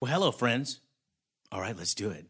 Well, 0.00 0.12
hello, 0.12 0.30
friends. 0.30 0.78
All 1.50 1.60
right, 1.60 1.76
let's 1.76 1.92
do 1.92 2.10
it. 2.10 2.26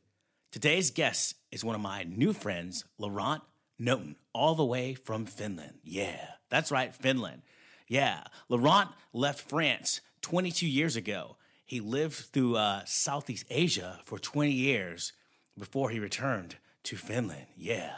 Today's 0.50 0.90
guest 0.90 1.34
is 1.52 1.62
one 1.62 1.75
of 1.75 1.83
my 1.83 2.02
new 2.04 2.33
friends, 2.33 2.87
Laurent 2.96 3.42
Notin, 3.79 4.14
all 4.33 4.54
the 4.54 4.64
way 4.64 4.94
from 4.94 5.26
Finland. 5.26 5.75
Yeah, 5.84 6.28
that's 6.49 6.73
right, 6.73 6.94
Finland. 6.94 7.42
Yeah, 7.86 8.25
Laurent 8.48 8.89
left 9.12 9.50
France 9.50 10.00
22 10.23 10.66
years 10.66 10.96
ago. 10.96 11.36
He 11.66 11.80
lived 11.80 12.14
through 12.14 12.57
uh, 12.57 12.86
Southeast 12.86 13.45
Asia 13.50 14.00
for 14.07 14.19
20 14.19 14.50
years 14.50 15.12
before 15.59 15.91
he 15.91 16.00
returned 16.00 16.57
to 16.85 16.96
Finland. 16.96 17.48
Yeah, 17.55 17.93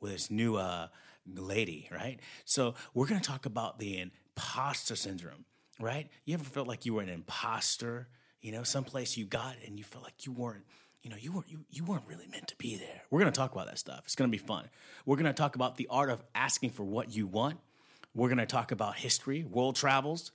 with 0.00 0.12
his 0.12 0.30
new 0.30 0.56
uh, 0.56 0.88
lady, 1.26 1.90
right? 1.92 2.20
So, 2.46 2.74
we're 2.94 3.06
going 3.06 3.20
to 3.20 3.28
talk 3.28 3.44
about 3.44 3.80
the 3.80 4.00
imposter 4.00 4.96
syndrome, 4.96 5.44
right? 5.78 6.08
You 6.24 6.32
ever 6.32 6.44
felt 6.44 6.68
like 6.68 6.86
you 6.86 6.94
were 6.94 7.02
an 7.02 7.10
imposter? 7.10 8.08
You 8.40 8.52
know, 8.52 8.62
someplace 8.62 9.16
you 9.16 9.26
got 9.26 9.56
and 9.66 9.78
you 9.78 9.84
felt 9.84 10.04
like 10.04 10.26
you 10.26 10.32
weren't 10.32 10.64
you 11.02 11.10
know, 11.10 11.16
you 11.18 11.32
weren't 11.32 11.48
you, 11.48 11.60
you 11.70 11.84
weren't 11.84 12.04
really 12.06 12.26
meant 12.26 12.48
to 12.48 12.56
be 12.56 12.76
there. 12.76 13.02
We're 13.10 13.20
gonna 13.20 13.32
talk 13.32 13.52
about 13.52 13.66
that 13.66 13.78
stuff. 13.78 14.02
It's 14.04 14.14
gonna 14.14 14.28
be 14.28 14.38
fun. 14.38 14.68
We're 15.06 15.16
gonna 15.16 15.32
talk 15.32 15.54
about 15.54 15.76
the 15.76 15.88
art 15.90 16.10
of 16.10 16.22
asking 16.34 16.70
for 16.70 16.84
what 16.84 17.14
you 17.14 17.26
want. 17.26 17.58
We're 18.14 18.28
gonna 18.28 18.46
talk 18.46 18.72
about 18.72 18.96
history, 18.96 19.44
world 19.44 19.76
travels. 19.76 20.32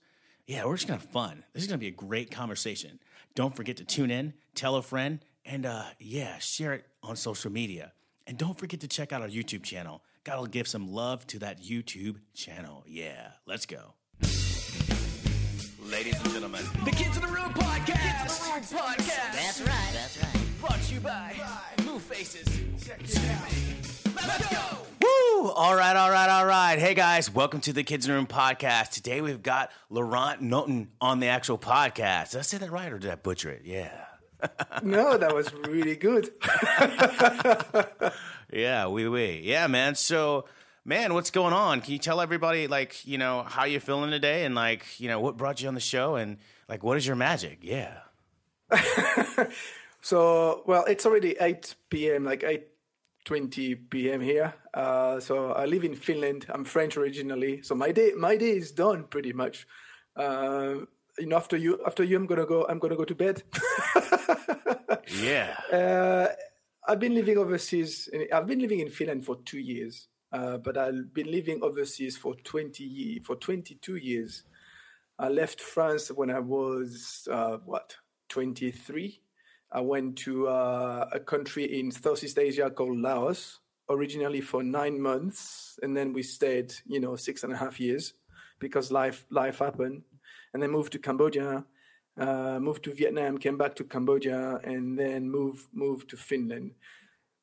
Yeah, 0.47 0.65
we're 0.65 0.75
just 0.75 0.87
gonna 0.87 0.99
have 0.99 1.09
fun. 1.09 1.43
This 1.53 1.63
is 1.63 1.67
gonna 1.67 1.77
be 1.77 1.87
a 1.87 1.91
great 1.91 2.31
conversation. 2.31 2.99
Don't 3.35 3.55
forget 3.55 3.77
to 3.77 3.85
tune 3.85 4.11
in, 4.11 4.33
tell 4.55 4.75
a 4.75 4.81
friend, 4.81 5.19
and 5.45 5.65
uh, 5.65 5.83
yeah, 5.99 6.37
share 6.39 6.73
it 6.73 6.85
on 7.03 7.15
social 7.15 7.51
media. 7.51 7.93
And 8.27 8.37
don't 8.37 8.57
forget 8.57 8.79
to 8.79 8.87
check 8.87 9.13
out 9.13 9.21
our 9.21 9.27
YouTube 9.27 9.63
channel. 9.63 10.01
Gotta 10.23 10.49
give 10.49 10.67
some 10.67 10.91
love 10.91 11.27
to 11.27 11.39
that 11.39 11.61
YouTube 11.61 12.17
channel. 12.33 12.83
Yeah, 12.87 13.31
let's 13.45 13.67
go. 13.67 13.93
Ladies 15.91 16.19
and 16.21 16.31
gentlemen, 16.33 16.63
The 16.83 16.91
Kids 16.91 17.15
in 17.15 17.21
the 17.21 17.27
Room 17.27 17.53
podcast. 17.53 17.85
Kids 17.85 18.41
in 18.41 18.47
the 18.47 18.53
Room 18.53 18.63
podcast. 18.63 19.33
That's 19.33 19.61
right. 19.61 19.89
That's 19.93 20.17
right. 20.23 20.43
Brought 20.59 20.81
to 20.81 20.93
you 20.93 20.99
by 20.99 21.35
Move 21.85 22.01
Faces. 22.01 22.47
Let's 24.15 24.47
go. 24.53 24.77
Woo! 25.01 25.49
All 25.51 25.75
right, 25.75 25.95
all 25.95 26.09
right, 26.09 26.29
all 26.29 26.45
right. 26.45 26.77
Hey 26.79 26.93
guys, 26.93 27.31
welcome 27.33 27.59
to 27.61 27.73
the 27.73 27.83
Kids 27.83 28.05
in 28.05 28.11
the 28.11 28.15
Room 28.17 28.27
podcast. 28.27 28.91
Today 28.91 29.21
we've 29.21 29.43
got 29.43 29.71
Laurent 29.89 30.41
Notin 30.41 30.87
on 30.99 31.19
the 31.19 31.27
actual 31.27 31.57
podcast. 31.57 32.31
Did 32.31 32.39
I 32.39 32.43
say 32.43 32.57
that 32.57 32.71
right 32.71 32.91
or 32.91 32.97
did 32.99 33.11
I 33.11 33.15
butcher 33.15 33.49
it? 33.51 33.61
Yeah. 33.65 33.91
No, 34.83 35.17
that 35.17 35.33
was 35.33 35.51
really 35.53 35.95
good. 35.95 36.29
Yeah, 38.51 38.87
we 38.87 39.09
we. 39.09 39.41
Yeah, 39.43 39.65
man. 39.67 39.95
So, 39.95 40.45
man, 40.85 41.13
what's 41.13 41.31
going 41.31 41.53
on? 41.53 41.81
Can 41.81 41.93
you 41.93 41.99
tell 41.99 42.21
everybody 42.21 42.67
like, 42.67 43.05
you 43.05 43.17
know, 43.17 43.43
how 43.43 43.65
you 43.65 43.79
feeling 43.79 44.11
today 44.11 44.45
and 44.45 44.55
like, 44.55 44.85
you 44.99 45.09
know, 45.09 45.19
what 45.19 45.35
brought 45.35 45.61
you 45.61 45.67
on 45.67 45.73
the 45.73 45.79
show 45.81 46.15
and 46.15 46.37
like 46.69 46.83
what 46.83 46.95
is 46.95 47.05
your 47.05 47.15
magic? 47.15 47.59
Yeah. 47.61 47.97
So, 50.05 50.61
well, 50.67 50.83
it's 50.85 51.03
already 51.07 51.35
8 51.41 51.73
p.m., 51.89 52.25
like 52.25 52.41
8:20 53.25 53.89
p.m. 53.89 54.21
here. 54.21 54.53
Uh, 54.71 55.19
so 55.19 55.51
I 55.51 55.65
live 55.65 55.83
in 55.83 55.95
Finland. 55.95 56.45
I'm 56.47 56.63
French 56.63 56.95
originally. 56.95 57.63
So 57.63 57.73
my 57.73 57.91
day, 57.91 58.11
my 58.15 58.37
day 58.37 58.51
is 58.51 58.71
done 58.71 59.05
pretty 59.05 59.33
much. 59.33 59.65
Uh, 60.15 60.85
you 61.17 61.25
know, 61.25 61.37
after 61.37 61.57
you, 61.57 61.79
after 61.87 62.03
you, 62.03 62.17
I'm 62.17 62.27
gonna 62.27 62.45
go. 62.45 62.67
I'm 62.69 62.77
gonna 62.77 62.95
go 62.95 63.05
to 63.05 63.15
bed. 63.15 63.41
Yeah. 65.23 65.55
Uh, 65.71 66.27
I've 66.87 66.99
been 66.99 67.15
living 67.15 67.37
overseas. 67.39 68.07
In, 68.13 68.27
I've 68.31 68.45
been 68.45 68.59
living 68.59 68.81
in 68.81 68.89
Finland 68.89 69.25
for 69.25 69.37
two 69.43 69.59
years, 69.59 70.07
uh, 70.35 70.57
but 70.65 70.75
I've 70.77 71.13
been 71.13 71.31
living 71.31 71.59
overseas 71.61 72.17
for 72.17 72.33
twenty 72.51 72.83
ye- 72.83 73.19
for 73.19 73.35
twenty 73.37 73.75
two 73.85 73.95
years. 73.95 74.43
I 75.17 75.29
left 75.29 75.59
France 75.61 76.11
when 76.19 76.29
I 76.29 76.39
was 76.39 77.27
uh, 77.31 77.57
what 77.71 77.87
twenty 78.27 78.71
three. 78.71 79.11
I 79.71 79.81
went 79.81 80.17
to 80.25 80.47
uh, 80.47 81.09
a 81.11 81.19
country 81.19 81.65
in 81.79 81.91
Southeast 81.91 82.37
Asia 82.37 82.69
called 82.69 82.97
Laos, 82.99 83.59
originally 83.89 84.41
for 84.41 84.61
nine 84.63 85.01
months, 85.01 85.79
and 85.83 85.95
then 85.97 86.13
we 86.13 86.23
stayed, 86.23 86.73
you 86.85 86.99
know, 86.99 87.15
six 87.15 87.43
and 87.43 87.53
a 87.53 87.57
half 87.57 87.79
years 87.79 88.13
because 88.59 88.91
life 88.91 89.25
life 89.29 89.59
happened, 89.59 90.03
and 90.53 90.61
then 90.61 90.71
moved 90.71 90.91
to 90.93 90.99
Cambodia 90.99 91.65
uh, 92.17 92.59
moved 92.59 92.83
to 92.83 92.93
Vietnam, 92.93 93.37
came 93.37 93.57
back 93.57 93.75
to 93.75 93.83
Cambodia, 93.83 94.59
and 94.63 94.97
then 94.97 95.29
moved 95.29 95.67
moved 95.73 96.09
to 96.09 96.17
Finland. 96.17 96.71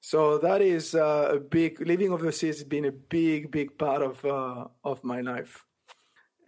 So 0.04 0.36
that 0.38 0.60
is 0.60 0.96
uh, 0.96 1.30
a 1.34 1.38
big 1.38 1.80
living 1.80 2.12
overseas 2.12 2.58
has 2.58 2.64
been 2.64 2.86
a 2.86 2.90
big 2.90 3.52
big 3.52 3.78
part 3.78 4.02
of 4.02 4.24
uh, 4.24 4.66
of 4.82 5.02
my 5.04 5.20
life. 5.20 5.64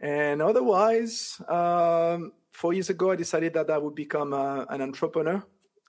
And 0.01 0.43
otherwise, 0.43 1.41
um, 1.49 2.33
four 2.51 2.73
years 2.73 2.91
ago, 2.91 3.13
I 3.13 3.17
decided 3.17 3.55
that 3.55 3.71
I 3.71 3.79
would 3.79 3.95
become 3.95 4.35
uh, 4.35 4.65
an 4.65 4.83
entrepreneur, 4.83 5.41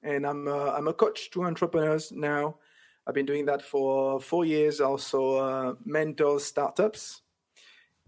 and 0.03 0.27
I'm 0.27 0.47
uh, 0.47 0.73
I'm 0.77 0.87
a 0.87 0.93
coach 0.93 1.31
to 1.31 1.43
entrepreneurs 1.43 2.11
now. 2.11 2.57
I've 3.07 3.15
been 3.15 3.25
doing 3.25 3.47
that 3.47 3.63
for 3.63 4.21
four 4.21 4.45
years. 4.45 4.79
Also, 4.79 5.37
uh, 5.37 5.73
mentor 5.83 6.39
startups, 6.39 7.23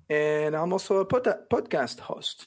and 0.07 0.55
I'm 0.55 0.71
also 0.71 0.97
a 0.97 1.05
pod- 1.05 1.49
podcast 1.49 2.01
host. 2.01 2.45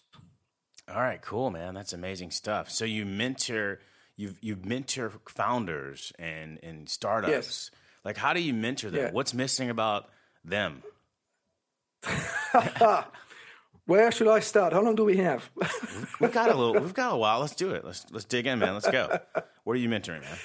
All 0.86 1.02
right, 1.02 1.20
cool, 1.20 1.50
man. 1.50 1.74
That's 1.74 1.92
amazing 1.92 2.30
stuff. 2.30 2.70
So 2.70 2.84
you 2.84 3.04
mentor 3.04 3.80
you 4.20 4.34
you 4.40 4.56
mentor 4.62 5.12
founders 5.28 6.12
and 6.18 6.58
and 6.62 6.88
startups. 6.88 7.32
Yes. 7.32 7.70
Like 8.04 8.16
how 8.16 8.32
do 8.32 8.40
you 8.40 8.52
mentor 8.52 8.90
them? 8.90 9.00
Yeah. 9.00 9.10
What's 9.12 9.32
missing 9.34 9.70
about 9.70 10.08
them? 10.44 10.82
Where 13.86 14.12
should 14.12 14.28
I 14.28 14.40
start? 14.40 14.72
How 14.72 14.82
long 14.82 14.94
do 14.94 15.04
we 15.04 15.16
have? 15.16 15.50
We've 16.20 16.32
got 16.32 16.50
a 16.50 16.54
little 16.54 16.74
we've 16.74 16.94
got 16.94 17.12
a 17.14 17.16
while. 17.16 17.40
Let's 17.40 17.54
do 17.54 17.70
it. 17.70 17.84
Let's 17.84 18.06
let's 18.12 18.24
dig 18.24 18.46
in, 18.46 18.58
man. 18.58 18.74
Let's 18.74 18.90
go. 18.90 19.18
What 19.64 19.74
are 19.74 19.80
you 19.80 19.90
mentoring, 19.90 20.22
man? 20.22 20.38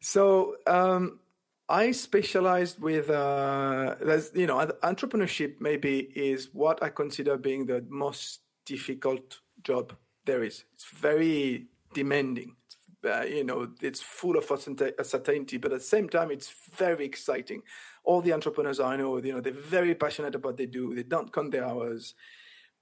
so 0.00 0.56
um, 0.66 1.20
I 1.68 1.92
specialized 1.92 2.80
with, 2.80 3.08
uh, 3.08 3.94
you 4.34 4.48
know, 4.48 4.58
entrepreneurship 4.82 5.60
maybe 5.60 6.00
is 6.00 6.48
what 6.52 6.82
I 6.82 6.88
consider 6.88 7.36
being 7.38 7.66
the 7.66 7.84
most 7.88 8.40
difficult 8.66 9.38
job 9.62 9.96
there 10.24 10.42
is. 10.42 10.64
It's 10.74 10.86
very 10.92 11.66
demanding. 11.94 12.56
Uh, 13.04 13.22
you 13.22 13.44
know, 13.44 13.68
it's 13.80 14.02
full 14.02 14.36
of 14.36 14.50
uncertainty, 14.50 15.56
but 15.56 15.72
at 15.72 15.78
the 15.78 15.84
same 15.84 16.08
time, 16.08 16.30
it's 16.30 16.52
very 16.76 17.04
exciting. 17.04 17.62
All 18.04 18.20
the 18.20 18.32
entrepreneurs 18.32 18.78
I 18.78 18.96
know, 18.96 19.16
you 19.16 19.32
know, 19.32 19.40
they're 19.40 19.52
very 19.52 19.94
passionate 19.94 20.34
about 20.34 20.50
what 20.50 20.56
they 20.58 20.66
do. 20.66 20.94
They 20.94 21.02
don't 21.02 21.32
count 21.32 21.52
their 21.52 21.64
hours, 21.64 22.14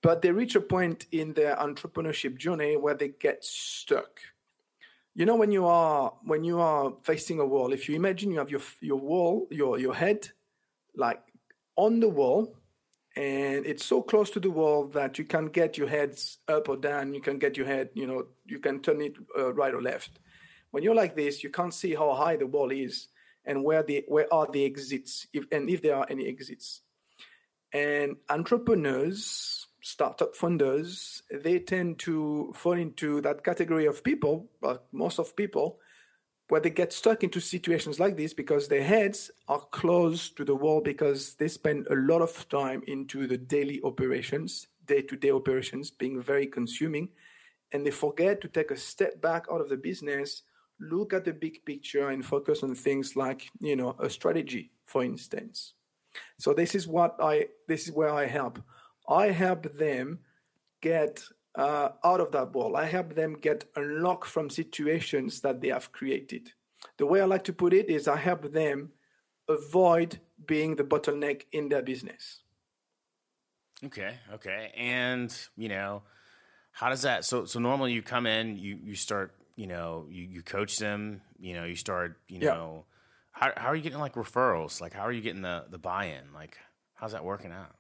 but 0.03 0.21
they 0.21 0.33
reach 0.33 0.57
a 0.57 0.61
point 0.61 1.07
in 1.13 1.33
their 1.35 1.55
entrepreneurship 1.57 2.37
journey 2.37 2.77
where 2.77 2.95
they 2.95 3.09
get 3.09 3.45
stuck 3.45 4.21
you 5.19 5.27
know 5.27 5.35
when 5.35 5.51
you 5.51 5.67
are 5.67 6.13
when 6.23 6.45
you 6.45 6.61
are 6.61 6.93
facing 7.03 7.41
a 7.41 7.45
wall 7.45 7.73
if 7.73 7.89
you 7.89 7.97
imagine 7.97 8.31
you 8.31 8.39
have 8.39 8.51
your 8.51 8.63
your 8.81 9.01
wall 9.01 9.49
your 9.51 9.79
your 9.79 9.93
head 9.93 10.29
like 10.95 11.21
on 11.75 11.99
the 11.99 12.09
wall 12.09 12.55
and 13.19 13.67
it's 13.67 13.85
so 13.85 14.01
close 14.01 14.31
to 14.31 14.39
the 14.39 14.49
wall 14.49 14.87
that 14.87 15.19
you 15.19 15.25
can 15.25 15.47
get 15.47 15.77
your 15.77 15.89
heads 15.89 16.39
up 16.47 16.69
or 16.69 16.77
down. 16.77 17.13
You 17.13 17.21
can 17.21 17.37
get 17.37 17.57
your 17.57 17.67
head 17.67 17.91
you 17.93 18.07
know 18.07 18.27
you 18.47 18.61
can 18.61 18.81
turn 18.81 19.01
it 19.01 19.15
uh, 19.37 19.53
right 19.53 19.75
or 19.75 19.83
left. 19.83 20.21
When 20.71 20.85
you're 20.85 20.95
like 20.95 21.17
this 21.17 21.43
you 21.43 21.51
can't 21.51 21.75
see 21.75 21.95
how 21.97 22.15
high 22.15 22.37
the 22.37 22.47
wall 22.47 22.71
is 22.71 23.09
and 23.45 23.65
where 23.65 23.83
the 23.83 24.05
where 24.07 24.33
are 24.33 24.47
the 24.47 24.65
exits 24.65 25.27
if 25.33 25.47
and 25.51 25.69
if 25.69 25.83
there 25.83 25.97
are 25.97 26.07
any 26.09 26.29
exits. 26.29 26.83
And 27.73 28.17
entrepreneurs 28.31 29.67
startup 29.83 30.37
funders 30.37 31.23
they 31.33 31.59
tend 31.59 31.99
to 32.01 32.53
fall 32.55 32.75
into 32.75 33.21
that 33.23 33.43
category 33.43 33.87
of 33.87 34.05
people 34.05 34.49
but 34.61 34.87
most 34.93 35.19
of 35.19 35.35
people 35.35 35.79
where 36.49 36.61
they 36.61 36.71
get 36.71 36.93
stuck 36.93 37.23
into 37.23 37.41
situations 37.41 38.01
like 38.01 38.17
this 38.17 38.33
because 38.33 38.69
their 38.69 38.83
heads 38.83 39.31
are 39.49 39.61
close 39.71 40.31
to 40.31 40.45
the 40.45 40.55
wall 40.55 40.81
because 40.81 41.35
they 41.35 41.49
spend 41.49 41.87
a 41.91 41.95
lot 41.95 42.23
of 42.23 42.49
time 42.49 42.83
into 42.87 43.27
the 43.27 43.39
daily 43.39 43.81
operations 43.85 44.69
day-to-day 44.87 45.31
operations 45.31 45.91
being 45.91 46.23
very 46.23 46.47
consuming 46.47 47.09
and 47.73 47.85
they 47.85 47.91
forget 47.91 48.41
to 48.41 48.49
take 48.49 48.71
a 48.71 48.77
step 48.77 49.21
back 49.21 49.45
out 49.53 49.61
of 49.61 49.69
the 49.69 49.77
business 49.77 50.43
look 50.81 51.13
at 51.13 51.25
the 51.25 51.33
big 51.33 51.65
picture 51.65 52.09
and 52.11 52.25
focus 52.25 52.63
on 52.63 52.75
things 52.75 53.17
like 53.17 53.51
you 53.61 53.77
know 53.77 53.95
a 53.99 54.09
strategy 54.09 54.71
for 54.89 55.05
instance. 55.05 55.75
So 56.39 56.55
this 56.55 56.75
is 56.75 56.89
what 56.89 57.17
i 57.21 57.47
this 57.69 57.87
is 57.87 57.93
where 57.93 58.11
i 58.11 58.27
help. 58.27 58.59
I 59.09 59.31
help 59.31 59.63
them 59.77 60.21
get 60.81 61.23
uh, 61.59 61.91
out 62.05 62.21
of 62.21 62.33
that 62.33 62.53
wall 62.55 62.77
i 62.77 62.87
help 62.87 63.15
them 63.15 63.35
get 63.35 63.65
unlocked 63.77 64.29
from 64.29 64.49
situations 64.51 65.41
that 65.43 65.61
they 65.61 65.69
have 65.69 65.93
created 65.93 66.53
the 66.99 67.07
way 67.07 67.21
i 67.21 67.25
like 67.25 67.45
to 67.45 67.53
put 67.53 67.75
it 67.75 67.91
is 67.91 68.09
i 68.09 68.17
help 68.17 68.53
them 68.53 68.93
avoid 69.49 70.21
being 70.47 70.77
the 70.77 70.85
bottleneck 70.85 71.43
in 71.53 71.69
their 71.69 71.83
business 71.83 72.43
Okay, 73.85 74.15
okay. 74.35 74.73
And, 74.77 75.33
you 75.57 75.69
know, 75.69 76.03
how 76.73 76.89
does 76.91 77.03
that 77.03 77.25
so 77.25 77.45
so 77.45 77.61
normally 77.61 77.93
you 77.93 78.03
come 78.03 78.27
in, 78.27 78.57
you 78.59 78.79
you 78.83 78.95
start, 78.97 79.35
you 79.57 79.67
know, 79.69 80.07
you, 80.11 80.25
you 80.25 80.43
coach 80.43 80.79
them, 80.79 81.23
you 81.39 81.55
know, 81.55 81.65
you 81.65 81.77
start, 81.77 82.19
you 82.29 82.41
Yeah. 82.41 82.51
know 82.55 82.87
how 83.33 83.53
how 83.57 83.69
are 83.69 83.77
you 83.77 83.83
getting 83.83 84.01
like 84.01 84.15
referrals? 84.15 84.81
Like 84.81 84.95
how 84.95 85.03
are 85.03 85.13
you 85.13 85.21
getting 85.21 85.43
the 85.43 85.65
the 85.71 85.79
buy-in? 85.79 86.33
Like 86.35 86.59
how's 86.95 87.13
that 87.13 87.25
working 87.25 87.53
out? 87.53 87.77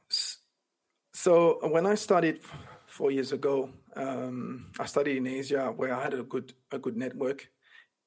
so 1.12 1.58
when 1.68 1.86
I 1.86 1.94
started 1.96 2.40
four 2.88 3.10
years 3.10 3.32
ago. 3.32 3.70
Um, 3.94 4.72
I 4.78 4.86
studied 4.86 5.18
in 5.18 5.26
Asia 5.26 5.72
where 5.74 5.94
I 5.94 6.02
had 6.02 6.14
a 6.14 6.22
good 6.22 6.54
a 6.72 6.78
good 6.78 6.96
network, 6.96 7.48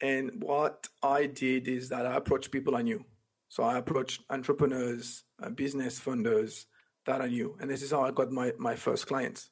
and 0.01 0.43
what 0.43 0.87
I 1.01 1.27
did 1.27 1.67
is 1.67 1.89
that 1.89 2.05
I 2.05 2.15
approached 2.15 2.51
people 2.51 2.75
I 2.75 2.81
knew. 2.81 3.05
So 3.49 3.63
I 3.63 3.77
approached 3.77 4.21
entrepreneurs, 4.29 5.23
uh, 5.41 5.49
business 5.49 5.99
funders 5.99 6.65
that 7.05 7.21
I 7.21 7.27
knew, 7.27 7.57
and 7.59 7.69
this 7.69 7.81
is 7.81 7.91
how 7.91 8.01
I 8.01 8.11
got 8.11 8.31
my 8.31 8.53
my 8.57 8.75
first 8.75 9.07
clients. 9.07 9.49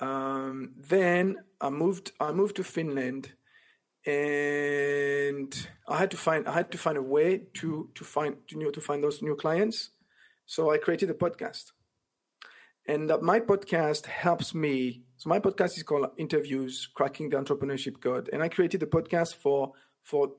Um, 0.00 0.74
then 0.76 1.36
I 1.60 1.70
moved 1.70 2.12
I 2.20 2.32
moved 2.32 2.56
to 2.56 2.64
Finland, 2.64 3.32
and 4.06 5.68
I 5.88 5.98
had 5.98 6.10
to 6.10 6.16
find 6.16 6.46
I 6.46 6.52
had 6.52 6.70
to 6.72 6.78
find 6.78 6.98
a 6.98 7.02
way 7.02 7.42
to 7.54 7.90
to 7.94 8.04
find 8.04 8.36
to 8.48 8.58
know 8.58 8.70
to 8.70 8.80
find 8.80 9.02
those 9.02 9.22
new 9.22 9.36
clients. 9.36 9.90
So 10.46 10.70
I 10.70 10.78
created 10.78 11.08
a 11.10 11.14
podcast, 11.14 11.72
and 12.86 13.10
uh, 13.10 13.18
my 13.20 13.40
podcast 13.40 14.06
helps 14.06 14.54
me. 14.54 15.02
So 15.16 15.28
my 15.28 15.40
podcast 15.40 15.76
is 15.76 15.82
called 15.82 16.06
Interviews: 16.16 16.88
Cracking 16.94 17.30
the 17.30 17.36
Entrepreneurship 17.36 18.00
Code, 18.00 18.28
and 18.32 18.42
I 18.42 18.48
created 18.48 18.80
the 18.80 18.86
podcast 18.86 19.36
for 19.36 19.72
for 20.02 20.32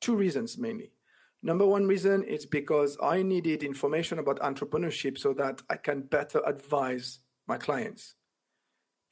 two 0.00 0.16
reasons 0.16 0.58
mainly. 0.58 0.90
Number 1.42 1.66
one 1.66 1.86
reason 1.86 2.22
is 2.24 2.46
because 2.46 2.96
I 3.02 3.22
needed 3.22 3.62
information 3.62 4.18
about 4.18 4.40
entrepreneurship 4.40 5.18
so 5.18 5.34
that 5.34 5.60
I 5.68 5.76
can 5.76 6.00
better 6.00 6.40
advise 6.46 7.18
my 7.46 7.58
clients. 7.58 8.14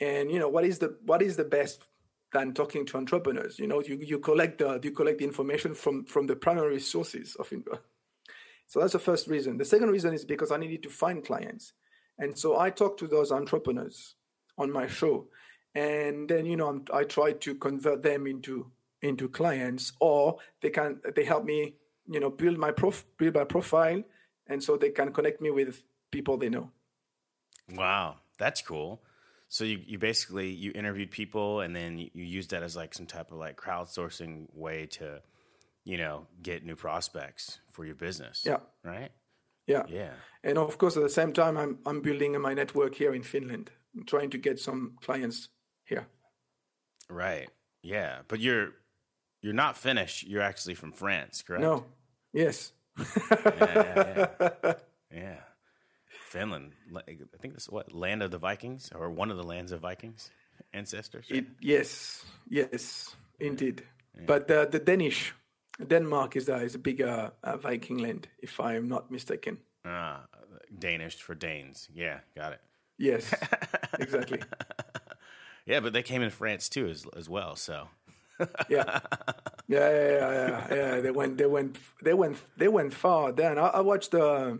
And 0.00 0.30
you 0.30 0.38
know 0.38 0.48
what 0.48 0.64
is 0.64 0.78
the 0.78 0.96
what 1.04 1.22
is 1.22 1.36
the 1.36 1.44
best 1.44 1.88
than 2.32 2.54
talking 2.54 2.86
to 2.86 2.96
entrepreneurs? 2.96 3.58
You 3.58 3.66
know, 3.66 3.82
you, 3.82 3.96
you 3.96 4.18
collect 4.18 4.58
the 4.58 4.80
you 4.82 4.90
collect 4.90 5.18
the 5.18 5.24
information 5.24 5.74
from 5.74 6.06
from 6.06 6.26
the 6.26 6.34
primary 6.34 6.80
sources 6.80 7.36
of 7.36 7.52
info. 7.52 7.78
So 8.66 8.80
that's 8.80 8.94
the 8.94 8.98
first 8.98 9.28
reason. 9.28 9.58
The 9.58 9.66
second 9.66 9.90
reason 9.90 10.14
is 10.14 10.24
because 10.24 10.50
I 10.50 10.56
needed 10.56 10.82
to 10.84 10.88
find 10.88 11.22
clients. 11.22 11.74
And 12.18 12.38
so 12.38 12.58
I 12.58 12.70
talk 12.70 12.96
to 12.98 13.06
those 13.06 13.32
entrepreneurs 13.32 14.14
on 14.58 14.70
my 14.70 14.86
show. 14.86 15.28
And 15.74 16.28
then, 16.28 16.46
you 16.46 16.56
know, 16.56 16.68
I'm, 16.68 16.84
I 16.92 17.04
try 17.04 17.32
to 17.32 17.54
convert 17.54 18.02
them 18.02 18.26
into 18.26 18.70
into 19.00 19.28
clients 19.28 19.92
or 20.00 20.38
they 20.60 20.70
can 20.70 21.00
they 21.16 21.24
help 21.24 21.44
me, 21.44 21.74
you 22.08 22.20
know, 22.20 22.30
build 22.30 22.58
my 22.58 22.70
prof 22.70 23.04
build 23.18 23.34
my 23.34 23.44
profile 23.44 24.02
and 24.46 24.62
so 24.62 24.76
they 24.76 24.90
can 24.90 25.12
connect 25.12 25.40
me 25.40 25.50
with 25.50 25.82
people 26.10 26.36
they 26.36 26.48
know. 26.48 26.70
Wow, 27.74 28.18
that's 28.38 28.62
cool. 28.62 29.02
So 29.48 29.64
you, 29.64 29.80
you 29.86 29.98
basically 29.98 30.50
you 30.50 30.72
interviewed 30.74 31.10
people 31.10 31.60
and 31.60 31.74
then 31.74 31.98
you, 31.98 32.10
you 32.14 32.24
used 32.24 32.50
that 32.50 32.62
as 32.62 32.76
like 32.76 32.94
some 32.94 33.06
type 33.06 33.32
of 33.32 33.38
like 33.38 33.56
crowdsourcing 33.56 34.46
way 34.54 34.86
to, 34.86 35.20
you 35.84 35.96
know, 35.96 36.26
get 36.42 36.64
new 36.64 36.76
prospects 36.76 37.58
for 37.70 37.84
your 37.84 37.94
business. 37.94 38.42
Yeah. 38.46 38.58
Right. 38.84 39.10
Yeah. 39.72 39.84
Yeah. 39.88 40.14
And 40.44 40.58
of 40.58 40.76
course, 40.78 40.96
at 40.96 41.02
the 41.02 41.08
same 41.20 41.32
time, 41.32 41.56
I'm 41.56 41.78
I'm 41.86 42.00
building 42.02 42.40
my 42.40 42.54
network 42.54 42.94
here 42.94 43.14
in 43.14 43.22
Finland, 43.22 43.70
I'm 43.94 44.04
trying 44.04 44.30
to 44.30 44.38
get 44.38 44.58
some 44.58 44.96
clients 45.00 45.48
here. 45.84 46.06
Right. 47.08 47.48
Yeah. 47.82 48.22
But 48.28 48.40
you're 48.40 48.72
you're 49.42 49.54
not 49.64 49.76
Finnish. 49.76 50.24
You're 50.28 50.42
actually 50.42 50.74
from 50.74 50.92
France, 50.92 51.42
correct? 51.42 51.62
No. 51.62 51.84
Yes. 52.32 52.72
Yeah. 52.98 53.04
yeah, 53.30 54.28
yeah. 54.38 54.72
yeah. 55.22 55.40
Finland. 56.28 56.72
I 56.96 57.02
think 57.40 57.54
this 57.54 57.64
is 57.64 57.70
what 57.70 57.92
land 57.92 58.22
of 58.22 58.30
the 58.30 58.38
Vikings 58.38 58.90
or 58.94 59.10
one 59.10 59.30
of 59.30 59.36
the 59.36 59.42
lands 59.42 59.72
of 59.72 59.80
Vikings 59.80 60.30
ancestors. 60.72 61.26
right? 61.30 61.40
It, 61.40 61.46
yes. 61.60 62.24
Yes. 62.48 63.16
Indeed. 63.38 63.82
But 64.26 64.50
uh, 64.50 64.66
the 64.66 64.78
Danish, 64.78 65.34
Denmark 65.88 66.36
is 66.36 66.48
a, 66.48 66.56
is 66.56 66.74
a 66.74 66.78
bigger 66.78 67.32
uh, 67.42 67.56
Viking 67.56 67.98
land, 67.98 68.28
if 68.38 68.60
I 68.60 68.74
am 68.76 68.88
not 68.88 69.10
mistaken. 69.10 69.58
Ah, 69.84 70.26
Danish 70.78 71.16
for 71.16 71.34
Danes. 71.34 71.88
Yeah, 71.94 72.20
got 72.36 72.52
it. 72.52 72.60
Yes. 72.98 73.34
exactly. 73.98 74.40
Yeah, 75.66 75.80
but 75.80 75.92
they 75.92 76.02
came 76.02 76.22
in 76.22 76.30
France 76.30 76.68
too 76.68 76.88
as 76.88 77.06
as 77.16 77.28
well. 77.28 77.56
So 77.56 77.88
Yeah. 78.68 79.00
Yeah, 79.68 79.90
yeah, 79.90 80.10
yeah, 80.10 80.30
yeah, 80.70 80.74
yeah. 80.74 81.00
They 81.00 81.10
went, 81.10 81.38
they 81.38 81.46
went, 81.46 81.78
they 82.02 82.14
went, 82.14 82.36
they 82.56 82.68
went 82.68 82.92
far. 82.94 83.32
Then 83.32 83.58
I, 83.58 83.68
I 83.68 83.80
watched 83.80 84.10
the 84.10 84.58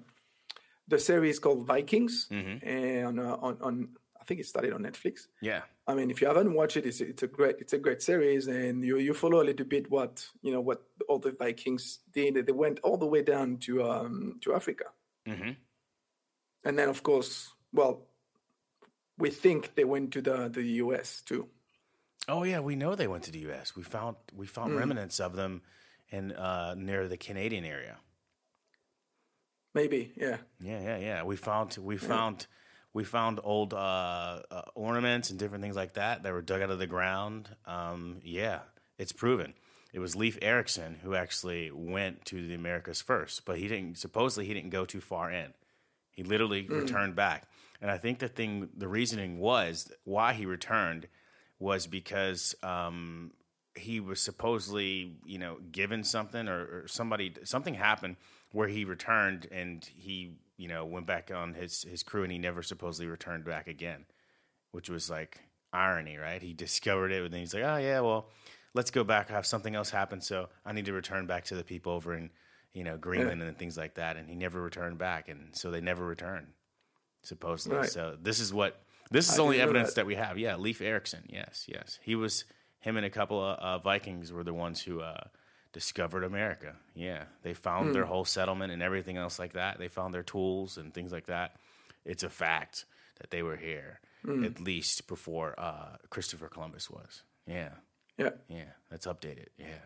the 0.89 0.99
series 0.99 1.39
called 1.39 1.67
Vikings, 1.67 2.29
and 2.63 3.21
uh, 3.21 3.37
on 3.41 3.57
on 3.61 3.89
I 4.23 4.25
think 4.25 4.39
it 4.41 4.47
started 4.47 4.73
on 4.73 4.83
Netflix. 4.83 5.27
yeah, 5.41 5.63
I 5.91 5.95
mean, 5.95 6.09
if 6.13 6.21
you 6.21 6.29
haven't 6.29 6.55
watched 6.55 6.77
it, 6.77 6.87
it's, 6.87 7.01
it's 7.01 7.25
a 7.25 7.27
great 7.27 7.57
it's 7.59 7.73
a 7.73 7.79
great 7.79 8.01
series, 8.03 8.47
and 8.47 8.85
you 8.85 8.99
you 8.99 9.13
follow 9.15 9.43
a 9.43 9.47
little 9.51 9.67
bit 9.67 9.91
what 9.91 10.25
you 10.43 10.53
know 10.53 10.61
what 10.69 10.81
all 11.09 11.19
the 11.19 11.33
Vikings 11.33 11.99
did. 12.13 12.47
They 12.47 12.53
went 12.53 12.79
all 12.85 12.97
the 12.97 13.07
way 13.15 13.23
down 13.23 13.57
to 13.67 13.73
um, 13.83 14.39
to 14.43 14.55
Africa, 14.55 14.85
Mhm. 15.27 15.57
and 16.65 16.79
then 16.79 16.89
of 16.89 17.03
course, 17.03 17.53
well, 17.73 18.07
we 19.19 19.31
think 19.31 19.75
they 19.75 19.85
went 19.85 20.13
to 20.13 20.23
the 20.23 20.49
the 20.49 20.63
U.S. 20.85 21.23
too. 21.23 21.49
Oh 22.29 22.45
yeah, 22.45 22.61
we 22.61 22.77
know 22.77 22.95
they 22.95 23.09
went 23.09 23.25
to 23.25 23.33
the 23.33 23.41
U.S. 23.51 23.75
We 23.75 23.83
found 23.83 24.17
we 24.37 24.47
found 24.47 24.77
remnants 24.77 25.19
of 25.21 25.35
them 25.35 25.63
in 26.11 26.31
uh, 26.33 26.75
near 26.79 27.09
the 27.09 27.17
Canadian 27.17 27.65
area. 27.65 27.97
Maybe, 29.75 30.13
yeah, 30.17 30.37
Yeah, 30.61 30.81
yeah, 30.83 30.99
yeah. 30.99 31.23
We 31.25 31.37
found 31.37 31.77
we 31.81 31.97
found 31.97 32.47
we 32.95 33.05
found 33.05 33.41
old 33.43 33.73
uh, 33.73 34.43
uh, 34.51 34.63
ornaments 34.75 35.31
and 35.31 35.39
different 35.39 35.63
things 35.63 35.77
like 35.77 35.95
that 35.95 36.23
that 36.23 36.33
were 36.33 36.43
dug 36.43 36.63
out 36.63 36.71
of 36.71 36.79
the 36.79 36.87
ground. 36.87 37.49
Um, 37.67 38.19
yeah, 38.23 38.61
it's 38.99 39.13
proven. 39.13 39.55
It 39.93 39.99
was 39.99 40.17
Leif 40.17 40.39
Erikson 40.41 40.99
who 41.03 41.15
actually 41.15 41.71
went 41.71 42.25
to 42.27 42.47
the 42.47 42.55
Americas 42.55 43.03
first, 43.03 43.45
but 43.45 43.59
he 43.59 43.69
didn't. 43.69 43.99
Supposedly, 43.99 44.47
he 44.47 44.55
didn't 44.55 44.71
go 44.71 44.85
too 44.85 45.01
far 45.01 45.31
in. 45.31 45.53
He 46.13 46.23
literally 46.23 46.67
returned 46.69 47.15
back, 47.15 47.49
and 47.81 47.91
I 47.91 47.99
think 47.99 48.19
the 48.19 48.29
thing, 48.29 48.69
the 48.77 48.89
reasoning 48.89 49.39
was 49.39 49.91
why 50.05 50.35
he 50.35 50.47
returned 50.47 51.09
was 51.59 51.87
because 51.87 52.55
um, 52.63 53.33
he 53.75 54.01
was 54.01 54.21
supposedly, 54.21 55.17
you 55.25 55.39
know, 55.39 55.59
given 55.71 56.05
something 56.05 56.49
or, 56.49 56.61
or 56.61 56.85
somebody 56.87 57.35
something 57.45 57.75
happened 57.75 58.17
where 58.53 58.69
he 58.69 58.85
returned 58.85 59.47
and 59.51 59.89
he, 59.97 60.33
you 60.63 60.69
know, 60.69 60.85
went 60.85 61.07
back 61.07 61.33
on 61.35 61.55
his 61.55 61.83
his 61.83 62.05
crew 62.05 62.23
and 62.23 62.31
he 62.31 62.39
never 62.39 62.63
supposedly 62.63 63.11
returned 63.11 63.45
back 63.45 63.67
again, 63.67 64.05
which 64.71 64.89
was 64.89 65.11
like 65.11 65.41
irony, 65.73 66.17
right? 66.17 66.41
He 66.41 66.53
discovered 66.67 67.11
it 67.11 67.25
and 67.25 67.35
then 67.35 67.41
he's 67.41 67.53
like, 67.53 67.65
oh 67.65 67.79
yeah, 67.79 67.99
well, 67.99 68.29
let's 68.73 68.93
go 68.93 69.03
back. 69.03 69.29
I 69.29 69.35
have 69.35 69.45
something 69.45 69.75
else 69.75 69.91
happen, 69.91 70.21
so 70.21 70.51
I 70.65 70.73
need 70.73 70.85
to 70.85 70.93
return 70.93 71.27
back 71.27 71.47
to 71.47 71.57
the 71.57 71.65
people 71.65 71.93
over 71.93 72.15
in, 72.15 72.31
you 72.73 72.85
know, 72.85 72.97
Greenland 72.97 73.43
and 73.43 73.59
things 73.59 73.77
like 73.77 73.95
that. 73.95 74.17
And 74.17 74.29
he 74.29 74.37
never 74.37 74.63
returned 74.63 74.99
back, 74.99 75.29
and 75.29 75.49
so 75.51 75.73
they 75.73 75.81
never 75.81 76.07
returned, 76.07 76.47
supposedly. 77.25 77.79
Right. 77.79 77.91
So 77.91 78.17
this 78.23 78.39
is 78.39 78.55
what 78.55 78.81
this 79.11 79.33
is 79.33 79.41
I 79.41 79.43
only 79.43 79.61
evidence 79.61 79.89
that. 79.89 79.97
that 79.97 80.07
we 80.07 80.15
have. 80.15 80.39
Yeah, 80.39 80.55
Leif 80.55 80.81
Erikson. 80.81 81.25
Yes, 81.29 81.67
yes, 81.69 81.99
he 82.03 82.15
was. 82.15 82.45
Him 82.79 82.97
and 82.97 83.07
a 83.07 83.11
couple 83.11 83.41
of 83.41 83.59
uh, 83.59 83.79
Vikings 83.79 84.33
were 84.33 84.43
the 84.43 84.55
ones 84.55 84.81
who 84.81 85.01
uh, 85.01 85.25
discovered 85.73 86.25
America. 86.25 86.77
Yeah, 86.95 87.25
they 87.43 87.55
found 87.55 87.87
Hmm. 87.89 87.93
their 87.93 88.05
whole 88.05 88.25
settlement 88.25 88.73
and 88.73 88.83
everything 88.83 89.17
else 89.17 89.39
like 89.39 89.53
that. 89.55 89.79
They 89.79 89.89
found 89.89 90.13
their 90.15 90.23
tools 90.23 90.77
and 90.79 90.93
things 90.93 91.13
like 91.13 91.27
that. 91.27 91.57
It's 92.05 92.23
a 92.23 92.31
fact 92.31 92.85
that 93.21 93.31
they 93.31 93.43
were 93.43 93.57
here 93.57 94.01
Hmm. 94.25 94.45
at 94.45 94.61
least 94.61 95.09
before 95.09 95.55
uh, 95.59 95.97
Christopher 96.11 96.49
Columbus 96.49 96.89
was. 96.91 97.23
Yeah, 97.47 97.71
yeah. 98.19 98.31
yeah, 98.49 98.71
that's 98.91 99.07
updated. 99.07 99.49
Yeah, 99.59 99.81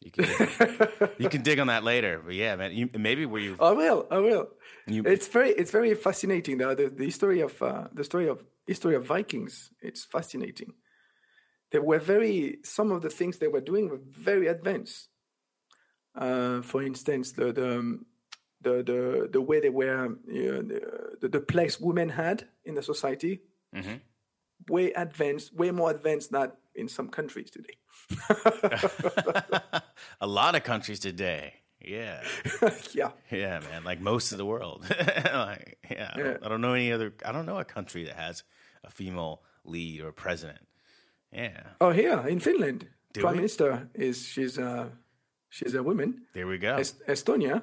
you 0.00 0.10
can 0.10 0.24
dig, 0.24 1.10
you 1.18 1.28
can 1.30 1.42
dig 1.42 1.58
on 1.60 1.68
that 1.68 1.82
later. 1.84 2.20
But 2.24 2.34
yeah, 2.34 2.56
man, 2.56 2.72
you, 2.72 2.90
maybe 2.98 3.24
where 3.24 3.40
you 3.40 3.56
I 3.60 3.72
will. 3.72 4.06
I 4.10 4.18
will. 4.18 4.48
You- 4.86 5.04
it's 5.06 5.28
very 5.28 5.50
it's 5.50 5.70
very 5.70 5.94
fascinating. 5.94 6.58
The 6.58 6.74
the, 6.74 6.88
the 6.90 7.10
story 7.10 7.40
of 7.40 7.60
uh, 7.62 7.88
the 7.94 8.04
story 8.04 8.28
of 8.28 8.44
history 8.66 8.96
of 8.96 9.06
Vikings. 9.06 9.70
It's 9.80 10.04
fascinating. 10.04 10.74
They 11.74 11.80
were 11.80 11.98
very 11.98 12.58
some 12.62 12.92
of 12.92 13.02
the 13.02 13.10
things 13.10 13.38
they 13.38 13.48
were 13.48 13.60
doing 13.60 13.88
were 13.88 13.98
very 14.08 14.46
advanced. 14.46 15.08
Uh, 16.14 16.62
for 16.62 16.80
instance, 16.84 17.32
the 17.32 17.52
the 17.52 17.78
um, 17.78 18.06
the 18.60 18.74
the, 18.84 19.28
the 19.32 19.40
way 19.40 19.58
they 19.58 19.70
were 19.70 20.16
you 20.28 20.52
know, 20.52 20.62
the, 21.20 21.28
the 21.28 21.40
place 21.40 21.80
women 21.80 22.10
had 22.10 22.46
in 22.64 22.76
the 22.76 22.82
society. 22.84 23.40
Way 24.68 24.92
advanced, 24.92 25.52
way 25.52 25.72
more 25.72 25.90
advanced 25.90 26.30
than 26.30 26.52
in 26.76 26.86
some 26.86 27.08
countries 27.08 27.50
today. 27.50 27.76
a 30.20 30.28
lot 30.28 30.54
of 30.54 30.62
countries 30.62 31.00
today. 31.00 31.54
Yeah. 31.80 32.22
yeah, 32.92 33.10
Yeah, 33.32 33.58
man. 33.68 33.82
Like 33.82 34.00
most 34.00 34.30
of 34.30 34.38
the 34.38 34.46
world. 34.46 34.86
like, 34.88 35.78
yeah, 35.90 36.12
I, 36.14 36.18
Don't, 36.18 36.44
I 36.44 36.48
don't 36.48 36.60
know 36.60 36.74
any 36.74 36.92
other. 36.92 37.14
I 37.26 37.32
don't 37.32 37.46
know 37.46 37.58
a 37.58 37.64
country 37.64 38.04
that 38.04 38.14
has 38.14 38.44
a 38.84 38.92
female 38.92 39.42
lead 39.64 40.02
or 40.02 40.12
president. 40.12 40.60
Yeah. 41.34 41.62
Oh, 41.80 41.90
here 41.90 42.26
in 42.28 42.40
Finland, 42.40 42.86
Do 43.12 43.20
prime 43.20 43.32
we? 43.34 43.36
minister 43.38 43.88
is 43.94 44.26
she's 44.28 44.58
a 44.58 44.90
she's 45.48 45.74
a 45.74 45.82
woman. 45.82 46.26
There 46.32 46.46
we 46.46 46.58
go. 46.58 46.76
Est- 46.76 47.02
Estonia, 47.08 47.62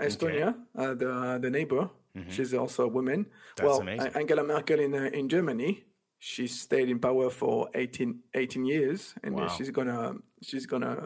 Estonia, 0.00 0.54
uh, 0.76 0.94
the 0.94 1.38
the 1.42 1.50
neighbor, 1.50 1.88
she's 2.28 2.52
also 2.54 2.84
a 2.84 2.88
woman. 2.88 3.24
Mm-hmm. 3.24 3.56
That's 3.56 3.66
well, 3.68 3.80
amazing. 3.80 4.12
Angela 4.14 4.42
Merkel 4.44 4.80
in 4.80 4.94
uh, 4.94 5.10
in 5.18 5.28
Germany, 5.28 5.84
she 6.18 6.46
stayed 6.48 6.88
in 6.88 6.98
power 6.98 7.30
for 7.30 7.68
18, 7.74 8.20
18 8.34 8.64
years, 8.66 9.14
and 9.22 9.34
uh, 9.34 9.38
Wow. 9.42 9.48
she's 9.48 9.70
gonna 9.70 10.14
she's 10.42 10.66
gonna 10.66 10.96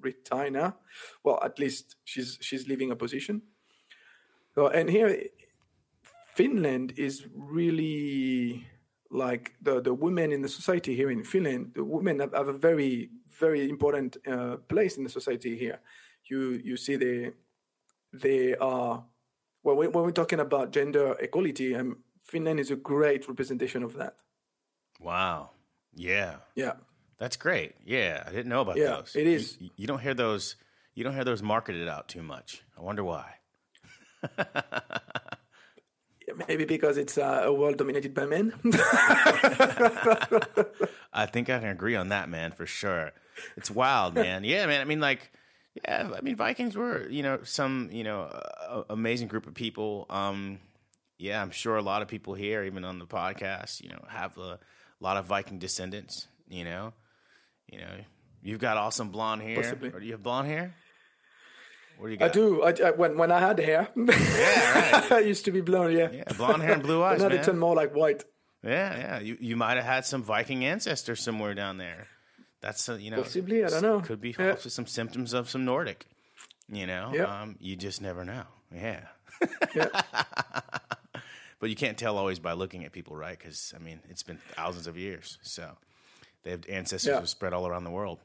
retire 0.00 0.50
now. 0.50 0.76
Well, 1.22 1.38
at 1.42 1.58
least 1.58 1.96
she's 2.04 2.38
she's 2.40 2.66
leaving 2.68 2.90
a 2.90 2.96
position. 2.96 3.42
So, 4.54 4.68
and 4.68 4.88
here, 4.90 5.10
Finland 6.34 6.92
is 6.96 7.26
really 7.34 8.66
like 9.10 9.52
the, 9.62 9.80
the 9.80 9.94
women 9.94 10.32
in 10.32 10.42
the 10.42 10.48
society 10.48 10.94
here 10.96 11.10
in 11.10 11.24
Finland. 11.24 11.72
The 11.74 11.84
women 11.84 12.20
have, 12.20 12.32
have 12.32 12.48
a 12.48 12.52
very 12.58 13.10
very 13.38 13.68
important 13.68 14.16
uh, 14.26 14.56
place 14.68 14.96
in 14.96 15.04
the 15.04 15.10
society 15.10 15.56
here. 15.56 15.80
You 16.30 16.60
you 16.64 16.76
see 16.76 16.96
they 16.96 17.32
they 18.12 18.54
are 18.56 19.04
well 19.62 19.76
when, 19.76 19.92
when 19.92 20.04
we're 20.04 20.12
talking 20.12 20.40
about 20.40 20.72
gender 20.72 21.16
equality, 21.20 21.74
um, 21.74 21.98
Finland 22.22 22.60
is 22.60 22.70
a 22.70 22.76
great 22.76 23.28
representation 23.28 23.82
of 23.82 23.94
that. 23.96 24.14
Wow. 25.00 25.50
Yeah. 25.94 26.36
Yeah. 26.54 26.74
That's 27.18 27.36
great. 27.36 27.74
Yeah, 27.84 28.24
I 28.26 28.30
didn't 28.30 28.48
know 28.48 28.60
about 28.60 28.76
Yeah, 28.76 28.96
those. 28.96 29.14
it 29.14 29.26
is. 29.26 29.56
You, 29.60 29.70
you 29.76 29.86
don't 29.86 30.00
hear 30.00 30.14
those. 30.14 30.56
You 30.94 31.04
don't 31.04 31.14
hear 31.14 31.24
those 31.24 31.42
marketed 31.42 31.88
out 31.88 32.08
too 32.08 32.22
much. 32.22 32.62
I 32.76 32.80
wonder 32.82 33.04
why. 33.04 33.34
Maybe 36.48 36.64
because 36.64 36.96
it's 36.96 37.18
uh, 37.18 37.42
a 37.44 37.52
world 37.52 37.76
dominated 37.76 38.14
by 38.14 38.26
men. 38.26 38.52
I 41.12 41.26
think 41.26 41.50
I 41.50 41.58
can 41.58 41.68
agree 41.68 41.96
on 41.96 42.08
that, 42.08 42.28
man, 42.28 42.52
for 42.52 42.66
sure. 42.66 43.12
It's 43.56 43.70
wild, 43.70 44.14
man. 44.16 44.44
Yeah, 44.44 44.66
man. 44.66 44.80
I 44.80 44.84
mean, 44.84 45.00
like, 45.00 45.30
yeah. 45.84 46.10
I 46.16 46.20
mean, 46.20 46.36
Vikings 46.36 46.76
were, 46.76 47.08
you 47.08 47.22
know, 47.22 47.40
some, 47.42 47.88
you 47.92 48.04
know, 48.04 48.22
uh, 48.22 48.82
amazing 48.90 49.28
group 49.28 49.46
of 49.46 49.54
people. 49.54 50.06
Um, 50.10 50.60
yeah, 51.18 51.40
I'm 51.40 51.50
sure 51.50 51.76
a 51.76 51.82
lot 51.82 52.02
of 52.02 52.08
people 52.08 52.34
here, 52.34 52.64
even 52.64 52.84
on 52.84 52.98
the 52.98 53.06
podcast, 53.06 53.82
you 53.82 53.88
know, 53.88 54.04
have 54.08 54.36
a 54.38 54.58
lot 55.00 55.16
of 55.16 55.26
Viking 55.26 55.58
descendants. 55.58 56.28
You 56.48 56.64
know, 56.64 56.92
you 57.70 57.78
know, 57.78 57.90
you've 58.42 58.60
got 58.60 58.76
awesome 58.76 59.10
blonde 59.10 59.42
hair. 59.42 59.56
Possibly. 59.56 59.90
Or 59.90 60.00
do 60.00 60.06
you 60.06 60.12
have 60.12 60.22
blonde 60.22 60.48
hair? 60.48 60.74
What 61.98 62.06
do 62.08 62.12
you 62.12 62.16
I 62.16 62.28
got? 62.28 62.30
I 62.30 62.32
do. 62.32 62.62
I, 62.62 62.88
I, 62.88 62.90
when 62.92 63.16
when 63.18 63.30
I 63.32 63.38
had 63.40 63.58
hair, 63.58 63.88
Yeah, 63.96 65.00
right. 65.00 65.12
I 65.18 65.18
used 65.20 65.44
to 65.46 65.50
be 65.52 65.60
blonde. 65.60 65.94
Yeah, 65.94 66.10
Yeah, 66.12 66.24
blonde 66.36 66.62
hair 66.62 66.72
and 66.74 66.82
blue 66.82 67.02
eyes, 67.08 67.20
now 67.20 67.28
they 67.28 67.36
man. 67.36 67.44
turn 67.44 67.58
more 67.58 67.74
like 67.74 67.94
white. 67.94 68.24
Yeah, 68.62 68.96
yeah. 68.96 69.18
You 69.20 69.36
you 69.40 69.56
might 69.56 69.76
have 69.76 69.84
had 69.84 70.04
some 70.06 70.22
Viking 70.22 70.64
ancestor 70.64 71.16
somewhere 71.16 71.54
down 71.54 71.76
there. 71.78 72.08
That's 72.60 72.88
uh, 72.88 72.94
you 72.94 73.10
know 73.10 73.22
Possibly, 73.22 73.64
I 73.64 73.68
don't 73.68 73.82
know. 73.82 74.00
Could 74.00 74.20
be 74.20 74.34
Yeah. 74.38 74.56
some 74.56 74.86
symptoms 74.86 75.32
of 75.34 75.48
some 75.50 75.64
Nordic. 75.64 76.06
You 76.68 76.86
know, 76.86 77.12
Yeah. 77.14 77.42
um, 77.42 77.56
you 77.60 77.76
just 77.76 78.00
never 78.00 78.24
know. 78.24 78.44
Yeah, 78.72 79.04
but 81.60 81.70
you 81.70 81.76
can't 81.76 81.96
tell 81.96 82.18
always 82.18 82.38
by 82.38 82.52
looking 82.52 82.84
at 82.84 82.92
people, 82.92 83.16
right? 83.16 83.38
Because 83.38 83.72
I 83.76 83.78
mean, 83.82 84.00
it's 84.08 84.22
been 84.22 84.38
thousands 84.56 84.86
of 84.86 84.96
years, 84.96 85.38
so 85.42 85.70
they 86.42 86.50
have 86.50 86.64
ancestors 86.68 87.08
Yeah. 87.12 87.20
who 87.20 87.26
spread 87.26 87.52
all 87.52 87.66
around 87.66 87.84
the 87.84 87.90
world. 87.90 88.18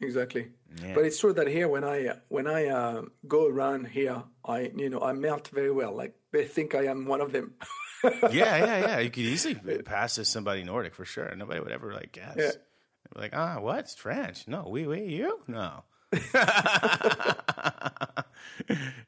Exactly. 0.00 0.48
Yeah. 0.82 0.94
But 0.94 1.04
it's 1.04 1.18
true 1.18 1.32
that 1.32 1.48
here, 1.48 1.68
when 1.68 1.84
I 1.84 2.18
when 2.28 2.46
I 2.46 2.66
uh, 2.66 3.02
go 3.26 3.46
around 3.46 3.88
here, 3.88 4.22
I 4.44 4.70
you 4.76 4.90
know 4.90 5.00
I 5.00 5.12
melt 5.12 5.48
very 5.48 5.72
well. 5.72 5.94
Like 5.96 6.14
they 6.32 6.44
think 6.44 6.74
I 6.74 6.84
am 6.86 7.06
one 7.06 7.20
of 7.20 7.32
them. 7.32 7.54
yeah, 8.04 8.30
yeah, 8.30 8.78
yeah. 8.78 8.98
You 9.00 9.10
could 9.10 9.24
easily 9.24 9.54
pass 9.84 10.18
as 10.18 10.28
somebody 10.28 10.62
Nordic 10.62 10.94
for 10.94 11.04
sure. 11.04 11.34
Nobody 11.34 11.60
would 11.60 11.72
ever 11.72 11.92
like 11.92 12.12
guess. 12.12 12.36
Yeah. 12.36 12.50
They'd 12.52 13.14
be 13.14 13.20
like, 13.20 13.34
ah, 13.34 13.58
what? 13.60 13.80
It's 13.80 13.94
French? 13.94 14.46
No, 14.46 14.68
we, 14.68 14.86
we, 14.86 15.04
you? 15.04 15.40
No. 15.48 15.82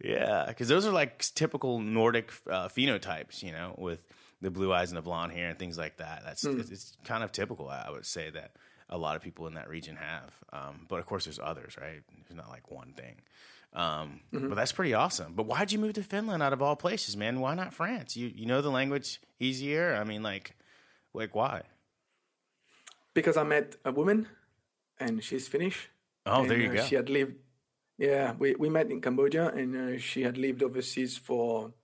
yeah, 0.02 0.44
because 0.48 0.68
those 0.68 0.86
are 0.86 0.92
like 0.92 1.24
typical 1.34 1.78
Nordic 1.80 2.32
uh, 2.48 2.68
phenotypes, 2.68 3.42
you 3.42 3.52
know, 3.52 3.74
with 3.78 4.00
the 4.40 4.50
blue 4.50 4.72
eyes 4.72 4.90
and 4.90 4.98
the 4.98 5.02
blonde 5.02 5.32
hair 5.32 5.48
and 5.50 5.58
things 5.58 5.78
like 5.78 5.98
that. 5.98 6.22
That's 6.24 6.44
it's, 6.44 6.70
it's 6.70 6.96
kind 7.04 7.22
of 7.22 7.32
typical. 7.32 7.68
I 7.68 7.90
would 7.90 8.06
say 8.06 8.30
that 8.30 8.52
a 8.90 8.98
lot 8.98 9.16
of 9.16 9.22
people 9.22 9.46
in 9.46 9.54
that 9.54 9.68
region 9.68 9.96
have. 9.96 10.34
Um, 10.52 10.86
but 10.88 10.98
of 10.98 11.06
course, 11.06 11.24
there's 11.24 11.38
others, 11.42 11.76
right? 11.80 12.02
There's 12.28 12.36
not 12.36 12.50
like 12.50 12.70
one 12.70 12.92
thing. 12.92 13.16
Um, 13.72 14.20
But 14.32 14.56
that's 14.56 14.72
pretty 14.72 14.94
awesome. 14.94 15.34
But 15.34 15.46
why'd 15.46 15.72
you 15.72 15.78
move 15.78 15.94
to 15.94 16.02
Finland 16.02 16.42
out 16.42 16.52
of 16.52 16.60
all 16.60 16.76
places, 16.76 17.16
man? 17.16 17.40
Why 17.40 17.54
not 17.54 17.72
France? 17.72 18.16
You 18.16 18.26
you 18.34 18.44
know 18.44 18.60
the 18.60 18.70
language 18.70 19.20
easier. 19.38 19.94
I 19.94 20.04
mean, 20.04 20.22
like, 20.22 20.56
like 21.14 21.34
why? 21.34 21.62
because 23.14 23.36
I 23.36 23.42
met 23.42 23.76
a 23.84 23.92
woman, 23.92 24.28
and 24.98 25.22
she's 25.22 25.48
Finnish. 25.48 25.90
Oh, 26.26 26.42
and, 26.42 26.50
there 26.50 26.58
you 26.58 26.70
uh, 26.70 26.74
go. 26.74 26.82
She 26.84 26.94
had 26.94 27.08
lived. 27.08 27.34
Yeah, 27.98 28.34
we, 28.38 28.54
we 28.54 28.68
met 28.70 28.90
in 28.90 29.00
Cambodia, 29.00 29.48
and 29.48 29.76
uh, 29.76 29.98
she 29.98 30.22
had 30.22 30.38
lived 30.38 30.62
overseas 30.62 31.18
for 31.18 31.74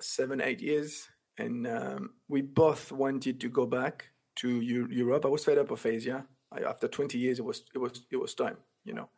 seven, 0.00 0.40
eight 0.40 0.60
years, 0.62 1.08
and 1.36 1.66
um, 1.66 2.10
we 2.28 2.40
both 2.40 2.92
wanted 2.92 3.40
to 3.40 3.48
go 3.48 3.66
back 3.66 4.06
to 4.38 4.48
Eu- 4.60 4.88
Europe. 4.90 5.24
I 5.24 5.28
was 5.28 5.44
fed 5.44 5.58
up 5.58 5.70
of 5.70 5.84
Asia. 5.86 6.26
I, 6.50 6.60
after 6.62 6.88
twenty 6.88 7.18
years, 7.18 7.38
it 7.38 7.44
was 7.44 7.64
it 7.74 7.78
was 7.78 8.02
it 8.10 8.16
was 8.16 8.34
time, 8.34 8.56
you 8.84 8.94
know. 8.94 9.08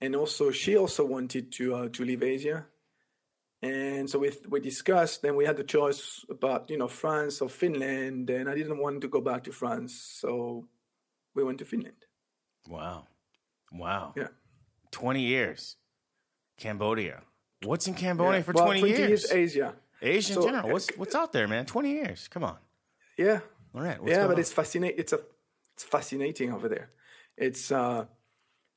And 0.00 0.16
also, 0.16 0.50
she 0.50 0.76
also 0.76 1.04
wanted 1.04 1.52
to 1.52 1.74
uh, 1.74 1.88
to 1.90 2.04
leave 2.04 2.22
Asia, 2.22 2.66
and 3.62 4.08
so 4.10 4.18
we 4.18 4.32
we 4.48 4.60
discussed. 4.60 5.22
Then 5.22 5.36
we 5.36 5.44
had 5.46 5.56
the 5.56 5.64
choice 5.64 6.24
about 6.28 6.70
you 6.70 6.78
know 6.78 6.88
France 6.88 7.40
or 7.40 7.48
Finland, 7.48 8.30
and 8.30 8.48
I 8.48 8.54
didn't 8.54 8.78
want 8.78 9.00
to 9.02 9.08
go 9.08 9.20
back 9.20 9.44
to 9.44 9.52
France, 9.52 9.92
so 10.20 10.66
we 11.34 11.44
went 11.44 11.58
to 11.58 11.64
Finland. 11.64 11.96
Wow, 12.68 13.06
wow. 13.72 14.12
Yeah. 14.16 14.28
20 14.90 15.20
years. 15.22 15.76
Cambodia. 16.58 17.22
What's 17.64 17.86
in 17.86 17.94
Cambodia 17.94 18.38
Yeah. 18.38 18.44
for 18.44 18.52
Well, 18.52 18.66
20, 18.66 18.88
years? 18.88 19.32
Asia. 19.32 19.74
Asia 20.00 20.34
in 20.34 20.34
So, 20.34 20.46
general. 20.46 20.70
What's 20.72 20.88
what's 20.96 21.14
out 21.14 21.32
there, 21.32 21.48
man? 21.48 21.64
20 21.66 21.90
years. 21.90 22.28
Come 22.28 22.44
on. 22.44 22.58
Yeah, 23.16 23.40
All 23.74 23.82
right. 23.82 24.00
What's 24.00 24.10
yeah, 24.10 24.26
but 24.26 24.34
on? 24.34 24.40
it's 24.40 24.52
fascinating. 24.52 24.98
It's 24.98 25.12
a, 25.12 25.20
it's 25.74 25.84
fascinating 25.84 26.52
over 26.52 26.68
there. 26.68 26.90
It's, 27.36 27.72
uh, 27.72 28.06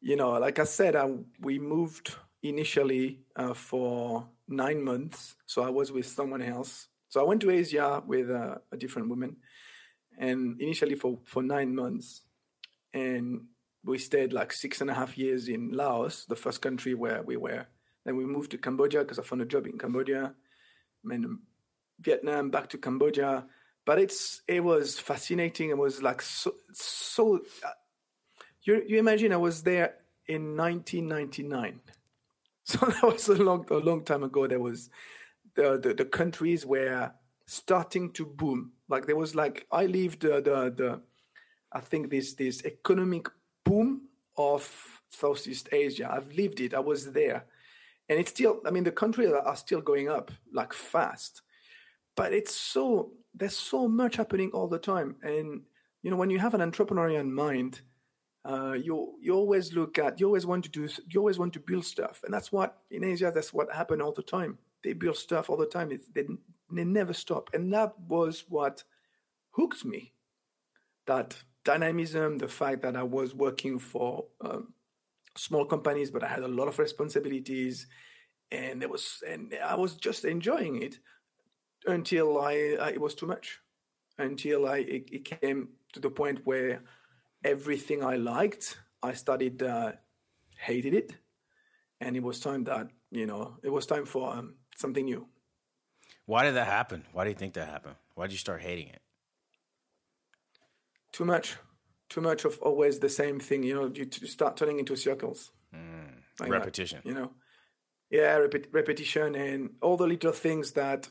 you 0.01 0.15
know, 0.15 0.31
like 0.31 0.59
I 0.59 0.63
said, 0.63 0.95
I, 0.95 1.11
we 1.41 1.59
moved 1.59 2.15
initially 2.43 3.19
uh, 3.35 3.53
for 3.53 4.27
nine 4.47 4.83
months. 4.83 5.35
So 5.45 5.63
I 5.63 5.69
was 5.69 5.91
with 5.91 6.05
someone 6.05 6.41
else. 6.41 6.87
So 7.09 7.21
I 7.21 7.23
went 7.23 7.41
to 7.41 7.49
Asia 7.49 8.03
with 8.05 8.29
uh, 8.29 8.55
a 8.71 8.77
different 8.77 9.09
woman, 9.09 9.37
and 10.17 10.59
initially 10.59 10.95
for 10.95 11.19
for 11.25 11.41
nine 11.41 11.73
months, 11.73 12.23
and 12.93 13.45
we 13.85 13.97
stayed 13.99 14.33
like 14.33 14.51
six 14.51 14.81
and 14.81 14.89
a 14.89 14.93
half 14.93 15.17
years 15.17 15.47
in 15.47 15.71
Laos, 15.71 16.25
the 16.25 16.35
first 16.35 16.61
country 16.61 16.93
where 16.93 17.23
we 17.23 17.37
were. 17.37 17.67
Then 18.03 18.17
we 18.17 18.25
moved 18.25 18.51
to 18.51 18.57
Cambodia 18.57 18.99
because 18.99 19.19
I 19.19 19.23
found 19.23 19.41
a 19.41 19.45
job 19.45 19.65
in 19.65 19.77
Cambodia. 19.77 20.33
Then 21.03 21.39
Vietnam, 21.99 22.49
back 22.49 22.69
to 22.69 22.77
Cambodia. 22.77 23.45
But 23.85 23.99
it's 23.99 24.41
it 24.47 24.63
was 24.63 24.99
fascinating. 24.99 25.69
It 25.69 25.77
was 25.77 26.01
like 26.01 26.21
so 26.21 26.55
so. 26.73 27.39
Uh, 27.63 27.69
you 28.63 28.83
you 28.87 28.97
imagine 28.97 29.31
I 29.31 29.37
was 29.37 29.61
there 29.61 29.95
in 30.27 30.57
1999, 30.57 31.79
so 32.63 32.85
that 32.85 33.03
was 33.03 33.27
a 33.27 33.35
long 33.35 33.65
a 33.69 33.75
long 33.75 34.03
time 34.03 34.23
ago. 34.23 34.47
There 34.47 34.59
was 34.59 34.89
the 35.53 35.79
the, 35.81 35.93
the 35.93 36.05
countries 36.05 36.65
were 36.65 37.11
starting 37.45 38.11
to 38.13 38.25
boom. 38.25 38.71
Like 38.89 39.05
there 39.05 39.15
was 39.15 39.35
like 39.35 39.67
I 39.71 39.85
lived 39.85 40.21
the 40.21 40.41
the, 40.41 40.73
the 40.75 41.01
I 41.71 41.79
think 41.79 42.09
this 42.09 42.33
this 42.33 42.65
economic 42.65 43.27
boom 43.63 44.07
of 44.37 45.01
Southeast 45.09 45.69
Asia. 45.71 46.11
I've 46.11 46.33
lived 46.33 46.59
it. 46.59 46.73
I 46.73 46.79
was 46.79 47.11
there, 47.11 47.45
and 48.09 48.19
it's 48.19 48.31
still. 48.31 48.61
I 48.65 48.71
mean, 48.71 48.83
the 48.83 48.91
countries 48.91 49.31
are 49.31 49.55
still 49.55 49.81
going 49.81 50.09
up 50.09 50.31
like 50.51 50.73
fast, 50.73 51.41
but 52.15 52.33
it's 52.33 52.55
so 52.55 53.11
there's 53.35 53.57
so 53.57 53.87
much 53.87 54.15
happening 54.15 54.51
all 54.53 54.67
the 54.67 54.79
time. 54.79 55.15
And 55.21 55.61
you 56.01 56.11
know, 56.11 56.17
when 56.17 56.29
you 56.29 56.39
have 56.39 56.53
an 56.53 56.61
entrepreneurial 56.61 57.27
mind, 57.29 57.81
uh, 58.45 58.73
you 58.73 59.15
you 59.21 59.33
always 59.33 59.73
look 59.73 59.97
at 59.97 60.19
you 60.19 60.27
always 60.27 60.45
want 60.45 60.63
to 60.65 60.69
do 60.69 60.87
you 61.09 61.19
always 61.19 61.39
want 61.39 61.53
to 61.53 61.59
build 61.59 61.85
stuff, 61.85 62.21
and 62.23 62.33
that's 62.33 62.51
what 62.51 62.77
in 62.91 63.03
Asia 63.03 63.31
that's 63.33 63.53
what 63.53 63.71
happened 63.71 64.01
all 64.01 64.13
the 64.13 64.23
time. 64.23 64.57
They 64.83 64.93
build 64.93 65.17
stuff 65.17 65.49
all 65.49 65.57
the 65.57 65.65
time. 65.65 65.91
It's, 65.91 66.07
they 66.07 66.25
they 66.71 66.83
never 66.83 67.13
stop, 67.13 67.49
and 67.53 67.73
that 67.73 67.99
was 67.99 68.45
what 68.47 68.83
hooked 69.51 69.83
me 69.83 70.13
that 71.07 71.35
dynamism, 71.63 72.37
the 72.37 72.47
fact 72.47 72.81
that 72.83 72.95
I 72.95 73.03
was 73.03 73.33
working 73.33 73.79
for 73.79 74.25
um, 74.41 74.73
small 75.35 75.65
companies, 75.65 76.11
but 76.11 76.23
I 76.23 76.27
had 76.27 76.43
a 76.43 76.47
lot 76.47 76.67
of 76.67 76.79
responsibilities, 76.79 77.87
and 78.51 78.83
it 78.83 78.89
was 78.89 79.23
and 79.27 79.55
I 79.63 79.75
was 79.75 79.95
just 79.95 80.25
enjoying 80.25 80.81
it 80.81 80.99
until 81.87 82.41
I, 82.41 82.77
I 82.81 82.89
it 82.91 83.01
was 83.01 83.15
too 83.15 83.27
much, 83.27 83.59
until 84.17 84.67
I 84.67 84.77
it, 84.79 85.09
it 85.11 85.25
came 85.25 85.69
to 85.93 85.99
the 85.99 86.09
point 86.09 86.41
where 86.45 86.83
everything 87.43 88.03
I 88.03 88.15
liked, 88.17 88.77
I 89.03 89.13
started 89.13 89.61
uh, 89.63 89.93
hated 90.57 90.93
it, 90.93 91.15
and 92.01 92.15
it 92.15 92.23
was 92.23 92.39
time 92.39 92.63
that 92.65 92.87
you 93.11 93.25
know 93.25 93.57
it 93.63 93.71
was 93.71 93.85
time 93.85 94.05
for 94.05 94.33
um, 94.33 94.55
something 94.75 95.05
new. 95.05 95.27
Why 96.25 96.43
did 96.43 96.55
that 96.55 96.67
happen? 96.67 97.05
Why 97.13 97.23
do 97.23 97.29
you 97.29 97.35
think 97.35 97.53
that 97.53 97.67
happened? 97.67 97.95
Why 98.15 98.25
did 98.25 98.33
you 98.33 98.39
start 98.39 98.61
hating 98.61 98.87
it? 98.87 99.01
Too 101.11 101.25
much, 101.25 101.55
too 102.09 102.21
much 102.21 102.45
of 102.45 102.59
always 102.61 102.99
the 102.99 103.09
same 103.09 103.39
thing. 103.39 103.63
You 103.63 103.75
know, 103.75 103.91
you 103.93 104.05
t- 104.05 104.25
start 104.27 104.57
turning 104.57 104.79
into 104.79 104.95
circles. 104.95 105.51
Like 106.39 106.49
that, 106.49 106.57
Repetition. 106.57 107.01
you 107.05 107.13
know, 107.13 107.31
yeah, 108.09 108.37
repet- 108.39 108.67
repetition 108.73 109.35
and 109.35 109.69
all 109.81 109.95
the 109.95 110.07
little 110.07 110.33
things 110.33 110.73
that 110.73 111.09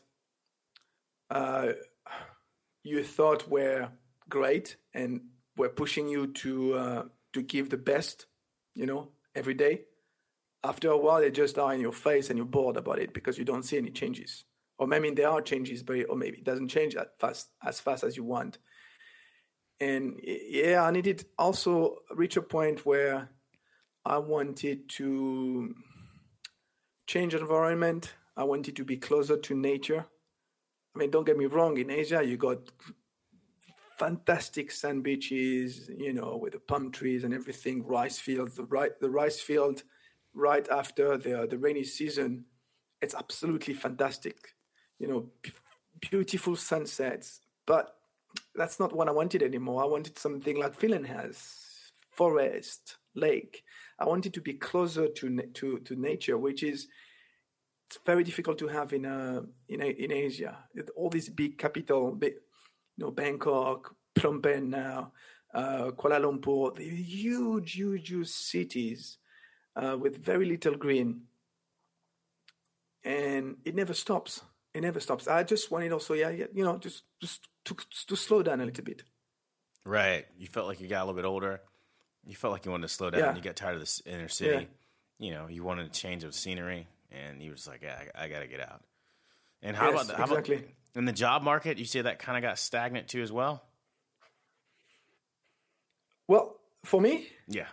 uh, 1.31 1.73
you 2.83 3.03
thought 3.03 3.49
were 3.49 3.91
great 4.29 4.77
and 4.93 5.23
were 5.57 5.69
pushing 5.69 6.09
you 6.09 6.27
to 6.29 6.75
uh, 6.75 7.03
to 7.33 7.43
give 7.43 7.71
the 7.71 7.77
best, 7.77 8.27
you 8.75 8.87
know, 8.87 9.09
every 9.35 9.55
day. 9.55 9.83
after 10.65 10.91
a 10.91 10.97
while, 10.97 11.21
they 11.21 11.31
just 11.31 11.59
are 11.59 11.75
in 11.75 11.81
your 11.81 11.93
face 11.93 12.31
and 12.31 12.39
you're 12.39 12.47
bored 12.47 12.77
about 12.77 12.99
it 12.99 13.13
because 13.13 13.37
you 13.37 13.45
don't 13.45 13.65
see 13.65 13.77
any 13.77 13.91
changes. 13.91 14.45
Or 14.79 14.87
maybe 14.89 15.11
there 15.11 15.29
are 15.29 15.43
changes, 15.43 15.83
but 15.83 15.99
or 16.09 16.17
maybe 16.17 16.39
it 16.39 16.45
doesn't 16.45 16.69
change 16.69 16.95
that 16.95 17.19
fast 17.21 17.51
as 17.63 17.79
fast 17.79 18.03
as 18.03 18.17
you 18.17 18.25
want. 18.25 18.59
And 19.79 20.19
yeah, 20.23 20.83
I 20.83 20.91
needed 20.91 21.27
also 21.39 21.99
reach 22.11 22.37
a 22.37 22.43
point 22.43 22.87
where 22.87 23.29
I 24.05 24.19
wanted 24.19 24.89
to 24.91 25.75
change 27.07 27.35
environment. 27.35 28.15
I 28.37 28.45
wanted 28.45 28.75
to 28.77 28.85
be 28.85 28.97
closer 28.97 29.37
to 29.37 29.55
nature. 29.55 30.07
I 30.95 30.99
mean, 30.99 31.11
don't 31.11 31.25
get 31.27 31.37
me 31.37 31.47
wrong. 31.47 31.77
In 31.79 31.91
Asia, 31.91 32.23
you 32.25 32.37
got 32.37 32.59
fantastic 33.99 34.71
sand 34.71 35.03
beaches, 35.03 35.91
you 35.97 36.13
know, 36.13 36.37
with 36.37 36.53
the 36.53 36.59
palm 36.59 36.91
trees 36.91 37.25
and 37.25 37.35
everything, 37.35 37.85
rice 37.87 38.19
fields, 38.19 38.57
the 38.57 38.65
right 38.65 38.99
the 39.01 39.11
rice 39.11 39.41
field 39.41 39.83
right 40.35 40.69
after 40.69 41.17
the 41.17 41.47
the 41.49 41.59
rainy 41.59 41.85
season. 41.85 42.45
It's 43.01 43.15
absolutely 43.15 43.75
fantastic. 43.75 44.55
You 44.99 45.09
know, 45.09 45.31
b- 45.43 45.53
beautiful 46.01 46.57
sunsets. 46.57 47.41
But 47.67 47.97
that's 48.55 48.79
not 48.79 48.95
what 48.95 49.09
I 49.09 49.13
wanted 49.13 49.43
anymore. 49.43 49.83
I 49.83 49.87
wanted 49.87 50.19
something 50.19 50.59
like 50.59 50.75
Finland 50.75 51.07
has. 51.07 51.37
Forest, 52.13 52.97
lake. 53.15 53.65
I 53.99 54.05
wanted 54.07 54.33
to 54.35 54.41
be 54.41 54.55
closer 54.55 55.09
to 55.09 55.43
to 55.55 55.79
to 55.79 55.97
nature, 55.97 56.39
which 56.39 56.63
is 56.63 56.89
it's 57.95 58.05
very 58.05 58.25
difficult 58.25 58.59
to 58.59 58.69
have 58.69 58.93
in 58.93 59.07
uh, 59.07 59.43
in 59.69 59.81
in 59.81 60.13
Asia. 60.13 60.59
All 60.97 61.11
these 61.11 61.29
big 61.29 61.59
capital, 61.59 62.13
big, 62.13 62.35
you 62.97 63.05
know, 63.05 63.11
Bangkok, 63.11 63.95
Phnom 64.17 64.43
Penh 64.43 64.71
now, 64.71 65.13
uh, 65.55 65.91
Kuala 65.93 66.21
Lumpur, 66.21 66.75
the 66.75 66.89
huge, 66.89 67.73
huge, 67.73 68.09
huge 68.09 68.29
cities 68.29 69.19
uh, 69.77 69.97
with 69.99 70.25
very 70.25 70.47
little 70.47 70.77
green, 70.77 71.23
and 73.05 73.57
it 73.65 73.75
never 73.75 73.95
stops. 73.95 74.43
It 74.73 74.83
never 74.83 74.99
stops. 74.99 75.29
I 75.29 75.45
just 75.45 75.71
wanted 75.71 75.93
also, 75.93 76.15
yeah, 76.15 76.31
yeah 76.31 76.47
you 76.53 76.65
know, 76.65 76.79
just 76.79 77.05
just 77.21 77.49
to 77.67 77.77
to 78.09 78.17
slow 78.17 78.43
down 78.43 78.61
a 78.61 78.65
little 78.65 78.85
bit. 78.85 79.05
Right. 79.85 80.27
You 80.39 80.49
felt 80.49 80.67
like 80.67 80.81
you 80.81 80.89
got 80.89 81.03
a 81.03 81.05
little 81.05 81.15
bit 81.15 81.27
older. 81.27 81.61
You 82.27 82.35
felt 82.35 82.53
like 82.53 82.65
you 82.65 82.71
wanted 82.71 82.89
to 82.89 82.95
slow 82.95 83.11
down. 83.11 83.21
Yeah. 83.21 83.37
You 83.37 83.43
got 83.43 83.55
tired 83.55 83.75
of 83.75 83.81
this 83.81 84.03
inner 84.07 84.29
city. 84.29 84.69
Yeah. 85.19 85.27
You 85.27 85.31
know, 85.33 85.47
you 85.47 85.63
wanted 85.63 85.87
a 85.87 85.91
change 85.91 86.25
of 86.25 86.35
scenery, 86.35 86.89
and 87.15 87.43
you 87.43 87.53
was 87.53 87.67
like, 87.67 87.83
yeah, 87.83 87.99
I, 88.15 88.25
I 88.25 88.29
got 88.29 88.41
to 88.41 88.47
get 88.47 88.61
out. 88.61 88.83
And 89.63 89.77
how 89.77 89.91
Yes, 89.91 89.95
about 89.95 90.07
the, 90.07 90.17
how 90.17 90.25
exactly. 90.25 90.57
about 90.57 90.69
in 90.95 91.05
the 91.05 91.13
job 91.13 91.43
market? 91.43 91.79
You 91.79 91.85
say 91.85 92.03
that 92.03 92.19
kind 92.19 92.37
of 92.37 92.43
got 92.43 92.59
stagnant 92.59 93.09
too 93.09 93.23
as 93.23 93.33
well. 93.33 93.63
Well, 96.29 96.61
for 96.85 97.01
me, 97.01 97.29
Yeah. 97.49 97.67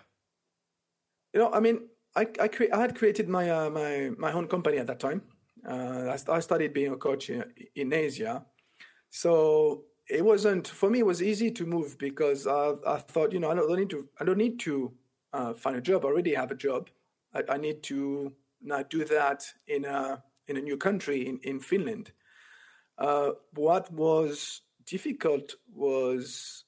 you 1.34 1.40
know, 1.40 1.52
I 1.52 1.60
mean, 1.60 1.88
I 2.16 2.28
I, 2.40 2.48
cre- 2.48 2.74
I 2.74 2.80
had 2.82 2.96
created 2.96 3.30
my 3.30 3.50
uh, 3.50 3.70
my 3.70 4.12
my 4.18 4.32
own 4.34 4.48
company 4.48 4.78
at 4.78 4.88
that 4.88 5.00
time. 5.00 5.22
Uh, 5.68 6.16
I, 6.16 6.34
I 6.34 6.40
started 6.40 6.74
being 6.74 6.92
a 6.92 6.98
coach 6.98 7.30
in, 7.30 7.44
in 7.76 7.94
Asia, 7.94 8.46
so 9.10 9.86
it 10.10 10.26
wasn't 10.26 10.68
for 10.68 10.90
me. 10.90 11.00
It 11.00 11.06
was 11.06 11.22
easy 11.22 11.52
to 11.52 11.66
move 11.66 11.98
because 11.98 12.48
I, 12.48 12.74
I 12.86 12.98
thought, 12.98 13.32
you 13.32 13.40
know, 13.40 13.52
I 13.52 13.56
don't, 13.56 13.80
need 13.80 13.90
to 13.92 14.10
I 14.20 14.24
don't 14.26 14.38
need 14.38 14.60
to 14.62 14.94
uh, 15.32 15.54
find 15.54 15.78
a 15.78 15.82
job. 15.82 16.04
I 16.04 16.10
already 16.10 16.34
have 16.34 16.52
a 16.52 16.56
job. 16.56 16.90
I, 17.34 17.44
I 17.48 17.58
need 17.58 17.84
to 17.84 18.34
not 18.62 18.90
do 18.90 19.06
that 19.06 19.44
in 19.68 19.86
a 19.86 20.24
in 20.48 20.58
a 20.58 20.62
new 20.62 20.78
country 20.78 21.28
in 21.28 21.40
in 21.44 21.60
Finland. 21.60 22.12
Uh, 22.98 23.32
what 23.54 23.92
was 23.92 24.62
difficult 24.86 25.56
was 25.74 26.64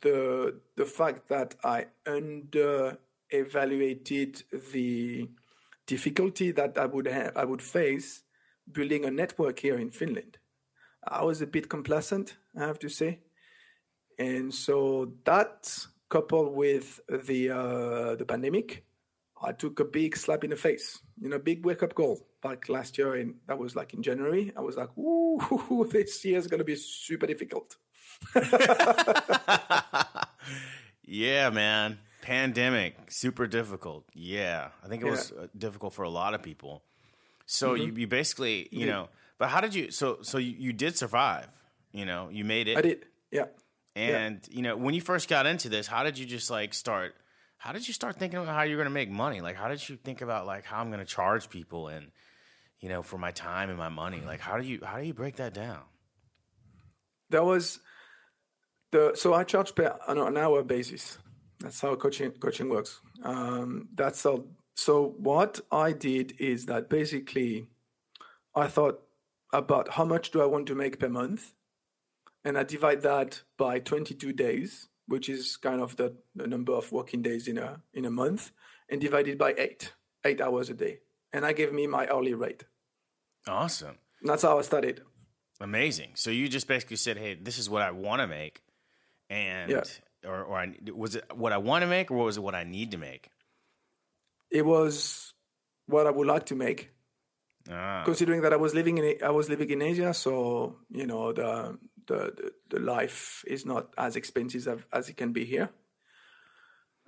the 0.00 0.60
the 0.76 0.84
fact 0.84 1.28
that 1.28 1.54
I 1.64 1.86
under 2.06 2.98
evaluated 3.30 4.42
the 4.72 5.28
difficulty 5.86 6.50
that 6.52 6.78
I 6.78 6.86
would 6.86 7.06
have 7.06 7.36
I 7.36 7.44
would 7.44 7.62
face 7.62 8.22
building 8.70 9.04
a 9.04 9.10
network 9.10 9.60
here 9.60 9.78
in 9.78 9.90
Finland. 9.90 10.38
I 11.06 11.22
was 11.22 11.40
a 11.40 11.46
bit 11.46 11.68
complacent, 11.68 12.36
I 12.56 12.66
have 12.66 12.80
to 12.80 12.88
say, 12.88 13.20
and 14.18 14.52
so 14.52 15.12
that 15.24 15.86
coupled 16.08 16.54
with 16.54 17.00
the 17.08 17.50
uh, 17.50 18.16
the 18.16 18.24
pandemic, 18.24 18.85
I 19.42 19.52
took 19.52 19.80
a 19.80 19.84
big 19.84 20.16
slap 20.16 20.44
in 20.44 20.50
the 20.50 20.56
face. 20.56 20.98
You 21.20 21.28
know, 21.28 21.38
big 21.38 21.64
wake 21.64 21.82
up 21.82 21.94
call. 21.94 22.26
Like 22.44 22.68
last 22.68 22.96
year, 22.98 23.16
in 23.16 23.34
that 23.46 23.58
was 23.58 23.74
like 23.76 23.92
in 23.94 24.02
January. 24.02 24.52
I 24.56 24.60
was 24.60 24.76
like, 24.76 24.96
"Ooh, 24.96 25.86
this 25.92 26.24
year 26.24 26.38
is 26.38 26.46
going 26.46 26.58
to 26.58 26.64
be 26.64 26.76
super 26.76 27.26
difficult." 27.26 27.76
yeah, 31.04 31.50
man. 31.50 31.98
Pandemic, 32.22 32.96
super 33.12 33.46
difficult. 33.46 34.04
Yeah, 34.12 34.68
I 34.84 34.88
think 34.88 35.02
it 35.02 35.10
was 35.10 35.32
Yeah. 35.34 35.44
uh, 35.44 35.46
difficult 35.56 35.92
for 35.94 36.02
a 36.02 36.08
lot 36.10 36.34
of 36.34 36.42
people. 36.42 36.82
So 37.46 37.74
you, 37.74 37.92
you 37.94 38.06
basically, 38.08 38.68
you 38.72 38.80
did. 38.86 38.90
know, 38.90 39.08
but 39.38 39.48
how 39.48 39.60
did 39.60 39.74
you? 39.74 39.92
So 39.92 40.18
so 40.22 40.38
you, 40.38 40.54
you 40.58 40.72
did 40.72 40.96
survive. 40.96 41.46
You 41.92 42.04
know, 42.04 42.28
you 42.30 42.44
made 42.44 42.66
it. 42.66 42.76
I 42.76 42.80
did, 42.80 43.06
yeah. 43.30 43.46
And 43.94 44.40
you 44.50 44.62
know, 44.62 44.76
when 44.76 44.94
you 44.94 45.00
first 45.00 45.28
got 45.28 45.46
into 45.46 45.68
this, 45.68 45.86
how 45.86 46.02
did 46.02 46.18
you 46.18 46.26
just 46.26 46.50
like 46.50 46.74
start? 46.74 47.14
How 47.58 47.72
did 47.72 47.88
you 47.88 47.94
start 47.94 48.16
thinking 48.16 48.38
about 48.38 48.54
how 48.54 48.62
you're 48.62 48.76
going 48.76 48.86
to 48.86 48.90
make 48.90 49.10
money? 49.10 49.40
Like, 49.40 49.56
how 49.56 49.68
did 49.68 49.88
you 49.88 49.96
think 49.96 50.20
about 50.20 50.46
like 50.46 50.64
how 50.64 50.80
I'm 50.80 50.88
going 50.88 51.00
to 51.00 51.06
charge 51.06 51.48
people 51.48 51.88
and 51.88 52.10
you 52.80 52.88
know 52.88 53.02
for 53.02 53.18
my 53.18 53.30
time 53.30 53.70
and 53.70 53.78
my 53.78 53.88
money? 53.88 54.22
Like, 54.24 54.40
how 54.40 54.58
do 54.58 54.66
you 54.66 54.80
how 54.84 54.98
do 54.98 55.06
you 55.06 55.14
break 55.14 55.36
that 55.36 55.54
down? 55.54 55.82
That 57.30 57.44
was 57.44 57.80
the 58.92 59.12
so 59.14 59.34
I 59.34 59.44
charge 59.44 59.74
per 59.74 59.96
on 60.06 60.18
an 60.18 60.36
hour 60.36 60.62
basis. 60.62 61.18
That's 61.60 61.80
how 61.80 61.94
coaching 61.96 62.32
coaching 62.32 62.68
works. 62.68 63.00
Um, 63.22 63.88
that's 63.94 64.22
how. 64.22 64.44
So 64.74 65.14
what 65.18 65.60
I 65.72 65.92
did 65.92 66.34
is 66.38 66.66
that 66.66 66.90
basically, 66.90 67.68
I 68.54 68.66
thought 68.66 69.02
about 69.52 69.92
how 69.92 70.04
much 70.04 70.30
do 70.30 70.42
I 70.42 70.46
want 70.46 70.66
to 70.66 70.74
make 70.74 71.00
per 71.00 71.08
month, 71.08 71.54
and 72.44 72.58
I 72.58 72.62
divide 72.62 73.00
that 73.02 73.42
by 73.56 73.78
22 73.78 74.34
days, 74.34 74.88
which 75.06 75.28
is 75.28 75.56
kind 75.56 75.80
of 75.80 75.96
the, 75.96 76.14
the 76.34 76.46
number 76.46 76.72
of 76.72 76.92
working 76.92 77.22
days 77.22 77.48
in 77.48 77.58
a 77.58 77.80
in 77.94 78.04
a 78.04 78.10
month, 78.10 78.50
and 78.88 79.00
divided 79.00 79.38
by 79.38 79.54
eight, 79.56 79.92
eight 80.24 80.40
hours 80.40 80.70
a 80.70 80.74
day, 80.74 80.98
and 81.32 81.44
I 81.44 81.52
gave 81.52 81.72
me 81.72 81.86
my 81.86 82.06
hourly 82.08 82.34
rate. 82.34 82.64
Awesome. 83.46 83.98
That's 84.22 84.42
how 84.42 84.58
I 84.58 84.62
started. 84.62 85.02
Amazing. 85.60 86.12
So 86.16 86.30
you 86.30 86.48
just 86.48 86.68
basically 86.68 86.96
said, 86.96 87.16
"Hey, 87.16 87.34
this 87.34 87.58
is 87.58 87.70
what 87.70 87.82
I 87.82 87.90
want 87.90 88.20
to 88.20 88.26
make," 88.26 88.62
and 89.30 89.70
Yeah. 89.70 89.84
or 90.24 90.42
or 90.44 90.58
I, 90.58 90.74
was 90.92 91.14
it 91.16 91.24
what 91.34 91.52
I 91.52 91.58
want 91.58 91.82
to 91.82 91.86
make, 91.88 92.10
or 92.10 92.16
was 92.24 92.36
it 92.36 92.42
what 92.42 92.54
I 92.54 92.64
need 92.64 92.90
to 92.90 92.98
make? 92.98 93.28
It 94.50 94.64
was 94.66 95.32
what 95.86 96.06
I 96.06 96.10
would 96.10 96.26
like 96.26 96.46
to 96.46 96.54
make. 96.54 96.90
Ah, 97.68 98.02
considering 98.04 98.42
that 98.42 98.52
I 98.52 98.56
was 98.56 98.74
living 98.74 98.98
in 98.98 99.04
I 99.24 99.30
was 99.30 99.48
living 99.48 99.70
in 99.70 99.82
Asia, 99.82 100.14
so 100.14 100.76
you 100.90 101.06
know 101.06 101.32
the 101.32 101.78
the 102.06 102.32
the, 102.36 102.52
the 102.70 102.80
life 102.80 103.44
is 103.46 103.64
not 103.64 103.88
as 103.96 104.16
expensive 104.16 104.66
as, 104.66 104.80
as 104.92 105.08
it 105.08 105.16
can 105.16 105.32
be 105.32 105.44
here, 105.44 105.70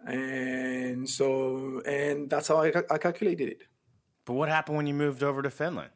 and 0.07 1.09
so 1.09 1.81
and 1.87 2.31
that's 2.31 2.49
how 2.49 2.63
I, 2.63 2.73
I 2.91 2.99
calculated 2.99 3.49
it. 3.49 3.63
but 4.25 4.35
what 4.35 4.49
happened 4.49 4.77
when 4.77 4.87
you 4.87 4.95
moved 4.95 5.23
over 5.23 5.43
to 5.43 5.51
Finland? 5.51 5.91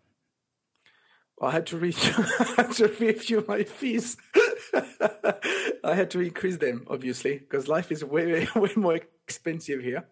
I 1.41 1.51
had 1.51 1.67
to 1.67 1.77
reach 1.77 1.99
I 2.19 2.55
had 2.57 2.73
to 2.73 2.89
review 3.01 3.45
my 3.49 3.65
fees. 3.65 4.17
I 5.85 5.95
had 5.95 6.11
to 6.11 6.21
increase 6.21 6.59
them 6.59 6.87
obviously 6.89 7.39
because 7.39 7.69
life 7.69 7.91
is 7.91 8.05
way 8.05 8.47
way 8.55 8.71
more 8.77 8.95
expensive 9.27 9.81
here. 9.81 10.05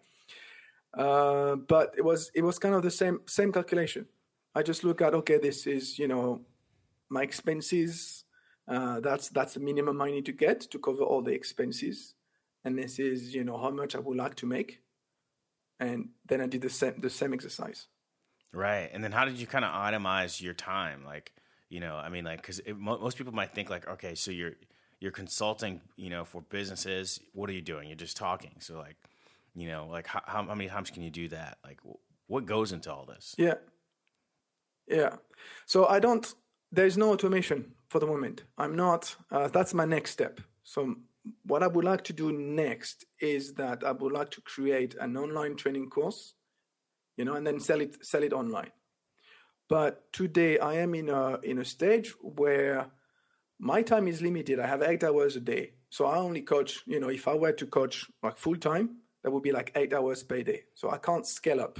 Uh, 0.93 1.55
but 1.55 1.93
it 1.97 2.03
was 2.03 2.31
it 2.35 2.43
was 2.43 2.59
kind 2.59 2.75
of 2.75 2.83
the 2.83 2.91
same 2.91 3.21
same 3.27 3.51
calculation. 3.51 4.07
I 4.53 4.63
just 4.63 4.83
look 4.83 5.01
at 5.01 5.13
okay, 5.13 5.37
this 5.37 5.65
is 5.67 5.97
you 5.97 6.07
know 6.07 6.41
my 7.09 7.23
expenses. 7.23 8.20
Uh, 8.71 9.01
that's 9.01 9.27
that's 9.29 9.53
the 9.55 9.59
minimum 9.59 10.01
I 10.01 10.11
need 10.11 10.25
to 10.25 10.31
get 10.45 10.61
to 10.71 10.79
cover 10.79 11.03
all 11.03 11.21
the 11.21 11.33
expenses, 11.33 12.15
and 12.63 12.77
this 12.77 12.99
is 12.99 13.35
you 13.35 13.43
know 13.43 13.57
how 13.57 13.69
much 13.69 13.95
I 13.95 13.99
would 13.99 14.17
like 14.17 14.35
to 14.35 14.45
make, 14.45 14.79
and 15.79 16.09
then 16.29 16.39
I 16.39 16.47
did 16.47 16.61
the 16.61 16.69
same 16.69 16.95
the 17.01 17.09
same 17.09 17.33
exercise. 17.33 17.87
Right. 18.53 18.89
And 18.93 19.03
then 19.03 19.11
how 19.11 19.25
did 19.25 19.37
you 19.37 19.47
kind 19.47 19.65
of 19.65 19.71
itemize 19.71 20.41
your 20.41 20.53
time? 20.53 21.05
Like, 21.05 21.33
you 21.69 21.79
know, 21.79 21.95
I 21.95 22.09
mean, 22.09 22.25
like, 22.25 22.41
because 22.41 22.61
mo- 22.75 22.99
most 22.99 23.17
people 23.17 23.33
might 23.33 23.51
think 23.51 23.69
like, 23.69 23.87
okay, 23.87 24.15
so 24.15 24.31
you're 24.31 24.55
you're 24.99 25.11
consulting, 25.11 25.81
you 25.97 26.09
know, 26.09 26.23
for 26.23 26.41
businesses. 26.41 27.19
What 27.33 27.49
are 27.49 27.53
you 27.53 27.61
doing? 27.61 27.87
You're 27.89 27.97
just 27.97 28.17
talking. 28.17 28.55
So 28.59 28.77
like, 28.77 28.97
you 29.55 29.67
know, 29.67 29.87
like 29.89 30.07
how 30.07 30.21
how, 30.25 30.43
how 30.43 30.55
many 30.55 30.69
times 30.69 30.91
can 30.91 31.03
you 31.03 31.11
do 31.11 31.27
that? 31.29 31.57
Like, 31.63 31.79
wh- 31.81 31.99
what 32.31 32.45
goes 32.45 32.71
into 32.71 32.93
all 32.93 33.05
this? 33.05 33.35
Yeah. 33.37 33.55
Yeah. 34.87 35.15
So 35.65 35.87
I 35.87 35.99
don't, 35.99 36.33
there's 36.71 36.97
no 36.97 37.11
automation 37.11 37.73
for 37.89 37.99
the 37.99 38.07
moment. 38.07 38.43
I'm 38.57 38.75
not, 38.75 39.15
uh, 39.31 39.47
that's 39.49 39.73
my 39.73 39.85
next 39.85 40.11
step. 40.11 40.41
So 40.63 40.95
what 41.45 41.63
I 41.63 41.67
would 41.67 41.85
like 41.85 42.03
to 42.05 42.13
do 42.13 42.31
next 42.31 43.05
is 43.19 43.53
that 43.53 43.83
I 43.83 43.91
would 43.91 44.11
like 44.11 44.31
to 44.31 44.41
create 44.41 44.95
an 44.99 45.17
online 45.17 45.55
training 45.55 45.89
course, 45.89 46.33
you 47.17 47.25
know, 47.25 47.33
and 47.33 47.45
then 47.45 47.59
sell 47.59 47.81
it, 47.81 48.03
sell 48.05 48.23
it 48.23 48.33
online. 48.33 48.71
But 49.69 50.11
today 50.11 50.59
I 50.59 50.75
am 50.75 50.95
in 50.95 51.09
a, 51.09 51.39
in 51.41 51.59
a 51.59 51.65
stage 51.65 52.13
where 52.21 52.91
my 53.59 53.81
time 53.81 54.07
is 54.07 54.21
limited. 54.21 54.59
I 54.59 54.67
have 54.67 54.81
eight 54.81 55.03
hours 55.03 55.35
a 55.35 55.39
day. 55.41 55.73
So 55.89 56.05
I 56.05 56.17
only 56.17 56.41
coach, 56.41 56.79
you 56.87 56.99
know, 56.99 57.09
if 57.09 57.27
I 57.27 57.33
were 57.35 57.51
to 57.53 57.65
coach 57.67 58.05
like 58.23 58.37
full 58.37 58.55
time, 58.55 58.97
that 59.23 59.31
would 59.31 59.43
be 59.43 59.51
like 59.51 59.71
eight 59.75 59.93
hours 59.93 60.23
per 60.23 60.41
day. 60.41 60.61
So 60.73 60.89
I 60.89 60.97
can't 60.97 61.27
scale 61.27 61.59
up. 61.61 61.79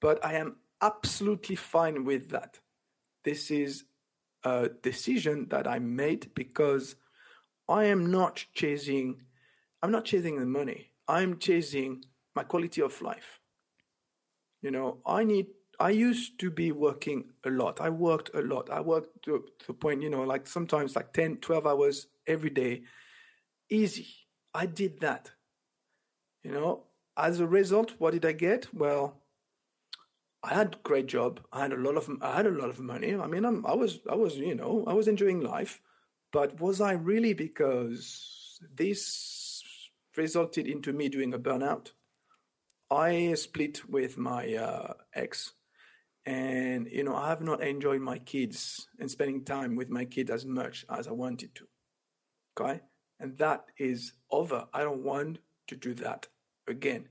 but 0.00 0.24
I 0.24 0.34
am 0.34 0.56
absolutely 0.80 1.56
fine 1.56 2.04
with 2.04 2.30
that. 2.30 2.60
This 3.24 3.50
is 3.50 3.84
a 4.44 4.68
decision 4.82 5.48
that 5.50 5.66
I 5.66 5.78
made 5.78 6.34
because 6.34 6.96
I 7.68 7.84
am 7.84 8.10
not 8.10 8.44
chasing 8.54 9.22
I'm 9.82 9.92
not 9.92 10.04
chasing 10.04 10.40
the 10.40 10.46
money. 10.46 10.90
I'm 11.06 11.38
chasing 11.38 12.04
my 12.34 12.42
quality 12.42 12.82
of 12.82 13.00
life. 13.00 13.38
You 14.60 14.70
know, 14.72 14.98
I 15.06 15.24
need 15.24 15.46
I 15.80 15.90
used 15.90 16.40
to 16.40 16.50
be 16.50 16.72
working 16.72 17.30
a 17.44 17.50
lot. 17.50 17.80
I 17.80 17.88
worked 17.90 18.30
a 18.34 18.40
lot. 18.40 18.68
I 18.68 18.80
worked 18.80 19.22
to, 19.24 19.44
to 19.60 19.66
the 19.68 19.74
point, 19.74 20.02
you 20.02 20.10
know, 20.10 20.22
like 20.22 20.48
sometimes 20.48 20.96
like 20.96 21.12
10, 21.12 21.36
12 21.36 21.66
hours 21.66 22.08
every 22.26 22.50
day. 22.50 22.82
Easy. 23.70 24.08
I 24.52 24.66
did 24.66 24.98
that. 25.00 25.30
You 26.42 26.50
know, 26.50 26.84
as 27.16 27.38
a 27.38 27.46
result, 27.46 27.94
what 27.98 28.12
did 28.12 28.24
I 28.24 28.32
get? 28.32 28.74
Well, 28.74 29.22
I 30.42 30.54
had 30.54 30.74
a 30.74 30.78
great 30.82 31.06
job. 31.06 31.40
I 31.52 31.62
had 31.62 31.72
a 31.72 31.76
lot 31.76 31.96
of 31.96 32.08
I 32.20 32.36
had 32.36 32.46
a 32.46 32.50
lot 32.50 32.70
of 32.70 32.78
money. 32.80 33.14
I 33.14 33.26
mean, 33.26 33.44
I'm, 33.44 33.66
I 33.66 33.74
was 33.74 34.00
I 34.08 34.14
was 34.14 34.36
you 34.36 34.54
know 34.54 34.84
I 34.86 34.92
was 34.92 35.08
enjoying 35.08 35.40
life, 35.40 35.80
but 36.32 36.60
was 36.60 36.80
I 36.80 36.92
really 36.92 37.34
because 37.34 38.60
this 38.74 39.62
resulted 40.16 40.66
into 40.66 40.92
me 40.92 41.08
doing 41.08 41.34
a 41.34 41.38
burnout? 41.38 41.92
I 42.90 43.34
split 43.34 43.88
with 43.88 44.16
my 44.16 44.54
uh, 44.54 44.94
ex, 45.12 45.52
and 46.24 46.88
you 46.90 47.02
know 47.02 47.16
I 47.16 47.28
have 47.28 47.42
not 47.42 47.60
enjoyed 47.60 48.00
my 48.00 48.18
kids 48.18 48.88
and 49.00 49.10
spending 49.10 49.44
time 49.44 49.74
with 49.74 49.90
my 49.90 50.04
kid 50.04 50.30
as 50.30 50.46
much 50.46 50.86
as 50.88 51.08
I 51.08 51.12
wanted 51.12 51.54
to. 51.56 51.66
Okay, 52.58 52.80
and 53.18 53.36
that 53.38 53.66
is 53.76 54.12
over. 54.30 54.68
I 54.72 54.82
don't 54.82 55.02
want 55.02 55.40
to 55.66 55.76
do 55.76 55.94
that 55.94 56.28
again. 56.68 57.08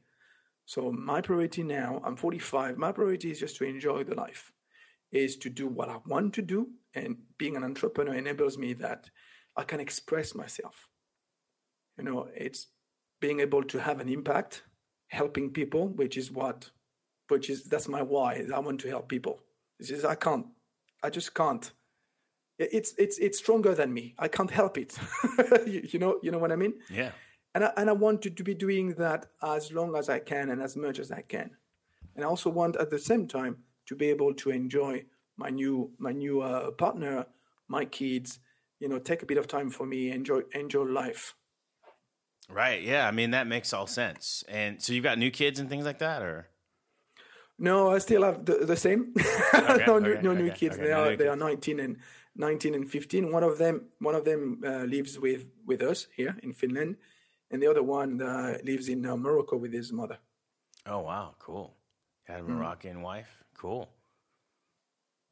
So 0.68 0.92
my 0.92 1.22
priority 1.22 1.64
now, 1.64 2.02
I'm 2.04 2.18
45. 2.18 2.78
My 2.78 2.92
priority 2.92 3.32
is 3.32 3.40
just 3.40 3.56
to 3.56 3.64
enjoy 3.64 4.04
the 4.04 4.16
life, 4.16 4.52
is 5.14 5.38
to 5.38 5.50
do 5.50 5.66
what 5.66 5.88
I 5.88 6.00
want 6.06 6.34
to 6.34 6.42
do, 6.42 6.72
and 6.94 7.16
being 7.38 7.56
an 7.56 7.64
entrepreneur 7.64 8.14
enables 8.14 8.58
me 8.58 8.74
that 8.74 9.10
I 9.56 9.64
can 9.64 9.80
express 9.80 10.36
myself. 10.36 10.90
You 11.98 12.04
know, 12.04 12.28
it's 12.36 12.68
being 13.22 13.40
able 13.40 13.64
to 13.64 13.80
have 13.80 14.02
an 14.02 14.10
impact, 14.10 14.64
helping 15.08 15.52
people, 15.52 15.88
which 15.88 16.18
is 16.18 16.34
what, 16.34 16.70
which 17.30 17.50
is 17.50 17.64
that's 17.64 17.88
my 17.88 18.02
why. 18.02 18.46
I 18.54 18.60
want 18.60 18.82
to 18.82 18.90
help 18.90 19.08
people. 19.08 19.40
This 19.80 19.90
is 19.90 20.04
I 20.04 20.16
can't, 20.16 20.48
I 21.02 21.10
just 21.10 21.34
can't. 21.34 21.72
It's 22.60 22.94
it's 22.98 23.18
it's 23.20 23.38
stronger 23.38 23.74
than 23.74 23.94
me. 23.94 24.16
I 24.20 24.28
can't 24.28 24.52
help 24.52 24.78
it. 24.78 24.98
you, 25.66 25.88
you 25.92 26.00
know, 26.00 26.20
you 26.22 26.30
know 26.30 26.40
what 26.40 26.52
I 26.52 26.58
mean? 26.58 26.74
Yeah. 26.90 27.12
And 27.58 27.64
I, 27.66 27.74
and 27.76 27.90
I 27.90 27.94
want 27.94 28.22
to, 28.22 28.30
to 28.30 28.44
be 28.44 28.54
doing 28.54 28.94
that 29.00 29.32
as 29.42 29.72
long 29.72 29.96
as 29.96 30.10
I 30.10 30.20
can 30.20 30.52
and 30.52 30.62
as 30.62 30.76
much 30.76 31.00
as 31.00 31.12
I 31.12 31.22
can. 31.22 31.50
And 32.16 32.24
I 32.24 32.28
also 32.28 32.52
want 32.52 32.76
at 32.76 32.92
the 32.92 33.00
same 33.00 33.28
time 33.28 33.64
to 33.88 33.96
be 33.96 34.12
able 34.12 34.36
to 34.36 34.52
enjoy 34.52 35.06
my 35.38 35.50
new 35.50 35.90
my 35.98 36.12
new 36.12 36.42
uh, 36.42 36.70
partner, 36.70 37.26
my 37.68 37.86
kids. 37.86 38.38
You 38.80 38.88
know, 38.90 39.00
take 39.00 39.24
a 39.24 39.26
bit 39.26 39.40
of 39.40 39.48
time 39.48 39.72
for 39.72 39.88
me, 39.88 40.12
enjoy 40.12 40.42
enjoy 40.54 40.84
life. 40.84 41.34
Right. 42.48 42.84
Yeah. 42.84 43.08
I 43.08 43.12
mean, 43.12 43.32
that 43.32 43.48
makes 43.48 43.74
all 43.74 43.88
sense. 43.88 44.44
And 44.48 44.80
so 44.80 44.94
you've 44.94 45.04
got 45.04 45.18
new 45.18 45.32
kids 45.32 45.60
and 45.60 45.68
things 45.68 45.84
like 45.84 45.98
that, 45.98 46.22
or? 46.22 46.50
No, 47.58 47.90
I 47.90 47.98
still 47.98 48.22
have 48.22 48.46
the, 48.46 48.66
the 48.68 48.78
same. 48.78 49.16
Okay, 49.56 49.84
no, 49.88 49.96
okay, 49.96 50.22
no 50.22 50.34
new 50.36 50.52
okay, 50.52 50.60
kids. 50.60 50.76
okay, 50.76 50.84
they 50.86 50.92
no 50.92 51.00
are 51.00 51.10
new 51.10 51.18
they 51.18 51.24
kids. 51.24 51.34
are 51.34 51.36
nineteen 51.48 51.80
and 51.80 51.98
nineteen 52.36 52.76
and 52.76 52.88
fifteen. 52.88 53.32
One 53.32 53.42
of 53.44 53.58
them 53.58 53.88
one 53.98 54.14
of 54.14 54.26
them 54.26 54.62
uh, 54.64 54.84
lives 54.84 55.18
with 55.18 55.48
with 55.66 55.82
us 55.82 56.08
here 56.16 56.38
in 56.44 56.54
Finland, 56.54 56.98
and 57.52 57.62
the 57.62 57.68
other 57.68 57.84
one 57.84 58.22
uh, 58.22 58.58
lives 58.64 58.90
in 58.90 59.06
uh, 59.06 59.16
Morocco 59.18 59.58
with 59.58 59.74
his 59.74 59.92
mother. 59.92 60.18
Oh 60.86 61.02
wow, 61.02 61.36
cool. 61.40 61.76
Had 62.26 62.42
a 62.42 62.44
Hmm. 62.44 62.54
Moroccan 62.56 63.02
wife. 63.02 63.44
Cool. 63.58 63.90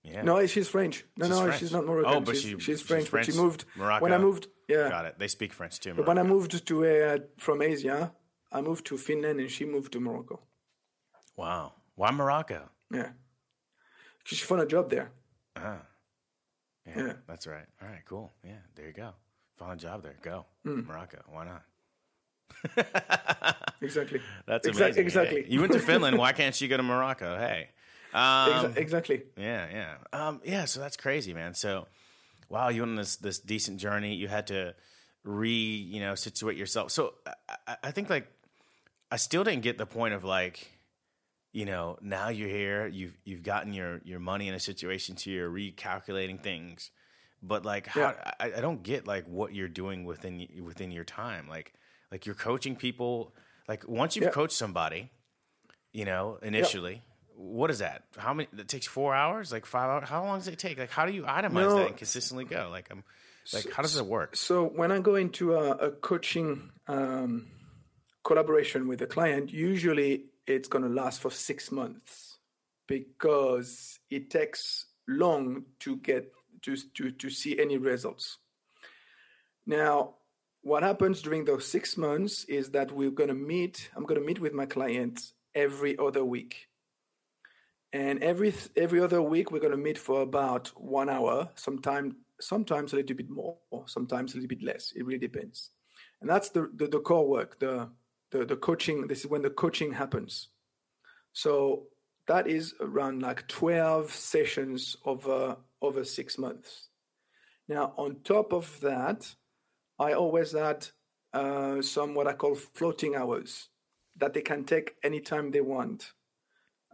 Yeah. 0.04 0.22
No, 0.22 0.46
she's 0.46 0.68
French. 0.70 1.04
No, 1.18 1.26
She's 1.26 1.36
no, 1.36 1.42
French. 1.46 1.60
she's 1.60 1.72
not 1.72 1.86
Moroccan. 1.86 2.14
Oh, 2.14 2.20
but 2.22 2.36
she's, 2.36 2.44
she- 2.44 2.50
she's 2.52 2.64
she's 2.64 2.82
French. 2.82 3.10
But 3.12 3.26
she 3.26 3.32
French, 3.32 3.44
moved 3.44 3.66
when 4.02 4.14
I 4.14 4.18
moved. 4.20 4.48
Yeah, 4.68 4.90
Got 4.90 5.06
it. 5.06 5.16
They 5.20 5.28
speak 5.28 5.52
French 5.54 5.80
too. 5.80 5.94
but 5.94 6.08
when 6.08 6.18
I 6.18 6.24
moved 6.24 6.66
to 6.68 6.86
uh, 6.86 7.18
from 7.38 7.62
Asia, 7.62 8.12
I 8.52 8.62
moved 8.62 8.86
to 8.88 8.98
Finland, 8.98 9.40
and 9.40 9.50
she 9.50 9.66
moved 9.66 9.92
to 9.94 10.00
Morocco. 10.00 10.42
Wow. 11.38 11.74
Why 11.96 12.12
Morocco? 12.12 12.70
Yeah, 12.92 13.10
Because 14.24 14.38
she 14.40 14.46
found 14.46 14.62
a 14.62 14.66
job 14.66 14.90
there. 14.90 15.12
Yeah, 15.56 15.78
Yeah. 16.86 17.14
That's 17.28 17.48
right. 17.48 17.66
All 17.82 17.88
right. 17.90 18.04
Cool. 18.06 18.32
Yeah. 18.44 18.62
There 18.76 18.88
you 18.88 18.94
go. 18.94 19.14
Found 19.58 19.74
a 19.74 19.76
job 19.88 20.04
there. 20.04 20.18
Go 20.22 20.46
Hmm. 20.64 20.82
Morocco. 20.88 21.20
Why 21.28 21.46
not? 21.46 21.64
Exactly. 23.82 24.22
That's 24.48 24.68
Exa- 24.68 24.78
amazing. 24.78 25.04
exactly. 25.04 25.42
Hey, 25.44 25.48
you 25.50 25.60
went 25.60 25.74
to 25.74 25.80
Finland. 25.92 26.18
Why 26.18 26.32
can't 26.32 26.60
you 26.60 26.68
go 26.68 26.78
to 26.78 26.84
Morocco? 26.84 27.38
Hey. 27.38 27.70
Um, 28.14 28.22
Exa- 28.74 28.78
exactly. 28.78 29.24
Yeah, 29.38 29.68
yeah, 29.72 29.96
um, 30.28 30.42
yeah. 30.44 30.66
So 30.66 30.80
that's 30.80 30.98
crazy, 30.98 31.34
man. 31.34 31.54
So, 31.54 31.86
wow, 32.50 32.70
you 32.70 32.82
went 32.82 32.92
on 32.92 32.96
this 32.96 33.18
this 33.18 33.40
decent 33.40 33.80
journey. 33.80 34.16
You 34.16 34.28
had 34.28 34.48
to 34.48 34.74
re, 35.24 35.50
you 35.52 36.00
know, 36.00 36.16
situate 36.16 36.58
yourself. 36.58 36.92
So, 36.92 37.14
I, 37.28 37.34
I- 37.68 37.78
I 37.84 37.92
think 37.92 38.10
like 38.10 38.28
I 39.12 39.18
still 39.18 39.44
didn't 39.44 39.62
get 39.64 39.78
the 39.78 39.86
point 39.86 40.14
of 40.14 40.24
like, 40.24 40.72
you 41.52 41.66
know, 41.66 41.98
now 42.02 42.30
you're 42.30 42.50
here. 42.50 42.88
You've 42.88 43.18
you've 43.26 43.44
gotten 43.44 43.74
your 43.74 44.00
your 44.06 44.20
money 44.20 44.48
in 44.48 44.54
a 44.56 44.60
situation 44.60 45.16
to 45.18 45.30
you're 45.32 45.50
recalculating 45.52 46.40
things, 46.40 46.90
but 47.44 47.66
like, 47.66 47.88
how, 47.88 48.00
Yeah. 48.02 48.32
I, 48.40 48.46
I 48.58 48.62
don't 48.62 48.82
get 48.82 49.06
like 49.06 49.26
what 49.28 49.54
you're 49.54 49.68
doing 49.68 50.06
within 50.06 50.48
within 50.64 50.92
your 50.92 51.04
time. 51.04 51.48
Like, 51.50 51.74
like 52.12 52.26
you're 52.26 52.36
coaching 52.36 52.76
people. 52.76 53.34
Like 53.68 53.88
once 53.88 54.16
you've 54.16 54.26
Yeah. 54.26 54.32
coached 54.32 54.54
somebody, 54.58 55.12
you 55.92 56.06
know, 56.06 56.38
initially. 56.42 57.02
What 57.38 57.70
is 57.70 57.80
that? 57.80 58.04
How 58.18 58.34
many? 58.34 58.48
It 58.58 58.70
takes 58.70 58.88
four 58.88 59.14
hours, 59.14 59.52
like 59.52 59.66
five 59.66 59.90
hours. 59.90 60.08
How 60.08 60.24
long 60.24 60.38
does 60.40 60.48
it 60.48 60.58
take? 60.58 60.78
Like, 60.78 60.90
how 60.92 61.06
do 61.06 61.12
you 61.12 61.24
itemize 61.24 61.52
No. 61.54 61.76
that 61.76 61.88
and 61.88 61.98
consistently 61.98 62.46
go? 62.46 62.70
Like, 62.72 62.88
I'm, 62.90 63.04
like, 63.54 63.70
how 63.74 63.82
does 63.82 63.98
it 63.98 64.06
work? 64.06 64.38
So 64.38 64.64
when 64.64 64.92
I 64.94 65.00
go 65.00 65.16
into 65.16 65.54
a, 65.54 65.72
a 65.72 65.92
coaching 65.92 66.72
um, 66.88 67.48
collaboration 68.24 68.88
with 68.88 69.02
a 69.02 69.08
client, 69.08 69.52
usually 69.52 70.28
it's 70.48 70.70
going 70.70 70.84
to 70.86 70.90
last 70.90 71.20
for 71.22 71.30
six 71.30 71.72
months 71.74 72.38
because 72.88 74.00
it 74.10 74.30
takes 74.30 74.86
long 75.08 75.66
to 75.80 75.98
get 75.98 76.32
to, 76.62 76.78
to, 76.94 77.12
to 77.12 77.30
see 77.30 77.60
any 77.60 77.78
results. 77.78 78.38
Now, 79.66 80.16
what 80.66 80.82
happens 80.82 81.22
during 81.22 81.46
those 81.46 81.68
six 81.68 81.96
months 81.96 82.44
is 82.46 82.72
that 82.72 82.92
we're 82.92 83.12
going 83.12 83.30
to 83.30 83.36
meet, 83.36 83.88
I'm 83.96 84.04
going 84.04 84.20
to 84.20 84.26
meet 84.26 84.40
with 84.40 84.52
my 84.52 84.66
client 84.66 85.32
every 85.54 85.96
other 86.00 86.26
week. 86.26 86.70
And 87.94 88.24
every 88.24 88.52
every 88.76 89.00
other 89.00 89.22
week 89.22 89.52
we're 89.52 89.60
going 89.60 89.78
to 89.78 89.78
meet 89.78 90.00
for 90.00 90.24
about 90.24 90.70
one 90.70 91.08
hour, 91.08 91.50
sometimes 91.54 92.16
sometimes 92.42 92.94
a 92.94 92.96
little 92.96 93.16
bit 93.16 93.30
more, 93.30 93.58
or 93.70 93.88
sometimes 93.88 94.34
a 94.34 94.38
little 94.38 94.48
bit 94.48 94.64
less. 94.64 94.92
It 94.96 95.06
really 95.06 95.20
depends. 95.20 95.70
And 96.20 96.28
that's 96.28 96.50
the 96.50 96.68
the, 96.76 96.88
the 96.88 97.00
core 97.00 97.28
work, 97.28 97.60
the, 97.60 97.88
the 98.32 98.44
the 98.44 98.58
coaching. 98.58 99.06
This 99.06 99.20
is 99.20 99.28
when 99.28 99.44
the 99.44 99.52
coaching 99.52 99.94
happens. 99.94 100.50
So 101.34 101.90
that 102.26 102.48
is 102.48 102.74
around 102.82 103.22
like 103.22 103.48
twelve 103.48 104.12
sessions 104.12 104.98
over 105.06 105.58
over 105.80 106.04
six 106.04 106.40
months. 106.40 106.90
Now 107.68 107.94
on 107.98 108.18
top 108.24 108.52
of 108.52 108.80
that, 108.82 109.32
I 110.00 110.14
always 110.14 110.56
add 110.56 110.88
uh, 111.34 111.82
some 111.82 112.14
what 112.14 112.28
I 112.28 112.34
call 112.34 112.56
floating 112.56 113.16
hours 113.16 113.70
that 114.18 114.34
they 114.34 114.42
can 114.42 114.64
take 114.64 114.96
anytime 115.04 115.52
they 115.52 115.62
want. 115.62 116.14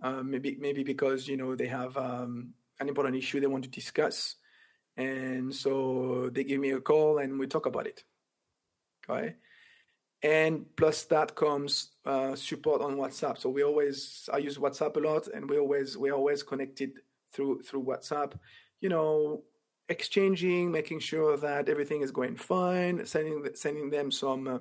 Uh, 0.01 0.23
maybe 0.23 0.57
maybe 0.59 0.83
because 0.83 1.27
you 1.27 1.37
know 1.37 1.55
they 1.55 1.67
have 1.67 1.95
um, 1.95 2.53
an 2.79 2.87
important 2.87 3.15
issue 3.15 3.39
they 3.39 3.47
want 3.47 3.63
to 3.63 3.69
discuss, 3.69 4.35
and 4.97 5.53
so 5.53 6.29
they 6.33 6.43
give 6.43 6.59
me 6.59 6.71
a 6.71 6.81
call 6.81 7.19
and 7.19 7.39
we 7.39 7.45
talk 7.45 7.67
about 7.67 7.85
it. 7.85 8.03
Okay, 9.07 9.35
and 10.23 10.65
plus 10.75 11.05
that 11.05 11.35
comes 11.35 11.89
uh, 12.05 12.35
support 12.35 12.81
on 12.81 12.95
WhatsApp. 12.97 13.37
So 13.37 13.49
we 13.49 13.63
always 13.63 14.27
I 14.33 14.37
use 14.37 14.57
WhatsApp 14.57 14.97
a 14.97 14.99
lot, 14.99 15.27
and 15.27 15.47
we 15.47 15.59
always 15.59 15.97
we 15.97 16.11
always 16.11 16.41
connected 16.41 16.93
through 17.31 17.61
through 17.61 17.83
WhatsApp. 17.83 18.33
You 18.79 18.89
know, 18.89 19.43
exchanging, 19.89 20.71
making 20.71 20.99
sure 20.99 21.37
that 21.37 21.69
everything 21.69 22.01
is 22.01 22.11
going 22.11 22.35
fine, 22.35 23.05
sending 23.05 23.45
sending 23.53 23.89
them 23.89 24.11
some. 24.11 24.47
Uh, 24.47 24.59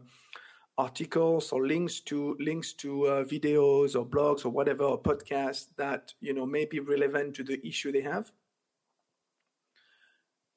articles 0.78 1.52
or 1.52 1.66
links 1.66 2.00
to 2.00 2.34
links 2.40 2.72
to 2.72 3.04
uh, 3.06 3.24
videos 3.24 3.94
or 3.94 4.06
blogs 4.06 4.46
or 4.46 4.48
whatever 4.48 4.84
or 4.84 5.02
podcasts 5.02 5.66
that 5.76 6.14
you 6.20 6.32
know 6.32 6.46
may 6.46 6.64
be 6.64 6.80
relevant 6.80 7.34
to 7.34 7.44
the 7.44 7.60
issue 7.66 7.92
they 7.92 8.00
have 8.00 8.32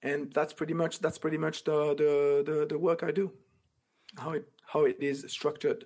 and 0.01 0.31
that's 0.31 0.53
pretty 0.53 0.73
much 0.73 0.99
that's 0.99 1.17
pretty 1.17 1.37
much 1.37 1.65
the 1.65 1.93
the 1.95 2.43
the, 2.49 2.65
the 2.67 2.79
work 2.79 3.03
i 3.03 3.11
do 3.11 3.33
how 4.17 4.31
it 4.31 4.47
how 4.65 4.85
it 4.85 4.95
is 5.01 5.25
structured 5.27 5.83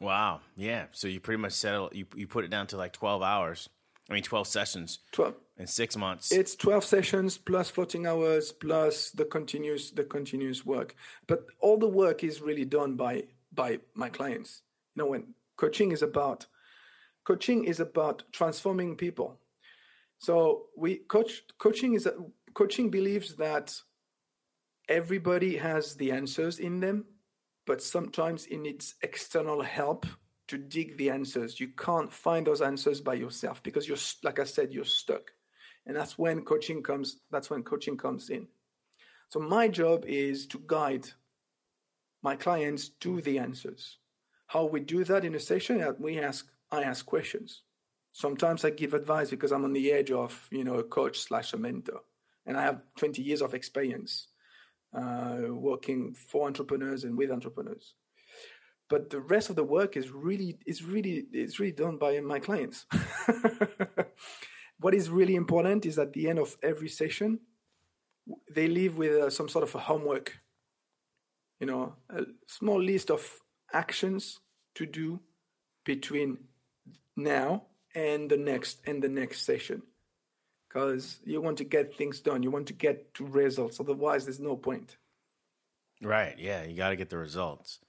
Wow. 0.00 0.40
Yeah. 0.56 0.86
So 0.92 1.08
you 1.08 1.20
pretty 1.20 1.40
much 1.40 1.52
settle. 1.52 1.90
You 1.92 2.06
you 2.14 2.26
put 2.26 2.44
it 2.44 2.50
down 2.50 2.66
to 2.68 2.76
like 2.76 2.92
twelve 2.92 3.22
hours. 3.22 3.68
I 4.08 4.14
mean, 4.14 4.22
twelve 4.22 4.48
sessions 4.48 4.98
12 5.12 5.34
in 5.60 5.66
six 5.66 5.96
months. 5.96 6.32
it's 6.32 6.56
12 6.56 6.84
sessions 6.84 7.38
plus 7.38 7.70
floating 7.70 8.06
hours 8.06 8.50
plus 8.50 9.10
the 9.12 9.24
continuous 9.24 9.90
the 9.90 10.04
continuous 10.04 10.64
work 10.66 10.94
but 11.26 11.46
all 11.60 11.78
the 11.78 11.88
work 11.88 12.24
is 12.24 12.40
really 12.40 12.64
done 12.64 12.96
by 12.96 13.22
by 13.52 13.78
my 13.94 14.08
clients 14.08 14.62
you 14.96 15.02
know 15.02 15.08
when 15.08 15.34
coaching 15.56 15.92
is 15.92 16.02
about 16.02 16.46
coaching 17.24 17.64
is 17.64 17.80
about 17.80 18.24
transforming 18.32 18.96
people. 18.96 19.38
So 20.18 20.66
we 20.76 20.96
coach 20.96 21.42
coaching 21.58 21.94
is 21.94 22.08
coaching 22.54 22.90
believes 22.90 23.36
that 23.36 23.80
everybody 24.88 25.56
has 25.56 25.94
the 25.94 26.12
answers 26.12 26.58
in 26.58 26.80
them, 26.80 27.04
but 27.66 27.82
sometimes 27.82 28.46
it 28.46 28.58
needs 28.58 28.94
external 29.02 29.62
help 29.62 30.06
to 30.48 30.58
dig 30.58 30.96
the 30.96 31.10
answers. 31.10 31.60
You 31.60 31.68
can't 31.68 32.12
find 32.12 32.46
those 32.46 32.60
answers 32.60 33.00
by 33.00 33.14
yourself 33.14 33.62
because 33.62 33.86
you're 33.86 34.04
like 34.22 34.38
I 34.40 34.44
said, 34.44 34.72
you're 34.72 34.84
stuck. 34.84 35.30
And 35.86 35.96
that's 35.96 36.18
when 36.18 36.44
coaching 36.44 36.82
comes 36.82 37.20
that's 37.30 37.50
when 37.50 37.62
coaching 37.62 37.96
comes 37.96 38.30
in. 38.30 38.46
So 39.28 39.40
my 39.40 39.68
job 39.68 40.04
is 40.06 40.46
to 40.48 40.62
guide 40.66 41.06
my 42.22 42.36
clients 42.36 42.88
to 43.00 43.20
the 43.22 43.38
answers. 43.38 43.98
How 44.46 44.64
we 44.64 44.80
do 44.80 45.04
that 45.04 45.24
in 45.24 45.34
a 45.34 45.40
session, 45.40 45.80
uh, 45.80 45.92
we 45.98 46.18
ask 46.18 46.46
I 46.70 46.82
ask 46.82 47.04
questions. 47.06 47.62
Sometimes 48.12 48.64
I 48.64 48.70
give 48.70 48.94
advice 48.94 49.30
because 49.30 49.52
I'm 49.52 49.64
on 49.64 49.72
the 49.72 49.92
edge 49.92 50.10
of, 50.10 50.48
you 50.50 50.64
know, 50.64 50.74
a 50.74 50.84
coach 50.84 51.20
slash 51.20 51.52
a 51.52 51.56
mentor. 51.56 52.00
And 52.46 52.56
I 52.56 52.62
have 52.62 52.82
20 52.96 53.22
years 53.22 53.42
of 53.42 53.54
experience 53.54 54.28
uh, 54.92 55.42
working 55.48 56.14
for 56.14 56.46
entrepreneurs 56.46 57.04
and 57.04 57.16
with 57.16 57.30
entrepreneurs. 57.30 57.94
But 58.88 59.10
the 59.10 59.20
rest 59.20 59.50
of 59.50 59.56
the 59.56 59.62
work 59.64 59.96
is 59.96 60.10
really 60.10 60.58
is 60.66 60.82
really 60.82 61.26
is 61.32 61.60
really 61.60 61.72
done 61.72 61.96
by 61.96 62.18
my 62.20 62.40
clients. 62.40 62.86
what 64.80 64.94
is 64.94 65.10
really 65.10 65.34
important 65.34 65.86
is 65.86 65.98
at 65.98 66.12
the 66.12 66.28
end 66.28 66.38
of 66.38 66.56
every 66.62 66.88
session, 66.88 67.40
they 68.52 68.66
leave 68.66 68.96
with 68.96 69.12
uh, 69.12 69.30
some 69.30 69.48
sort 69.48 69.62
of 69.62 69.74
a 69.74 69.78
homework. 69.78 70.38
You 71.60 71.66
know, 71.66 71.94
a 72.08 72.24
small 72.46 72.82
list 72.82 73.10
of 73.10 73.22
actions 73.72 74.40
to 74.76 74.86
do 74.86 75.20
between 75.84 76.38
now 77.16 77.64
and 77.94 78.30
the 78.30 78.36
next 78.36 78.80
and 78.86 79.02
the 79.02 79.08
next 79.08 79.44
session 79.44 79.82
because 80.68 81.20
you 81.24 81.40
want 81.40 81.58
to 81.58 81.64
get 81.64 81.94
things 81.94 82.20
done 82.20 82.42
you 82.42 82.50
want 82.50 82.66
to 82.66 82.72
get 82.72 83.12
to 83.14 83.26
results 83.26 83.80
otherwise 83.80 84.24
there's 84.24 84.40
no 84.40 84.56
point 84.56 84.96
right 86.02 86.36
yeah 86.38 86.62
you 86.64 86.76
got 86.76 86.90
to 86.90 86.96
get 86.96 87.10
the 87.10 87.18
results 87.18 87.80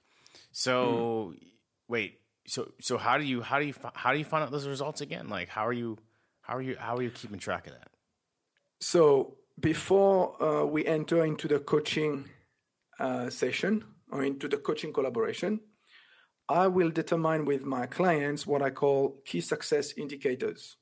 so 0.50 1.32
mm. 1.34 1.46
wait 1.88 2.18
so 2.46 2.72
so 2.80 2.98
how 2.98 3.16
do 3.16 3.24
you 3.24 3.40
how 3.40 3.58
do 3.58 3.64
you 3.64 3.74
how 3.94 4.12
do 4.12 4.18
you 4.18 4.24
find 4.24 4.42
out 4.42 4.50
those 4.50 4.66
results 4.66 5.00
again 5.00 5.28
like 5.28 5.48
how 5.48 5.66
are 5.66 5.72
you 5.72 5.96
how 6.42 6.56
are 6.56 6.62
you 6.62 6.76
how 6.78 6.96
are 6.96 7.02
you 7.02 7.10
keeping 7.10 7.38
track 7.38 7.66
of 7.66 7.72
that 7.72 7.88
so 8.80 9.36
before 9.60 10.42
uh, 10.42 10.64
we 10.64 10.84
enter 10.86 11.24
into 11.24 11.48
the 11.48 11.58
coaching 11.58 12.28
uh, 13.00 13.28
session 13.30 13.84
or 14.10 14.22
into 14.24 14.48
the 14.48 14.56
coaching 14.56 14.92
collaboration 14.92 15.60
I 16.48 16.66
will 16.66 16.90
determine 16.90 17.44
with 17.44 17.64
my 17.64 17.86
clients 17.86 18.46
what 18.46 18.60
I 18.62 18.70
call 18.70 19.22
key 19.24 19.40
success 19.40 19.94
indicators. 19.96 20.76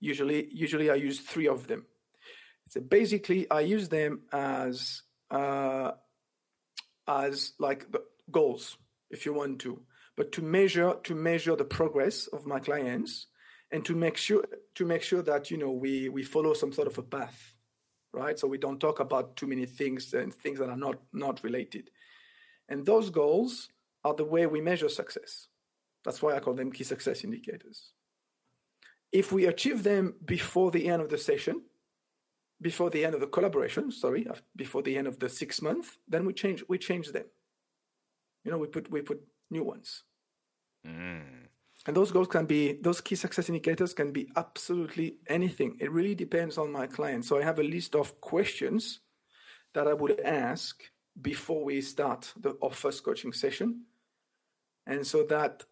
Usually, 0.00 0.48
usually 0.52 0.90
I 0.90 0.94
use 0.94 1.20
three 1.20 1.46
of 1.46 1.68
them. 1.68 1.86
So 2.70 2.80
basically, 2.80 3.48
I 3.50 3.60
use 3.60 3.88
them 3.88 4.22
as 4.32 5.02
uh, 5.30 5.92
as 7.06 7.52
like 7.58 7.86
goals, 8.30 8.76
if 9.10 9.24
you 9.24 9.32
want 9.32 9.60
to, 9.60 9.82
but 10.16 10.32
to 10.32 10.42
measure 10.42 10.96
to 11.04 11.14
measure 11.14 11.54
the 11.54 11.64
progress 11.64 12.26
of 12.26 12.46
my 12.46 12.58
clients 12.58 13.26
and 13.72 13.84
to 13.86 13.94
make 13.94 14.16
sure 14.16 14.44
to 14.74 14.84
make 14.84 15.02
sure 15.02 15.22
that 15.22 15.50
you 15.50 15.56
know 15.56 15.70
we 15.70 16.08
we 16.10 16.22
follow 16.22 16.52
some 16.54 16.72
sort 16.72 16.86
of 16.86 16.98
a 16.98 17.02
path, 17.02 17.56
right? 18.12 18.38
So 18.38 18.46
we 18.46 18.58
don't 18.58 18.78
talk 18.78 19.00
about 19.00 19.34
too 19.34 19.46
many 19.46 19.66
things 19.66 20.12
and 20.14 20.32
things 20.32 20.58
that 20.58 20.68
are 20.68 20.76
not 20.76 20.98
not 21.12 21.42
related. 21.42 21.90
And 22.68 22.86
those 22.86 23.10
goals 23.10 23.68
are 24.04 24.14
the 24.14 24.24
way 24.24 24.46
we 24.46 24.60
measure 24.60 24.88
success. 24.88 25.48
That's 26.04 26.22
why 26.22 26.36
I 26.36 26.40
call 26.40 26.54
them 26.54 26.70
key 26.70 26.84
success 26.84 27.24
indicators. 27.24 27.92
If 29.10 29.32
we 29.32 29.46
achieve 29.46 29.82
them 29.82 30.14
before 30.24 30.70
the 30.70 30.88
end 30.88 31.02
of 31.02 31.08
the 31.08 31.18
session, 31.18 31.62
before 32.60 32.90
the 32.90 33.04
end 33.04 33.14
of 33.14 33.20
the 33.20 33.26
collaboration, 33.26 33.90
sorry, 33.90 34.26
before 34.56 34.82
the 34.82 34.96
end 34.96 35.06
of 35.06 35.18
the 35.18 35.28
six 35.28 35.62
month, 35.62 35.98
then 36.08 36.24
we 36.26 36.32
change 36.32 36.62
we 36.68 36.78
change 36.78 37.10
them. 37.12 37.24
You 38.44 38.50
know, 38.50 38.58
we 38.58 38.66
put 38.66 38.90
we 38.90 39.00
put 39.00 39.20
new 39.50 39.64
ones. 39.64 40.04
Mm. 40.86 41.41
And 41.86 41.96
those 41.96 42.12
goals 42.12 42.28
can 42.28 42.46
be 42.46 42.78
those 42.80 43.00
key 43.00 43.16
success 43.16 43.48
indicators 43.48 43.92
can 43.92 44.12
be 44.12 44.28
absolutely 44.36 45.16
anything. 45.26 45.76
It 45.80 45.90
really 45.90 46.14
depends 46.14 46.56
on 46.58 46.70
my 46.70 46.86
client. 46.86 47.24
So 47.24 47.38
I 47.38 47.42
have 47.42 47.58
a 47.58 47.64
list 47.64 47.96
of 47.96 48.20
questions 48.20 49.00
that 49.74 49.88
I 49.88 49.94
would 49.94 50.20
ask 50.20 50.80
before 51.20 51.64
we 51.64 51.80
start 51.80 52.32
the 52.40 52.56
our 52.62 52.70
first 52.70 53.04
coaching 53.04 53.32
session 53.32 53.82
and 54.86 55.06
so 55.06 55.24
that 55.24 55.64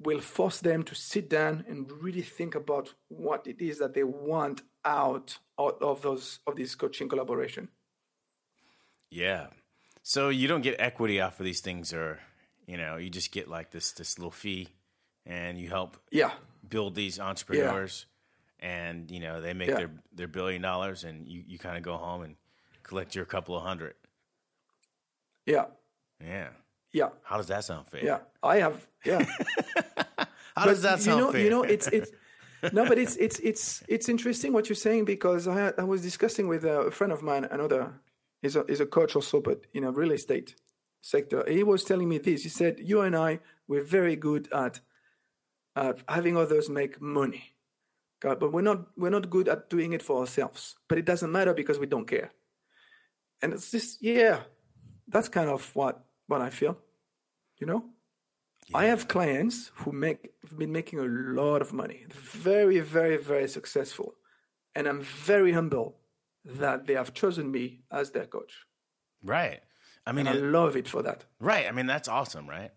will 0.00 0.20
force 0.20 0.60
them 0.60 0.82
to 0.82 0.94
sit 0.94 1.28
down 1.30 1.64
and 1.68 1.90
really 2.02 2.22
think 2.22 2.54
about 2.54 2.94
what 3.08 3.46
it 3.46 3.60
is 3.60 3.78
that 3.78 3.94
they 3.94 4.02
want 4.02 4.62
out, 4.84 5.38
out 5.58 5.80
of 5.80 6.02
those 6.02 6.40
of 6.46 6.56
this 6.56 6.74
coaching 6.74 7.08
collaboration. 7.08 7.68
Yeah. 9.10 9.48
So 10.02 10.28
you 10.28 10.48
don't 10.48 10.62
get 10.62 10.80
equity 10.80 11.20
off 11.20 11.38
of 11.38 11.44
these 11.44 11.60
things 11.60 11.92
or 11.92 12.20
you 12.66 12.76
know, 12.76 12.96
you 12.96 13.10
just 13.10 13.32
get 13.32 13.48
like 13.48 13.70
this 13.70 13.92
this 13.92 14.18
little 14.18 14.30
fee 14.30 14.68
and 15.26 15.58
you 15.58 15.68
help 15.68 15.96
yeah 16.10 16.32
build 16.68 16.94
these 16.94 17.20
entrepreneurs 17.20 18.06
yeah. 18.60 18.88
and 18.88 19.10
you 19.10 19.20
know 19.20 19.40
they 19.40 19.52
make 19.52 19.68
yeah. 19.68 19.76
their 19.76 19.90
their 20.14 20.28
billion 20.28 20.62
dollars 20.62 21.04
and 21.04 21.26
you, 21.28 21.42
you 21.46 21.58
kind 21.58 21.76
of 21.76 21.82
go 21.82 21.96
home 21.96 22.22
and 22.22 22.36
collect 22.82 23.14
your 23.14 23.24
couple 23.24 23.56
of 23.56 23.62
hundred 23.62 23.94
yeah 25.46 25.64
yeah 26.24 26.48
yeah. 26.92 27.08
How 27.22 27.38
does 27.38 27.46
that 27.46 27.64
sound 27.64 27.86
fair? 27.86 28.04
Yeah, 28.04 28.18
I 28.42 28.58
have. 28.58 28.86
Yeah. 29.04 29.24
How 30.56 30.66
but 30.66 30.66
does 30.66 30.82
that 30.82 31.00
sound 31.00 31.18
you 31.18 31.24
know, 31.24 31.32
fair? 31.32 31.40
You 31.40 31.50
know, 31.50 31.62
it's 31.62 31.88
it's 31.88 32.10
no, 32.72 32.86
but 32.86 32.98
it's 32.98 33.16
it's 33.16 33.38
it's 33.40 33.82
it's 33.88 34.08
interesting 34.08 34.52
what 34.52 34.68
you're 34.68 34.76
saying 34.76 35.06
because 35.06 35.48
I 35.48 35.72
I 35.78 35.84
was 35.84 36.02
discussing 36.02 36.48
with 36.48 36.64
a 36.64 36.90
friend 36.90 37.12
of 37.12 37.22
mine, 37.22 37.44
another 37.50 37.94
is 38.42 38.56
a 38.56 38.64
is 38.66 38.80
a 38.80 38.86
coach 38.86 39.16
also, 39.16 39.40
but 39.40 39.62
in 39.72 39.84
a 39.84 39.90
real 39.90 40.12
estate 40.12 40.54
sector. 41.00 41.44
He 41.48 41.62
was 41.62 41.82
telling 41.82 42.08
me 42.08 42.18
this. 42.18 42.42
He 42.42 42.50
said, 42.50 42.78
"You 42.78 43.00
and 43.00 43.16
I, 43.16 43.40
we're 43.66 43.84
very 43.84 44.16
good 44.16 44.52
at 44.52 44.80
at 45.74 45.98
having 46.08 46.36
others 46.36 46.68
make 46.68 47.00
money, 47.00 47.54
God, 48.20 48.38
but 48.38 48.52
we're 48.52 48.62
not 48.62 48.86
we're 48.96 49.10
not 49.10 49.30
good 49.30 49.48
at 49.48 49.70
doing 49.70 49.92
it 49.92 50.02
for 50.02 50.20
ourselves. 50.20 50.76
But 50.88 50.98
it 50.98 51.04
doesn't 51.04 51.32
matter 51.32 51.54
because 51.54 51.78
we 51.78 51.86
don't 51.86 52.06
care." 52.06 52.30
And 53.40 53.52
it's 53.52 53.70
just 53.70 54.02
yeah, 54.02 54.40
that's 55.08 55.28
kind 55.28 55.50
of 55.50 55.74
what 55.74 56.04
what 56.26 56.40
I 56.40 56.50
feel. 56.50 56.78
You 57.58 57.66
know, 57.66 57.84
yeah. 58.68 58.78
I 58.78 58.84
have 58.86 59.08
clients 59.08 59.70
who 59.76 59.92
make 59.92 60.30
have 60.42 60.58
been 60.58 60.72
making 60.72 60.98
a 60.98 61.04
lot 61.04 61.62
of 61.62 61.72
money, 61.72 62.06
very, 62.10 62.80
very, 62.80 63.16
very 63.16 63.48
successful, 63.48 64.14
and 64.74 64.86
I'm 64.86 65.02
very 65.02 65.52
humble 65.52 65.96
that 66.44 66.86
they 66.86 66.94
have 66.94 67.14
chosen 67.14 67.50
me 67.50 67.80
as 67.90 68.10
their 68.10 68.26
coach. 68.26 68.66
Right. 69.22 69.60
I 70.06 70.12
mean, 70.12 70.26
and 70.26 70.38
I 70.38 70.40
love 70.40 70.76
it 70.76 70.88
for 70.88 71.02
that. 71.02 71.24
Right. 71.38 71.66
I 71.68 71.72
mean, 71.72 71.86
that's 71.86 72.08
awesome, 72.08 72.48
right? 72.48 72.72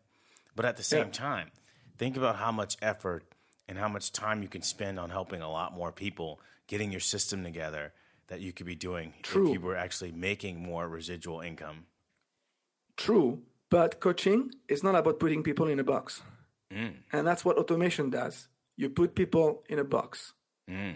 But 0.56 0.66
at 0.66 0.78
the 0.78 0.84
same 0.84 1.08
yeah. 1.08 1.12
time, 1.12 1.52
think 1.98 2.18
about 2.18 2.38
how 2.38 2.52
much 2.52 2.78
effort 2.82 3.24
and 3.68 3.78
how 3.78 3.88
much 3.88 4.12
time 4.12 4.42
you 4.42 4.48
can 4.48 4.62
spend 4.62 5.00
on 5.00 5.10
helping 5.10 5.42
a 5.42 5.50
lot 5.50 5.74
more 5.74 5.92
people, 5.92 6.40
getting 6.68 6.92
your 6.92 7.00
system 7.00 7.44
together 7.44 7.94
that 8.28 8.42
you 8.42 8.52
could 8.52 8.66
be 8.66 8.76
doing 8.76 9.14
True. 9.24 9.48
if 9.48 9.54
you 9.54 9.60
were 9.60 9.76
actually 9.76 10.12
making 10.12 10.62
more 10.62 10.88
residual 10.88 11.42
income. 11.42 11.86
True, 12.98 13.42
but 13.70 14.00
coaching 14.00 14.52
is 14.68 14.84
not 14.84 14.96
about 14.96 15.20
putting 15.20 15.44
people 15.44 15.68
in 15.68 15.80
a 15.80 15.84
box. 15.84 16.22
Mm. 16.74 16.96
And 17.12 17.28
that's 17.28 17.46
what 17.46 17.58
automation 17.58 18.10
does. 18.10 18.48
You 18.78 18.90
put 18.90 19.16
people 19.16 19.64
in 19.70 19.80
a 19.80 19.84
box. 19.84 20.34
Mm. 20.70 20.96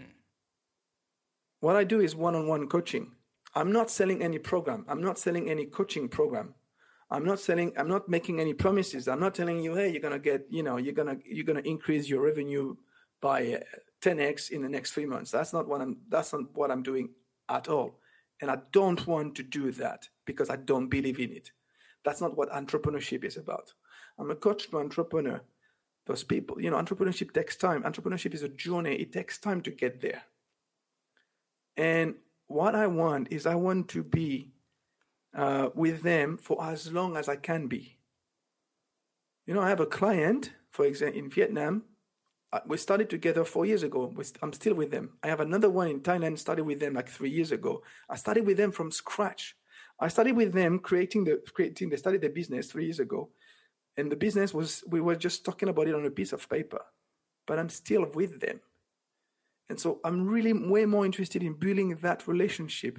What 1.60 1.76
I 1.76 1.84
do 1.84 2.00
is 2.00 2.16
one 2.16 2.34
on 2.34 2.48
one 2.48 2.68
coaching. 2.68 3.14
I'm 3.54 3.72
not 3.72 3.90
selling 3.90 4.22
any 4.22 4.38
program. 4.38 4.84
I'm 4.88 5.02
not 5.02 5.18
selling 5.18 5.48
any 5.50 5.66
coaching 5.66 6.08
program. 6.08 6.54
I'm 7.10 7.24
not 7.24 7.40
selling, 7.40 7.72
I'm 7.76 7.88
not 7.88 8.08
making 8.08 8.40
any 8.40 8.54
promises. 8.54 9.08
I'm 9.08 9.20
not 9.20 9.34
telling 9.34 9.60
you, 9.60 9.74
hey, 9.74 9.90
you're 9.90 10.00
gonna 10.00 10.18
get, 10.18 10.46
you 10.48 10.62
know, 10.62 10.76
you're 10.76 10.94
gonna 10.94 11.16
you're 11.24 11.44
gonna 11.44 11.60
increase 11.60 12.08
your 12.08 12.22
revenue 12.22 12.76
by 13.20 13.62
10x 14.02 14.52
uh, 14.52 14.56
in 14.56 14.62
the 14.62 14.68
next 14.68 14.92
three 14.92 15.06
months. 15.06 15.30
That's 15.30 15.52
not 15.52 15.66
what 15.66 15.80
I'm 15.80 15.98
that's 16.08 16.32
not 16.32 16.54
what 16.54 16.70
I'm 16.70 16.82
doing 16.82 17.10
at 17.48 17.68
all. 17.68 17.98
And 18.40 18.50
I 18.50 18.58
don't 18.72 19.06
want 19.06 19.34
to 19.36 19.42
do 19.42 19.72
that 19.72 20.08
because 20.24 20.50
I 20.50 20.56
don't 20.56 20.88
believe 20.88 21.18
in 21.18 21.32
it. 21.32 21.50
That's 22.04 22.20
not 22.20 22.36
what 22.36 22.50
entrepreneurship 22.50 23.24
is 23.24 23.36
about. 23.36 23.74
I'm 24.18 24.30
a 24.30 24.34
coach 24.34 24.70
to 24.70 24.78
entrepreneur. 24.78 25.42
Those 26.06 26.24
people, 26.24 26.60
you 26.60 26.70
know, 26.70 26.76
entrepreneurship 26.76 27.32
takes 27.32 27.56
time. 27.56 27.82
Entrepreneurship 27.82 28.34
is 28.34 28.42
a 28.42 28.48
journey. 28.48 28.94
It 28.94 29.12
takes 29.12 29.38
time 29.38 29.60
to 29.62 29.70
get 29.70 30.00
there. 30.00 30.22
And 31.76 32.14
what 32.46 32.74
I 32.74 32.86
want 32.86 33.28
is 33.30 33.46
I 33.46 33.54
want 33.54 33.88
to 33.88 34.02
be 34.02 34.50
uh, 35.34 35.70
with 35.74 36.02
them 36.02 36.38
for 36.38 36.62
as 36.64 36.92
long 36.92 37.16
as 37.16 37.28
I 37.28 37.36
can 37.36 37.66
be. 37.66 37.98
You 39.46 39.54
know, 39.54 39.62
I 39.62 39.68
have 39.68 39.80
a 39.80 39.86
client, 39.86 40.52
for 40.70 40.84
example, 40.86 41.18
in 41.18 41.30
Vietnam. 41.30 41.84
Uh, 42.52 42.60
we 42.66 42.76
started 42.76 43.08
together 43.08 43.44
four 43.44 43.64
years 43.66 43.82
ago. 43.82 44.12
I'm 44.42 44.52
still 44.52 44.74
with 44.74 44.90
them. 44.90 45.10
I 45.22 45.28
have 45.28 45.40
another 45.40 45.70
one 45.70 45.88
in 45.88 46.00
Thailand, 46.00 46.38
started 46.38 46.64
with 46.64 46.80
them 46.80 46.94
like 46.94 47.08
three 47.08 47.30
years 47.30 47.52
ago. 47.52 47.82
I 48.08 48.16
started 48.16 48.46
with 48.46 48.56
them 48.56 48.72
from 48.72 48.90
scratch. 48.90 49.56
I 50.00 50.08
started 50.08 50.36
with 50.36 50.52
them 50.52 50.78
creating 50.78 51.24
the 51.24 51.42
creating. 51.52 51.90
They 51.90 51.96
started 51.96 52.22
the 52.22 52.28
business 52.28 52.66
three 52.68 52.84
years 52.86 53.00
ago, 53.00 53.30
and 53.96 54.10
the 54.10 54.16
business 54.16 54.54
was 54.54 54.82
we 54.88 55.00
were 55.00 55.16
just 55.16 55.44
talking 55.44 55.68
about 55.68 55.88
it 55.88 55.94
on 55.94 56.06
a 56.06 56.10
piece 56.10 56.32
of 56.32 56.48
paper. 56.48 56.80
but 57.50 57.58
I'm 57.58 57.68
still 57.68 58.06
with 58.14 58.40
them. 58.40 58.60
And 59.68 59.78
so 59.78 60.00
I'm 60.04 60.26
really 60.26 60.52
way 60.52 60.86
more 60.86 61.04
interested 61.04 61.42
in 61.42 61.54
building 61.54 61.96
that 61.96 62.28
relationship 62.28 62.98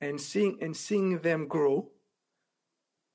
and 0.00 0.20
seeing 0.20 0.58
and 0.60 0.76
seeing 0.76 1.18
them 1.18 1.46
grow, 1.48 1.90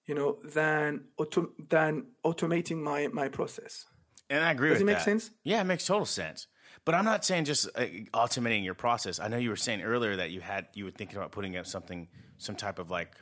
you 0.06 0.16
know, 0.16 0.38
than 0.44 1.06
auto, 1.18 1.50
than 1.70 2.08
automating 2.26 2.78
my 2.82 3.08
my 3.08 3.28
process. 3.30 3.86
And 4.30 4.44
I 4.44 4.52
agree 4.52 4.70
Does 4.70 4.76
with 4.78 4.82
it 4.82 4.86
make 4.86 4.98
that. 4.98 5.06
sense? 5.06 5.32
Yeah, 5.44 5.62
it 5.62 5.66
makes 5.66 5.86
total 5.86 6.06
sense. 6.06 6.48
But 6.84 6.94
I'm 6.96 7.06
not 7.06 7.26
saying 7.26 7.46
just 7.46 7.68
uh, 7.76 7.82
automating 8.14 8.64
your 8.64 8.74
process. 8.76 9.20
I 9.20 9.28
know 9.28 9.38
you 9.38 9.50
were 9.50 9.56
saying 9.56 9.82
earlier 9.82 10.16
that 10.18 10.32
you 10.32 10.42
had 10.42 10.68
you 10.74 10.86
were 10.86 10.92
thinking 10.92 11.18
about 11.18 11.32
putting 11.32 11.58
up 11.58 11.66
something, 11.66 12.08
some 12.38 12.56
type 12.56 12.78
of 12.80 12.90
like 12.92 13.16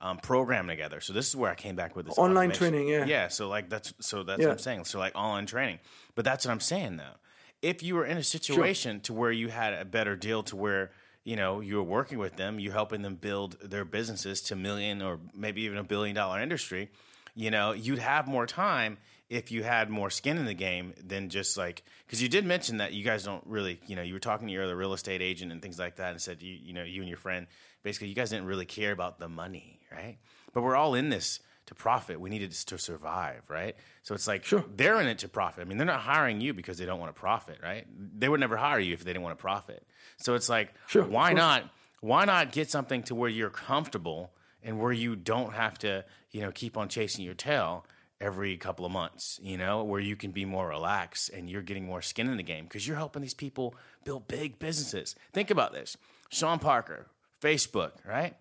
um, 0.00 0.18
program 0.18 0.68
together. 0.68 1.00
So 1.00 1.12
this 1.12 1.28
is 1.28 1.34
where 1.34 1.50
I 1.50 1.56
came 1.56 1.74
back 1.74 1.96
with 1.96 2.06
this 2.06 2.16
Online 2.18 2.50
automation. 2.50 2.58
training, 2.72 2.88
yeah. 2.88 3.04
Yeah. 3.06 3.28
So 3.28 3.48
like 3.48 3.68
that's 3.68 3.92
so 4.00 4.22
that's 4.22 4.40
Yeah. 4.40 4.46
what 4.46 4.52
I'm 4.52 4.58
saying. 4.58 4.84
So 4.84 4.98
like 5.00 5.16
online 5.16 5.46
training. 5.46 5.80
But 6.14 6.24
that's 6.24 6.46
what 6.46 6.52
I'm 6.52 6.60
saying 6.60 6.96
though. 6.98 7.16
If 7.62 7.82
you 7.82 7.96
were 7.96 8.06
in 8.06 8.16
a 8.16 8.22
situation 8.22 9.00
to 9.00 9.12
where 9.12 9.32
you 9.32 9.48
had 9.48 9.74
a 9.74 9.84
better 9.84 10.14
deal 10.14 10.44
to 10.44 10.54
where 10.56 10.92
you 11.28 11.36
know 11.36 11.60
you're 11.60 11.82
working 11.82 12.16
with 12.16 12.36
them, 12.36 12.58
you're 12.58 12.72
helping 12.72 13.02
them 13.02 13.14
build 13.14 13.58
their 13.60 13.84
businesses 13.84 14.40
to 14.40 14.56
million 14.56 15.02
or 15.02 15.20
maybe 15.34 15.60
even 15.62 15.76
a 15.76 15.84
billion 15.84 16.16
dollar 16.16 16.40
industry, 16.40 16.88
you 17.34 17.50
know, 17.50 17.72
you'd 17.72 17.98
have 17.98 18.26
more 18.26 18.46
time 18.46 18.96
if 19.28 19.52
you 19.52 19.62
had 19.62 19.90
more 19.90 20.08
skin 20.08 20.38
in 20.38 20.46
the 20.46 20.54
game 20.54 20.94
than 21.06 21.28
just 21.28 21.58
like 21.58 21.82
because 22.06 22.22
you 22.22 22.30
did 22.30 22.46
mention 22.46 22.78
that 22.78 22.94
you 22.94 23.04
guys 23.04 23.24
don't 23.24 23.44
really, 23.46 23.78
you 23.86 23.94
know, 23.94 24.00
you 24.00 24.14
were 24.14 24.18
talking 24.18 24.46
to 24.46 24.54
your 24.54 24.64
other 24.64 24.74
real 24.74 24.94
estate 24.94 25.20
agent 25.20 25.52
and 25.52 25.60
things 25.60 25.78
like 25.78 25.96
that, 25.96 26.12
and 26.12 26.20
said 26.22 26.40
you, 26.40 26.56
you 26.62 26.72
know, 26.72 26.82
you 26.82 27.02
and 27.02 27.08
your 27.10 27.18
friend 27.18 27.46
basically 27.82 28.08
you 28.08 28.14
guys 28.14 28.30
didn't 28.30 28.46
really 28.46 28.64
care 28.64 28.92
about 28.92 29.18
the 29.18 29.28
money, 29.28 29.80
right? 29.92 30.16
But 30.54 30.62
we're 30.62 30.76
all 30.76 30.94
in 30.94 31.10
this 31.10 31.40
to 31.68 31.74
profit. 31.74 32.20
We 32.20 32.28
needed 32.30 32.50
to 32.52 32.78
survive, 32.78 33.44
right? 33.48 33.76
So 34.02 34.14
it's 34.14 34.26
like 34.26 34.44
Sure. 34.44 34.64
they're 34.74 35.00
in 35.00 35.06
it 35.06 35.18
to 35.20 35.28
profit. 35.28 35.62
I 35.62 35.64
mean, 35.68 35.78
they're 35.78 35.86
not 35.86 36.00
hiring 36.00 36.40
you 36.40 36.52
because 36.52 36.76
they 36.78 36.84
don't 36.86 36.98
want 37.00 37.14
to 37.14 37.18
profit, 37.18 37.58
right? 37.62 37.86
They 38.18 38.28
would 38.28 38.40
never 38.40 38.56
hire 38.56 38.78
you 38.80 38.92
if 38.94 39.04
they 39.04 39.12
didn't 39.12 39.22
want 39.22 39.38
to 39.38 39.40
profit. 39.40 39.86
So 40.18 40.34
it's 40.34 40.48
like, 40.48 40.74
Sure, 40.86 41.04
why 41.04 41.32
not? 41.32 41.64
Why 42.00 42.24
not 42.24 42.52
get 42.52 42.70
something 42.70 43.02
to 43.04 43.14
where 43.14 43.30
you're 43.30 43.50
comfortable 43.50 44.32
and 44.62 44.78
where 44.78 44.92
you 44.92 45.16
don't 45.16 45.52
have 45.54 45.78
to, 45.80 46.04
you 46.30 46.40
know, 46.40 46.50
keep 46.52 46.76
on 46.76 46.88
chasing 46.88 47.24
your 47.24 47.34
tail 47.34 47.84
every 48.20 48.56
couple 48.56 48.84
of 48.84 48.90
months, 48.92 49.38
you 49.42 49.56
know, 49.56 49.84
where 49.84 50.00
you 50.00 50.16
can 50.16 50.30
be 50.32 50.44
more 50.44 50.68
relaxed 50.68 51.30
and 51.30 51.48
you're 51.48 51.62
getting 51.62 51.84
more 51.86 52.02
skin 52.02 52.28
in 52.28 52.36
the 52.36 52.42
game 52.42 52.64
because 52.64 52.86
you're 52.86 52.96
helping 52.96 53.22
these 53.22 53.34
people 53.34 53.74
build 54.04 54.26
big 54.26 54.58
businesses. 54.58 55.14
Think 55.32 55.50
about 55.50 55.72
this. 55.72 55.96
Sean 56.30 56.58
Parker, 56.58 57.06
Facebook, 57.40 57.92
right? 58.06 58.34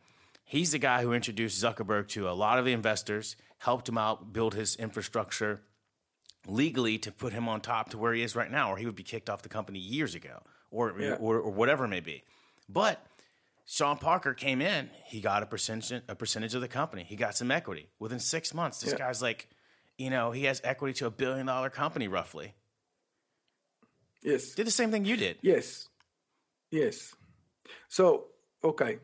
He's 0.49 0.71
the 0.71 0.79
guy 0.79 1.01
who 1.01 1.11
introduced 1.11 1.61
Zuckerberg 1.61 2.07
to 2.09 2.29
a 2.29 2.31
lot 2.31 2.57
of 2.57 2.63
the 2.63 2.71
investors, 2.71 3.35
helped 3.57 3.89
him 3.89 3.97
out 3.97 4.31
build 4.31 4.53
his 4.55 4.77
infrastructure 4.77 5.61
legally 6.47 6.97
to 6.99 7.11
put 7.11 7.33
him 7.33 7.49
on 7.49 7.59
top 7.59 7.89
to 7.89 7.97
where 7.97 8.13
he 8.13 8.21
is 8.21 8.33
right 8.33 8.49
now, 8.49 8.71
or 8.71 8.77
he 8.77 8.85
would 8.85 8.95
be 8.95 9.03
kicked 9.03 9.29
off 9.29 9.41
the 9.41 9.49
company 9.49 9.79
years 9.79 10.15
ago, 10.15 10.41
or 10.71 10.95
Yeah. 10.97 11.15
or, 11.19 11.37
or 11.39 11.51
whatever 11.51 11.83
it 11.83 11.89
may 11.89 11.99
be. 11.99 12.23
But 12.69 13.05
Sean 13.65 13.97
Parker 13.97 14.33
came 14.33 14.61
in, 14.61 14.89
he 15.05 15.19
got 15.19 15.43
a 15.43 15.45
percentage 15.45 16.01
a 16.07 16.15
percentage 16.15 16.55
of 16.55 16.61
the 16.61 16.69
company. 16.69 17.03
He 17.03 17.17
got 17.17 17.35
some 17.35 17.51
equity. 17.51 17.89
Within 17.99 18.19
six 18.19 18.53
months, 18.53 18.79
this 18.79 18.93
Yeah. 18.93 18.99
guy's 18.99 19.21
like, 19.21 19.49
you 19.97 20.09
know, 20.09 20.31
he 20.31 20.45
has 20.45 20.61
equity 20.63 20.93
to 20.99 21.07
a 21.07 21.11
billion 21.11 21.45
dollar 21.47 21.69
company 21.69 22.07
roughly. 22.07 22.53
Yes. 24.23 24.51
Did 24.55 24.65
the 24.67 24.71
same 24.71 24.91
thing 24.91 25.03
you 25.03 25.17
did. 25.17 25.39
Yes. 25.41 25.89
Yes. 26.71 27.13
So, 27.89 28.27
okay. 28.63 28.99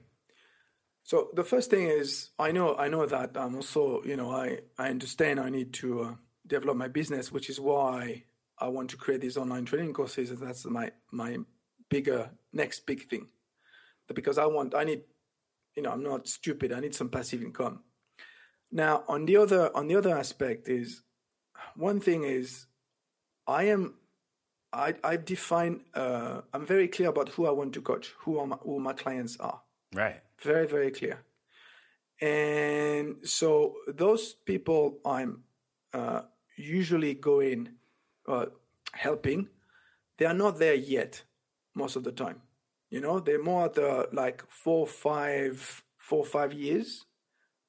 So 1.13 1.30
the 1.32 1.43
first 1.43 1.69
thing 1.69 1.86
is 1.86 2.32
I 2.39 2.52
know 2.52 2.76
I 2.76 2.88
know 2.88 3.06
that 3.06 3.38
I'm 3.38 3.54
also, 3.54 4.02
you 4.04 4.15
know, 4.15 4.32
I 4.32 4.62
I 4.80 4.89
understand 4.89 5.39
I 5.39 5.52
need 5.52 5.71
to 5.73 6.02
uh, 6.02 6.13
develop 6.47 6.76
my 6.76 6.88
business, 6.88 7.32
which 7.32 7.52
is 7.52 7.60
why 7.60 8.23
I 8.58 8.69
want 8.69 8.89
to 8.89 8.97
create 8.97 9.21
these 9.21 9.38
online 9.38 9.65
training 9.65 9.93
courses. 9.93 10.32
and 10.32 10.39
That's 10.39 10.65
my 10.65 10.89
my 11.12 11.38
bigger 11.88 12.32
next 12.52 12.88
big 12.88 13.08
thing. 13.08 13.28
Because 14.12 14.39
I 14.39 14.47
want 14.47 14.73
I 14.73 14.86
need 14.86 15.02
you 15.76 15.84
know, 15.84 15.91
I'm 15.91 16.02
not 16.02 16.28
stupid. 16.28 16.73
I 16.73 16.80
need 16.80 16.95
some 16.95 17.10
passive 17.10 17.43
income. 17.43 17.82
Now, 18.71 19.04
on 19.08 19.28
the 19.28 19.38
other 19.38 19.69
on 19.78 19.88
the 19.89 19.95
other 19.97 20.17
aspect 20.17 20.67
is 20.67 21.04
one 21.76 21.99
thing 21.99 22.23
is 22.23 22.65
I 23.45 23.65
am 23.65 23.99
I 24.73 24.95
I 25.04 25.17
define 25.17 25.82
uh, 25.93 26.41
I'm 26.52 26.65
very 26.65 26.88
clear 26.88 27.10
about 27.10 27.30
who 27.30 27.45
I 27.45 27.52
want 27.52 27.73
to 27.73 27.84
coach, 27.84 28.15
who 28.21 28.43
who 28.63 28.80
my 28.80 28.93
clients 28.93 29.38
are. 29.39 29.62
Right. 29.93 30.21
Very 30.43 30.67
very 30.67 30.91
clear. 30.91 31.23
And 32.21 33.27
so 33.27 33.75
those 33.88 34.34
people 34.45 34.99
I'm 35.06 35.43
uh, 35.93 36.21
usually 36.58 37.15
going 37.15 37.69
uh, 38.27 38.45
helping, 38.93 39.49
they 40.17 40.25
are 40.25 40.34
not 40.34 40.60
there 40.60 40.75
yet 40.75 41.23
most 41.75 41.95
of 41.95 42.03
the 42.03 42.12
time. 42.12 42.41
You 42.89 43.01
know, 43.01 43.19
they're 43.19 43.41
more 43.41 43.65
at 43.65 43.73
the 43.73 44.08
like 44.13 44.43
four, 44.49 44.86
five, 44.86 45.84
four, 45.97 46.23
five 46.23 46.53
years, 46.53 47.06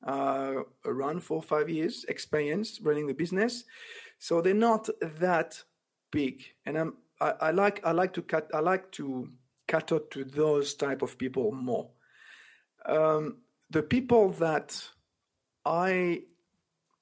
uh, 0.06 0.56
around 0.84 1.24
four, 1.24 1.42
five 1.42 1.70
years 1.70 2.04
experience 2.08 2.80
running 2.82 3.06
the 3.06 3.14
business. 3.14 3.64
So 4.18 4.40
they're 4.40 4.54
not 4.54 4.88
that 5.00 5.62
big. 6.12 6.42
And 6.66 6.76
I'm, 6.76 6.94
I, 7.20 7.30
I 7.40 7.50
like, 7.52 7.80
I 7.84 7.92
like 7.92 8.12
to 8.14 8.22
cut, 8.22 8.50
I 8.52 8.60
like 8.60 8.90
to 8.92 9.30
cater 9.66 9.98
to 10.10 10.24
those 10.24 10.74
type 10.74 11.00
of 11.00 11.16
people 11.16 11.52
more. 11.52 11.88
Um, 12.86 13.38
the 13.70 13.82
people 13.82 14.30
that 14.30 14.90
I 15.64 16.22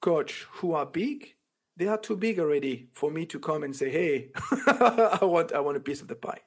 coach 0.01 0.47
who 0.53 0.73
are 0.73 0.85
big, 0.85 1.35
they 1.77 1.87
are 1.87 1.97
too 1.97 2.15
big 2.17 2.39
already 2.39 2.89
for 2.93 3.11
me 3.11 3.25
to 3.27 3.39
come 3.39 3.63
and 3.63 3.75
say, 3.75 3.89
"Hey, 3.89 4.31
I 4.67 5.19
want 5.23 5.51
I 5.51 5.59
want 5.59 5.77
a 5.77 5.81
piece 5.81 6.01
of 6.01 6.07
the 6.07 6.15
pie." 6.15 6.41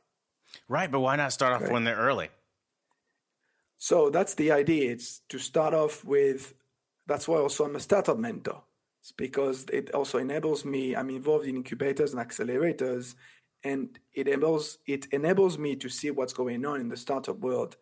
Right. 0.69 0.91
But 0.91 1.01
why 1.01 1.17
not 1.17 1.33
start 1.33 1.53
off 1.53 1.63
Right. 1.63 1.73
when 1.73 1.85
they're 1.85 1.97
early? 1.97 2.31
So 3.79 4.11
that's 4.11 4.35
the 4.35 4.53
idea. 4.53 4.93
It's 4.93 5.21
to 5.29 5.39
start 5.39 5.75
off 5.75 6.05
with. 6.05 6.55
That's 7.07 7.29
why 7.29 7.37
also 7.39 7.65
I'm 7.65 7.77
a 7.77 7.81
startup 7.81 8.19
mentor. 8.19 8.63
It's 9.01 9.13
because 9.13 9.67
it 9.73 9.93
also 9.95 10.19
enables 10.19 10.65
me. 10.65 10.97
I'm 10.97 11.11
involved 11.11 11.47
in 11.47 11.57
incubators 11.57 12.13
and 12.15 12.27
accelerators, 12.27 13.15
and 13.63 13.99
it 14.13 14.27
enables 14.27 14.79
it 14.87 15.07
enables 15.13 15.59
me 15.59 15.77
to 15.77 15.89
see 15.89 16.11
what's 16.11 16.33
going 16.33 16.65
on 16.65 16.81
in 16.81 16.89
the 16.89 16.97
startup 16.97 17.39
world, 17.39 17.77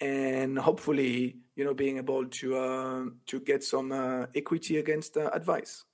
and 0.00 0.58
hopefully, 0.58 1.36
you 1.56 1.64
know, 1.64 1.74
being 1.74 1.96
able 1.98 2.26
to 2.26 2.56
uh, 2.56 3.04
to 3.26 3.40
get 3.40 3.62
some 3.64 3.92
uh, 3.92 4.26
equity 4.34 4.78
against 4.78 5.16
uh, 5.16 5.30
advice. 5.32 5.84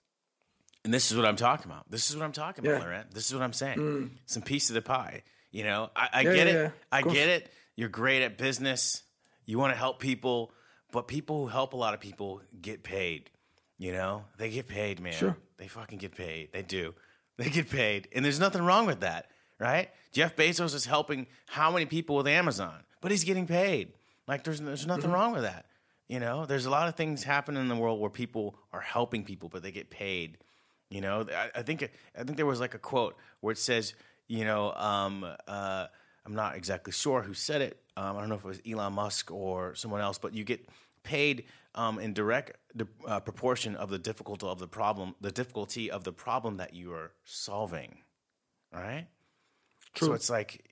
And 0.85 0.95
this 0.95 1.11
is 1.11 1.17
what 1.17 1.27
I'm 1.27 1.37
talking 1.37 1.71
about. 1.71 1.91
This 1.91 2.09
is 2.11 2.17
what 2.17 2.25
I'm 2.25 2.33
talking 2.33 2.67
about, 2.67 2.81
Laurent. 2.81 3.11
This 3.13 3.27
is 3.27 3.35
what 3.35 3.43
I'm 3.43 3.53
saying. 3.53 4.19
Some 4.27 4.43
piece 4.43 4.71
of 4.71 4.75
the 4.75 4.83
pie. 4.83 5.23
You 5.51 5.65
know, 5.65 5.91
I, 5.95 6.09
I 6.13 6.21
Yeah, 6.23 6.33
get 6.35 6.47
yeah, 6.47 6.53
it. 6.53 6.57
yeah. 6.63 6.71
I 6.91 7.03
course. 7.03 7.15
get 7.15 7.29
it. 7.29 7.53
You're 7.77 7.89
great 7.91 8.23
at 8.23 8.39
business. 8.39 9.03
You 9.45 9.59
want 9.59 9.73
to 9.75 9.77
help 9.79 9.99
people, 10.01 10.53
but 10.93 11.07
people 11.07 11.43
who 11.43 11.47
help 11.49 11.75
a 11.75 11.77
lot 11.77 11.93
of 11.93 12.01
people 12.01 12.41
get 12.63 12.83
paid. 12.83 13.31
You 13.77 13.93
know, 13.93 14.25
they 14.39 14.49
get 14.51 14.69
paid, 14.69 15.01
man. 15.01 15.13
Sure. 15.13 15.37
They 15.59 15.67
fucking 15.69 15.99
get 15.99 16.15
paid. 16.17 16.53
They 16.53 16.63
do. 16.63 16.95
They 17.37 17.49
get 17.49 17.71
paid, 17.71 18.07
and 18.15 18.23
there's 18.23 18.39
nothing 18.39 18.63
wrong 18.63 18.85
with 18.85 19.01
that, 19.01 19.25
right? 19.59 19.89
Jeff 20.13 20.37
Bezos 20.37 20.75
is 20.75 20.85
helping 20.85 21.27
how 21.47 21.71
many 21.71 21.87
people 21.87 22.17
with 22.17 22.27
Amazon, 22.29 22.85
but 23.01 23.11
he's 23.11 23.25
getting 23.25 23.47
paid. 23.47 23.93
Like 24.27 24.45
there's 24.45 24.61
there's 24.61 24.87
nothing 24.87 25.05
Mm-hmm. 25.05 25.13
wrong 25.13 25.33
with 25.33 25.43
that. 25.43 25.67
You 26.09 26.19
know, 26.21 26.45
there's 26.45 26.67
a 26.67 26.71
lot 26.71 26.89
of 26.89 26.97
things 26.97 27.23
happening 27.23 27.61
in 27.63 27.69
the 27.69 27.77
world 27.77 28.01
where 28.01 28.11
people 28.11 28.57
are 28.73 28.81
helping 28.81 29.25
people, 29.25 29.49
but 29.49 29.63
they 29.63 29.71
get 29.73 29.91
paid. 29.91 30.39
You 30.89 31.01
know, 31.01 31.27
I, 31.33 31.61
I 31.61 31.63
think 31.63 31.89
I 32.19 32.25
think 32.25 32.37
there 32.37 32.47
was 32.47 32.61
like 32.61 32.75
a 32.75 32.79
quote 32.79 33.17
where 33.41 33.53
it 33.53 33.59
says, 33.59 33.95
you 34.27 34.45
know, 34.45 34.73
um, 34.75 35.25
uh, 35.47 35.87
I'm 36.27 36.35
not 36.35 36.57
exactly 36.57 36.93
sure 36.93 37.23
who 37.23 37.33
said 37.35 37.63
it. 37.63 37.81
Um, 37.97 38.17
I 38.17 38.21
don't 38.21 38.29
know 38.29 38.35
if 38.37 38.45
it 38.45 38.49
was 38.49 38.61
Elon 38.69 38.93
Musk 38.95 39.31
or 39.31 39.75
someone 39.75 40.01
else, 40.01 40.19
but 40.19 40.35
you 40.35 40.43
get 40.45 40.69
paid 41.03 41.45
um, 41.77 41.99
in 42.01 42.13
direct 42.13 42.57
uh, 43.07 43.21
proportion 43.21 43.77
of 43.77 43.89
the 43.91 43.99
difficulty 43.99 44.47
of 44.47 44.59
the 44.59 44.67
problem, 44.69 45.15
the 45.21 45.31
difficulty 45.31 45.91
of 45.91 46.03
the 46.05 46.13
problem 46.13 46.57
that 46.57 46.75
you 46.75 46.93
are 46.93 47.13
solving. 47.25 47.99
All 48.75 48.81
right. 48.81 49.07
True. 49.95 50.09
So 50.09 50.15
it's 50.15 50.29
like 50.31 50.65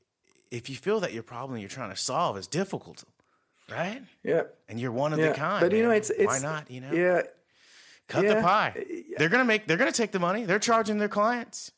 if 0.51 0.69
you 0.71 0.77
feel 0.77 1.01
that 1.01 1.13
your 1.13 1.23
problem 1.23 1.59
you're 1.59 1.69
trying 1.69 1.91
to 1.91 1.97
solve 1.97 2.37
is 2.37 2.47
difficult, 2.47 3.05
right? 3.71 4.03
Yeah. 4.23 4.43
And 4.69 4.81
you're 4.81 4.93
one 4.93 5.13
of 5.13 5.19
Yeah. 5.19 5.31
the 5.31 5.35
kind. 5.35 5.61
But 5.61 5.77
you 5.77 5.83
know, 5.83 5.91
it's 5.91 6.11
it's 6.11 6.27
why 6.27 6.39
not? 6.39 6.71
You 6.71 6.81
know, 6.81 6.93
Yeah. 6.93 7.23
cut 8.09 8.27
the 8.27 8.37
pie. 8.37 8.75
Uh, 8.77 8.83
they're 9.19 9.29
gonna 9.29 9.45
make. 9.45 9.67
They're 9.67 9.77
gonna 9.77 9.93
take 9.93 10.13
the 10.13 10.19
money. 10.19 10.45
They're 10.45 10.59
charging 10.59 10.99
their 10.99 11.09
clients. 11.09 11.73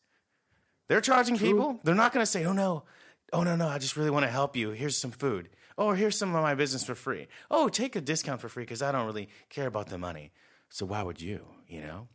They're 0.89 1.01
charging 1.01 1.39
people. 1.39 1.81
They're 1.85 1.95
not 1.95 2.13
gonna 2.13 2.27
say, 2.27 2.45
"Oh 2.45 2.53
no, 2.53 2.85
oh 3.33 3.43
no, 3.43 3.57
no, 3.57 3.69
I 3.69 3.79
just 3.79 3.97
really 3.97 4.11
want 4.11 4.25
to 4.25 4.31
help 4.31 4.57
you. 4.57 4.71
Here's 4.71 4.97
some 4.97 5.11
food. 5.13 5.49
Oh, 5.79 5.93
here's 5.93 6.19
some 6.19 6.35
of 6.35 6.43
my 6.43 6.55
business 6.55 6.85
for 6.85 6.95
free. 6.95 7.27
Oh, 7.51 7.69
take 7.69 7.97
a 7.97 8.01
discount 8.01 8.41
for 8.41 8.49
free 8.49 8.65
because 8.65 8.83
I 8.83 8.93
don't 8.93 9.07
really 9.07 9.29
care 9.49 9.67
about 9.67 9.89
the 9.89 9.99
money. 9.99 10.33
So 10.69 10.85
why 10.85 11.03
would 11.03 11.21
you? 11.21 11.47
You 11.69 11.81
know, 11.81 12.09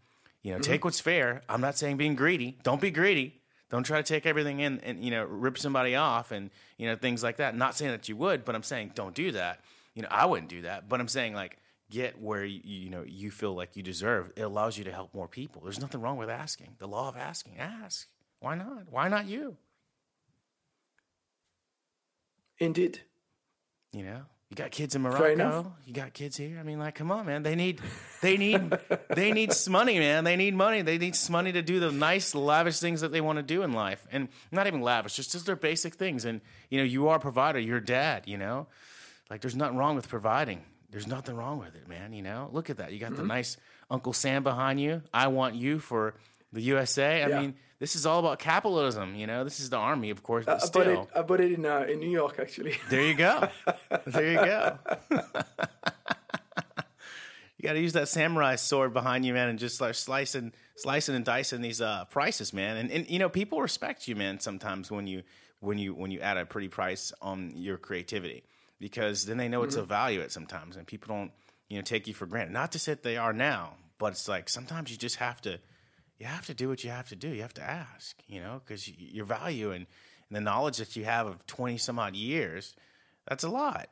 you 0.43 0.51
know, 0.51 0.57
mm-hmm. 0.59 0.71
take 0.71 0.85
what's 0.85 0.99
fair. 0.99 1.41
I'm 1.49 1.61
not 1.61 1.77
saying 1.77 1.97
being 1.97 2.15
greedy. 2.15 2.59
Don't 2.63 2.81
be 2.81 2.91
greedy. 2.91 3.41
Don't 3.69 3.83
try 3.83 3.97
to 3.97 4.03
take 4.03 4.25
everything 4.25 4.59
in 4.59 4.79
and 4.81 5.03
you 5.03 5.11
know 5.11 5.23
rip 5.23 5.57
somebody 5.57 5.95
off 5.95 6.31
and 6.31 6.51
you 6.77 6.87
know 6.87 6.95
things 6.95 7.23
like 7.23 7.37
that. 7.37 7.55
Not 7.55 7.75
saying 7.75 7.91
that 7.91 8.07
you 8.07 8.15
would, 8.17 8.45
but 8.45 8.55
I'm 8.55 8.63
saying 8.63 8.91
don't 8.95 9.15
do 9.15 9.31
that. 9.31 9.61
You 9.93 10.03
know, 10.03 10.07
I 10.11 10.25
wouldn't 10.25 10.49
do 10.49 10.61
that. 10.61 10.87
But 10.87 10.99
I'm 10.99 11.07
saying 11.07 11.33
like 11.33 11.57
get 11.89 12.21
where 12.21 12.43
you, 12.43 12.59
you 12.63 12.89
know 12.89 13.03
you 13.05 13.31
feel 13.31 13.55
like 13.55 13.75
you 13.75 13.83
deserve. 13.83 14.31
It 14.35 14.41
allows 14.41 14.77
you 14.77 14.83
to 14.83 14.91
help 14.91 15.13
more 15.13 15.27
people. 15.27 15.61
There's 15.63 15.81
nothing 15.81 16.01
wrong 16.01 16.17
with 16.17 16.29
asking. 16.29 16.75
The 16.77 16.87
law 16.87 17.09
of 17.09 17.17
asking. 17.17 17.57
Ask. 17.57 18.07
Why 18.39 18.55
not? 18.55 18.83
Why 18.91 19.07
not 19.07 19.27
you? 19.27 19.57
Indeed. 22.59 23.01
You 23.91 24.03
know, 24.03 24.21
you 24.49 24.55
got 24.55 24.71
kids 24.71 24.95
in. 24.95 25.01
Morocco. 25.01 25.73
You 25.85 25.93
got 25.93 26.13
kids 26.13 26.37
here. 26.37 26.57
I 26.59 26.63
mean, 26.63 26.77
like, 26.79 26.95
come 26.95 27.11
on, 27.11 27.25
man. 27.25 27.43
They 27.43 27.55
need, 27.55 27.81
they 28.21 28.37
need, 28.37 28.77
they 29.09 29.31
need 29.31 29.51
money, 29.69 29.97
man. 29.99 30.23
They 30.23 30.35
need 30.35 30.53
money. 30.53 30.81
They 30.83 30.97
need 30.97 31.17
money 31.29 31.51
to 31.51 31.61
do 31.61 31.79
the 31.79 31.91
nice, 31.91 32.35
lavish 32.35 32.79
things 32.79 33.01
that 33.01 33.11
they 33.11 33.21
want 33.21 33.37
to 33.37 33.43
do 33.43 33.63
in 33.63 33.73
life, 33.73 34.05
and 34.11 34.27
not 34.51 34.67
even 34.67 34.81
lavish, 34.81 35.15
just 35.15 35.31
just 35.31 35.45
their 35.45 35.55
basic 35.55 35.95
things. 35.95 36.25
And 36.25 36.41
you 36.69 36.77
know, 36.77 36.83
you 36.85 37.07
are 37.09 37.17
a 37.17 37.19
provider. 37.19 37.59
You're 37.59 37.77
a 37.77 37.85
dad. 37.85 38.23
You 38.27 38.37
know, 38.37 38.67
like 39.29 39.41
there's 39.41 39.55
nothing 39.55 39.77
wrong 39.77 39.95
with 39.95 40.07
providing. 40.07 40.61
There's 40.91 41.07
nothing 41.07 41.35
wrong 41.35 41.59
with 41.59 41.75
it, 41.75 41.87
man. 41.89 42.13
You 42.13 42.21
know, 42.21 42.49
look 42.53 42.69
at 42.69 42.77
that. 42.77 42.93
You 42.93 42.99
got 42.99 43.11
Mm-hmm. 43.11 43.21
the 43.21 43.27
nice 43.27 43.57
Uncle 43.89 44.13
Sam 44.13 44.43
behind 44.43 44.79
you. 44.79 45.01
I 45.13 45.27
want 45.27 45.55
you 45.55 45.79
for 45.79 46.15
the 46.55 46.61
USA. 46.63 47.23
I 47.23 47.27
Yeah. 47.29 47.39
mean, 47.41 47.55
this 47.79 47.95
is 47.95 48.05
all 48.05 48.19
about 48.19 48.39
capitalism. 48.39 49.15
You 49.15 49.27
know, 49.27 49.43
this 49.43 49.59
is 49.59 49.69
the 49.69 49.77
army, 49.77 50.09
of 50.09 50.23
course, 50.23 50.45
but 50.45 50.55
I 50.55 50.59
bought 50.59 50.67
still. 50.67 51.01
it. 51.03 51.09
I 51.15 51.21
bought 51.21 51.41
it 51.41 51.51
in 51.51 51.65
uh, 51.65 51.81
in 51.87 51.99
New 51.99 52.09
York 52.09 52.39
actually. 52.39 52.75
There 52.89 53.03
you 53.03 53.13
go. 53.13 53.47
there 54.07 54.31
you 54.31 54.37
go. 54.37 54.77
you 57.57 57.63
got 57.63 57.73
to 57.73 57.79
use 57.79 57.93
that 57.93 58.07
samurai 58.07 58.55
sword 58.55 58.93
behind 58.93 59.25
you, 59.25 59.33
man, 59.33 59.49
and 59.49 59.59
just 59.59 59.79
like 59.81 59.95
slicing, 59.95 60.53
slicing 60.77 61.15
and 61.15 61.25
dicing 61.25 61.61
these 61.61 61.81
uh, 61.81 62.05
prices, 62.05 62.53
man. 62.53 62.77
And, 62.77 62.91
and 62.91 63.09
you 63.09 63.19
know, 63.19 63.29
people 63.29 63.61
respect 63.61 64.07
you, 64.07 64.15
man. 64.15 64.39
Sometimes 64.39 64.91
when 64.91 65.07
you 65.07 65.23
when 65.59 65.77
you 65.77 65.93
when 65.93 66.11
you 66.11 66.19
add 66.19 66.37
a 66.37 66.45
pretty 66.45 66.67
price 66.67 67.11
on 67.21 67.53
your 67.55 67.77
creativity, 67.77 68.43
because 68.79 69.25
then 69.25 69.37
they 69.37 69.47
know 69.47 69.63
it's 69.63 69.75
a 69.75 69.83
value 69.83 70.21
it 70.21 70.31
sometimes, 70.31 70.75
and 70.77 70.85
people 70.87 71.13
don't 71.15 71.31
you 71.69 71.77
know 71.77 71.81
take 71.83 72.07
you 72.07 72.13
for 72.13 72.25
granted. 72.25 72.53
Not 72.53 72.71
to 72.73 72.79
say 72.79 72.93
that 72.93 73.03
they 73.03 73.17
are 73.17 73.33
now, 73.33 73.73
but 73.97 74.13
it's 74.13 74.27
like 74.27 74.47
sometimes 74.49 74.91
you 74.91 74.97
just 74.97 75.17
have 75.17 75.41
to 75.41 75.59
you 76.19 76.25
have 76.25 76.45
to 76.45 76.53
do 76.53 76.69
what 76.69 76.83
you 76.83 76.89
have 76.89 77.09
to 77.09 77.15
do. 77.15 77.29
You 77.29 77.41
have 77.41 77.53
to 77.55 77.63
ask, 77.63 78.15
you 78.27 78.39
know, 78.39 78.61
because 78.63 78.87
your 78.97 79.25
value 79.25 79.71
and, 79.71 79.85
and 80.29 80.35
the 80.35 80.41
knowledge 80.41 80.77
that 80.77 80.95
you 80.95 81.05
have 81.05 81.27
of 81.27 81.45
20 81.45 81.77
some 81.77 81.99
odd 81.99 82.15
years, 82.15 82.75
that's 83.27 83.43
a 83.43 83.49
lot. 83.49 83.89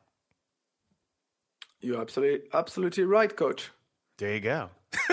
You're 1.82 2.00
absolutely 2.00 2.48
absolutely 2.54 3.04
right, 3.04 3.36
coach. 3.36 3.70
There 4.18 4.34
you 4.34 4.40
go. 4.40 4.70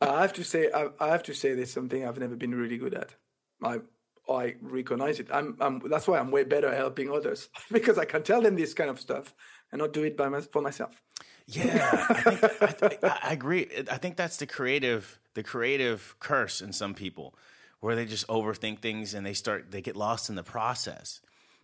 I 0.00 0.22
have 0.22 0.32
to 0.34 0.44
say, 0.44 0.70
I, 0.74 0.88
I 0.98 1.08
have 1.08 1.22
to 1.24 1.34
say, 1.34 1.54
there's 1.54 1.72
something 1.72 2.06
I've 2.06 2.18
never 2.18 2.36
been 2.36 2.54
really 2.54 2.78
good 2.78 2.94
at. 2.94 3.14
I 3.62 3.80
I 4.28 4.56
recognize 4.60 5.20
it. 5.20 5.28
I'm, 5.32 5.56
I'm 5.60 5.82
that's 5.88 6.06
why 6.08 6.18
I'm 6.18 6.30
way 6.30 6.44
better 6.44 6.68
at 6.68 6.76
helping 6.76 7.10
others 7.10 7.48
because 7.72 7.98
I 7.98 8.04
can 8.04 8.22
tell 8.22 8.40
them 8.40 8.56
this 8.56 8.72
kind 8.74 8.90
of 8.90 9.00
stuff 9.00 9.34
and 9.72 9.80
not 9.80 9.92
do 9.92 10.04
it 10.04 10.16
by 10.16 10.28
my, 10.28 10.40
for 10.40 10.62
myself. 10.62 11.02
Yeah, 11.50 12.06
I, 12.10 12.14
think, 12.14 12.62
I, 12.62 12.66
th- 12.66 13.00
I 13.02 13.18
I 13.22 13.32
agree. 13.32 13.66
I 13.90 13.96
think 13.96 14.16
that's 14.16 14.36
the 14.36 14.46
creative, 14.46 15.18
the 15.32 15.42
creative 15.42 16.14
curse 16.20 16.60
in 16.60 16.74
some 16.74 16.92
people, 16.92 17.34
where 17.80 17.96
they 17.96 18.04
just 18.04 18.26
overthink 18.28 18.80
things 18.80 19.14
and 19.14 19.24
they 19.24 19.32
start, 19.32 19.70
they 19.70 19.80
get 19.80 19.96
lost 19.96 20.28
in 20.28 20.36
the 20.36 20.42
process, 20.42 21.20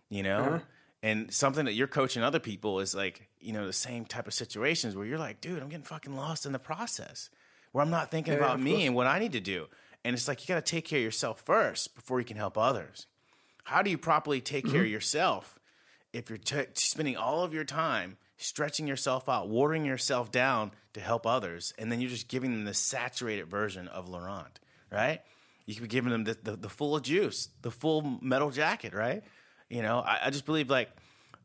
you 0.09 0.23
know. 0.23 0.39
Uh-huh. 0.39 0.59
And 1.03 1.31
something 1.31 1.65
that 1.65 1.73
you're 1.73 1.85
coaching 1.85 2.23
other 2.23 2.39
people 2.39 2.79
is 2.79 2.95
like, 2.95 3.29
you 3.39 3.53
know, 3.53 3.67
the 3.67 3.73
same 3.73 4.05
type 4.05 4.25
of 4.25 4.33
situations 4.33 4.95
where 4.95 5.05
you're 5.05 5.19
like, 5.19 5.39
dude, 5.39 5.61
I'm 5.61 5.69
getting 5.69 5.85
fucking 5.85 6.15
lost 6.15 6.47
in 6.47 6.51
the 6.51 6.57
process, 6.57 7.29
where 7.71 7.83
I'm 7.83 7.91
not 7.91 8.09
thinking 8.09 8.33
Yeah, 8.33 8.39
about 8.39 8.59
me 8.59 8.71
course. 8.71 8.83
and 8.85 8.95
what 8.95 9.05
I 9.05 9.19
need 9.19 9.33
to 9.33 9.39
do. 9.39 9.67
And 10.03 10.15
it's 10.15 10.27
like 10.27 10.41
you 10.41 10.47
got 10.47 10.65
to 10.65 10.71
take 10.71 10.85
care 10.85 10.97
of 10.97 11.03
yourself 11.03 11.41
first 11.41 11.93
before 11.93 12.19
you 12.19 12.25
can 12.25 12.37
help 12.37 12.57
others. 12.57 13.05
How 13.65 13.83
do 13.83 13.91
you 13.91 13.99
properly 13.99 14.41
take 14.41 14.65
care 14.65 14.81
of 14.81 14.85
mm-hmm. 14.85 14.93
yourself 14.93 15.59
if 16.11 16.29
you're 16.29 16.39
t- 16.39 16.65
spending 16.73 17.17
all 17.17 17.43
of 17.43 17.53
your 17.53 17.63
time 17.63 18.17
stretching 18.37 18.87
yourself 18.87 19.29
out, 19.29 19.49
watering 19.49 19.85
yourself 19.85 20.31
down 20.31 20.71
to 20.93 20.99
help 20.99 21.25
others, 21.25 21.73
and 21.77 21.91
then 21.91 22.01
you're 22.01 22.09
just 22.09 22.27
giving 22.27 22.51
them 22.51 22.65
the 22.65 22.73
saturated 22.73 23.47
version 23.47 23.87
of 23.87 24.09
Laurent, 24.09 24.59
right? 24.91 25.21
You 25.65 25.73
could 25.73 25.83
be 25.83 25.89
giving 25.89 26.11
them 26.11 26.23
the, 26.25 26.37
the, 26.43 26.55
the 26.55 26.69
full 26.69 26.99
juice, 26.99 27.49
the 27.61 27.71
full 27.71 28.19
metal 28.21 28.51
jacket, 28.51 28.93
right? 28.93 29.23
You 29.69 29.81
know, 29.81 29.99
I, 29.99 30.19
I 30.25 30.29
just 30.29 30.45
believe 30.45 30.69
like 30.69 30.89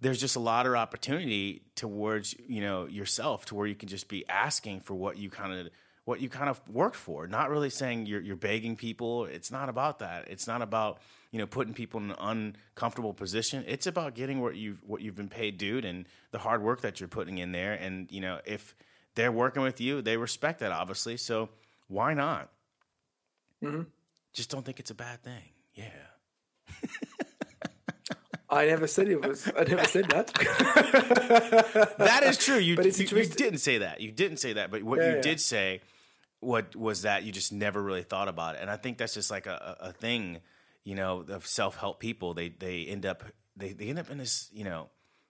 there's 0.01 0.21
just 0.21 0.37
a 0.37 0.41
lot 0.41 0.67
of 0.67 0.75
opportunity 0.75 1.63
towards 1.75 2.35
you 2.47 2.61
know 2.61 2.87
yourself 2.87 3.47
to 3.47 3.55
where 3.55 3.67
you 3.67 3.75
can 3.75 3.89
just 3.89 4.09
be 4.09 4.29
asking 4.29 4.81
for 4.81 4.95
what 4.95 5.17
you 5.17 5.31
kind 5.31 5.53
of 5.53 5.69
what 6.05 6.21
you 6.21 6.29
kind 6.29 6.49
of 6.49 6.61
worked 6.69 6.97
for. 6.97 7.27
Not 7.27 7.51
really 7.51 7.71
saying 7.71 8.07
you're, 8.07 8.21
you're 8.21 8.37
begging 8.37 8.77
people. 8.77 9.27
It's 9.27 9.51
not 9.51 9.69
about 9.69 10.01
that. 10.01 10.29
It's 10.29 10.47
not 10.47 10.63
about 10.63 11.01
you 11.31 11.39
know 11.39 11.47
putting 11.47 11.75
people 11.75 12.01
in 12.01 12.11
an 12.11 12.17
uncomfortable 12.19 13.15
position. 13.15 13.65
It's 13.67 13.87
about 13.87 14.15
getting 14.15 14.41
what 14.41 14.57
you've 14.57 14.83
what 14.85 15.01
you've 15.01 15.17
been 15.17 15.29
paid 15.29 15.59
dude 15.59 15.85
and 15.85 16.07
the 16.31 16.39
hard 16.39 16.63
work 16.63 16.81
that 16.83 17.01
you're 17.01 17.09
putting 17.09 17.39
in 17.39 17.53
there. 17.53 17.73
And 17.75 18.11
you 18.11 18.21
know 18.21 18.41
if 18.45 18.75
they're 19.15 19.33
working 19.33 19.63
with 19.63 19.81
you 19.81 20.03
they 20.03 20.17
respect 20.17 20.61
that 20.61 20.73
obviously. 20.73 21.17
So 21.17 21.51
why 21.89 22.15
not? 22.15 22.51
Mm-hmm. 23.63 23.83
Just 24.33 24.51
don't 24.51 24.65
think 24.65 24.81
it's 24.81 24.91
a 24.91 24.95
bad 24.95 25.23
thing. 25.23 25.51
Yeah 25.75 25.85
I 28.51 28.67
never 28.67 28.87
said 28.87 29.09
it 29.09 29.25
was. 29.25 29.51
I 29.57 29.65
never 29.65 29.85
said 29.85 30.07
that. 30.11 30.27
that 31.99 32.23
is 32.25 32.37
true. 32.39 32.59
You, 32.59 32.77
But 32.77 32.87
it's 32.87 32.99
you, 32.99 33.07
you 33.17 33.25
didn't 33.27 33.59
say 33.61 33.79
that. 33.79 34.01
You 34.01 34.11
didn't 34.13 34.39
say 34.39 34.55
that. 34.55 34.71
But 34.71 34.83
what 34.83 34.99
Yeah, 35.01 35.11
you 35.11 35.17
yeah. 35.17 35.23
did 35.23 35.41
say, 35.41 35.81
what 36.41 36.75
was 36.75 37.03
that 37.03 37.23
you 37.23 37.33
just 37.33 37.53
never 37.53 37.83
really 37.83 38.03
thought 38.03 38.29
about 38.29 38.55
it. 38.57 38.63
And 38.63 38.71
I 38.71 38.77
think 38.77 38.99
that's 38.99 39.15
just 39.15 39.31
like 39.31 39.47
a, 39.47 39.77
a 39.81 39.93
thing, 39.93 40.39
you 40.85 40.95
know, 40.95 41.25
of 41.29 41.47
self 41.47 41.77
help 41.77 42.01
people. 42.01 42.35
They 42.35 42.49
they 42.49 42.85
end 42.85 43.07
up 43.07 43.25
they, 43.57 43.73
they 43.73 43.89
end 43.89 43.99
up 43.99 44.11
in 44.11 44.19
this 44.19 44.49
you 44.53 44.65
know 44.65 44.89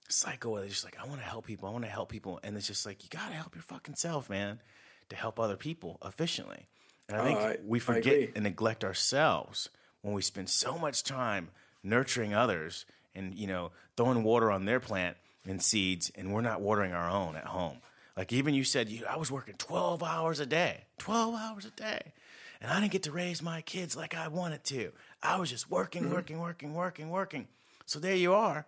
cycle 0.09 0.53
where 0.53 0.61
they're 0.63 0.71
just 0.71 0.85
like 0.85 0.97
I 1.03 1.07
want 1.07 1.21
to 1.21 1.27
help 1.27 1.47
people. 1.47 1.69
I 1.69 1.73
want 1.73 1.85
to 1.85 1.91
help 1.91 2.09
people, 2.11 2.41
and 2.43 2.57
it's 2.57 2.67
just 2.67 2.87
like 2.87 3.03
you 3.03 3.09
got 3.11 3.29
to 3.29 3.35
help 3.35 3.55
your 3.55 3.63
fucking 3.63 3.97
self, 3.97 4.31
man, 4.31 4.61
to 5.09 5.17
help 5.17 5.39
other 5.41 5.57
people 5.57 5.99
efficiently. 6.05 6.69
And 7.09 7.19
I 7.21 7.25
think 7.25 7.39
Oh, 7.41 7.45
I- 7.45 7.57
we 7.67 7.81
forget 7.81 8.31
and 8.37 8.45
neglect 8.45 8.85
ourselves 8.85 9.69
when 10.03 10.15
we 10.15 10.23
spend 10.23 10.49
so 10.49 10.79
much 10.79 11.03
time 11.03 11.49
nurturing 11.83 12.33
others 12.35 12.87
and 13.15 13.35
you 13.35 13.47
know 13.47 13.73
throwing 13.97 14.23
water 14.23 14.51
on 14.51 14.65
their 14.65 14.81
plant 14.81 15.17
and 15.47 15.63
seeds 15.63 16.11
and 16.15 16.33
we're 16.33 16.41
not 16.41 16.61
watering 16.61 16.93
our 16.93 17.09
own 17.09 17.37
at 17.37 17.47
home. 17.47 17.79
Like 18.17 18.33
even 18.33 18.55
you 18.55 18.65
said 18.65 18.89
you, 18.89 19.07
i 19.07 19.17
was 19.17 19.31
working 19.31 19.55
12 19.57 20.03
hours 20.03 20.41
a 20.41 20.47
day 20.47 20.85
12 20.99 21.35
hours 21.35 21.65
a 21.65 21.71
day 21.71 22.13
and 22.61 22.71
i 22.71 22.79
didn't 22.79 22.93
get 22.93 23.05
to 23.05 23.13
raise 23.13 23.43
my 23.43 23.63
kids 23.63 23.97
like 23.97 24.15
i 24.15 24.29
wanted 24.29 24.65
to. 24.65 24.93
I 25.23 25.39
was 25.39 25.51
just 25.51 25.71
working 25.71 26.05
mm-hmm. 26.05 26.15
working 26.15 26.41
working 26.41 26.75
working 26.75 27.11
working. 27.11 27.49
So 27.87 27.99
there 27.99 28.17
you 28.17 28.35
are 28.35 28.67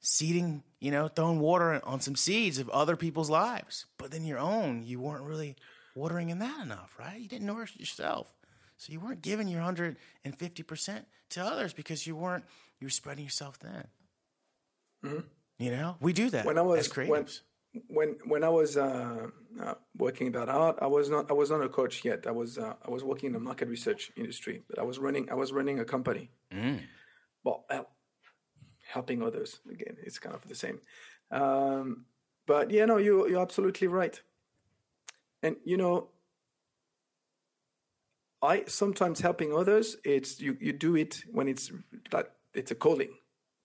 seeding 0.00 0.62
you 0.80 0.90
know 0.90 1.08
throwing 1.08 1.40
water 1.40 1.80
on 1.84 2.00
some 2.00 2.16
seeds 2.16 2.58
of 2.58 2.68
other 2.70 2.96
people's 2.96 3.30
lives. 3.30 3.86
But 3.98 4.10
then 4.10 4.24
your 4.24 4.38
own 4.38 4.82
you 4.84 5.00
weren't 5.00 5.24
really 5.24 5.56
watering 5.94 6.30
in 6.30 6.38
that 6.40 6.62
enough 6.62 6.94
right? 6.98 7.20
You 7.20 7.28
didn't 7.28 7.46
nourish 7.46 7.76
yourself. 7.76 8.32
So 8.76 8.92
you 8.92 9.00
weren't 9.00 9.22
giving 9.22 9.48
your 9.48 9.62
150% 9.62 11.04
to 11.30 11.44
others 11.44 11.72
because 11.72 12.06
you 12.06 12.16
weren't 12.16 12.44
you 12.84 12.88
were 12.88 12.98
spreading 13.02 13.24
yourself 13.24 13.56
thin 13.56 15.24
you 15.58 15.70
know 15.70 15.96
we 16.00 16.12
do 16.12 16.28
that 16.28 16.44
Mm-hmm. 16.44 16.48
when 16.48 16.58
I 16.58 16.62
was 16.62 16.80
as 16.80 16.96
when, 17.08 17.26
when 17.88 18.08
when 18.32 18.44
I 18.44 18.50
was 18.50 18.76
uh, 18.76 19.28
uh, 19.64 19.74
working 19.96 20.32
that 20.32 20.48
hard, 20.48 20.76
I 20.80 20.86
was 20.86 21.08
not 21.08 21.30
I 21.30 21.34
was 21.34 21.50
not 21.50 21.62
a 21.62 21.68
coach 21.68 22.04
yet. 22.04 22.26
I 22.26 22.30
was 22.30 22.58
uh, 22.58 22.74
I 22.86 22.90
was 22.90 23.02
working 23.02 23.28
in 23.28 23.32
the 23.32 23.40
market 23.40 23.68
research 23.68 24.12
industry, 24.16 24.62
but 24.68 24.78
I 24.78 24.82
was 24.90 24.98
running 24.98 25.24
I 25.30 25.34
was 25.34 25.50
running 25.58 25.80
a 25.80 25.84
company. 25.84 26.30
Well, 27.44 27.64
helping 28.94 29.22
others 29.22 29.60
again, 29.74 29.96
it's 30.06 30.18
kind 30.18 30.34
of 30.36 30.46
the 30.46 30.54
same. 30.54 30.80
Um, 31.30 32.04
but 32.46 32.70
yeah, 32.70 32.84
no, 32.84 32.98
you 32.98 33.26
you're 33.28 33.42
absolutely 33.42 33.88
right. 33.88 34.20
And 35.42 35.56
you 35.64 35.76
know, 35.76 36.10
I 38.42 38.64
sometimes 38.66 39.20
helping 39.20 39.52
others. 39.54 39.96
It's 40.04 40.40
you 40.40 40.56
you 40.60 40.72
do 40.72 40.96
it 40.96 41.24
when 41.32 41.48
it's 41.48 41.72
like 42.12 42.30
it's 42.54 42.70
a 42.70 42.74
calling. 42.74 43.14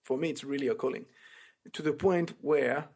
For 0.02 0.16
me, 0.16 0.30
it's 0.30 0.44
really 0.44 0.68
a 0.68 0.74
calling 0.74 1.06
to 1.72 1.82
the 1.82 1.92
point 1.92 2.32
where 2.40 2.88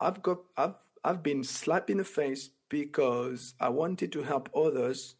I've 0.00 0.22
got 0.22 0.38
I've 0.56 0.74
I've 1.02 1.22
been 1.22 1.44
slapped 1.44 1.90
in 1.90 1.98
the 1.98 2.04
face 2.04 2.50
because 2.68 3.54
I 3.60 3.68
wanted 3.68 4.12
to 4.12 4.22
help 4.22 4.48
others 4.54 5.16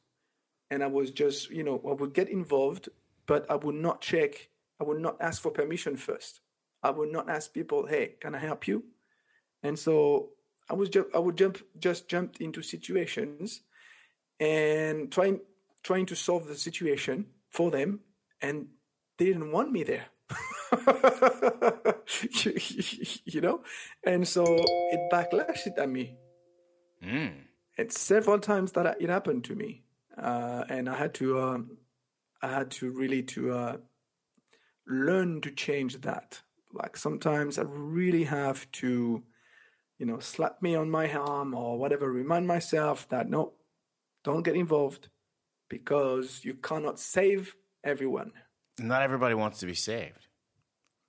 and 0.70 0.82
I 0.82 0.86
was 0.86 1.10
just, 1.10 1.50
you 1.50 1.62
know, 1.62 1.80
I 1.88 1.92
would 1.92 2.14
get 2.14 2.28
involved, 2.28 2.88
but 3.26 3.48
I 3.50 3.56
would 3.56 3.74
not 3.74 4.00
check, 4.00 4.48
I 4.80 4.84
would 4.84 5.00
not 5.00 5.16
ask 5.20 5.42
for 5.42 5.50
permission 5.50 5.96
first. 5.96 6.40
I 6.82 6.90
would 6.90 7.12
not 7.12 7.28
ask 7.28 7.52
people, 7.52 7.86
hey, 7.86 8.14
can 8.20 8.34
I 8.34 8.38
help 8.38 8.66
you? 8.66 8.84
And 9.62 9.78
so 9.78 10.30
I 10.68 10.74
was 10.74 10.88
ju- 10.88 11.10
I 11.14 11.18
would 11.18 11.36
jump 11.36 11.58
just 11.78 12.08
jumped 12.08 12.40
into 12.40 12.62
situations 12.62 13.60
and 14.40 15.12
trying 15.12 15.40
trying 15.82 16.06
to 16.06 16.16
solve 16.16 16.46
the 16.46 16.54
situation 16.54 17.26
for 17.50 17.70
them 17.70 18.00
and 18.40 18.68
they 19.18 19.26
didn't 19.26 19.52
want 19.52 19.72
me 19.72 19.82
there. 19.82 20.06
you, 22.32 22.52
you 23.24 23.40
know? 23.40 23.62
And 24.04 24.26
so 24.26 24.44
it 24.44 25.00
backlashed 25.12 25.78
at 25.78 25.88
me. 25.88 26.16
Mm. 27.04 27.32
And 27.76 27.92
several 27.92 28.38
times 28.38 28.72
that 28.72 28.96
it 29.00 29.08
happened 29.08 29.44
to 29.44 29.54
me. 29.54 29.84
Uh, 30.16 30.64
and 30.68 30.88
I 30.88 30.96
had 30.96 31.14
to 31.14 31.40
um, 31.40 31.78
I 32.42 32.48
had 32.48 32.70
to 32.72 32.90
really 32.90 33.22
to 33.22 33.52
uh, 33.52 33.76
learn 34.86 35.40
to 35.42 35.50
change 35.50 36.00
that. 36.02 36.42
Like 36.72 36.96
sometimes 36.96 37.58
I 37.58 37.62
really 37.62 38.24
have 38.24 38.70
to, 38.72 39.22
you 39.98 40.06
know, 40.06 40.18
slap 40.18 40.62
me 40.62 40.74
on 40.74 40.90
my 40.90 41.12
arm 41.12 41.54
or 41.54 41.78
whatever, 41.78 42.10
remind 42.10 42.46
myself 42.46 43.08
that 43.08 43.28
no, 43.28 43.54
don't 44.22 44.42
get 44.42 44.56
involved. 44.56 45.08
because 45.68 46.44
you 46.44 46.54
cannot 46.54 47.00
save 47.00 47.56
everyone, 47.82 48.32
Not 48.78 49.02
everybody 49.02 49.34
wants 49.34 49.60
to 49.60 49.66
be 49.66 49.74
saved. 49.74 50.26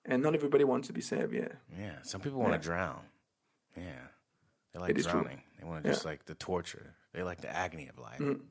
and 0.05 0.22
not 0.22 0.36
everybody 0.36 0.63
wants 0.63 0.88
to 0.88 0.93
be 0.93 1.01
saved. 1.01 1.34
Yeah, 1.34 1.47
Yeah, 1.80 1.95
some 2.03 2.22
people 2.22 2.39
want 2.39 2.53
to 2.53 2.59
drown. 2.59 3.01
Yeah, 3.76 3.84
they 4.74 4.80
like 4.80 4.91
It 4.91 5.01
true. 5.03 5.11
drowning. 5.11 5.41
They 5.59 5.66
want 5.68 5.84
to 5.84 5.89
just 5.89 6.05
like 6.05 6.26
the 6.26 6.36
torture. 6.36 6.93
They 7.13 7.24
like 7.24 7.41
the 7.41 7.49
agony 7.55 7.88
of 7.88 7.97
life. 7.97 8.20
Mm-hmm. 8.20 8.43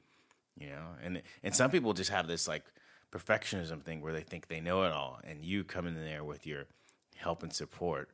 You 0.58 0.70
know, 0.70 0.86
and 1.02 1.22
and 1.42 1.54
some 1.54 1.70
people 1.70 1.92
just 1.94 2.10
have 2.10 2.26
this 2.26 2.46
like 2.48 2.64
perfectionism 3.12 3.82
thing 3.82 4.00
where 4.00 4.12
they 4.12 4.22
think 4.22 4.48
they 4.48 4.60
know 4.60 4.82
it 4.84 4.92
all, 4.92 5.20
and 5.24 5.44
you 5.44 5.64
come 5.64 5.86
in 5.86 5.94
there 5.94 6.24
with 6.24 6.46
your 6.46 6.64
help 7.16 7.42
and 7.44 7.52
support, 7.52 8.10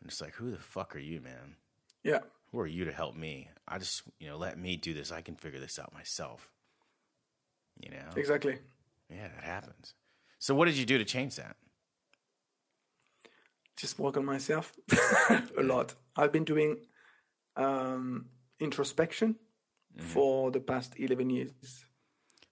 and 0.00 0.10
it's 0.10 0.20
like, 0.20 0.34
who 0.34 0.50
the 0.50 0.58
fuck 0.58 0.94
are 0.94 0.98
you, 1.00 1.20
man? 1.20 1.56
yeah, 2.02 2.18
Who 2.50 2.58
are 2.60 2.66
you 2.66 2.84
to 2.84 2.92
help 2.92 3.14
me? 3.16 3.48
I 3.66 3.78
just 3.78 4.02
you 4.18 4.28
know 4.28 4.36
let 4.36 4.58
me 4.58 4.76
do 4.76 4.92
this. 4.92 5.10
I 5.12 5.22
can 5.22 5.36
figure 5.36 5.60
this 5.60 5.78
out 5.78 5.94
myself. 5.94 6.50
You 7.80 7.90
know, 7.90 8.10
exactly. 8.16 8.58
yeah, 9.10 9.28
that 9.34 9.44
happens. 9.44 9.94
So 10.42 10.56
what 10.56 10.64
did 10.64 10.76
you 10.76 10.84
do 10.84 10.98
to 10.98 11.04
change 11.04 11.36
that? 11.36 11.54
Just 13.76 14.00
work 14.00 14.16
on 14.16 14.24
myself 14.24 14.72
a 15.56 15.62
lot. 15.62 15.94
I've 16.16 16.32
been 16.32 16.42
doing 16.42 16.78
um, 17.54 18.26
introspection 18.58 19.36
for 19.96 20.50
the 20.50 20.58
past 20.58 20.98
eleven 20.98 21.30
years. 21.30 21.84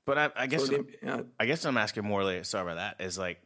But 0.07 0.19
I, 0.19 0.31
I 0.37 0.47
guess 0.47 0.69
So 0.69 0.85
yeah, 1.03 1.23
I 1.41 1.47
guess 1.47 1.65
I'm 1.65 1.77
asking 1.77 2.05
more 2.05 2.23
like 2.23 2.45
sorry 2.45 2.71
about 2.71 2.77
that 2.77 3.05
is 3.05 3.19
like 3.19 3.41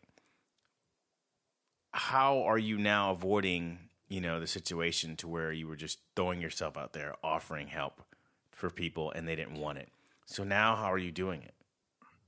how 1.92 2.42
are 2.42 2.58
you 2.58 2.76
now 2.76 3.12
avoiding, 3.12 3.78
you 4.08 4.20
know, 4.20 4.40
the 4.40 4.46
situation 4.46 5.16
to 5.16 5.26
where 5.26 5.52
you 5.52 5.66
were 5.66 5.76
just 5.76 6.00
throwing 6.16 6.42
yourself 6.42 6.76
out 6.76 6.92
there 6.92 7.14
offering 7.24 7.68
help 7.68 8.02
for 8.50 8.68
people 8.68 9.10
and 9.10 9.26
they 9.26 9.36
didn't 9.36 9.54
want 9.58 9.78
it. 9.78 9.88
So 10.26 10.44
now 10.44 10.76
how 10.76 10.92
are 10.92 10.98
you 10.98 11.12
doing 11.12 11.42
it? 11.42 11.54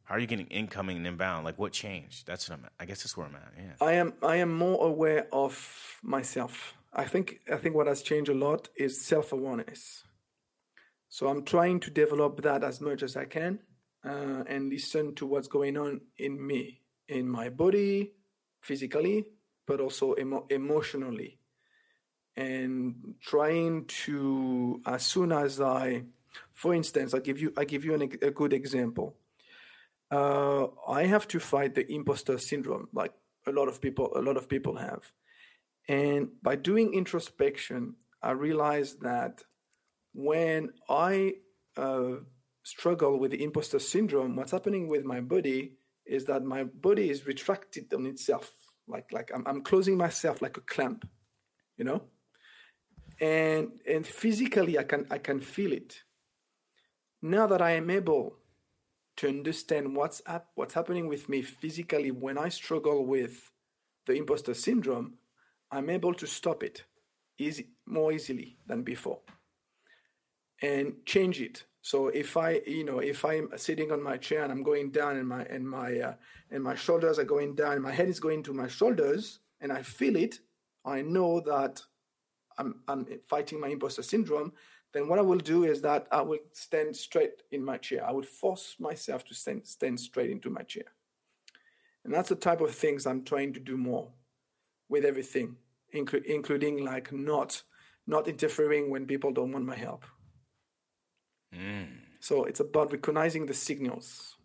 How 0.07 0.15
are 0.15 0.21
you 0.21 0.29
getting 0.29 0.47
incoming 0.47 0.99
and 0.99 1.07
inbound? 1.07 1.45
Like 1.45 1.59
what 1.59 1.73
changed? 1.73 2.29
That's 2.29 2.49
what 2.49 2.59
I'm 2.59 2.65
at. 2.65 2.73
I 2.79 2.85
guess 2.85 3.03
that's 3.03 3.17
where 3.17 3.27
I'm 3.27 3.35
at. 3.35 3.53
Yeah. 3.59 3.87
I 3.87 3.93
am 3.95 4.15
I 4.23 4.37
am 4.37 4.55
more 4.55 4.87
aware 4.87 5.27
of 5.33 5.99
myself. 6.03 6.75
I 6.93 7.05
think 7.05 7.41
I 7.53 7.57
think 7.57 7.75
what 7.75 7.89
has 7.89 8.03
changed 8.03 8.31
a 8.31 8.35
lot 8.35 8.69
is 8.77 9.05
self 9.05 9.33
awareness. 9.33 10.05
So 11.09 11.27
I'm 11.27 11.45
trying 11.45 11.81
to 11.81 11.91
develop 11.91 12.43
that 12.43 12.63
as 12.63 12.81
much 12.81 13.03
as 13.03 13.17
I 13.17 13.25
can 13.25 13.59
uh, 14.05 14.45
and 14.47 14.69
listen 14.71 15.15
to 15.17 15.27
what's 15.27 15.49
going 15.49 15.77
on 15.77 16.01
in 16.19 16.45
me, 16.47 16.83
in 17.09 17.29
my 17.29 17.49
body, 17.49 18.13
physically, 18.61 19.27
but 19.67 19.81
also 19.81 20.15
emo- 20.17 20.47
emotionally, 20.51 21.41
and 22.37 23.15
trying 23.21 23.87
to 24.05 24.81
as 24.87 25.05
soon 25.05 25.33
as 25.33 25.61
I, 25.61 26.05
for 26.53 26.75
instance, 26.75 27.13
I 27.13 27.19
give 27.19 27.41
you 27.41 27.53
I 27.57 27.65
give 27.65 27.85
you 27.85 27.95
an, 27.95 28.03
a 28.23 28.31
good 28.31 28.53
example 28.53 29.17
uh, 30.11 30.67
I 30.89 31.05
have 31.05 31.27
to 31.29 31.41
fight 31.41 31.75
the 31.75 31.91
imposter 31.93 32.39
syndrome, 32.39 32.89
like 32.93 33.13
a 33.47 33.53
lot 33.53 33.69
of 33.69 33.81
people, 33.81 34.13
a 34.17 34.21
lot 34.21 34.37
of 34.37 34.49
people 34.49 34.77
have. 34.77 35.03
And 35.89 36.29
by 36.43 36.57
doing 36.57 36.95
introspection, 36.95 37.95
I 38.23 38.33
realized 38.33 39.01
that 39.03 39.43
when 40.13 40.71
I 40.89 41.35
uh, 41.77 42.17
struggle 42.63 43.19
with 43.19 43.31
the 43.33 43.43
imposter 43.43 43.79
syndrome, 43.79 44.37
what's 44.37 44.53
happening 44.53 44.89
with 44.89 45.05
my 45.05 45.21
body 45.21 45.75
is 46.07 46.25
that 46.27 46.45
my 46.45 46.65
body 46.65 47.11
is 47.11 47.27
retracted 47.27 47.93
on 47.93 48.07
itself, 48.07 48.53
like 48.89 49.13
like 49.13 49.31
I'm, 49.35 49.45
I'm 49.47 49.63
closing 49.63 49.97
myself 49.97 50.41
like 50.41 50.57
a 50.57 50.63
clamp, 50.63 51.09
you 51.77 51.85
know. 51.85 52.03
And 53.21 53.81
and 53.89 54.07
physically, 54.07 54.79
I 54.79 54.85
can 54.85 55.07
I 55.11 55.19
can 55.19 55.41
feel 55.41 55.73
it. 55.73 56.03
Now 57.23 57.47
that 57.47 57.61
I 57.61 57.73
am 57.73 57.91
able 57.91 58.39
to 59.17 59.29
understand 59.29 59.97
what's 59.97 60.23
up, 60.27 60.51
what's 60.55 60.75
happening 60.75 61.09
with 61.09 61.29
me 61.29 61.43
physically 61.43 62.11
when 62.11 62.39
I 62.39 62.49
struggle 62.49 63.07
with 63.07 63.51
the 64.07 64.15
imposter 64.15 64.55
syndrome, 64.55 65.15
I'm 65.71 65.91
able 65.91 66.15
to 66.15 66.27
stop 66.27 66.63
it 66.63 66.85
easy, 67.39 67.69
more 67.87 68.13
easily 68.13 68.59
than 68.67 68.83
before 68.83 69.21
and 70.63 70.95
change 71.05 71.41
it. 71.41 71.65
So 71.83 72.09
if 72.09 72.37
I, 72.37 72.61
you 72.67 72.85
know, 72.85 72.99
if 72.99 73.25
I'm 73.25 73.49
sitting 73.57 73.93
on 73.93 74.03
my 74.03 74.17
chair 74.17 74.43
and 74.43 74.51
I'm 74.51 74.63
going 74.63 74.91
down 74.91 75.17
and 75.17 75.29
my 75.29 75.45
and 75.45 75.69
my 75.69 75.99
uh, 76.01 76.15
and 76.51 76.63
my 76.63 76.75
shoulders 76.75 77.19
are 77.19 77.25
going 77.25 77.55
down, 77.55 77.83
my 77.83 77.93
head 77.93 78.09
is 78.09 78.19
going 78.19 78.43
to 78.45 78.53
my 78.53 78.67
shoulders, 78.67 79.39
and 79.61 79.73
I 79.73 79.83
feel 79.83 80.17
it, 80.17 80.41
I 80.85 81.03
know 81.03 81.41
that 81.41 81.83
I'm 82.59 82.83
I'm 82.89 83.07
fighting 83.29 83.61
my 83.61 83.69
imposter 83.69 84.03
syndrome. 84.03 84.53
Then 84.97 85.09
what 85.09 85.19
I 85.19 85.23
will 85.23 85.37
do 85.37 85.65
is 85.65 85.83
that 85.83 86.07
I 86.11 86.23
will 86.23 86.39
stand 86.53 86.97
straight 86.97 87.43
in 87.53 87.63
my 87.63 87.77
chair. 87.77 88.03
I 88.03 88.13
would 88.13 88.25
force 88.25 88.77
myself 88.81 89.27
to 89.27 89.35
stand 89.35 89.67
stand 89.67 90.01
straight 90.01 90.31
into 90.31 90.49
my 90.49 90.63
chair, 90.63 90.87
and 92.03 92.15
that's 92.15 92.31
the 92.31 92.35
type 92.35 92.63
of 92.63 92.75
things 92.75 93.07
I'm 93.07 93.23
trying 93.23 93.53
to 93.53 93.61
do 93.61 93.77
more 93.77 94.09
with 94.89 95.05
everything, 95.05 95.57
inclu- 95.95 96.25
including 96.25 96.83
like 96.83 97.13
not 97.13 97.63
not 98.07 98.27
interfering 98.27 98.89
when 98.89 99.05
people 99.05 99.33
don't 99.33 99.53
want 99.53 99.67
my 99.67 99.77
help. 99.77 100.07
Mm. 101.55 101.89
So 102.21 102.45
it's 102.45 102.61
about 102.61 102.91
recognizing 102.91 103.45
the 103.45 103.53
signals 103.53 104.37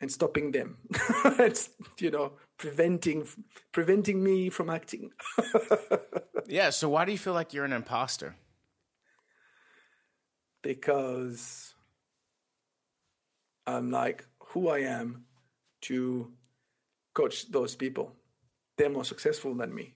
and 0.00 0.10
stopping 0.10 0.50
them. 0.50 0.78
it's 1.38 1.70
you 2.00 2.10
know 2.10 2.32
preventing 2.58 3.28
preventing 3.70 4.24
me 4.24 4.50
from 4.50 4.68
acting. 4.68 5.12
Yeah, 6.48 6.70
so 6.70 6.88
why 6.88 7.04
do 7.04 7.12
you 7.12 7.18
feel 7.18 7.32
like 7.32 7.54
you're 7.54 7.64
an 7.64 7.72
imposter? 7.72 8.36
Because 10.62 11.74
I'm 13.66 13.90
like 13.90 14.26
who 14.38 14.68
I 14.68 14.78
am 14.80 15.24
to 15.82 16.32
coach 17.14 17.50
those 17.50 17.74
people. 17.74 18.14
They're 18.78 18.90
more 18.90 19.04
successful 19.04 19.54
than 19.54 19.74
me. 19.74 19.94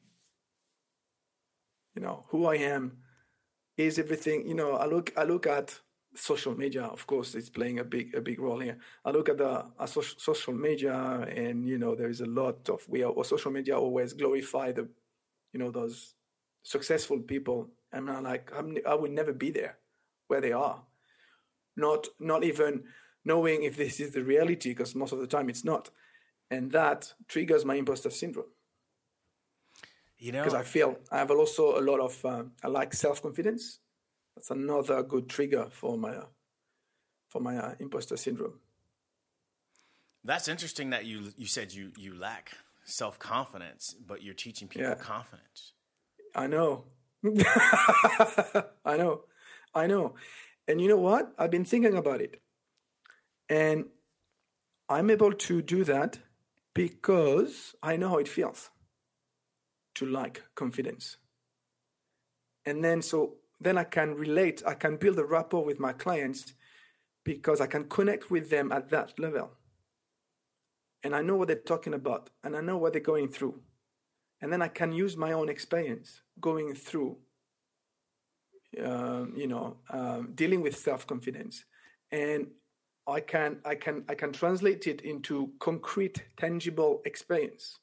You 1.95 2.03
know, 2.03 2.25
who 2.29 2.47
I 2.47 2.57
am 2.57 2.99
is 3.77 3.99
everything. 3.99 4.47
You 4.47 4.55
know, 4.55 4.73
I 4.73 4.87
look 4.87 5.12
I 5.17 5.25
look 5.25 5.47
at 5.47 5.79
social 6.14 6.57
media, 6.57 6.85
of 6.85 7.07
course, 7.07 7.35
it's 7.35 7.51
playing 7.51 7.79
a 7.79 7.85
big 7.85 8.14
a 8.14 8.21
big 8.21 8.41
role 8.41 8.61
here. 8.61 8.79
I 9.05 9.11
look 9.11 9.29
at 9.29 9.39
the 9.39 9.64
uh, 9.79 9.87
social, 9.87 10.19
social 10.19 10.53
media, 10.55 10.95
and 10.95 11.69
you 11.69 11.79
know, 11.79 11.95
there 11.95 12.11
is 12.11 12.21
a 12.21 12.27
lot 12.27 12.69
of 12.69 12.87
we 12.89 13.03
are 13.03 13.11
or 13.11 13.25
social 13.25 13.51
media 13.51 13.79
always 13.79 14.12
glorify 14.12 14.73
the, 14.73 14.89
you 15.53 15.61
know, 15.61 15.71
those 15.71 16.14
successful 16.62 17.21
people, 17.21 17.69
and 17.93 18.11
I'm 18.11 18.25
like 18.25 18.51
I'm, 18.55 18.77
I 18.87 18.95
will 18.95 19.11
never 19.11 19.33
be 19.33 19.51
there 19.51 19.79
where 20.29 20.41
they 20.41 20.53
are, 20.53 20.83
not 21.77 22.09
not 22.18 22.45
even 22.45 22.85
knowing 23.24 23.62
if 23.64 23.77
this 23.77 24.01
is 24.01 24.12
the 24.12 24.22
reality, 24.24 24.70
because 24.70 24.95
most 24.95 25.12
of 25.12 25.18
the 25.18 25.27
time 25.27 25.49
it's 25.49 25.64
not, 25.64 25.91
and 26.51 26.72
that 26.72 27.14
triggers 27.29 27.64
my 27.64 27.74
imposter 27.77 28.11
syndrome 28.11 28.47
You 30.18 30.33
know, 30.33 30.45
because 30.45 30.55
I 30.55 30.62
feel 30.62 30.97
I 31.11 31.18
have 31.18 31.31
also 31.31 31.79
a 31.79 31.83
lot 31.83 32.01
of 32.01 32.24
um, 32.24 32.53
I 32.62 32.68
like 32.68 32.95
self 32.95 33.22
confidence. 33.22 33.81
That's 34.37 34.51
another 34.51 35.03
good 35.03 35.29
trigger 35.29 35.68
for 35.70 35.99
my 35.99 36.14
uh, 36.16 36.27
for 37.29 37.41
my 37.41 37.57
uh, 37.59 37.74
imposter 37.81 38.16
syndrome. 38.16 38.61
that's 40.24 40.49
interesting 40.49 40.91
that 40.91 41.05
you 41.05 41.33
you 41.37 41.47
said 41.47 41.72
you 41.72 41.93
you 41.97 42.14
lack 42.18 42.53
self 42.85 43.18
confidence, 43.18 43.95
but 44.07 44.22
you're 44.22 44.35
teaching 44.35 44.68
people 44.68 44.89
Yeah. 44.89 44.95
confidence. 44.95 45.72
I 46.35 46.47
know, 46.47 46.85
I 48.85 48.97
know, 48.97 49.24
I 49.77 49.87
know, 49.87 50.14
and 50.66 50.81
you 50.81 50.89
know 50.89 50.97
what? 50.97 51.33
I've 51.39 51.51
been 51.53 51.64
thinking 51.64 51.97
about 51.97 52.20
it, 52.20 52.41
and 53.49 53.85
I'm 54.89 55.11
able 55.11 55.33
to 55.33 55.62
do 55.62 55.85
that 55.85 56.18
because 56.74 57.74
I 57.83 57.97
know 57.97 58.09
how 58.09 58.18
it 58.18 58.29
feels 58.29 58.70
to 59.97 60.07
lack 60.07 60.43
confidence. 60.55 61.16
And 62.64 62.85
then 62.85 63.03
so 63.03 63.37
then 63.61 63.79
I 63.79 63.85
can 63.85 64.14
relate, 64.14 64.62
I 64.66 64.74
can 64.74 64.97
build 64.97 65.18
a 65.18 65.24
rapport 65.24 65.64
with 65.64 65.81
my 65.81 65.93
clients 65.93 66.53
because 67.24 67.61
I 67.61 67.66
can 67.66 67.89
connect 67.89 68.31
with 68.31 68.51
them 68.51 68.70
at 68.72 68.91
that 68.91 69.18
level. 69.18 69.53
And 71.03 71.14
I 71.14 71.22
know 71.22 71.37
what 71.37 71.49
they're 71.49 71.57
talking 71.57 71.95
about 71.95 72.31
and 72.45 72.57
I 72.57 72.61
know 72.61 72.77
what 72.77 72.93
they're 72.93 73.01
going 73.01 73.29
through. 73.29 73.61
And 74.41 74.53
then 74.53 74.61
I 74.61 74.68
can 74.68 74.93
use 74.93 75.16
my 75.16 75.33
own 75.33 75.49
experience 75.49 76.20
going 76.41 76.74
through, 76.74 77.16
um, 78.85 79.33
you 79.37 79.47
know, 79.47 79.77
um, 79.91 80.33
dealing 80.35 80.61
with 80.61 80.77
self 80.77 81.07
confidence. 81.07 81.64
And 82.11 82.49
I 83.07 83.21
can, 83.21 83.59
I, 83.64 83.75
can, 83.75 84.05
I 84.09 84.14
can 84.14 84.33
translate 84.33 84.87
it 84.87 85.01
into 85.01 85.53
concrete, 85.61 86.25
tangible 86.37 87.03
experience. 87.05 87.79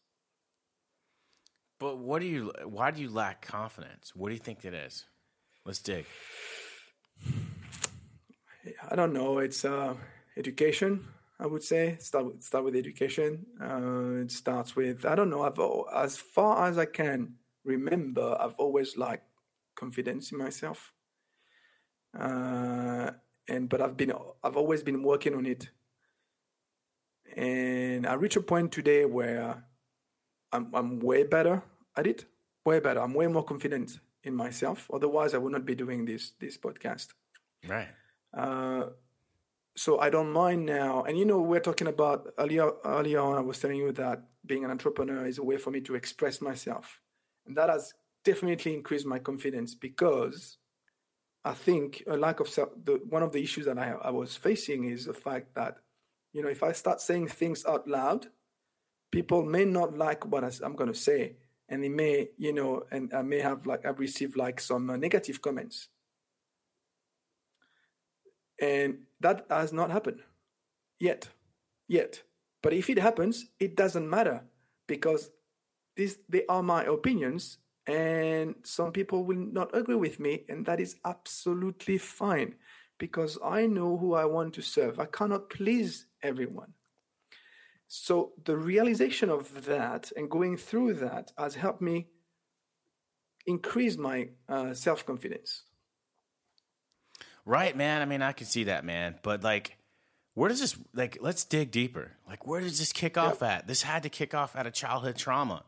But 1.79 1.97
what 1.97 2.21
do 2.21 2.27
you? 2.27 2.53
Why 2.65 2.91
do 2.91 3.01
you 3.01 3.09
lack 3.09 3.45
confidence? 3.45 4.13
What 4.15 4.29
do 4.29 4.35
you 4.35 4.39
think 4.39 4.63
it 4.63 4.73
is? 4.73 5.05
Let's 5.65 5.79
dig. 5.79 6.05
I 8.89 8.95
don't 8.95 9.11
know. 9.11 9.39
It's 9.39 9.65
uh, 9.65 9.95
education. 10.37 11.05
I 11.39 11.47
would 11.47 11.63
say 11.63 11.97
start 11.99 12.25
with, 12.25 12.41
start 12.41 12.63
with 12.63 12.75
education. 12.75 13.45
Uh, 13.61 14.21
it 14.21 14.31
starts 14.31 14.77
with 14.77 15.05
I 15.05 15.15
don't 15.15 15.29
know. 15.29 15.41
I've 15.41 15.59
as 15.93 16.15
far 16.15 16.67
as 16.67 16.77
I 16.77 16.85
can 16.85 17.33
remember, 17.65 18.37
I've 18.39 18.55
always 18.55 18.95
liked 18.95 19.27
confidence 19.75 20.31
in 20.31 20.37
myself. 20.37 20.93
Uh, 22.17 23.11
and 23.47 23.69
but 23.69 23.81
I've 23.81 23.97
been 23.97 24.13
I've 24.43 24.57
always 24.57 24.83
been 24.83 25.03
working 25.03 25.35
on 25.35 25.45
it. 25.45 25.69
and 27.35 28.05
I 28.05 28.13
reach 28.13 28.35
a 28.35 28.41
point 28.41 28.71
today 28.71 29.05
where 29.05 29.63
I'm 30.51 30.69
I'm 30.73 30.99
way 30.99 31.23
better 31.23 31.63
at 31.97 32.07
it, 32.07 32.25
way 32.65 32.79
better. 32.79 33.01
I'm 33.01 33.13
way 33.13 33.27
more 33.27 33.43
confident 33.43 33.99
in 34.23 34.35
myself. 34.35 34.89
Otherwise, 34.93 35.33
I 35.33 35.37
would 35.39 35.51
not 35.51 35.65
be 35.65 35.75
doing 35.75 36.05
this 36.05 36.33
this 36.39 36.57
podcast. 36.57 37.07
Right. 37.67 37.89
Uh, 38.33 38.87
so 39.75 39.99
I 39.99 40.09
don't 40.09 40.31
mind 40.31 40.65
now. 40.65 41.03
And 41.03 41.17
you 41.17 41.25
know, 41.25 41.41
we're 41.41 41.59
talking 41.59 41.87
about 41.87 42.27
earlier 42.37 42.71
earlier 42.85 43.19
on. 43.19 43.37
I 43.37 43.41
was 43.41 43.59
telling 43.59 43.77
you 43.77 43.91
that 43.93 44.23
being 44.45 44.63
an 44.65 44.71
entrepreneur 44.71 45.25
is 45.25 45.37
a 45.37 45.43
way 45.43 45.57
for 45.57 45.71
me 45.71 45.81
to 45.81 45.95
express 45.95 46.41
myself, 46.41 47.01
and 47.45 47.57
that 47.57 47.69
has 47.69 47.93
definitely 48.23 48.73
increased 48.73 49.05
my 49.05 49.19
confidence 49.19 49.75
because 49.75 50.57
I 51.45 51.53
think 51.53 52.03
a 52.07 52.17
lack 52.17 52.39
of 52.39 52.47
self. 52.47 52.69
The, 52.83 53.01
one 53.09 53.23
of 53.23 53.31
the 53.31 53.43
issues 53.43 53.65
that 53.65 53.77
I, 53.77 53.91
I 54.01 54.09
was 54.11 54.35
facing 54.35 54.85
is 54.85 55.05
the 55.05 55.13
fact 55.13 55.55
that 55.55 55.77
you 56.31 56.41
know 56.41 56.49
if 56.49 56.63
I 56.63 56.71
start 56.71 57.01
saying 57.01 57.27
things 57.27 57.65
out 57.65 57.87
loud, 57.87 58.27
people 59.11 59.43
may 59.43 59.65
not 59.65 59.97
like 59.97 60.25
what 60.25 60.43
I'm 60.63 60.75
going 60.75 60.91
to 60.91 60.99
say, 60.99 61.35
and 61.69 61.83
they 61.83 61.89
may 61.89 62.29
you 62.37 62.53
know, 62.53 62.83
and 62.91 63.13
I 63.13 63.21
may 63.21 63.39
have 63.39 63.65
like 63.65 63.85
I've 63.85 63.99
received 63.99 64.37
like 64.37 64.59
some 64.59 64.89
uh, 64.89 64.97
negative 64.97 65.41
comments 65.41 65.89
and 68.63 68.99
that 69.19 69.45
has 69.49 69.73
not 69.73 69.91
happened 69.91 70.19
yet 70.99 71.29
yet 71.87 72.21
but 72.61 72.73
if 72.73 72.89
it 72.89 72.97
happens 72.97 73.47
it 73.59 73.75
doesn't 73.75 74.09
matter 74.09 74.41
because 74.87 75.31
these 75.95 76.19
they 76.29 76.45
are 76.47 76.63
my 76.63 76.83
opinions 76.85 77.57
and 77.87 78.55
some 78.63 78.91
people 78.91 79.23
will 79.25 79.37
not 79.51 79.75
agree 79.75 79.95
with 79.95 80.19
me 80.19 80.43
and 80.47 80.65
that 80.65 80.79
is 80.79 80.95
absolutely 81.05 81.97
fine 81.97 82.55
because 82.97 83.37
i 83.43 83.65
know 83.65 83.97
who 83.97 84.13
i 84.13 84.25
want 84.25 84.53
to 84.53 84.61
serve 84.61 84.99
i 84.99 85.05
cannot 85.05 85.49
please 85.49 86.05
everyone 86.21 86.73
so 87.87 88.31
the 88.45 88.55
realization 88.55 89.29
of 89.29 89.65
that 89.65 90.11
and 90.15 90.29
going 90.29 90.55
through 90.57 90.93
that 90.93 91.31
has 91.37 91.55
helped 91.55 91.81
me 91.81 92.07
increase 93.45 93.97
my 93.97 94.29
uh, 94.47 94.73
self-confidence 94.73 95.63
Right, 97.45 97.75
man. 97.75 98.01
I 98.01 98.05
mean, 98.05 98.21
I 98.21 98.31
can 98.31 98.47
see 98.47 98.65
that, 98.65 98.85
man. 98.85 99.15
But 99.21 99.43
like, 99.43 99.77
where 100.33 100.49
does 100.49 100.61
this 100.61 100.77
like? 100.93 101.17
Let's 101.21 101.43
dig 101.43 101.71
deeper. 101.71 102.13
Like, 102.27 102.47
where 102.47 102.61
does 102.61 102.79
this 102.79 102.93
kick 102.93 103.17
off 103.17 103.43
at? 103.43 103.67
This 103.67 103.81
had 103.83 104.03
to 104.03 104.09
kick 104.09 104.33
off 104.33 104.55
at 104.55 104.65
a 104.65 104.71
childhood 104.71 105.17
trauma. 105.17 105.63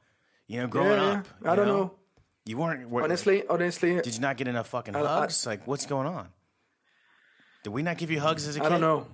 You 0.47 0.61
know, 0.61 0.67
growing 0.67 0.99
Yeah, 1.01 1.19
up. 1.19 1.27
I 1.43 1.55
don't 1.55 1.67
know. 1.67 1.93
You 2.45 2.57
weren't. 2.57 2.89
Were, 2.89 3.01
honestly 3.03 3.43
honestly 3.47 3.99
did 4.01 4.13
you 4.13 4.21
not 4.21 4.37
get 4.37 4.47
enough 4.47 4.67
fucking 4.69 4.95
I- 4.95 4.99
hugs? 4.99 5.45
like, 5.45 5.65
what's 5.65 5.85
going 5.85 6.07
on? 6.07 6.29
Did 7.63 7.71
we 7.73 7.81
not 7.81 7.97
give 7.97 8.11
you 8.11 8.19
hugs 8.19 8.47
as 8.47 8.55
a 8.55 8.59
kid? 8.59 8.67
i 8.67 8.69
don't 8.69 8.81
know 8.81 9.07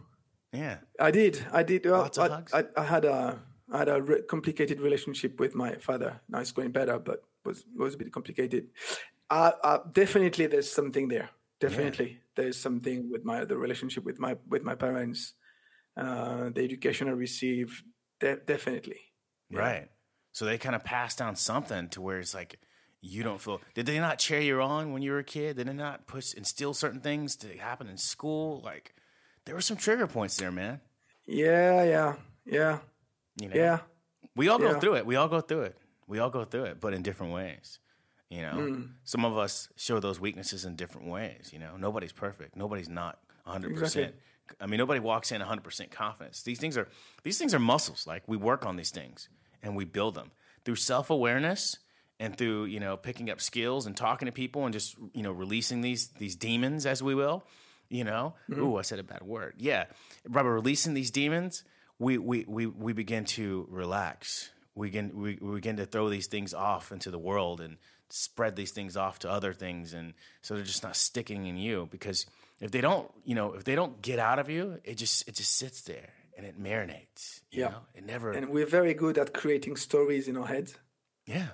Yeah. 0.51 0.77
I 0.99 1.11
did. 1.11 1.45
I 1.53 1.63
did. 1.63 1.85
Well, 1.85 2.01
Lots 2.01 2.17
of 2.17 2.29
I, 2.29 2.35
hugs? 2.35 2.53
I, 2.53 2.63
I 2.75 2.83
had 2.83 3.05
a 3.05 3.39
I 3.71 3.77
had 3.77 3.87
a 3.89 4.01
re- 4.01 4.21
complicated 4.23 4.81
relationship 4.81 5.39
with 5.39 5.55
my 5.55 5.75
father. 5.75 6.19
Now 6.27 6.39
it's 6.39 6.51
going 6.51 6.71
better, 6.71 6.99
but 6.99 7.23
was 7.45 7.63
was 7.75 7.93
a 7.93 7.97
bit 7.97 8.11
complicated. 8.11 8.67
Uh, 9.29 9.51
uh, 9.63 9.79
definitely, 9.93 10.47
there's 10.47 10.69
something 10.69 11.07
there. 11.07 11.29
Definitely, 11.61 12.19
there's 12.35 12.57
something 12.57 13.09
with 13.09 13.23
my 13.23 13.45
the 13.45 13.55
relationship 13.55 14.03
with 14.03 14.19
my 14.19 14.35
with 14.49 14.63
my 14.63 14.75
parents, 14.75 15.33
uh, 15.95 16.49
the 16.49 16.61
education 16.65 17.07
I 17.07 17.11
received. 17.11 17.81
De- 18.19 18.35
definitely. 18.35 18.99
Right. 19.49 19.87
So 20.33 20.43
they 20.43 20.57
kind 20.57 20.75
of 20.75 20.83
passed 20.83 21.17
down 21.19 21.37
something 21.37 21.87
to 21.89 22.01
where 22.01 22.19
it's 22.19 22.33
like 22.33 22.59
you 23.01 23.23
don't 23.23 23.41
feel. 23.41 23.59
Did 23.73 23.85
they 23.87 23.99
not 23.99 24.19
cheer 24.19 24.39
you 24.39 24.61
on 24.61 24.93
when 24.93 25.01
you 25.01 25.11
were 25.11 25.19
a 25.19 25.23
kid? 25.23 25.57
Did 25.57 25.67
they 25.67 25.73
not 25.73 26.07
push 26.07 26.33
instill 26.33 26.73
certain 26.73 27.01
things 27.01 27.35
to 27.37 27.57
happen 27.57 27.87
in 27.87 27.97
school? 27.97 28.61
Like 28.63 28.93
there 29.45 29.55
were 29.55 29.61
some 29.61 29.77
trigger 29.77 30.07
points 30.07 30.37
there, 30.37 30.51
man. 30.51 30.81
Yeah, 31.27 31.83
yeah, 31.83 32.15
yeah, 32.45 32.79
You 33.39 33.49
know. 33.49 33.55
yeah. 33.55 33.79
We 34.35 34.47
all 34.49 34.59
go 34.59 34.71
Yeah. 34.71 34.79
through 34.79 34.95
it. 34.95 35.05
We 35.05 35.15
all 35.15 35.27
go 35.27 35.41
through 35.41 35.63
it. 35.63 35.77
We 36.07 36.19
all 36.19 36.29
go 36.29 36.43
through 36.45 36.65
it, 36.65 36.79
but 36.79 36.93
in 36.93 37.01
different 37.03 37.33
ways. 37.33 37.79
You 38.29 38.43
know, 38.43 38.53
Mm. 38.53 38.93
some 39.03 39.25
of 39.25 39.37
us 39.37 39.67
show 39.75 39.99
those 39.99 40.19
weaknesses 40.19 40.63
in 40.63 40.75
different 40.77 41.07
ways. 41.07 41.49
You 41.51 41.59
know, 41.59 41.75
nobody's 41.77 42.13
perfect. 42.13 42.55
Nobody's 42.55 42.87
not 42.89 43.19
100%. 43.45 43.71
Exactly. 44.05 44.13
I 44.59 44.67
mean, 44.67 44.77
nobody 44.77 44.99
walks 44.99 45.31
in 45.31 45.41
100% 45.41 45.91
confidence. 45.91 46.43
These 46.43 46.59
things 46.59 46.77
are 46.77 46.87
these 47.23 47.37
things 47.37 47.53
are 47.53 47.59
muscles. 47.59 48.05
Like 48.07 48.23
we 48.27 48.37
work 48.37 48.65
on 48.65 48.75
these 48.77 48.89
things 48.91 49.27
and 49.61 49.75
we 49.75 49.85
build 49.85 50.15
them 50.15 50.31
through 50.65 50.75
self-awareness 50.77 51.77
and 52.21 52.37
through, 52.37 52.65
you 52.65 52.79
know, 52.79 52.95
picking 52.95 53.29
up 53.29 53.41
skills 53.41 53.85
and 53.85 53.97
talking 53.97 54.27
to 54.27 54.31
people 54.31 54.63
and 54.65 54.73
just, 54.73 54.95
you 55.13 55.23
know, 55.23 55.31
releasing 55.33 55.81
these 55.81 56.07
these 56.19 56.35
demons 56.37 56.85
as 56.85 57.01
we 57.03 57.15
will, 57.15 57.43
you 57.89 58.03
know. 58.03 58.35
Mm-hmm. 58.49 58.61
Ooh, 58.63 58.77
I 58.77 58.83
said 58.83 58.99
a 58.99 59.03
bad 59.03 59.23
word. 59.23 59.55
Yeah. 59.57 59.85
By 60.27 60.41
releasing 60.41 60.93
these 60.93 61.11
demons, 61.11 61.63
we 61.99 62.17
we 62.17 62.45
we 62.47 62.65
we 62.67 62.93
begin 62.93 63.25
to 63.37 63.67
relax. 63.69 64.49
We 64.75 64.87
begin 64.87 65.11
we, 65.15 65.37
we 65.41 65.55
begin 65.55 65.77
to 65.77 65.85
throw 65.85 66.09
these 66.09 66.27
things 66.27 66.53
off 66.53 66.91
into 66.91 67.11
the 67.11 67.19
world 67.19 67.59
and 67.59 67.77
spread 68.09 68.55
these 68.55 68.71
things 68.71 68.95
off 68.97 69.19
to 69.19 69.29
other 69.31 69.53
things 69.53 69.93
and 69.93 70.13
so 70.41 70.53
they're 70.55 70.65
just 70.65 70.83
not 70.83 70.97
sticking 70.97 71.45
in 71.45 71.55
you 71.55 71.87
because 71.91 72.25
if 72.59 72.69
they 72.69 72.81
don't 72.81 73.09
you 73.23 73.33
know 73.33 73.53
if 73.53 73.63
they 73.63 73.73
don't 73.73 74.01
get 74.01 74.19
out 74.19 74.37
of 74.37 74.49
you 74.49 74.79
it 74.83 74.95
just 74.97 75.25
it 75.29 75.35
just 75.35 75.55
sits 75.55 75.81
there 75.83 76.09
and 76.35 76.45
it 76.45 76.61
marinates 76.61 77.39
you 77.51 77.61
Yeah. 77.61 77.69
know 77.69 77.77
it 77.95 78.05
never 78.05 78.31
And 78.33 78.49
we're 78.49 78.65
very 78.79 78.93
good 78.93 79.17
at 79.17 79.33
creating 79.33 79.77
stories 79.77 80.27
in 80.27 80.35
our 80.35 80.47
heads. 80.47 80.75
yeah 81.25 81.51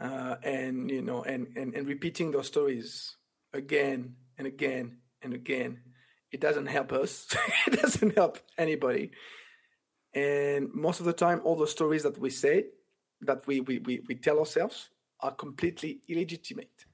uh, 0.00 0.36
and 0.42 0.90
you 0.90 1.02
know 1.02 1.22
and, 1.22 1.48
and 1.56 1.74
and 1.74 1.86
repeating 1.86 2.30
those 2.30 2.46
stories 2.46 3.16
again 3.52 4.16
and 4.38 4.46
again 4.46 4.98
and 5.22 5.34
again. 5.34 5.80
It 6.32 6.40
doesn't 6.40 6.66
help 6.66 6.92
us. 6.92 7.26
It 7.66 7.80
doesn't 7.82 8.14
help 8.14 8.38
anybody. 8.56 9.10
And 10.14 10.72
most 10.72 11.00
of 11.00 11.06
the 11.06 11.12
time 11.12 11.40
all 11.44 11.56
the 11.56 11.66
stories 11.66 12.02
that 12.04 12.18
we 12.18 12.30
say 12.30 12.66
that 13.22 13.46
we 13.46 13.60
we, 13.60 13.78
we, 13.78 14.00
we 14.08 14.14
tell 14.14 14.38
ourselves 14.38 14.90
are 15.20 15.32
completely 15.32 16.00
illegitimate. 16.08 16.86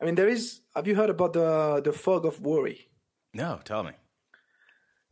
I 0.00 0.04
mean 0.04 0.14
there 0.14 0.28
is 0.28 0.60
have 0.74 0.86
you 0.86 0.96
heard 0.96 1.10
about 1.10 1.32
the 1.34 1.80
the 1.84 1.92
fog 1.92 2.26
of 2.26 2.40
worry? 2.40 2.88
No 3.34 3.60
tell 3.64 3.82
me. 3.82 3.92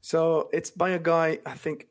So 0.00 0.48
it's 0.52 0.70
by 0.70 0.90
a 0.90 0.98
guy 0.98 1.38
I 1.46 1.54
think 1.54 1.86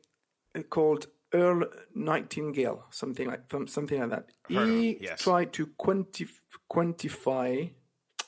called 0.70 1.06
Earl 1.32 1.64
Nightingale, 1.94 2.84
something 2.90 3.28
like 3.28 3.42
something 3.66 4.00
like 4.00 4.10
that. 4.10 4.26
Heard 4.52 4.68
he 4.68 4.98
yes. 5.00 5.22
tried 5.22 5.52
to 5.54 5.66
quantif- 5.78 6.40
quantify 6.70 7.70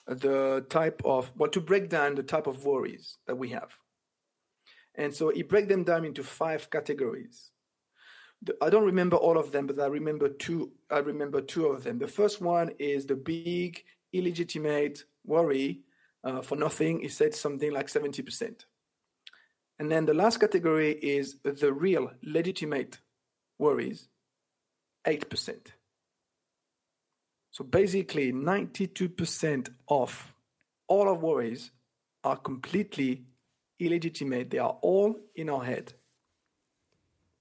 the 0.07 0.66
type 0.68 1.03
of 1.05 1.32
well 1.36 1.51
to 1.51 1.61
break 1.61 1.88
down 1.88 2.14
the 2.14 2.22
type 2.22 2.46
of 2.46 2.64
worries 2.64 3.18
that 3.26 3.36
we 3.36 3.51
have, 3.51 3.78
and 4.94 5.14
so 5.14 5.30
he 5.30 5.42
break 5.42 5.68
them 5.68 5.84
down 5.84 6.05
into 6.05 6.22
five 6.22 6.70
categories. 6.70 7.53
The, 8.42 8.57
I 8.62 8.70
don't 8.70 8.84
remember 8.84 9.16
all 9.16 9.36
of 9.36 9.53
them, 9.53 9.66
but 9.66 9.78
I 9.78 9.86
remember 9.86 10.28
two. 10.28 10.72
I 10.90 10.99
remember 10.99 11.40
two 11.40 11.66
of 11.66 11.84
them. 11.84 11.99
The 11.99 12.09
first 12.09 12.40
one 12.40 12.70
is 12.78 13.07
the 13.07 13.16
big 13.16 13.82
illegitimate 14.12 15.05
worry 15.24 15.82
uh, 16.24 16.42
for 16.42 16.57
nothing. 16.57 17.01
He 17.01 17.09
said 17.09 17.34
something 17.34 17.72
like 17.72 17.88
seventy 17.88 18.22
percent. 18.22 18.66
And 19.78 19.90
then 19.90 20.06
the 20.06 20.14
last 20.14 20.38
category 20.40 20.92
is 20.92 21.36
the 21.42 21.72
real 21.72 22.10
legitimate 22.22 22.98
worries, 23.58 24.08
8%. 25.06 25.72
So 27.50 27.64
basically, 27.64 28.32
92% 28.32 29.68
of 29.88 30.34
all 30.88 31.08
our 31.08 31.14
worries 31.14 31.70
are 32.24 32.36
completely 32.36 33.24
illegitimate. 33.78 34.50
They 34.50 34.58
are 34.58 34.78
all 34.82 35.16
in 35.34 35.48
our 35.48 35.64
head. 35.64 35.92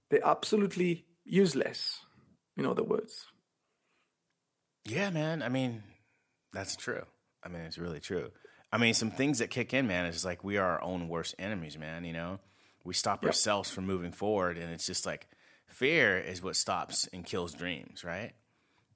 They're 0.09 0.25
absolutely 0.25 1.05
useless, 1.25 1.99
in 2.55 2.65
other 2.65 2.83
words. 2.83 3.27
yeah 4.85 5.09
man 5.09 5.43
i 5.43 5.49
mean 5.49 5.83
that's 6.53 6.75
true 6.75 7.03
i 7.43 7.49
mean 7.49 7.61
it's 7.63 7.77
really 7.77 7.99
true 7.99 8.31
i 8.71 8.77
mean 8.77 8.93
some 8.93 9.11
things 9.11 9.39
that 9.39 9.49
kick 9.49 9.73
in 9.73 9.87
man 9.87 10.05
is 10.05 10.25
like 10.25 10.43
we 10.43 10.57
are 10.57 10.71
our 10.71 10.83
own 10.83 11.07
worst 11.07 11.35
enemies 11.39 11.77
man 11.77 12.03
you 12.05 12.13
know? 12.13 12.39
We 12.83 12.93
stop 12.93 13.21
Yep. 13.21 13.29
ourselves 13.29 13.69
from 13.69 13.85
moving 13.85 14.13
forward 14.13 14.57
and 14.57 14.71
it's 14.71 14.85
just 14.85 15.05
like 15.05 15.27
fear 15.65 16.17
is 16.17 16.41
what 16.41 16.55
stops 16.55 17.07
and 17.11 17.25
kills 17.25 17.53
dreams 17.53 18.03
right? 18.03 18.31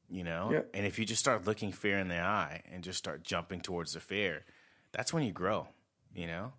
You 0.09 0.23
know? 0.23 0.49
Yep. 0.51 0.69
and 0.73 0.85
if 0.85 0.97
you 0.97 1.05
just 1.05 1.19
start 1.19 1.45
looking 1.45 1.71
fear 1.71 1.99
in 1.99 2.07
the 2.07 2.19
eye 2.19 2.61
and 2.71 2.83
just 2.83 2.97
start 2.97 3.23
jumping 3.23 3.59
towards 3.61 3.93
the 3.93 3.99
fear 3.99 4.45
that's 4.93 5.13
when 5.13 5.23
you 5.23 5.31
grow 5.33 5.67
you 6.13 6.27
know? 6.27 6.53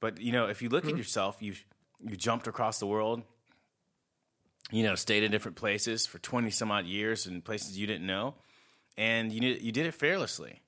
But 0.00 0.20
you 0.20 0.32
know 0.32 0.46
if 0.46 0.60
you 0.62 0.68
look 0.68 0.84
at 0.84 0.90
mm-hmm. 0.90 0.98
yourself 0.98 1.36
you 1.40 1.54
you 2.00 2.16
jumped 2.16 2.46
across 2.46 2.78
the 2.78 2.86
world 2.86 3.22
you 4.70 4.82
know 4.82 4.94
stayed 4.94 5.22
in 5.22 5.30
different 5.30 5.56
places 5.56 6.06
for 6.06 6.18
20 6.18 6.50
some 6.50 6.70
odd 6.70 6.86
years 6.86 7.26
in 7.26 7.42
places 7.42 7.78
you 7.78 7.86
didn't 7.86 8.06
know 8.06 8.34
and 8.96 9.32
you 9.32 9.40
you 9.60 9.72
did 9.72 9.86
it 9.86 9.94
fearlessly 9.94 10.60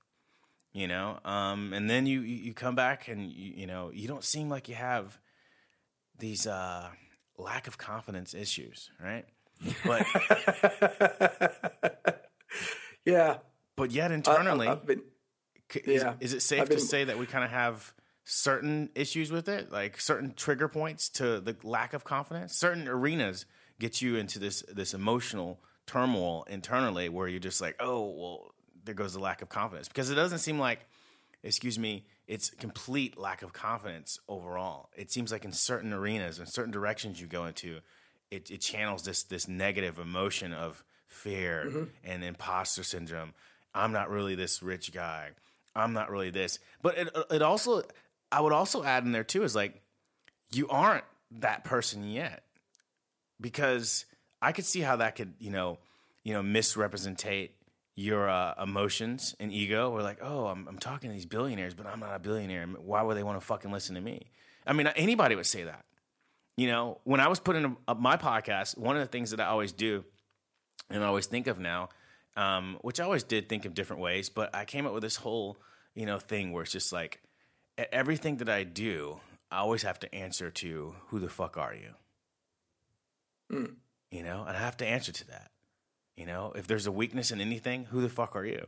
you 0.72 0.88
know 0.88 1.18
um, 1.24 1.72
and 1.72 1.88
then 1.90 2.06
you 2.06 2.20
you 2.20 2.54
come 2.54 2.74
back 2.74 3.08
and 3.08 3.30
you, 3.30 3.52
you 3.56 3.66
know 3.66 3.90
you 3.92 4.08
don't 4.08 4.24
seem 4.24 4.48
like 4.48 4.68
you 4.68 4.74
have 4.74 5.18
these 6.18 6.46
uh, 6.46 6.88
lack 7.38 7.66
of 7.66 7.78
confidence 7.78 8.34
issues 8.34 8.90
right 9.02 9.24
but 9.84 10.04
Yeah. 13.04 13.38
but 13.76 13.90
yet 13.90 14.10
I- 14.10 14.14
I- 14.14 14.16
internally 14.16 14.68
I've 14.68 14.86
been, 14.86 15.02
c- 15.72 15.80
is, 15.80 16.02
yeah, 16.02 16.14
is 16.20 16.32
it 16.32 16.42
safe 16.42 16.62
I've 16.62 16.68
to 16.70 16.80
say 16.80 17.04
that 17.04 17.18
we 17.18 17.26
kind 17.26 17.44
of 17.44 17.50
have 17.50 17.92
certain 18.24 18.90
issues 18.94 19.32
with 19.32 19.48
it, 19.48 19.72
like 19.72 20.00
certain 20.00 20.32
trigger 20.34 20.68
points 20.68 21.08
to 21.10 21.40
the 21.40 21.56
lack 21.64 21.92
of 21.92 22.04
confidence. 22.04 22.56
Certain 22.56 22.86
arenas 22.86 23.46
get 23.80 24.00
you 24.00 24.16
into 24.16 24.38
this 24.38 24.62
this 24.72 24.94
emotional 24.94 25.60
turmoil 25.86 26.44
internally 26.48 27.08
where 27.08 27.26
you're 27.26 27.40
just 27.40 27.60
like, 27.60 27.74
oh, 27.80 28.14
well, 28.16 28.51
there 28.84 28.94
goes 28.94 29.14
the 29.14 29.20
lack 29.20 29.42
of 29.42 29.48
confidence 29.48 29.88
because 29.88 30.10
it 30.10 30.14
doesn't 30.14 30.38
seem 30.38 30.58
like, 30.58 30.80
excuse 31.42 31.78
me, 31.78 32.04
it's 32.26 32.50
complete 32.50 33.18
lack 33.18 33.42
of 33.42 33.52
confidence 33.52 34.18
overall. 34.28 34.88
It 34.96 35.10
seems 35.10 35.30
like 35.32 35.44
in 35.44 35.52
certain 35.52 35.92
arenas 35.92 36.38
and 36.38 36.48
certain 36.48 36.72
directions 36.72 37.20
you 37.20 37.26
go 37.26 37.46
into, 37.46 37.80
it, 38.30 38.50
it 38.50 38.60
channels 38.60 39.02
this 39.04 39.22
this 39.24 39.46
negative 39.48 39.98
emotion 39.98 40.52
of 40.52 40.84
fear 41.06 41.64
Mm-hmm. 41.66 41.84
and 42.04 42.24
imposter 42.24 42.82
syndrome. 42.82 43.34
I'm 43.74 43.92
not 43.92 44.08
really 44.10 44.34
this 44.34 44.62
rich 44.62 44.92
guy. 44.92 45.30
I'm 45.74 45.92
not 45.92 46.10
really 46.10 46.30
this. 46.30 46.58
But 46.82 46.98
it 46.98 47.08
it 47.30 47.42
also 47.42 47.82
I 48.30 48.40
would 48.40 48.52
also 48.52 48.82
add 48.82 49.04
in 49.04 49.12
there 49.12 49.24
too 49.24 49.42
is 49.42 49.54
like 49.54 49.82
you 50.52 50.68
aren't 50.68 51.04
that 51.40 51.64
person 51.64 52.04
yet 52.10 52.44
because 53.40 54.04
I 54.40 54.52
could 54.52 54.64
see 54.64 54.80
how 54.80 54.96
that 54.96 55.16
could 55.16 55.34
you 55.38 55.50
know 55.50 55.78
you 56.24 56.32
know 56.32 56.42
misrepresentate 56.42 57.50
your 57.95 58.28
uh, 58.28 58.55
emotions 58.62 59.34
and 59.38 59.53
ego. 59.53 59.90
We're 59.90 60.03
like, 60.03 60.18
oh, 60.22 60.47
I'm, 60.47 60.66
I'm 60.68 60.78
talking 60.78 61.11
to 61.11 61.14
these 61.14 61.26
billionaires, 61.26 61.74
but 61.74 61.86
I'm 61.86 62.01
not 62.01 62.14
a 62.14 62.18
billionaire. 62.18 62.66
Why 62.66 63.03
would 63.03 63.16
they 63.16 63.22
want 63.22 63.40
to 63.40 63.47
fucking 63.47 63.70
listen 63.70 63.95
to 63.95 64.01
me? 64.01 64.30
I 64.66 64.72
mean, 64.72 64.86
anybody 64.88 65.34
would 65.34 65.47
say 65.47 65.64
that. 65.64 65.84
You 66.57 66.68
know, 66.68 67.01
when 67.05 67.20
I 67.20 67.28
was 67.28 67.40
putting 67.40 67.76
up 67.88 67.99
my 67.99 68.16
podcast, 68.16 68.76
one 68.76 68.97
of 68.97 69.03
the 69.03 69.09
things 69.09 69.30
that 69.30 69.40
I 69.40 69.47
always 69.47 69.72
do 69.72 70.05
and 70.90 71.03
I 71.03 71.07
always 71.07 71.26
think 71.26 71.47
of 71.47 71.59
now, 71.59 71.88
um, 72.36 72.78
which 72.82 73.01
I 73.01 73.05
always 73.05 73.24
did 73.24 73.49
think 73.49 73.64
of 73.64 73.74
different 73.74 74.03
ways, 74.03 74.28
but 74.28 74.55
I 74.55 74.64
came 74.64 74.86
up 74.86 74.93
with 74.93 75.03
this 75.03 75.16
whole, 75.16 75.59
you 75.95 76.07
know, 76.07 76.18
thing 76.18 76.53
where 76.53 76.62
it's 76.62 76.72
just 76.72 76.93
like 76.93 77.20
everything 77.76 78.36
that 78.38 78.49
I 78.49 78.64
do, 78.64 79.20
I 79.51 79.59
always 79.59 79.82
have 79.82 79.99
to 80.01 80.14
answer 80.14 80.51
to 80.51 80.95
who 81.09 81.18
the 81.20 81.28
fuck 81.28 81.57
are 81.57 81.74
you? 81.74 81.95
You 84.11 84.22
know, 84.22 84.45
and 84.47 84.57
I 84.57 84.61
have 84.61 84.76
to 84.78 84.86
answer 84.86 85.12
to 85.12 85.26
that. 85.28 85.51
You 86.16 86.26
know, 86.26 86.52
if 86.54 86.66
there's 86.66 86.86
a 86.86 86.92
weakness 86.92 87.30
in 87.30 87.40
anything, 87.40 87.86
who 87.86 88.00
the 88.00 88.08
fuck 88.08 88.36
are 88.36 88.44
you? 88.44 88.66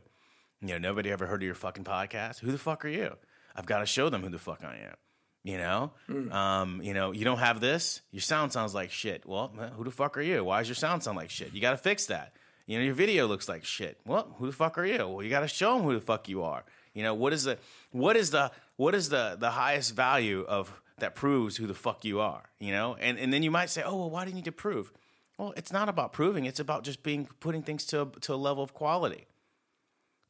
You 0.61 0.67
know, 0.69 0.77
nobody 0.77 1.11
ever 1.11 1.27
heard 1.27 1.41
of 1.41 1.45
your 1.45 1.55
fucking 1.55 1.83
podcast. 1.83 2.39
Who 2.39 2.51
the 2.51 2.57
fuck 2.57 2.83
are 2.85 2.89
you? 2.89 3.15
I've 3.55 3.65
got 3.65 3.79
to 3.79 3.85
show 3.85 4.09
them 4.09 4.21
who 4.21 4.29
the 4.29 4.39
fuck 4.39 4.63
I 4.63 4.77
am. 4.77 4.95
You 5.43 5.59
know, 5.59 5.91
um, 6.31 6.81
you 6.81 6.95
know, 6.95 7.11
you 7.11 7.23
don't 7.23 7.37
have 7.37 7.59
this. 7.59 8.01
Your 8.11 8.21
sound 8.21 8.51
sounds 8.51 8.73
like 8.73 8.89
shit. 8.89 9.27
Well, 9.27 9.49
who 9.75 9.83
the 9.83 9.91
fuck 9.91 10.17
are 10.17 10.21
you? 10.21 10.43
Why 10.43 10.59
does 10.59 10.67
your 10.67 10.75
sound 10.75 11.03
sound 11.03 11.17
like 11.17 11.29
shit? 11.29 11.53
You 11.53 11.61
got 11.61 11.71
to 11.71 11.77
fix 11.77 12.07
that. 12.07 12.33
You 12.65 12.79
know, 12.79 12.83
your 12.83 12.95
video 12.95 13.27
looks 13.27 13.47
like 13.47 13.63
shit. 13.63 13.99
Well, 14.07 14.35
who 14.39 14.47
the 14.47 14.51
fuck 14.53 14.75
are 14.79 14.85
you? 14.85 15.07
Well, 15.07 15.21
you 15.21 15.29
got 15.29 15.41
to 15.41 15.47
show 15.47 15.75
them 15.75 15.83
who 15.83 15.93
the 15.93 16.01
fuck 16.01 16.27
you 16.27 16.41
are. 16.41 16.63
You 16.95 17.03
know, 17.03 17.13
what 17.13 17.31
is 17.31 17.43
the 17.43 17.59
what 17.91 18.17
is 18.17 18.31
the 18.31 18.51
what 18.77 18.95
is 18.95 19.09
the 19.09 19.35
the 19.39 19.51
highest 19.51 19.95
value 19.95 20.45
of 20.47 20.73
that 20.97 21.13
proves 21.13 21.57
who 21.57 21.67
the 21.67 21.75
fuck 21.75 22.03
you 22.03 22.19
are? 22.21 22.49
You 22.59 22.71
know, 22.71 22.95
and 22.99 23.19
and 23.19 23.31
then 23.31 23.43
you 23.43 23.51
might 23.51 23.69
say, 23.69 23.83
oh, 23.83 23.95
well, 23.97 24.09
why 24.09 24.23
do 24.23 24.31
you 24.31 24.35
need 24.35 24.45
to 24.45 24.51
prove? 24.51 24.91
Well, 25.37 25.53
it's 25.57 25.71
not 25.71 25.89
about 25.89 26.13
proving. 26.13 26.45
It's 26.45 26.59
about 26.59 26.83
just 26.83 27.03
being 27.03 27.27
putting 27.39 27.61
things 27.61 27.85
to 27.87 28.03
a, 28.03 28.05
to 28.21 28.33
a 28.33 28.37
level 28.37 28.63
of 28.63 28.73
quality. 28.73 29.25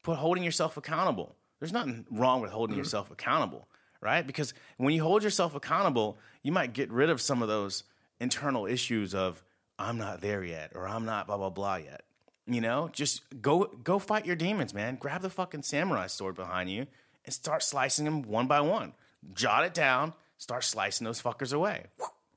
Put 0.02 0.18
holding 0.18 0.42
yourself 0.42 0.76
accountable. 0.76 1.36
There's 1.60 1.72
nothing 1.72 2.06
wrong 2.10 2.40
with 2.40 2.50
holding 2.50 2.74
mm-hmm. 2.74 2.80
yourself 2.80 3.10
accountable, 3.10 3.68
right? 4.00 4.26
Because 4.26 4.52
when 4.76 4.92
you 4.92 5.02
hold 5.02 5.22
yourself 5.22 5.54
accountable, 5.54 6.18
you 6.42 6.52
might 6.52 6.72
get 6.72 6.90
rid 6.90 7.10
of 7.10 7.20
some 7.20 7.42
of 7.42 7.48
those 7.48 7.84
internal 8.20 8.66
issues 8.66 9.14
of 9.14 9.42
I'm 9.78 9.98
not 9.98 10.20
there 10.20 10.42
yet 10.42 10.72
or 10.74 10.86
I'm 10.88 11.04
not 11.04 11.26
blah 11.26 11.36
blah 11.36 11.50
blah 11.50 11.76
yet. 11.76 12.02
You 12.46 12.60
know, 12.60 12.90
just 12.92 13.22
go 13.42 13.64
go 13.64 13.98
fight 13.98 14.26
your 14.26 14.36
demons, 14.36 14.74
man. 14.74 14.96
Grab 14.96 15.22
the 15.22 15.30
fucking 15.30 15.62
samurai 15.62 16.06
sword 16.06 16.34
behind 16.34 16.70
you 16.70 16.86
and 17.24 17.34
start 17.34 17.62
slicing 17.62 18.04
them 18.04 18.22
one 18.22 18.46
by 18.46 18.60
one. 18.60 18.92
Jot 19.34 19.64
it 19.64 19.74
down. 19.74 20.14
Start 20.38 20.64
slicing 20.64 21.04
those 21.04 21.20
fuckers 21.22 21.52
away, 21.52 21.86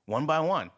one 0.06 0.26
by 0.26 0.40
one. 0.40 0.72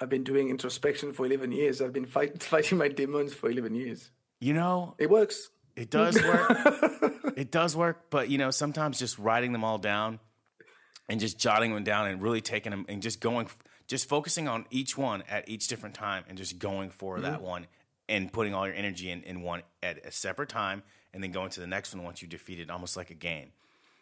I've 0.00 0.08
been 0.08 0.24
doing 0.24 0.48
introspection 0.48 1.12
for 1.12 1.26
11 1.26 1.52
years. 1.52 1.82
I've 1.82 1.92
been 1.92 2.06
fight, 2.06 2.42
fighting 2.42 2.78
my 2.78 2.88
demons 2.88 3.34
for 3.34 3.50
11 3.50 3.74
years. 3.74 4.10
You 4.40 4.54
know, 4.54 4.94
It 4.98 5.10
works. 5.10 5.50
It 5.74 5.90
does 5.90 6.20
work. 6.20 6.50
it 7.36 7.52
does 7.52 7.76
work, 7.76 8.10
but 8.10 8.28
you 8.28 8.36
know, 8.36 8.50
sometimes 8.50 8.98
just 8.98 9.16
writing 9.16 9.52
them 9.52 9.62
all 9.62 9.78
down 9.78 10.18
and 11.08 11.20
just 11.20 11.38
jotting 11.38 11.72
them 11.72 11.84
down 11.84 12.08
and 12.08 12.20
really 12.20 12.40
taking 12.40 12.70
them 12.70 12.84
and 12.88 13.00
just 13.00 13.20
going, 13.20 13.48
just 13.86 14.08
focusing 14.08 14.48
on 14.48 14.66
each 14.70 14.98
one 14.98 15.22
at 15.28 15.48
each 15.48 15.68
different 15.68 15.94
time 15.94 16.24
and 16.28 16.36
just 16.36 16.58
going 16.58 16.90
for 16.90 17.20
that 17.20 17.34
mm-hmm. 17.34 17.44
one 17.44 17.66
and 18.08 18.32
putting 18.32 18.54
all 18.54 18.66
your 18.66 18.74
energy 18.74 19.08
in, 19.08 19.22
in 19.22 19.42
one 19.42 19.62
at 19.80 20.04
a 20.04 20.10
separate 20.10 20.48
time 20.48 20.82
and 21.14 21.22
then 21.22 21.30
going 21.30 21.50
to 21.50 21.60
the 21.60 21.66
next 21.66 21.94
one 21.94 22.04
once 22.04 22.22
you 22.22 22.26
defeat 22.26 22.58
it, 22.58 22.70
almost 22.70 22.96
like 22.96 23.10
a 23.10 23.14
game. 23.14 23.52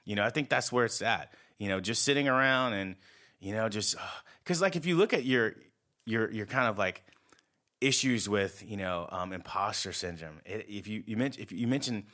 You 0.07 0.17
know, 0.17 0.25
I 0.25 0.31
think 0.31 0.49
that's 0.49 0.73
where 0.73 0.87
it's 0.87 1.03
at. 1.03 1.33
You 1.59 1.69
know, 1.69 1.81
just 1.81 2.05
sitting 2.05 2.27
around 2.27 2.73
and 2.73 2.97
you 3.39 3.53
know, 3.53 3.69
just 3.69 3.97
because 4.43 4.63
like 4.63 4.77
if 4.77 4.87
you 4.87 4.97
look 4.97 5.13
at 5.13 5.25
your 5.25 5.57
your 6.07 6.31
your 6.31 6.47
kind 6.47 6.69
of 6.69 6.79
like 6.79 7.03
issues 7.81 8.29
with 8.29 8.65
you 8.67 8.77
know 8.77 9.09
um, 9.11 9.33
imposter 9.33 9.93
syndrome. 9.93 10.41
It, 10.47 10.67
if 10.69 10.87
you 10.87 11.03
you 11.07 11.17
mention 11.17 11.43
if 11.43 11.53
you 11.53 11.67
mention, 11.67 12.05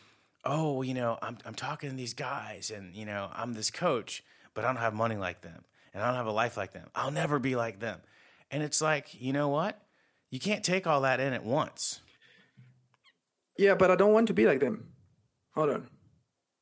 oh, 0.44 0.82
you 0.82 0.94
know, 0.94 1.18
I'm 1.22 1.38
I'm 1.44 1.54
talking 1.54 1.90
to 1.90 1.96
these 1.96 2.14
guys, 2.14 2.70
and 2.74 2.94
you 2.94 3.06
know, 3.06 3.30
I'm 3.32 3.54
this 3.54 3.70
coach, 3.70 4.24
but 4.54 4.64
I 4.64 4.68
don't 4.68 4.76
have 4.76 4.94
money 4.94 5.16
like 5.16 5.42
them, 5.42 5.64
and 5.94 6.02
I 6.02 6.06
don't 6.08 6.16
have 6.16 6.26
a 6.26 6.32
life 6.32 6.56
like 6.56 6.72
them. 6.72 6.88
I'll 6.94 7.12
never 7.12 7.38
be 7.38 7.54
like 7.54 7.78
them. 7.78 8.00
And 8.50 8.62
it's 8.62 8.82
like, 8.82 9.20
you 9.20 9.32
know 9.32 9.48
what? 9.48 9.80
You 10.30 10.38
can't 10.38 10.64
take 10.64 10.86
all 10.86 11.02
that 11.02 11.20
in 11.20 11.32
at 11.32 11.44
once. 11.44 12.00
Yeah, 13.58 13.74
but 13.74 13.90
I 13.90 13.96
don't 13.96 14.12
want 14.12 14.28
to 14.28 14.34
be 14.34 14.46
like 14.46 14.60
them. 14.60 14.88
Hold 15.54 15.70
on. 15.70 15.88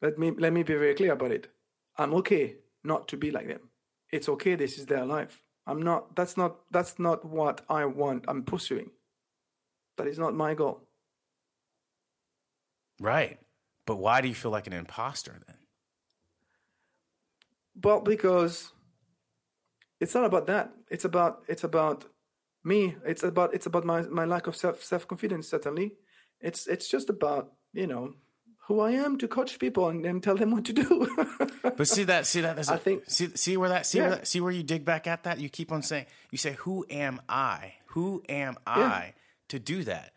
Let 0.03 0.19
me 0.19 0.33
let 0.33 0.53
me 0.53 0.63
be 0.63 0.75
very 0.75 0.95
clear 0.95 1.13
about 1.13 1.33
it. 1.33 1.49
I'm 1.97 2.15
okay 2.15 2.57
not 2.83 3.09
to 3.09 3.17
be 3.17 3.31
like 3.31 3.47
them. 3.47 3.71
It's 4.11 4.29
okay. 4.29 4.55
This 4.55 4.79
is 4.79 4.87
their 4.87 5.05
life. 5.05 5.43
I'm 5.71 5.83
not. 5.83 6.17
That's 6.17 6.37
not. 6.37 6.57
That's 6.73 6.99
not 6.99 7.25
what 7.25 7.61
I 7.69 7.85
want. 7.85 8.25
I'm 8.27 8.43
pursuing. 8.43 8.91
That 9.97 10.09
is 10.09 10.19
not 10.19 10.35
my 10.35 10.55
goal. 10.55 10.83
Right. 12.99 13.39
But 13.87 13.97
why 13.97 14.21
do 14.21 14.27
you 14.27 14.35
feel 14.35 14.51
like 14.51 14.67
an 14.67 14.73
imposter 14.73 15.37
then? 15.47 15.57
Well, 17.83 18.01
because 18.01 18.73
it's 20.01 20.15
not 20.15 20.25
about 20.25 20.47
that. 20.49 20.73
It's 20.91 21.05
about 21.05 21.45
it's 21.47 21.63
about 21.63 22.05
me. 22.65 22.97
It's 23.07 23.23
about 23.23 23.55
it's 23.55 23.67
about 23.67 23.85
my, 23.85 24.03
my 24.03 24.25
lack 24.25 24.49
of 24.49 24.57
self 24.57 24.83
self 24.83 25.07
confidence. 25.07 25.49
Certainly, 25.49 25.93
it's 26.41 26.67
it's 26.67 26.89
just 26.89 27.09
about 27.09 27.53
you 27.73 27.87
know 27.87 28.15
who 28.71 28.81
I 28.81 28.93
am 28.93 29.19
to 29.19 29.29
coach 29.29 29.59
people 29.59 29.89
and, 29.89 30.05
and 30.07 30.23
tell 30.23 30.37
them 30.37 30.51
what 30.53 30.65
to 30.67 30.73
do. 30.73 30.87
But 31.77 31.87
see 31.89 32.05
that, 32.05 32.27
see 32.27 32.41
that. 32.43 32.57
I 32.71 32.77
think- 32.77 33.05
see 33.09 33.29
see 33.45 33.57
where 33.57 33.69
that, 33.75 33.85
see 33.87 34.01
where 34.01 34.11
that, 34.11 34.27
see 34.27 34.41
where 34.41 34.53
you 34.59 34.63
dig 34.63 34.85
back 34.85 35.07
at 35.07 35.21
that. 35.25 35.39
You 35.39 35.49
keep 35.49 35.71
on 35.73 35.83
saying, 35.83 36.07
you 36.31 36.39
say, 36.39 36.53
"Who 36.65 36.85
am 36.91 37.21
I? 37.29 37.75
Who 37.95 38.23
am 38.29 38.57
I 38.67 39.15
to 39.49 39.59
do 39.59 39.85
that? 39.85 40.13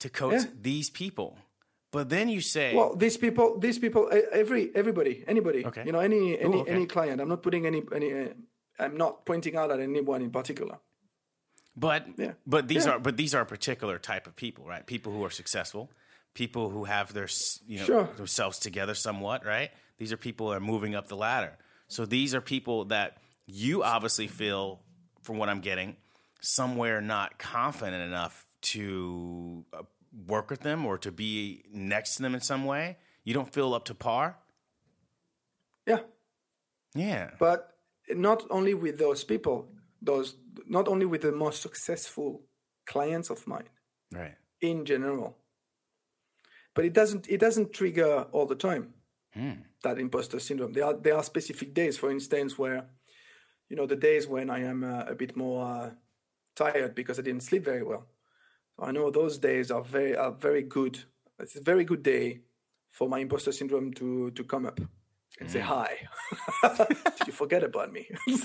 To 0.00 0.08
coach 0.08 0.42
Yeah. 0.42 0.50
these 0.70 0.88
people?" 0.90 1.38
But 1.92 2.08
then 2.08 2.28
you 2.28 2.40
say, 2.40 2.74
well, 2.74 2.94
these 2.96 3.16
people, 3.16 3.58
these 3.58 3.78
people, 3.78 4.02
every 4.32 4.70
everybody, 4.74 5.24
anybody, 5.26 5.64
Okay. 5.66 5.84
you 5.86 5.92
know, 5.92 6.00
any 6.00 6.38
any 6.38 6.58
okay. 6.62 6.70
any 6.72 6.86
client. 6.86 7.20
I'm 7.20 7.28
not 7.28 7.42
putting 7.42 7.64
any 7.66 7.82
any. 7.94 8.08
Uh, 8.12 8.28
I'm 8.78 8.96
not 8.96 9.24
pointing 9.24 9.56
out 9.56 9.70
at 9.70 9.80
anyone 9.80 10.20
in 10.22 10.30
particular. 10.30 10.76
But 11.76 12.06
Yeah. 12.18 12.32
but 12.46 12.68
these 12.68 12.84
Yeah. 12.86 12.92
are 12.92 12.98
but 12.98 13.16
these 13.16 13.34
are 13.36 13.42
a 13.42 13.46
particular 13.46 13.98
type 13.98 14.26
of 14.26 14.34
people, 14.36 14.64
right? 14.66 14.84
People 14.86 15.12
who 15.12 15.24
are 15.24 15.30
successful, 15.30 15.90
people 16.36 16.70
who 16.70 16.84
have 16.84 17.12
their 17.12 17.28
you 17.66 17.78
know 17.80 17.84
Sure. 17.86 18.04
themselves 18.16 18.58
together 18.60 18.94
somewhat, 18.94 19.44
right? 19.44 19.70
These 19.98 20.12
are 20.12 20.16
people 20.18 20.50
that 20.50 20.56
are 20.58 20.60
moving 20.74 20.94
up 20.94 21.08
the 21.08 21.16
ladder. 21.16 21.56
So 21.88 22.04
these 22.06 22.34
are 22.34 22.40
people 22.40 22.84
that 22.86 23.16
you 23.46 23.82
obviously 23.82 24.28
feel, 24.28 24.80
from 25.22 25.38
what 25.38 25.48
I'm 25.48 25.60
getting, 25.60 25.96
somewhere 26.42 27.00
not 27.00 27.38
confident 27.38 28.02
enough 28.02 28.44
to 28.72 29.64
uh, 29.72 29.82
work 30.28 30.50
with 30.50 30.60
them 30.60 30.84
or 30.84 30.98
to 30.98 31.10
be 31.10 31.64
next 31.72 32.16
to 32.16 32.22
them 32.22 32.34
in 32.34 32.40
some 32.40 32.64
way. 32.66 32.98
You 33.24 33.34
don't 33.34 33.52
feel 33.52 33.72
up 33.74 33.84
to 33.86 33.94
par. 33.94 34.36
Yeah, 35.86 36.00
Yeah. 36.94 37.30
but 37.38 37.78
not 38.10 38.44
only 38.50 38.74
with 38.74 38.98
those 38.98 39.24
people, 39.24 39.68
those 40.02 40.36
not 40.66 40.88
only 40.88 41.06
with 41.06 41.22
the 41.22 41.32
most 41.32 41.62
successful 41.62 42.42
clients 42.86 43.30
of 43.30 43.46
mine 43.46 43.68
Right. 44.12 44.36
in 44.60 44.84
general, 44.84 45.36
but 46.76 46.84
it 46.84 46.92
doesn't 46.92 47.26
it 47.28 47.40
doesn't 47.40 47.72
trigger 47.72 48.26
all 48.30 48.46
the 48.46 48.54
time 48.54 48.92
that 49.82 49.98
imposter 49.98 50.38
syndrome. 50.38 50.72
There 50.72 50.84
are 50.84 50.94
there 50.94 51.16
are 51.16 51.24
specific 51.24 51.74
days, 51.74 51.98
for 51.98 52.10
instance, 52.10 52.56
where 52.58 52.84
you 53.68 53.76
know 53.76 53.86
the 53.86 53.96
days 53.96 54.28
when 54.28 54.50
I 54.50 54.60
am 54.62 54.84
uh, 54.84 55.04
a 55.08 55.14
bit 55.14 55.36
more 55.36 55.64
uh, 55.64 55.90
tired 56.54 56.94
because 56.94 57.18
I 57.18 57.22
didn't 57.22 57.42
sleep 57.42 57.64
very 57.64 57.82
well. 57.82 58.06
I 58.78 58.92
know 58.92 59.10
those 59.10 59.38
days 59.38 59.70
are 59.70 59.82
very 59.82 60.14
are 60.14 60.32
very 60.32 60.62
good. 60.62 61.04
It's 61.40 61.56
a 61.56 61.62
very 61.62 61.84
good 61.84 62.02
day 62.02 62.40
for 62.90 63.08
my 63.08 63.18
imposter 63.18 63.52
syndrome 63.52 63.92
to 63.94 64.30
to 64.32 64.44
come 64.44 64.66
up 64.66 64.78
and 65.40 65.50
say 65.50 65.60
hi. 65.60 66.08
Did 66.62 66.86
you 67.26 67.32
forget 67.32 67.64
about 67.64 67.92
me? 67.92 68.08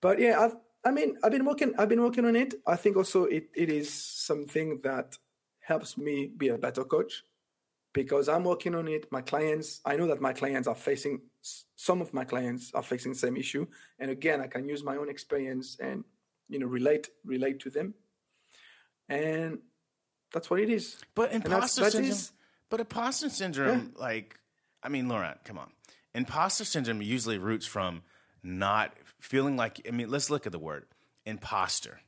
but 0.00 0.18
yeah, 0.18 0.40
I've, 0.40 0.56
I 0.84 0.90
mean, 0.90 1.16
I've 1.22 1.32
been 1.32 1.44
working. 1.44 1.74
I've 1.78 1.88
been 1.88 2.02
working 2.02 2.24
on 2.24 2.36
it. 2.36 2.54
I 2.66 2.76
think 2.76 2.96
also 2.96 3.24
it, 3.24 3.50
it 3.54 3.70
is 3.70 3.92
something 3.92 4.80
that 4.82 5.16
helps 5.62 5.96
me 5.96 6.30
be 6.36 6.48
a 6.48 6.58
better 6.58 6.84
coach 6.84 7.24
because 7.92 8.28
I'm 8.28 8.44
working 8.44 8.74
on 8.74 8.88
it. 8.88 9.10
My 9.10 9.22
clients, 9.22 9.80
I 9.84 9.96
know 9.96 10.06
that 10.08 10.20
my 10.20 10.32
clients 10.32 10.68
are 10.68 10.74
facing 10.74 11.20
some 11.74 12.00
of 12.00 12.14
my 12.14 12.24
clients 12.24 12.72
are 12.74 12.82
facing 12.82 13.12
the 13.12 13.18
same 13.18 13.36
issue, 13.36 13.66
and 13.98 14.10
again, 14.10 14.40
I 14.40 14.46
can 14.46 14.68
use 14.68 14.84
my 14.84 14.96
own 14.96 15.08
experience 15.08 15.76
and 15.80 16.04
you 16.48 16.58
know 16.58 16.66
relate 16.66 17.08
relate 17.24 17.60
to 17.60 17.70
them, 17.70 17.94
and 19.08 19.58
that's 20.32 20.48
what 20.48 20.60
it 20.60 20.70
is. 20.70 20.98
But 21.14 21.32
imposter 21.32 21.90
syndrome. 21.90 22.10
Is, 22.10 22.32
but 22.70 22.80
imposter 22.80 23.28
syndrome, 23.28 23.92
yeah. 23.94 24.00
like, 24.00 24.38
I 24.82 24.88
mean, 24.88 25.08
Laurent, 25.08 25.38
come 25.44 25.58
on. 25.58 25.70
Imposter 26.14 26.64
syndrome 26.64 27.02
usually 27.02 27.38
roots 27.38 27.66
from 27.66 28.02
not 28.42 28.94
feeling 29.20 29.56
like. 29.56 29.86
I 29.86 29.90
mean, 29.90 30.10
let's 30.10 30.30
look 30.30 30.46
at 30.46 30.52
the 30.52 30.58
word 30.58 30.86
imposter, 31.26 32.00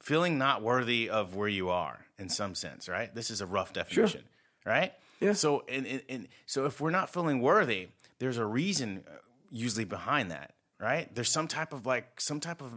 feeling 0.00 0.38
not 0.38 0.62
worthy 0.62 1.08
of 1.10 1.34
where 1.34 1.48
you 1.48 1.70
are 1.70 2.06
in 2.18 2.28
some 2.28 2.54
sense, 2.54 2.88
right? 2.88 3.14
This 3.14 3.30
is 3.30 3.40
a 3.40 3.46
rough 3.46 3.72
definition, 3.72 4.22
sure. 4.22 4.72
right? 4.72 4.92
Yeah. 5.20 5.32
So, 5.32 5.64
and, 5.68 5.86
and, 5.86 6.02
and 6.08 6.28
so 6.46 6.66
if 6.66 6.80
we're 6.80 6.90
not 6.90 7.10
feeling 7.12 7.40
worthy, 7.40 7.88
there's 8.18 8.38
a 8.38 8.44
reason 8.44 9.04
uh, 9.06 9.16
usually 9.50 9.84
behind 9.84 10.30
that, 10.30 10.54
right? 10.80 11.12
There's 11.14 11.30
some 11.30 11.48
type 11.48 11.72
of 11.72 11.86
like 11.86 12.20
some 12.20 12.40
type 12.40 12.60
of 12.60 12.72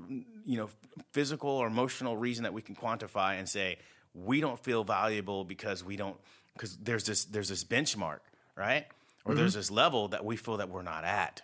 you 0.46 0.58
know 0.58 0.70
physical 1.12 1.50
or 1.50 1.68
emotional 1.68 2.18
reason 2.18 2.44
that 2.44 2.54
we 2.54 2.62
can 2.62 2.76
quantify 2.76 3.38
and 3.38 3.48
say 3.48 3.78
we 4.14 4.42
don't 4.42 4.62
feel 4.64 4.84
valuable 4.84 5.44
because 5.44 5.84
we 5.84 5.96
don't 5.96 6.18
because 6.54 6.78
there's 6.78 7.06
this 7.06 7.26
there's 7.26 7.50
this 7.50 7.64
benchmark, 7.64 8.20
right? 8.56 8.86
Or 9.24 9.32
mm-hmm. 9.32 9.40
there's 9.40 9.54
this 9.54 9.70
level 9.70 10.10
that 10.10 10.26
we 10.26 10.36
feel 10.36 10.58
that 10.58 10.70
we're 10.70 10.82
not 10.82 11.04
at. 11.04 11.42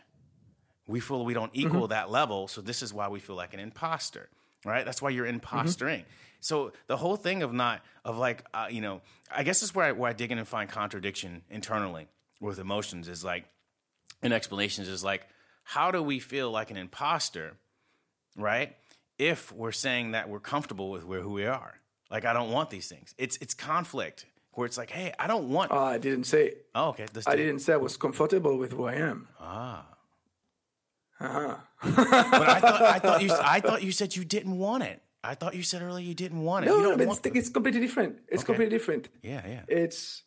We 0.88 1.00
feel 1.00 1.24
we 1.26 1.34
don't 1.34 1.52
equal 1.54 1.82
mm-hmm. 1.82 1.90
that 1.90 2.10
level, 2.10 2.48
so 2.48 2.62
this 2.62 2.82
is 2.82 2.94
why 2.94 3.10
we 3.10 3.20
feel 3.20 3.36
like 3.36 3.54
an 3.54 3.60
imposter, 3.60 4.30
right? 4.66 4.86
That's 4.86 5.02
why 5.02 5.10
you're 5.10 5.28
impostering. 5.28 6.02
Mm-hmm. 6.02 6.12
So 6.40 6.72
the 6.88 6.98
whole 6.98 7.16
thing 7.16 7.44
of 7.44 7.54
not 7.54 7.82
of 8.06 8.18
like 8.18 8.44
uh, 8.54 8.68
you 8.70 8.82
know, 8.82 9.02
I 9.36 9.44
guess 9.44 9.62
that's 9.62 9.74
where 9.74 9.86
I, 9.86 9.92
where 9.92 10.10
I 10.10 10.14
dig 10.14 10.32
in 10.32 10.38
and 10.38 10.48
find 10.48 10.70
contradiction 10.70 11.44
internally 11.50 12.08
with 12.40 12.60
emotions 12.60 13.08
is 13.08 13.24
like, 13.24 13.46
and 14.22 14.34
explanations 14.34 14.88
is 14.88 15.04
like, 15.04 15.28
how 15.64 15.92
do 15.92 16.02
we 16.02 16.20
feel 16.20 16.52
like 16.52 16.72
an 16.72 16.78
imposter, 16.78 17.54
right? 18.36 18.76
If 19.18 19.52
we're 19.52 19.72
saying 19.72 20.12
that 20.12 20.30
we're 20.30 20.40
comfortable 20.40 20.92
with 20.92 21.04
where 21.04 21.22
who 21.22 21.32
we 21.32 21.46
are, 21.46 21.80
like 22.12 22.24
I 22.26 22.34
don't 22.34 22.52
want 22.52 22.70
these 22.70 22.88
things. 22.88 23.16
It's 23.18 23.38
it's 23.38 23.54
conflict 23.54 24.26
where 24.54 24.66
it's 24.66 24.78
like, 24.78 24.90
hey, 24.90 25.14
I 25.20 25.28
don't 25.28 25.50
want. 25.50 25.72
Uh, 25.72 25.84
I 25.84 25.98
didn't 25.98 26.26
say. 26.26 26.54
Oh, 26.74 26.90
okay. 26.90 27.06
I 27.26 27.36
didn't 27.36 27.60
say 27.60 27.74
I 27.74 27.78
was 27.78 27.98
comfortable 27.98 28.58
with 28.58 28.74
who 28.74 28.86
I 28.86 28.94
am. 28.94 29.28
Ah. 29.40 29.86
Uh-huh. 31.20 31.56
But 31.84 32.00
I 32.00 32.60
thought 32.60 32.82
I 32.82 33.00
thought 33.00 33.22
you 33.22 33.30
I 33.32 33.60
thought 33.66 33.84
you 33.84 33.92
said 33.92 34.16
you 34.16 34.26
didn't 34.26 34.58
want 34.58 34.84
it. 34.84 35.02
I 35.24 35.36
thought 35.36 35.56
you 35.56 35.64
said 35.64 35.82
earlier 35.82 36.06
you 36.06 36.14
didn't 36.14 36.42
want 36.42 36.66
it. 36.66 36.70
No, 36.70 36.96
no, 36.96 37.12
it's, 37.12 37.20
it's, 37.26 37.50
completely 37.50 37.82
different. 37.82 38.20
It's 38.30 38.44
okay. 38.44 38.46
completely 38.46 38.78
different. 38.78 39.10
Yeah, 39.22 39.46
yeah. 39.46 39.62
It's, 39.68 40.24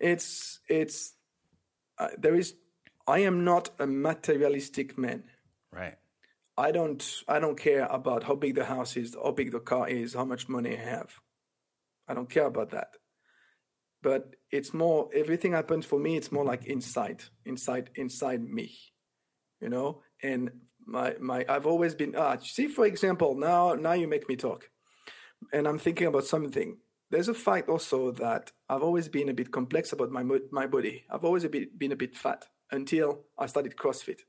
it's, 0.00 0.58
it's. 0.68 1.14
Uh, 1.98 2.08
there 2.18 2.34
is. 2.34 2.54
I 3.06 3.20
am 3.20 3.44
not 3.44 3.70
a 3.78 3.86
materialistic 3.86 4.98
man. 4.98 5.24
Right. 5.70 5.96
I 6.56 6.72
don't. 6.72 7.22
I 7.28 7.38
don't 7.38 7.56
care 7.56 7.86
about 7.86 8.24
how 8.24 8.34
big 8.34 8.56
the 8.56 8.64
house 8.64 8.96
is, 8.96 9.14
how 9.14 9.30
big 9.30 9.52
the 9.52 9.60
car 9.60 9.88
is, 9.88 10.14
how 10.14 10.24
much 10.24 10.48
money 10.48 10.76
I 10.76 10.82
have. 10.82 11.20
I 12.08 12.14
don't 12.14 12.28
care 12.28 12.46
about 12.46 12.70
that. 12.70 12.96
But 14.02 14.34
it's 14.50 14.74
more. 14.74 15.10
Everything 15.14 15.52
happens 15.52 15.86
for 15.86 15.98
me. 15.98 16.16
It's 16.16 16.32
more 16.32 16.44
like 16.44 16.66
inside, 16.66 17.22
inside, 17.44 17.90
inside 17.94 18.42
me. 18.42 18.76
You 19.60 19.68
know, 19.68 20.02
and 20.22 20.50
my 20.86 21.14
my 21.20 21.44
I've 21.48 21.66
always 21.66 21.94
been 21.94 22.14
ah 22.16 22.36
see 22.38 22.68
for 22.68 22.86
example 22.86 23.34
now 23.34 23.74
now 23.74 23.92
you 23.92 24.08
make 24.08 24.28
me 24.28 24.36
talk 24.36 24.68
and 25.52 25.66
I'm 25.66 25.78
thinking 25.78 26.06
about 26.06 26.24
something. 26.24 26.78
There's 27.10 27.28
a 27.28 27.34
fact 27.34 27.68
also 27.68 28.10
that 28.12 28.50
I've 28.68 28.82
always 28.82 29.08
been 29.08 29.28
a 29.28 29.34
bit 29.34 29.52
complex 29.52 29.92
about 29.92 30.10
my 30.10 30.24
my 30.50 30.66
body. 30.66 31.04
I've 31.10 31.24
always 31.24 31.44
a 31.44 31.48
bit, 31.48 31.78
been 31.78 31.92
a 31.92 31.96
bit 31.96 32.14
fat 32.16 32.46
until 32.70 33.20
I 33.38 33.46
started 33.46 33.76
CrossFit. 33.76 34.20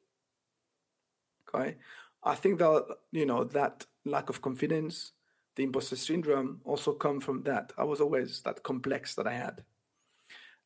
Okay? 1.47 1.77
I 2.23 2.35
think 2.35 2.59
that 2.59 2.85
you 3.11 3.25
know 3.25 3.43
that 3.43 3.85
lack 4.03 4.29
of 4.29 4.41
confidence 4.41 5.13
the 5.55 5.63
imposter 5.63 5.95
syndrome 5.95 6.59
also 6.65 6.93
come 6.93 7.19
from 7.19 7.43
that. 7.43 7.71
I 7.77 7.83
was 7.85 8.01
always 8.01 8.41
that 8.41 8.63
complex 8.63 9.15
that 9.15 9.27
I 9.27 9.33
had. 9.33 9.63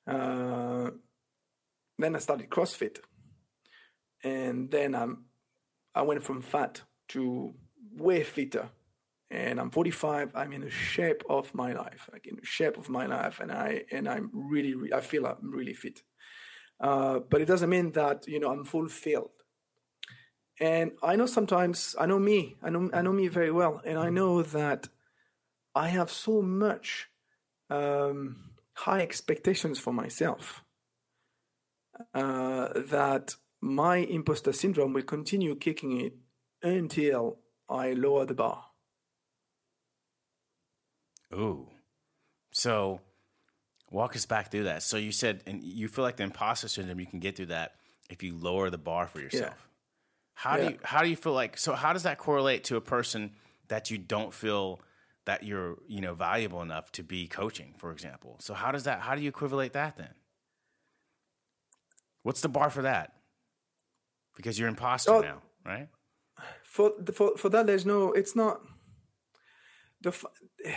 Uh, 0.07 0.89
then 1.97 2.15
I 2.15 2.19
started 2.19 2.49
CrossFit. 2.49 2.97
And 4.23 4.69
then 4.71 4.95
I'm 4.95 5.25
I 5.95 6.01
went 6.01 6.23
from 6.23 6.41
fat 6.41 6.81
to 7.09 7.53
way 7.95 8.23
fitter. 8.23 8.69
And 9.31 9.59
I'm 9.59 9.69
45. 9.69 10.31
I'm 10.33 10.53
in 10.53 10.61
the 10.61 10.71
shape 10.71 11.23
of 11.29 11.53
my 11.53 11.73
life, 11.73 12.09
like 12.11 12.25
in 12.25 12.35
the 12.35 12.45
shape 12.45 12.77
of 12.77 12.89
my 12.89 13.05
life, 13.05 13.39
and 13.39 13.51
I 13.51 13.83
and 13.91 14.09
I'm 14.09 14.31
really, 14.33 14.91
I 14.91 15.01
feel 15.01 15.27
I'm 15.27 15.51
really 15.51 15.75
fit. 15.75 16.01
Uh, 16.79 17.19
but 17.19 17.39
it 17.41 17.45
doesn't 17.45 17.69
mean 17.69 17.91
that 17.91 18.27
you 18.27 18.39
know 18.39 18.49
I'm 18.49 18.65
fulfilled. 18.65 19.29
And 20.59 20.93
I 21.03 21.15
know 21.15 21.27
sometimes 21.27 21.95
I 21.99 22.07
know 22.07 22.17
me. 22.17 22.57
I 22.63 22.71
know 22.71 22.89
I 22.91 23.03
know 23.03 23.13
me 23.13 23.27
very 23.27 23.51
well, 23.51 23.81
and 23.85 23.99
I 23.99 24.09
know 24.09 24.41
that 24.41 24.89
I 25.75 25.89
have 25.89 26.09
so 26.09 26.41
much 26.41 27.09
um, 27.69 28.51
high 28.73 29.01
expectations 29.01 29.77
for 29.79 29.93
myself 29.93 30.63
uh, 32.13 32.69
that 32.75 33.35
my 33.61 33.97
imposter 33.97 34.53
syndrome 34.53 34.93
will 34.93 35.03
continue 35.03 35.55
kicking 35.55 35.99
it 35.99 36.13
until 36.63 37.39
I 37.69 37.93
lower 37.93 38.25
the 38.25 38.33
bar. 38.33 38.65
Ooh. 41.33 41.67
So 42.51 43.01
walk 43.91 44.15
us 44.15 44.25
back 44.25 44.51
through 44.51 44.63
that. 44.63 44.83
So 44.83 44.97
you 44.97 45.11
said 45.11 45.43
and 45.45 45.63
you 45.63 45.87
feel 45.87 46.03
like 46.03 46.17
the 46.17 46.23
imposter 46.23 46.67
syndrome 46.67 46.99
you 46.99 47.05
can 47.05 47.19
get 47.19 47.35
through 47.35 47.47
that 47.47 47.75
if 48.09 48.23
you 48.23 48.35
lower 48.35 48.69
the 48.69 48.77
bar 48.77 49.07
for 49.07 49.19
yourself. 49.19 49.55
Yeah. 49.55 49.65
How 50.33 50.57
yeah. 50.57 50.63
do 50.63 50.71
you 50.71 50.79
how 50.83 51.03
do 51.03 51.09
you 51.09 51.15
feel 51.15 51.33
like 51.33 51.57
so 51.57 51.73
how 51.73 51.93
does 51.93 52.03
that 52.03 52.17
correlate 52.17 52.63
to 52.65 52.77
a 52.77 52.81
person 52.81 53.31
that 53.67 53.91
you 53.91 53.97
don't 53.97 54.33
feel 54.33 54.79
that 55.25 55.43
you're, 55.43 55.77
you 55.87 56.01
know, 56.01 56.15
valuable 56.15 56.61
enough 56.61 56.91
to 56.93 57.03
be 57.03 57.27
coaching, 57.27 57.75
for 57.77 57.91
example? 57.91 58.37
So 58.39 58.53
how 58.53 58.71
does 58.71 58.85
that 58.85 59.01
how 59.01 59.15
do 59.15 59.21
you 59.21 59.29
equivalate 59.29 59.73
that 59.73 59.97
then? 59.97 60.13
What's 62.23 62.41
the 62.41 62.49
bar 62.49 62.69
for 62.69 62.81
that? 62.81 63.13
Because 64.39 64.57
you're 64.57 64.69
imposter 64.69 65.11
oh, 65.11 65.19
now, 65.19 65.41
right? 65.65 65.89
For 66.63 66.93
for 67.11 67.35
for 67.35 67.49
that, 67.49 67.67
there's 67.67 67.85
no. 67.85 68.13
It's 68.13 68.35
not 68.35 68.61
the. 70.01 70.13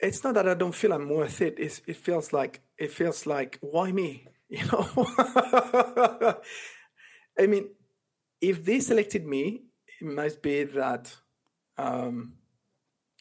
It's 0.00 0.24
not 0.24 0.34
that 0.34 0.46
I 0.46 0.54
don't 0.54 0.74
feel 0.74 0.92
I'm 0.92 1.08
worth 1.08 1.40
it. 1.40 1.54
It's, 1.56 1.80
it 1.86 1.96
feels 1.96 2.32
like 2.32 2.60
it 2.76 2.90
feels 2.90 3.26
like 3.26 3.58
why 3.60 3.92
me? 3.92 4.26
You 4.50 4.66
know. 4.66 4.88
I 7.38 7.46
mean, 7.46 7.70
if 8.40 8.62
they 8.64 8.80
selected 8.80 9.24
me, 9.24 9.62
it 10.00 10.06
must 10.06 10.42
be 10.42 10.64
that 10.64 11.16
um, 11.78 12.34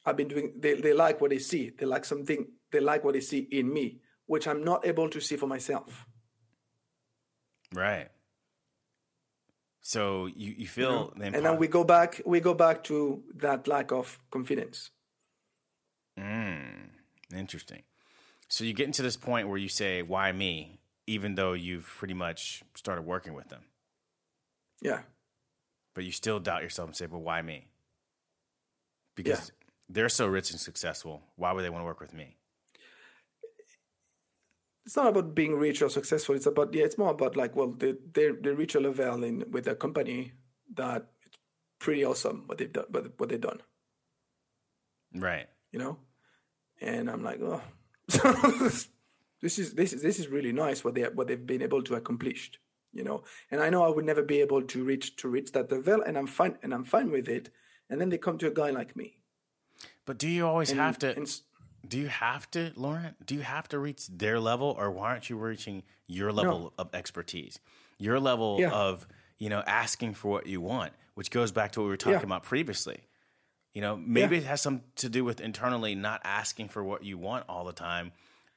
I've 0.06 0.18
been 0.18 0.28
doing. 0.28 0.54
They 0.60 0.74
they 0.74 0.94
like 0.94 1.22
what 1.22 1.30
they 1.30 1.40
see. 1.40 1.70
They 1.70 1.86
like 1.86 2.06
something. 2.06 2.48
They 2.72 2.82
like 2.82 3.04
what 3.04 3.14
they 3.14 3.22
see 3.22 3.48
in 3.52 3.72
me, 3.72 4.02
which 4.26 4.48
I'm 4.48 4.64
not 4.64 4.86
able 4.86 5.10
to 5.10 5.22
see 5.22 5.38
for 5.38 5.48
myself. 5.48 6.06
Right. 7.74 8.10
So 9.84 10.28
you, 10.28 10.56
you 10.58 10.68
feel 10.68 11.14
the 11.16 11.26
and 11.26 11.46
then 11.46 11.58
we 11.58 11.68
go 11.68 11.84
back 11.84 12.22
we 12.26 12.40
go 12.40 12.54
back 12.54 12.86
to 12.86 13.22
that 13.36 13.68
lack 13.68 13.92
of 13.92 14.18
confidence. 14.32 14.92
Mm, 16.18 16.90
interesting. 17.36 17.84
So 18.48 18.64
you 18.64 18.74
get 18.74 18.88
into 18.88 19.02
this 19.02 19.18
point 19.18 19.50
where 19.50 19.58
you 19.58 19.68
say, 19.68 20.02
"Why 20.02 20.32
me?" 20.32 20.80
Even 21.06 21.36
though 21.36 21.52
you've 21.52 21.86
pretty 21.86 22.14
much 22.14 22.64
started 22.76 23.02
working 23.02 23.34
with 23.34 23.50
them. 23.50 23.64
Yeah. 24.82 25.02
But 25.94 26.06
you 26.06 26.14
still 26.14 26.40
doubt 26.40 26.64
yourself 26.64 26.88
and 26.88 26.96
say, 26.96 27.06
"But 27.06 27.20
why 27.20 27.42
me?" 27.42 27.68
Because 29.16 29.50
yeah. 29.50 29.68
they're 29.90 30.10
so 30.10 30.28
rich 30.28 30.52
and 30.52 30.62
successful. 30.62 31.24
Why 31.36 31.52
would 31.52 31.66
they 31.66 31.70
want 31.70 31.82
to 31.82 31.86
work 31.86 32.00
with 32.00 32.14
me? 32.14 32.38
It's 34.86 34.96
not 34.96 35.08
about 35.08 35.34
being 35.34 35.56
rich 35.56 35.82
or 35.82 35.90
successful. 35.90 36.36
It's 36.36 36.46
about 36.46 36.74
yeah, 36.74 36.84
it's 36.84 36.98
more 36.98 37.12
about 37.12 37.38
like 37.38 37.56
well, 37.56 37.72
they 37.72 37.96
they 38.14 38.32
they 38.32 38.52
reach 38.52 38.76
a 38.76 38.80
level 38.80 39.24
in 39.24 39.46
with 39.52 39.68
a 39.68 39.76
company 39.76 40.34
that 40.76 41.08
it's 41.26 41.38
pretty 41.80 42.04
awesome 42.04 42.44
what 42.48 42.58
they've 42.58 42.72
done, 42.72 42.86
what, 42.90 43.20
what 43.20 43.30
they've 43.30 43.40
done. 43.40 43.62
Right. 45.16 45.48
You 45.72 45.80
know, 45.80 45.98
and 46.82 47.10
I'm 47.10 47.24
like, 47.24 47.40
oh, 47.42 47.62
this 49.42 49.60
is 49.60 49.74
this 49.74 49.94
is 49.94 50.02
this 50.02 50.20
is 50.20 50.28
really 50.28 50.52
nice 50.52 50.84
what 50.84 50.96
they 50.96 51.04
what 51.04 51.28
they've 51.28 51.48
been 51.48 51.62
able 51.62 51.82
to 51.84 51.96
accomplish. 51.96 52.52
You 52.92 53.04
know, 53.04 53.24
and 53.50 53.62
I 53.62 53.70
know 53.70 53.84
I 53.84 53.90
would 53.90 54.06
never 54.06 54.22
be 54.22 54.42
able 54.42 54.62
to 54.62 54.84
reach 54.84 55.16
to 55.18 55.30
reach 55.30 55.54
that 55.54 55.72
level, 55.72 56.02
and 56.02 56.18
I'm 56.18 56.28
fine 56.28 56.58
and 56.62 56.74
I'm 56.74 56.84
fine 56.84 57.10
with 57.10 57.28
it. 57.28 57.50
And 57.90 58.00
then 58.02 58.10
they 58.10 58.18
come 58.18 58.38
to 58.40 58.48
a 58.48 58.52
guy 58.52 58.70
like 58.70 58.96
me. 58.96 59.18
But 60.06 60.18
do 60.18 60.28
you 60.28 60.46
always 60.48 60.72
and, 60.72 60.80
have 60.80 60.98
to? 61.00 61.16
And, 61.16 61.28
do 61.88 61.98
you 61.98 62.08
have 62.08 62.50
to, 62.52 62.72
Laurent? 62.76 63.26
Do 63.26 63.36
you 63.36 63.42
have 63.42 63.68
to 63.70 63.80
reach 63.80 64.08
their 64.08 64.40
level, 64.40 64.76
or 64.78 64.90
why 64.92 65.10
aren't 65.10 65.30
you 65.30 65.38
reaching 65.38 65.84
your 66.08 66.32
level 66.32 66.60
no. 66.60 66.74
of 66.78 66.90
expertise, 66.94 67.60
your 67.98 68.20
level 68.20 68.58
yeah. 68.60 68.72
of 68.72 69.08
you 69.38 69.50
know 69.50 69.64
asking 69.68 70.14
for 70.14 70.30
what 70.30 70.48
you 70.48 70.62
want, 70.62 70.94
which 71.16 71.30
goes 71.30 71.52
back 71.52 71.72
to 71.74 71.82
what 71.82 71.86
we 71.86 71.90
were 71.90 71.98
talking 71.98 72.20
yeah. 72.20 72.26
about 72.26 72.44
previously. 72.44 73.02
You 73.74 73.82
know, 73.82 73.98
maybe 73.98 74.36
yeah. 74.36 74.44
it 74.44 74.46
has 74.46 74.62
something 74.62 74.84
to 74.98 75.10
do 75.10 75.26
with 75.26 75.42
internally 75.42 75.96
not 75.96 76.22
asking 76.24 76.70
for 76.70 76.84
what 76.84 77.04
you 77.04 77.18
want 77.18 77.46
all 77.50 77.66
the 77.66 77.74
time, 77.74 78.12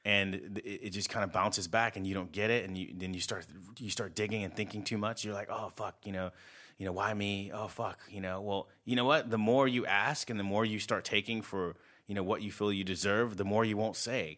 and 0.05 0.35
it, 0.63 0.85
it 0.85 0.89
just 0.91 1.09
kind 1.09 1.23
of 1.23 1.33
bounces 1.33 1.67
back, 1.67 1.97
and 1.97 2.07
you 2.07 2.13
don't 2.13 2.31
get 2.31 2.49
it, 2.49 2.65
and 2.65 2.77
you 2.77 2.93
then 2.95 3.13
you 3.13 3.19
start 3.19 3.45
you 3.77 3.89
start 3.89 4.15
digging 4.15 4.43
and 4.43 4.55
thinking 4.55 4.83
too 4.83 4.97
much. 4.97 5.25
You're 5.25 5.33
like, 5.33 5.49
oh 5.49 5.71
fuck, 5.75 5.95
you 6.05 6.13
know, 6.13 6.31
you 6.77 6.85
know, 6.85 6.93
why 6.93 7.13
me? 7.13 7.51
Oh 7.53 7.67
fuck, 7.67 7.99
you 8.09 8.21
know. 8.21 8.39
Well, 8.39 8.69
you 8.85 8.95
know 8.95 9.05
what? 9.05 9.29
The 9.29 9.37
more 9.37 9.67
you 9.67 9.85
ask, 9.85 10.29
and 10.29 10.39
the 10.39 10.45
more 10.45 10.63
you 10.63 10.79
start 10.79 11.03
taking 11.03 11.41
for 11.41 11.75
you 12.07 12.15
know 12.15 12.23
what 12.23 12.41
you 12.41 12.51
feel 12.51 12.71
you 12.71 12.83
deserve, 12.83 13.37
the 13.37 13.45
more 13.45 13.63
you 13.65 13.77
won't 13.77 13.95
say, 13.95 14.37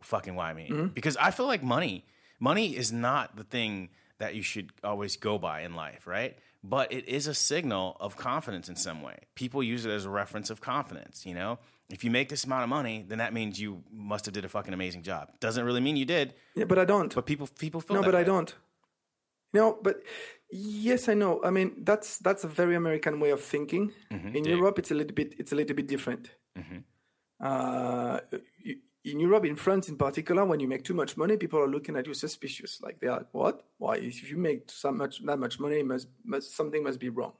fucking 0.00 0.34
why 0.34 0.52
me? 0.52 0.90
Because 0.94 1.16
I 1.16 1.30
feel 1.30 1.46
like 1.46 1.62
money, 1.62 2.04
money 2.40 2.76
is 2.76 2.92
not 2.92 3.36
the 3.36 3.44
thing 3.44 3.90
that 4.18 4.34
you 4.34 4.42
should 4.42 4.70
always 4.82 5.16
go 5.16 5.38
by 5.38 5.62
in 5.62 5.74
life, 5.74 6.06
right? 6.06 6.36
But 6.62 6.92
it 6.92 7.06
is 7.08 7.26
a 7.26 7.34
signal 7.34 7.96
of 8.00 8.16
confidence 8.16 8.68
in 8.68 8.76
some 8.76 9.02
way. 9.02 9.18
People 9.34 9.62
use 9.62 9.84
it 9.84 9.90
as 9.90 10.04
a 10.06 10.10
reference 10.10 10.50
of 10.50 10.60
confidence, 10.60 11.26
you 11.26 11.34
know? 11.34 11.58
If 11.90 12.02
you 12.04 12.10
make 12.10 12.30
this 12.30 12.44
amount 12.44 12.62
of 12.62 12.70
money, 12.70 13.04
then 13.06 13.18
that 13.18 13.34
means 13.34 13.60
you 13.60 13.82
must 13.92 14.24
have 14.24 14.32
did 14.32 14.44
a 14.44 14.48
fucking 14.48 14.72
amazing 14.72 15.02
job. 15.02 15.28
Doesn't 15.40 15.64
really 15.64 15.80
mean 15.82 15.96
you 15.96 16.06
did, 16.06 16.34
Yeah, 16.54 16.64
but 16.64 16.78
I 16.78 16.86
don't. 16.86 17.14
but 17.14 17.26
people 17.26 17.46
people 17.58 17.80
feel 17.82 17.96
no, 17.96 18.02
that 18.02 18.10
but 18.12 18.14
I 18.14 18.24
don't. 18.24 18.54
No, 19.52 19.78
but 19.82 20.02
yes, 20.50 21.08
I 21.08 21.14
know. 21.14 21.40
I 21.44 21.50
mean, 21.50 21.84
that's 21.84 22.18
that's 22.18 22.42
a 22.42 22.48
very 22.48 22.74
American 22.74 23.20
way 23.20 23.30
of 23.30 23.40
thinking. 23.42 23.92
Mm-hmm. 24.10 24.34
In 24.34 24.44
Europe, 24.44 24.78
it's 24.78 24.90
a 24.90 24.94
little 24.94 25.14
bit 25.14 25.34
it's 25.38 25.52
a 25.52 25.54
little 25.54 25.76
bit 25.76 25.86
different. 25.86 26.30
Uh, 27.40 28.20
in 29.04 29.20
Europe, 29.20 29.44
in 29.44 29.56
France 29.56 29.88
in 29.88 29.96
particular, 29.96 30.44
when 30.44 30.60
you 30.60 30.68
make 30.68 30.82
too 30.84 30.94
much 30.94 31.16
money, 31.16 31.36
people 31.36 31.60
are 31.60 31.68
looking 31.68 31.96
at 31.96 32.06
you 32.06 32.14
suspicious. 32.14 32.80
Like 32.80 33.00
they 33.00 33.08
are, 33.08 33.26
what? 33.32 33.64
Why? 33.78 33.96
If 33.96 34.30
you 34.30 34.38
make 34.38 34.70
so 34.70 34.92
much 34.92 35.24
that 35.24 35.38
much 35.38 35.60
money, 35.60 35.82
must, 35.82 36.08
must 36.24 36.56
something 36.56 36.82
must 36.82 36.98
be 36.98 37.10
wrong. 37.10 37.34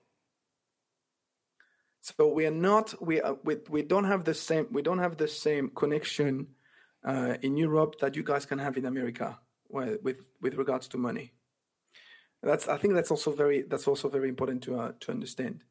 So 2.04 2.28
we 2.28 2.44
are 2.44 2.50
not 2.50 2.94
we 3.00 3.22
are, 3.22 3.38
we 3.44 3.56
we 3.70 3.82
don't 3.82 4.04
have 4.04 4.24
the 4.24 4.34
same 4.34 4.66
we 4.70 4.82
don't 4.82 4.98
have 4.98 5.16
the 5.16 5.26
same 5.26 5.70
connection 5.70 6.48
uh, 7.02 7.36
in 7.40 7.56
Europe 7.56 7.98
that 8.00 8.14
you 8.14 8.22
guys 8.22 8.44
can 8.44 8.58
have 8.58 8.76
in 8.76 8.84
America 8.84 9.38
with 9.70 10.02
with, 10.02 10.18
with 10.42 10.54
regards 10.56 10.86
to 10.88 10.98
money. 10.98 11.32
That's 12.42 12.68
I 12.68 12.76
think 12.76 12.92
that's 12.92 13.10
also 13.10 13.32
very 13.32 13.62
that's 13.62 13.88
also 13.88 14.10
very 14.10 14.28
important 14.28 14.62
to 14.64 14.76
uh, 14.76 14.92
to 15.00 15.12
understand. 15.12 15.64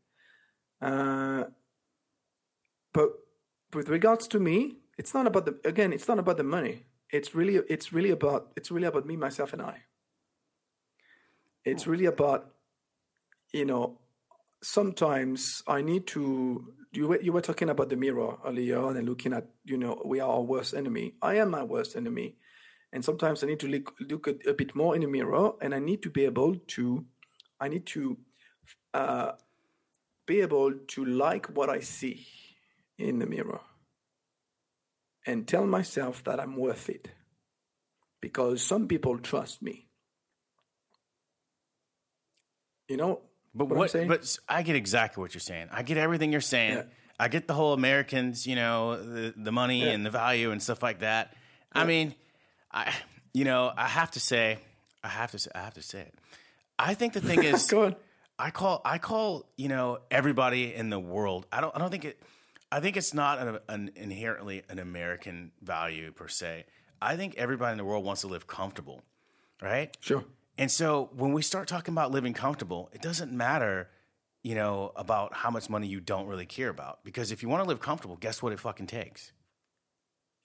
Uh, 0.81 1.43
but 2.93 3.11
with 3.75 3.89
regards 3.89 4.27
to 4.29 4.39
me, 4.39 4.77
it's 4.97 5.13
not 5.13 5.27
about 5.27 5.45
the 5.45 5.59
again. 5.65 5.93
It's 5.93 6.07
not 6.07 6.19
about 6.19 6.37
the 6.37 6.43
money. 6.43 6.85
It's 7.11 7.35
really 7.35 7.55
it's 7.69 7.91
really 7.93 8.11
about 8.11 8.51
it's 8.55 8.71
really 8.71 8.87
about 8.87 9.05
me, 9.05 9.17
myself, 9.17 9.53
and 9.53 9.61
I. 9.61 9.83
It's 11.65 11.87
really 11.87 12.05
about 12.05 12.51
you 13.53 13.65
know 13.65 13.99
sometimes 14.61 15.61
I 15.67 15.81
need 15.81 16.07
to. 16.07 16.73
You 16.91 17.07
were, 17.07 17.21
you 17.21 17.33
were 17.33 17.41
talking 17.41 17.69
about 17.69 17.89
the 17.89 17.95
mirror 17.95 18.37
earlier 18.45 18.79
on 18.79 18.97
and 18.97 19.09
looking 19.09 19.33
at, 19.33 19.47
you 19.65 19.77
know, 19.77 19.99
we 20.05 20.19
are 20.19 20.29
our 20.29 20.43
worst 20.43 20.75
enemy. 20.75 21.15
I 21.23 21.37
am 21.37 21.49
my 21.49 21.63
worst 21.63 21.95
enemy. 21.95 22.35
And 22.91 23.03
sometimes 23.03 23.43
I 23.43 23.47
need 23.47 23.59
to 23.61 23.67
look, 23.67 23.95
look 23.99 24.27
a, 24.27 24.35
a 24.47 24.53
bit 24.53 24.75
more 24.75 24.93
in 24.93 25.01
the 25.01 25.07
mirror 25.07 25.53
and 25.59 25.73
I 25.73 25.79
need 25.79 26.03
to 26.03 26.11
be 26.11 26.23
able 26.23 26.55
to, 26.55 27.03
I 27.59 27.67
need 27.67 27.87
to 27.87 28.15
uh, 28.93 29.31
be 30.27 30.41
able 30.41 30.71
to 30.89 31.03
like 31.03 31.47
what 31.47 31.71
I 31.71 31.79
see 31.79 32.27
in 32.97 33.19
the 33.19 33.25
mirror 33.25 33.61
and 35.25 35.47
tell 35.47 35.65
myself 35.65 36.23
that 36.25 36.39
I'm 36.39 36.55
worth 36.55 36.89
it 36.89 37.09
because 38.21 38.61
some 38.61 38.87
people 38.87 39.17
trust 39.19 39.61
me. 39.61 39.87
You 42.89 42.97
know, 42.97 43.21
But 43.55 43.65
what 43.65 43.73
I'm 43.73 43.77
what? 43.79 43.91
saying? 43.91 44.07
but 44.07 44.37
I 44.47 44.61
get 44.61 44.75
exactly 44.75 45.21
what 45.21 45.33
you're 45.33 45.41
saying. 45.41 45.69
I 45.71 45.83
get 45.83 45.97
everything 45.97 46.31
you're 46.31 46.41
saying. 46.41 46.77
Yeah. 46.77 46.83
I 47.19 47.27
get 47.27 47.47
the 47.47 47.53
whole 47.53 47.73
Americans, 47.73 48.45
you 48.45 48.55
know, 48.55 48.97
the 49.01 49.33
the 49.37 49.51
money 49.51 49.87
and 49.87 50.05
the 50.05 50.09
value 50.09 50.51
and 50.51 50.61
stuff 50.61 50.83
like 50.83 50.99
that. 50.99 51.33
I 51.71 51.85
mean, 51.85 52.15
I 52.71 52.93
you 53.33 53.45
know, 53.45 53.71
I 53.75 53.87
have 53.87 54.11
to 54.11 54.19
say, 54.19 54.57
I 55.03 55.07
have 55.07 55.31
to 55.31 55.39
say, 55.39 55.51
I 55.55 55.59
have 55.59 55.75
to 55.75 55.81
say 55.81 56.01
it. 56.01 56.13
I 56.77 56.93
think 56.95 57.13
the 57.13 57.21
thing 57.21 57.43
is. 57.43 57.71
I 58.39 58.49
call 58.49 58.81
I 58.83 58.97
call 58.97 59.45
you 59.57 59.69
know 59.69 59.99
everybody 60.11 60.73
in 60.73 60.89
the 60.89 60.99
world. 60.99 61.45
I 61.51 61.61
don't 61.61 61.73
I 61.75 61.79
don't 61.79 61.91
think 61.91 62.05
it. 62.05 62.19
I 62.73 62.79
think 62.79 62.97
it's 62.97 63.13
not 63.13 63.37
an, 63.39 63.59
an 63.69 63.91
inherently 63.95 64.63
an 64.67 64.79
American 64.79 65.51
value 65.61 66.11
per 66.11 66.27
se. 66.27 66.65
I 66.99 67.15
think 67.15 67.35
everybody 67.37 67.73
in 67.73 67.77
the 67.77 67.85
world 67.85 68.03
wants 68.03 68.21
to 68.21 68.27
live 68.27 68.47
comfortable, 68.47 69.03
right? 69.61 69.95
Sure. 69.99 70.23
And 70.57 70.71
so 70.71 71.09
when 71.15 71.33
we 71.33 71.43
start 71.43 71.67
talking 71.67 71.93
about 71.93 72.09
living 72.11 72.33
comfortable, 72.33 72.89
it 72.91 73.01
doesn't 73.01 73.31
matter, 73.31 73.89
you 74.41 74.55
know, 74.55 74.91
about 74.95 75.35
how 75.35 75.51
much 75.51 75.69
money 75.69 75.85
you 75.85 75.99
don't 75.99 76.25
really 76.25 76.47
care 76.47 76.69
about. 76.69 77.03
Because 77.03 77.31
if 77.31 77.43
you 77.43 77.49
want 77.49 77.63
to 77.63 77.69
live 77.69 77.79
comfortable, 77.79 78.15
guess 78.15 78.41
what 78.41 78.51
it 78.53 78.59
fucking 78.59 78.87
takes? 78.87 79.33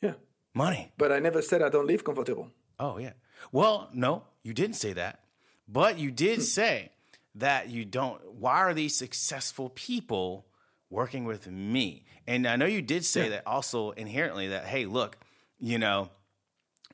Yeah. 0.03 0.15
Money. 0.53 0.93
But 0.99 1.13
I 1.13 1.21
never 1.21 1.41
said 1.41 1.63
I 1.63 1.71
don't 1.71 1.87
live 1.87 2.05
comfortable. 2.05 2.51
Oh, 2.79 2.99
yeah. 2.99 3.13
Well, 3.53 3.89
no, 3.95 4.25
you 4.43 4.53
didn't 4.53 4.77
say 4.77 4.93
that. 4.93 5.21
But 5.67 5.99
you 5.99 6.11
Hmm. 6.11 6.15
did 6.15 6.43
say 6.43 6.93
that 7.37 7.71
you 7.71 7.87
don't. 7.87 8.21
Why 8.35 8.59
are 8.59 8.75
these 8.75 8.95
successful 8.95 9.71
people 9.71 10.45
working 10.91 11.25
with 11.25 11.47
me? 11.49 12.05
And 12.27 12.47
I 12.47 12.57
know 12.57 12.67
you 12.67 12.83
did 12.83 13.05
say 13.05 13.25
Yeah. 13.25 13.29
that 13.31 13.47
also 13.47 13.91
inherently 13.93 14.49
that, 14.49 14.65
hey, 14.67 14.85
look, 14.87 15.17
you 15.59 15.79
know, 15.79 16.11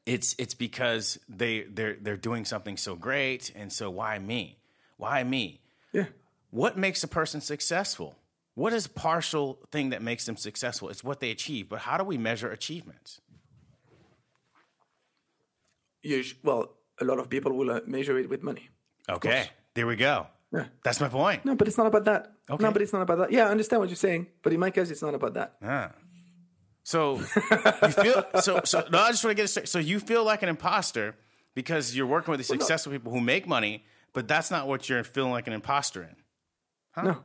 it's 0.07 0.35
it's 0.39 0.55
because 0.55 1.19
they 1.29 1.63
they're 1.63 1.97
they're 2.01 2.17
doing 2.17 2.45
something 2.45 2.77
so 2.77 2.95
great, 2.95 3.51
and 3.55 3.73
so 3.73 3.91
why 3.91 4.19
me? 4.19 4.59
Why 4.97 5.25
me? 5.25 5.61
Yeah. 5.93 6.07
What 6.51 6.77
makes 6.77 7.03
a 7.03 7.09
person 7.09 7.41
successful? 7.41 8.17
What 8.55 8.73
is 8.73 8.87
partial 8.87 9.59
thing 9.73 9.91
that 9.91 10.03
makes 10.03 10.27
them 10.27 10.37
successful? 10.37 10.89
It's 10.89 11.03
what 11.03 11.21
they 11.21 11.31
achieve. 11.31 11.69
But 11.69 11.81
how 11.81 11.97
do 11.97 12.05
we 12.05 12.17
measure 12.19 12.51
achievements? 12.51 13.21
You 16.03 16.23
well, 16.43 16.71
a 17.01 17.05
lot 17.05 17.19
of 17.19 17.29
people 17.31 17.53
will 17.53 17.71
uh, 17.71 17.81
measure 17.87 18.19
it 18.19 18.29
with 18.29 18.43
money. 18.43 18.69
Okay, 19.09 19.49
there 19.75 19.87
we 19.87 19.97
go. 19.97 20.27
That's 20.85 21.01
my 21.01 21.09
point. 21.09 21.45
No, 21.45 21.55
but 21.55 21.69
it's 21.69 21.79
not 21.79 21.87
about 21.87 22.05
that. 22.05 22.33
Okay. 22.49 22.63
No, 22.63 22.71
but 22.71 22.83
it's 22.83 22.93
not 22.93 23.03
about 23.03 23.19
that. 23.19 23.33
Yeah, 23.33 23.47
I 23.47 23.51
understand 23.51 23.81
what 23.81 23.89
you're 23.89 23.97
saying, 23.97 24.29
but 24.43 24.53
in 24.53 24.61
my 24.61 24.71
case, 24.71 24.91
it's 24.91 25.03
not 25.03 25.15
about 25.15 25.35
that. 25.35 25.57
Yeah. 25.61 25.93
So 26.83 27.17
you 27.17 27.25
feel 27.25 28.25
so 28.41 28.61
so 28.65 28.87
no, 28.93 29.01
I 29.01 29.11
just 29.11 29.25
want 29.25 29.33
to 29.33 29.35
get 29.35 29.45
it 29.45 29.49
straight. 29.49 29.69
So 29.69 29.79
you 29.79 29.99
feel 29.99 30.23
like 30.23 30.43
an 30.43 30.51
imposter 30.51 31.17
because 31.55 31.97
you're 31.97 32.07
working 32.07 32.31
with 32.31 32.41
these 32.41 32.49
successful 32.49 32.93
people 32.93 33.11
who 33.11 33.21
make 33.21 33.47
money, 33.47 33.85
but 34.13 34.29
that's 34.29 34.51
not 34.51 34.69
what 34.69 34.89
you're 34.89 35.03
feeling 35.03 35.33
like 35.33 35.47
an 35.47 35.55
imposter 35.55 36.03
in. 36.03 37.05
No. 37.05 37.19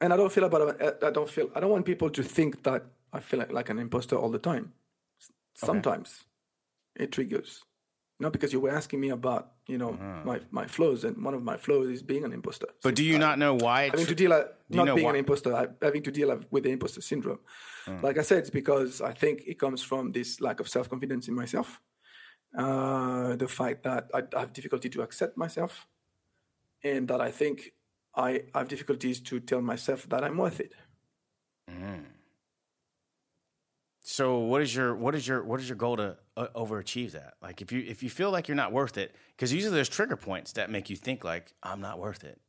And 0.00 0.12
I 0.12 0.16
don't 0.16 0.30
feel 0.30 0.44
about 0.44 0.80
it. 0.80 0.98
I 1.02 1.10
don't 1.10 1.28
feel. 1.28 1.50
I 1.54 1.60
don't 1.60 1.70
want 1.70 1.86
people 1.86 2.10
to 2.10 2.22
think 2.22 2.62
that 2.64 2.84
I 3.12 3.20
feel 3.20 3.40
like, 3.40 3.52
like 3.52 3.70
an 3.70 3.78
imposter 3.78 4.16
all 4.16 4.30
the 4.30 4.38
time. 4.38 4.72
Sometimes 5.54 6.24
it 6.94 7.10
triggers. 7.10 7.64
Not 8.20 8.32
because 8.32 8.52
you 8.52 8.58
were 8.58 8.70
asking 8.70 9.00
me 9.00 9.10
about 9.10 9.52
you 9.68 9.78
know 9.78 9.92
my 10.24 10.40
my 10.50 10.66
flows, 10.66 11.04
and 11.04 11.22
one 11.24 11.34
of 11.34 11.42
my 11.42 11.56
flows 11.56 11.88
is 11.88 12.02
being 12.02 12.24
an 12.24 12.32
imposter. 12.32 12.66
But 12.82 12.96
do 12.96 13.04
you 13.04 13.18
not 13.18 13.38
know 13.38 13.54
why? 13.54 13.90
Having 13.90 14.06
to 14.06 14.14
deal 14.14 14.32
uh, 14.32 14.44
you 14.68 14.84
not 14.84 14.94
being 14.96 15.04
why? 15.04 15.10
an 15.10 15.16
imposter, 15.16 15.54
uh, 15.54 15.66
having 15.80 16.02
to 16.02 16.10
deal 16.10 16.40
with 16.50 16.64
the 16.64 16.70
imposter 16.70 17.00
syndrome. 17.00 17.38
Like 18.02 18.18
I 18.18 18.22
said, 18.22 18.38
it's 18.38 18.50
because 18.50 19.00
I 19.00 19.12
think 19.12 19.42
it 19.46 19.58
comes 19.58 19.82
from 19.82 20.12
this 20.12 20.40
lack 20.40 20.60
of 20.60 20.68
self 20.68 20.90
confidence 20.90 21.28
in 21.28 21.34
myself, 21.34 21.80
uh, 22.56 23.36
the 23.36 23.48
fact 23.48 23.84
that 23.84 24.10
I, 24.12 24.22
I 24.36 24.40
have 24.40 24.52
difficulty 24.52 24.88
to 24.90 25.02
accept 25.02 25.36
myself, 25.38 25.86
and 26.82 27.08
that 27.08 27.20
I 27.20 27.30
think 27.30 27.72
I 28.14 28.42
have 28.54 28.68
difficulties 28.68 29.20
to 29.20 29.40
tell 29.40 29.62
myself 29.62 30.08
that 30.08 30.24
I'm 30.24 30.36
worth 30.36 30.60
it. 30.60 30.72
So 34.10 34.38
what 34.38 34.62
is 34.62 34.74
your 34.74 34.94
what 34.94 35.14
is 35.14 35.28
your 35.28 35.44
what 35.44 35.60
is 35.60 35.68
your 35.68 35.76
goal 35.76 35.98
to 35.98 36.16
uh, 36.34 36.46
overachieve 36.56 37.12
that? 37.12 37.34
Like 37.42 37.60
if 37.60 37.72
you 37.72 37.84
if 37.86 38.02
you 38.02 38.08
feel 38.08 38.30
like 38.30 38.48
you're 38.48 38.56
not 38.56 38.72
worth 38.72 38.96
it, 38.96 39.14
because 39.36 39.52
usually 39.52 39.74
there's 39.74 39.90
trigger 39.90 40.16
points 40.16 40.52
that 40.52 40.70
make 40.70 40.88
you 40.88 40.96
think 40.96 41.24
like 41.24 41.52
I'm 41.62 41.82
not 41.82 41.98
worth 41.98 42.24
it. 42.24 42.40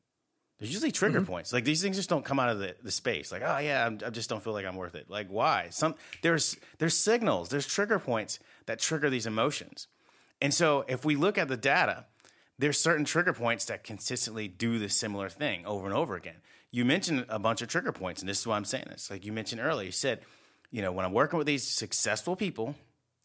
There's 0.57 0.71
usually 0.71 0.93
trigger 0.93 1.21
points. 1.21 1.51
Like 1.51 1.65
these 1.65 1.81
things 1.81 1.97
just 1.97 2.07
don't 2.07 2.23
come 2.23 2.39
out 2.39 2.47
of 2.47 2.59
the, 2.59 2.77
the 2.81 2.91
space. 2.91 3.29
Like 3.29 3.41
oh 3.45 3.57
yeah, 3.57 3.85
I'm, 3.85 3.99
I 4.05 4.09
just 4.09 4.29
don't 4.29 4.41
feel 4.41 4.53
like 4.53 4.65
I'm 4.65 4.77
worth 4.77 4.95
it. 4.95 5.09
Like 5.09 5.27
why? 5.27 5.67
Some 5.69 5.95
there's 6.21 6.55
there's 6.77 6.95
signals. 6.95 7.49
There's 7.49 7.67
trigger 7.67 7.99
points 7.99 8.39
that 8.65 8.79
trigger 8.79 9.09
these 9.09 9.27
emotions. 9.27 9.87
And 10.41 10.53
so 10.53 10.85
if 10.87 11.03
we 11.03 11.17
look 11.17 11.37
at 11.37 11.49
the 11.49 11.57
data, 11.57 12.05
there's 12.57 12.79
certain 12.79 13.03
trigger 13.03 13.33
points 13.33 13.65
that 13.65 13.83
consistently 13.83 14.47
do 14.47 14.79
the 14.79 14.87
similar 14.87 15.27
thing 15.27 15.65
over 15.65 15.85
and 15.85 15.93
over 15.93 16.15
again. 16.15 16.37
You 16.71 16.85
mentioned 16.85 17.25
a 17.27 17.37
bunch 17.37 17.61
of 17.61 17.67
trigger 17.67 17.91
points, 17.91 18.21
and 18.21 18.29
this 18.29 18.39
is 18.39 18.47
why 18.47 18.55
I'm 18.55 18.63
saying 18.63 18.85
this. 18.89 19.11
Like 19.11 19.25
you 19.25 19.33
mentioned 19.33 19.59
earlier, 19.59 19.87
you 19.87 19.91
said, 19.91 20.21
you 20.71 20.81
know, 20.81 20.91
when 20.91 21.05
I'm 21.05 21.13
working 21.13 21.37
with 21.37 21.47
these 21.47 21.67
successful 21.67 22.35
people, 22.35 22.75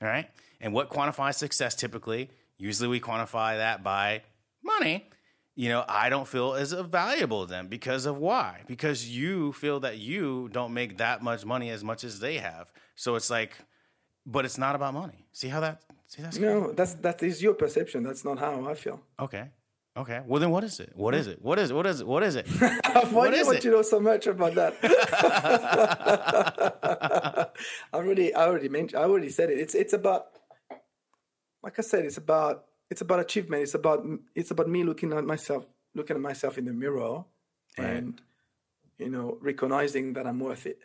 all 0.03 0.09
right, 0.09 0.29
and 0.61 0.73
what 0.73 0.91
quantifies 0.91 1.35
success 1.35 1.75
typically, 1.75 2.31
usually 2.59 2.89
we 2.89 3.01
quantify 3.01 3.57
that 3.59 3.83
by 3.83 4.23
money. 4.63 5.09
You 5.57 5.69
know, 5.69 5.85
I 5.89 6.09
don't 6.09 6.27
feel 6.27 6.55
as 6.55 6.73
valuable 6.73 7.47
to 7.47 7.51
them 7.51 7.69
because 7.69 8.07
of 8.07 8.19
why? 8.19 8.63
Because 8.67 9.09
you 9.09 9.53
feel 9.53 9.79
that 9.81 9.99
you 9.99 10.49
don't 10.53 10.75
make 10.75 10.99
that 10.99 11.23
much 11.23 11.45
money 11.45 11.71
as 11.71 11.85
much 11.85 12.03
as 12.03 12.19
they 12.19 12.39
have. 12.39 12.73
So 12.97 13.15
it's 13.15 13.31
like, 13.31 13.53
but 14.27 14.45
it's 14.45 14.59
not 14.59 14.75
about 14.75 14.95
money. 14.95 15.27
See 15.33 15.49
how 15.49 15.61
that? 15.61 15.83
See 16.09 16.23
that's 16.23 16.39
No, 16.39 16.73
that's 16.73 16.95
that 16.95 17.23
is 17.23 17.43
your 17.43 17.55
perception. 17.55 18.03
That's 18.03 18.25
not 18.25 18.39
how 18.39 18.67
I 18.67 18.75
feel. 18.75 19.01
Okay. 19.21 19.51
Okay. 19.97 20.21
Well, 20.27 20.41
then 20.41 20.51
what 20.51 20.65
is 20.65 20.81
it? 20.81 20.91
What 20.95 21.15
is 21.15 21.29
it? 21.29 21.41
What 21.41 21.59
is 21.59 21.71
it? 21.71 21.75
What 21.75 21.87
is 21.87 22.01
it? 22.01 22.07
What 22.07 22.23
is 22.25 22.35
it? 22.35 22.49
Why 22.49 23.05
What 23.13 23.31
do 23.31 23.39
you 23.39 23.47
want 23.47 23.63
to 23.63 23.71
know 23.71 23.83
so 23.83 24.01
much 24.01 24.27
about 24.27 24.55
that? 24.57 24.75
I 27.93 27.97
already, 27.97 28.35
I 28.35 28.47
already 28.47 28.69
mentioned, 28.69 29.01
I 29.01 29.05
already 29.05 29.31
said 29.31 29.51
it. 29.51 29.59
It's, 29.59 29.75
it's 29.75 29.93
about, 29.93 30.27
like 31.63 31.79
I 31.79 31.83
said, 31.83 32.05
it's 32.05 32.17
about, 32.17 32.65
it's 32.91 33.03
about 33.03 33.21
achievement. 33.21 33.63
It's 33.63 33.75
about, 33.75 34.05
it's 34.35 34.51
about 34.51 34.69
me 34.69 34.83
looking 34.83 35.13
at 35.13 35.25
myself, 35.25 35.65
looking 35.95 36.17
at 36.17 36.23
myself 36.23 36.59
in 36.59 36.65
the 36.65 36.73
mirror, 36.73 37.25
and 37.79 38.21
you 38.99 39.11
know, 39.11 39.39
recognizing 39.41 40.15
that 40.15 40.27
I'm 40.27 40.41
worth 40.41 40.67
it. 40.67 40.79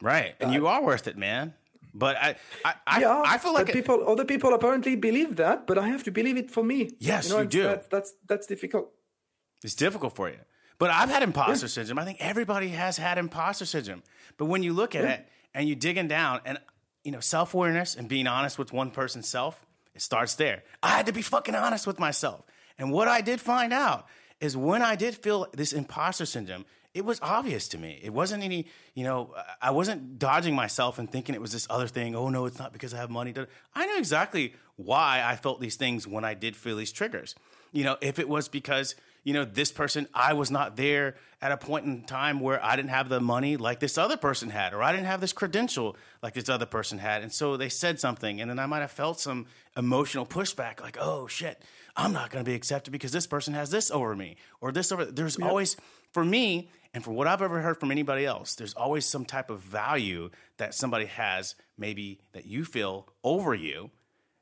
Right. 0.00 0.34
And 0.40 0.52
you 0.52 0.66
are 0.66 0.82
worth 0.82 1.08
it, 1.08 1.16
man. 1.16 1.54
But 1.98 2.16
I, 2.16 2.36
I, 2.64 2.74
I, 2.86 3.00
yeah, 3.00 3.22
I 3.26 3.38
feel 3.38 3.52
like 3.52 3.68
it- 3.68 3.74
people, 3.74 4.08
other 4.08 4.24
people 4.24 4.54
apparently 4.54 4.96
believe 4.96 5.36
that, 5.36 5.66
but 5.66 5.76
I 5.78 5.88
have 5.88 6.04
to 6.04 6.10
believe 6.10 6.36
it 6.36 6.50
for 6.50 6.62
me. 6.62 6.90
Yes, 6.98 7.30
know, 7.30 7.40
you 7.40 7.46
do. 7.46 7.62
That's, 7.64 7.86
that's 7.88 8.14
that's 8.26 8.46
difficult. 8.46 8.92
It's 9.64 9.74
difficult 9.74 10.14
for 10.14 10.28
you. 10.28 10.38
But 10.78 10.90
I've 10.90 11.10
had 11.10 11.24
imposter 11.24 11.66
syndrome. 11.66 11.98
I 11.98 12.04
think 12.04 12.18
everybody 12.20 12.68
has 12.68 12.96
had 12.96 13.18
imposter 13.18 13.66
syndrome. 13.66 14.04
But 14.36 14.46
when 14.46 14.62
you 14.62 14.72
look 14.72 14.94
at 14.94 15.04
it 15.04 15.28
and 15.52 15.68
you 15.68 15.74
digging 15.74 16.06
down 16.06 16.40
and 16.44 16.58
you 17.02 17.10
know, 17.10 17.20
self-awareness 17.20 17.96
and 17.96 18.08
being 18.08 18.26
honest 18.26 18.58
with 18.58 18.72
one 18.72 18.90
person's 18.90 19.26
self, 19.26 19.64
it 19.94 20.02
starts 20.02 20.34
there. 20.34 20.62
I 20.82 20.90
had 20.90 21.06
to 21.06 21.12
be 21.12 21.22
fucking 21.22 21.54
honest 21.54 21.86
with 21.86 21.98
myself. 21.98 22.44
And 22.78 22.92
what 22.92 23.08
I 23.08 23.22
did 23.22 23.40
find 23.40 23.72
out 23.72 24.06
is 24.40 24.56
when 24.56 24.82
I 24.82 24.94
did 24.94 25.16
feel 25.16 25.46
this 25.52 25.72
imposter 25.72 26.26
syndrome, 26.26 26.64
it 26.94 27.04
was 27.04 27.18
obvious 27.22 27.68
to 27.68 27.78
me. 27.78 28.00
It 28.02 28.12
wasn't 28.12 28.42
any, 28.42 28.66
you 28.94 29.04
know, 29.04 29.34
I 29.60 29.70
wasn't 29.70 30.18
dodging 30.18 30.54
myself 30.54 30.98
and 30.98 31.10
thinking 31.10 31.34
it 31.34 31.40
was 31.40 31.52
this 31.52 31.66
other 31.70 31.86
thing. 31.86 32.14
Oh 32.16 32.28
no, 32.28 32.46
it's 32.46 32.58
not 32.58 32.72
because 32.72 32.94
I 32.94 32.96
have 32.98 33.10
money. 33.10 33.34
I 33.74 33.86
knew 33.86 33.98
exactly 33.98 34.54
why 34.76 35.22
I 35.24 35.36
felt 35.36 35.60
these 35.60 35.76
things 35.76 36.06
when 36.06 36.24
I 36.24 36.34
did 36.34 36.56
feel 36.56 36.76
these 36.76 36.92
triggers. 36.92 37.34
You 37.72 37.84
know, 37.84 37.96
if 38.00 38.18
it 38.18 38.28
was 38.28 38.48
because 38.48 38.94
you 39.28 39.34
know, 39.34 39.44
this 39.44 39.70
person, 39.70 40.08
I 40.14 40.32
was 40.32 40.50
not 40.50 40.76
there 40.76 41.16
at 41.42 41.52
a 41.52 41.58
point 41.58 41.84
in 41.84 42.04
time 42.04 42.40
where 42.40 42.64
I 42.64 42.76
didn't 42.76 42.88
have 42.88 43.10
the 43.10 43.20
money 43.20 43.58
like 43.58 43.78
this 43.78 43.98
other 43.98 44.16
person 44.16 44.48
had, 44.48 44.72
or 44.72 44.82
I 44.82 44.90
didn't 44.90 45.04
have 45.04 45.20
this 45.20 45.34
credential 45.34 45.96
like 46.22 46.32
this 46.32 46.48
other 46.48 46.64
person 46.64 46.96
had. 46.96 47.22
And 47.22 47.30
so 47.30 47.58
they 47.58 47.68
said 47.68 48.00
something, 48.00 48.40
and 48.40 48.50
then 48.50 48.58
I 48.58 48.64
might 48.64 48.80
have 48.80 48.90
felt 48.90 49.20
some 49.20 49.44
emotional 49.76 50.24
pushback, 50.24 50.80
like, 50.80 50.96
oh 50.98 51.26
shit, 51.26 51.62
I'm 51.94 52.14
not 52.14 52.30
going 52.30 52.42
to 52.42 52.48
be 52.48 52.54
accepted 52.54 52.90
because 52.90 53.12
this 53.12 53.26
person 53.26 53.52
has 53.52 53.70
this 53.70 53.90
over 53.90 54.16
me, 54.16 54.36
or 54.62 54.72
this 54.72 54.90
over. 54.92 55.04
There's 55.04 55.36
always, 55.36 55.76
for 56.12 56.24
me, 56.24 56.70
and 56.94 57.04
for 57.04 57.10
what 57.10 57.26
I've 57.26 57.42
ever 57.42 57.60
heard 57.60 57.78
from 57.78 57.90
anybody 57.90 58.24
else, 58.24 58.54
there's 58.54 58.74
always 58.74 59.04
some 59.04 59.24
type 59.24 59.50
of 59.50 59.60
value 59.60 60.30
that 60.56 60.74
somebody 60.74 61.06
has, 61.06 61.54
maybe 61.76 62.18
that 62.32 62.46
you 62.46 62.64
feel 62.64 63.08
over 63.22 63.54
you 63.54 63.90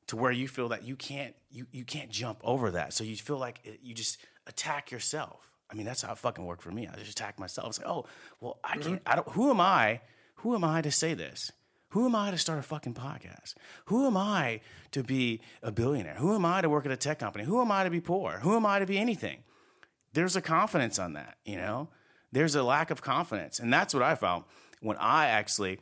to 0.06 0.16
where 0.16 0.30
you 0.30 0.46
feel 0.46 0.68
that 0.68 0.84
you 0.84 0.96
can't 0.96 1.34
you 1.50 1.66
you 1.72 1.84
can't 1.84 2.10
jump 2.10 2.40
over 2.44 2.70
that. 2.72 2.92
So 2.92 3.04
you 3.04 3.16
feel 3.16 3.38
like 3.38 3.60
it, 3.64 3.80
you 3.82 3.94
just 3.94 4.18
attack 4.46 4.90
yourself. 4.90 5.52
I 5.70 5.74
mean, 5.74 5.84
that's 5.84 6.02
how 6.02 6.12
it 6.12 6.18
fucking 6.18 6.44
worked 6.44 6.62
for 6.62 6.70
me. 6.70 6.88
I 6.88 6.96
just 6.96 7.10
attack 7.10 7.40
myself. 7.40 7.68
It's 7.68 7.78
like, 7.80 7.88
oh, 7.88 8.06
well, 8.40 8.58
I 8.62 8.76
mm-hmm. 8.76 8.88
can't. 8.88 9.02
I 9.06 9.16
don't. 9.16 9.28
Who 9.30 9.50
am 9.50 9.60
I? 9.60 10.00
Who 10.36 10.54
am 10.54 10.64
I 10.64 10.82
to 10.82 10.90
say 10.90 11.14
this? 11.14 11.50
Who 11.90 12.04
am 12.04 12.14
I 12.14 12.30
to 12.30 12.38
start 12.38 12.58
a 12.58 12.62
fucking 12.62 12.94
podcast? 12.94 13.54
Who 13.86 14.06
am 14.06 14.16
I 14.16 14.60
to 14.90 15.02
be 15.02 15.40
a 15.62 15.72
billionaire? 15.72 16.16
Who 16.16 16.34
am 16.34 16.44
I 16.44 16.60
to 16.60 16.68
work 16.68 16.84
at 16.84 16.92
a 16.92 16.96
tech 16.96 17.18
company? 17.18 17.44
Who 17.44 17.60
am 17.60 17.72
I 17.72 17.84
to 17.84 17.90
be 17.90 18.00
poor? 18.00 18.40
Who 18.42 18.54
am 18.54 18.66
I 18.66 18.80
to 18.80 18.86
be 18.86 18.98
anything? 18.98 19.38
There's 20.12 20.36
a 20.36 20.42
confidence 20.42 20.98
on 20.98 21.14
that, 21.14 21.38
you 21.44 21.56
know. 21.56 21.88
There's 22.36 22.54
a 22.54 22.62
lack 22.62 22.90
of 22.90 23.00
confidence, 23.00 23.60
and 23.60 23.72
that's 23.72 23.94
what 23.94 24.02
I 24.02 24.14
found 24.14 24.44
when 24.82 24.98
I 24.98 25.28
actually 25.28 25.78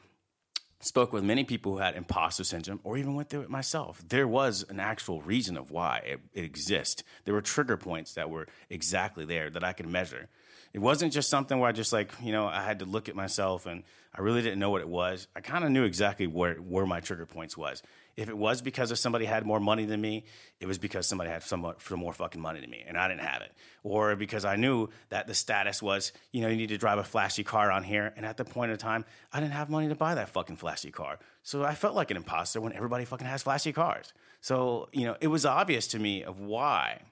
spoke 0.79 1.13
with 1.13 1.25
many 1.25 1.43
people 1.43 1.73
who 1.73 1.79
had 1.79 1.97
imposter 1.97 2.45
syndrome 2.45 2.79
or 2.85 2.97
even 2.97 3.17
went 3.17 3.29
through 3.29 3.41
it 3.41 3.51
myself. 3.51 4.05
There 4.09 4.29
was 4.29 4.65
an 4.69 4.79
actual 4.79 5.21
reason 5.23 5.57
of 5.57 5.73
why 5.73 6.03
it, 6.07 6.21
it 6.33 6.45
exists. 6.45 7.03
There 7.25 7.35
were 7.35 7.41
trigger 7.41 7.77
points 7.77 8.15
that 8.15 8.31
were 8.31 8.47
exactly 8.71 9.25
there 9.25 9.51
that 9.51 9.65
I 9.65 9.73
could 9.73 9.89
measure. 9.89 10.29
It 10.73 10.79
wasn't 10.79 11.13
just 11.13 11.29
something 11.29 11.59
where 11.59 11.69
I 11.69 11.73
just 11.73 11.93
like, 11.93 12.13
you 12.23 12.31
know, 12.31 12.47
I 12.47 12.63
had 12.63 12.79
to 12.79 12.85
look 12.85 13.09
at 13.09 13.17
myself 13.17 13.67
and 13.67 13.83
I 14.15 14.21
really 14.21 14.41
didn't 14.41 14.61
know 14.61 14.71
what 14.71 14.81
it 14.81 14.89
was. 14.89 15.27
I 15.35 15.41
kind 15.41 15.65
of 15.65 15.73
knew 15.73 15.83
exactly 15.83 16.29
where, 16.29 16.55
where 16.55 16.87
my 16.87 17.01
trigger 17.01 17.27
points 17.27 17.57
was. 17.57 17.83
If 18.17 18.29
it 18.29 18.37
was 18.37 18.63
because 18.63 18.91
of 18.91 18.99
somebody 18.99 19.25
had 19.25 19.45
more 19.45 19.61
money 19.61 19.85
than 19.85 20.01
me, 20.01 20.25
it 20.61 20.67
was 20.67 20.79
because 20.79 21.07
somebody 21.07 21.31
had 21.31 21.43
some, 21.43 21.75
some 21.79 21.99
more 21.99 22.13
fucking 22.13 22.41
money 22.41 22.61
than 22.61 22.71
me 22.71 22.85
and 22.87 22.97
I 22.97 23.09
didn't 23.09 23.23
have 23.23 23.43
it. 23.43 23.53
Or 23.83 24.15
because 24.17 24.45
I 24.45 24.57
knew 24.57 24.89
that 25.09 25.27
the 25.27 25.35
status 25.35 25.83
was, 25.83 26.13
you 26.33 26.43
know, 26.43 26.49
you 26.49 26.57
need 26.57 26.69
to 26.69 26.79
drive 26.79 26.99
a 26.99 27.05
flashy 27.05 27.45
car 27.45 27.71
on 27.71 27.83
here. 27.83 28.13
And 28.17 28.25
at 28.25 28.37
the 28.37 28.45
point 28.45 28.71
in 28.71 28.79
time, 28.79 29.05
I 29.33 29.41
didn't 29.41 29.53
have 29.53 29.69
money 29.69 29.89
to 29.89 29.95
buy 29.95 30.15
that 30.15 30.29
fucking 30.29 30.57
flashy 30.57 30.91
car. 30.91 31.19
So 31.43 31.65
I 31.65 31.75
felt 31.75 31.95
like 31.95 32.11
an 32.11 32.17
imposter 32.17 32.61
when 32.61 32.73
everybody 32.73 33.05
fucking 33.05 33.27
has 33.27 33.43
flashy 33.43 33.73
cars. 33.73 34.13
So, 34.41 34.89
you 34.93 35.05
know, 35.05 35.17
it 35.21 35.29
was 35.29 35.45
obvious 35.45 35.89
to 35.89 35.99
me 35.99 36.23
of 36.23 36.41
why 36.41 37.03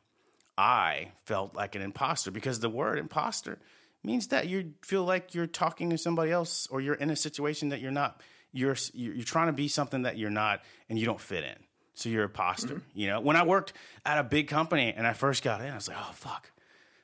I 0.56 1.12
felt 1.24 1.54
like 1.54 1.74
an 1.74 1.82
imposter 1.82 2.30
because 2.30 2.60
the 2.60 2.68
word 2.68 2.98
imposter 2.98 3.58
means 4.04 4.28
that 4.28 4.48
you 4.48 4.74
feel 4.82 5.04
like 5.04 5.34
you're 5.34 5.46
talking 5.46 5.90
to 5.90 5.98
somebody 5.98 6.30
else 6.30 6.66
or 6.70 6.80
you're 6.80 6.94
in 6.94 7.10
a 7.10 7.16
situation 7.16 7.70
that 7.70 7.80
you're 7.80 7.90
not 7.90 8.20
you're 8.52 8.76
you're 8.92 9.24
trying 9.24 9.48
to 9.48 9.52
be 9.52 9.68
something 9.68 10.02
that 10.02 10.18
you're 10.18 10.30
not 10.30 10.62
and 10.88 10.98
you 10.98 11.06
don't 11.06 11.20
fit 11.20 11.44
in. 11.44 11.56
So 11.94 12.08
you're 12.08 12.22
a 12.22 12.26
imposter. 12.26 12.74
Mm-hmm. 12.76 12.98
You 12.98 13.06
know, 13.08 13.20
when 13.20 13.36
I 13.36 13.44
worked 13.44 13.72
at 14.04 14.18
a 14.18 14.24
big 14.24 14.48
company 14.48 14.94
and 14.96 15.06
I 15.06 15.12
first 15.12 15.42
got 15.42 15.60
in, 15.60 15.70
I 15.70 15.74
was 15.74 15.88
like, 15.88 15.98
"Oh 16.00 16.12
fuck. 16.12 16.50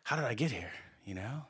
How 0.03 0.17
did 0.17 0.25
I 0.25 0.35
get 0.35 0.51
here?" 0.51 0.73
You 1.05 1.15
know? 1.15 1.47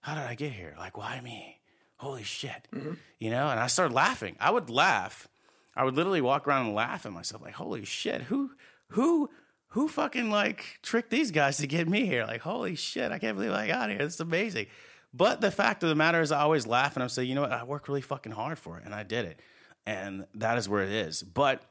How 0.00 0.14
did 0.14 0.24
I 0.24 0.34
get 0.34 0.52
here? 0.52 0.74
Like, 0.78 0.96
why 0.96 1.20
me? 1.20 1.60
Holy 1.96 2.24
shit. 2.24 2.68
Mm-hmm. 2.74 2.94
You 3.18 3.30
know, 3.30 3.48
and 3.48 3.58
I 3.58 3.68
started 3.68 3.94
laughing. 3.94 4.36
I 4.38 4.50
would 4.50 4.68
laugh. 4.68 5.28
I 5.76 5.84
would 5.84 5.96
literally 5.96 6.20
walk 6.20 6.46
around 6.46 6.66
and 6.66 6.74
laugh 6.74 7.06
at 7.06 7.12
myself 7.12 7.42
like, 7.42 7.54
"Holy 7.54 7.84
shit. 7.84 8.22
Who 8.22 8.52
who 8.88 9.30
who 9.68 9.88
fucking 9.88 10.30
like 10.30 10.78
tricked 10.82 11.10
these 11.10 11.30
guys 11.30 11.56
to 11.58 11.66
get 11.66 11.88
me 11.88 12.06
here? 12.06 12.24
Like, 12.24 12.42
holy 12.42 12.76
shit, 12.76 13.10
I 13.10 13.18
can't 13.18 13.36
believe 13.36 13.52
I 13.52 13.66
got 13.66 13.90
here. 13.90 14.00
It's 14.00 14.20
amazing. 14.20 14.66
But 15.16 15.40
the 15.40 15.52
fact 15.52 15.84
of 15.84 15.88
the 15.88 15.94
matter 15.94 16.20
is, 16.20 16.32
I 16.32 16.40
always 16.40 16.66
laugh 16.66 16.96
and 16.96 17.02
I'm 17.02 17.08
saying, 17.08 17.28
you 17.28 17.36
know 17.36 17.42
what? 17.42 17.52
I 17.52 17.62
worked 17.62 17.86
really 17.86 18.00
fucking 18.00 18.32
hard 18.32 18.58
for 18.58 18.78
it 18.78 18.84
and 18.84 18.92
I 18.92 19.04
did 19.04 19.26
it. 19.26 19.40
And 19.86 20.26
that 20.34 20.58
is 20.58 20.68
where 20.68 20.82
it 20.82 20.90
is. 20.90 21.22
But, 21.22 21.62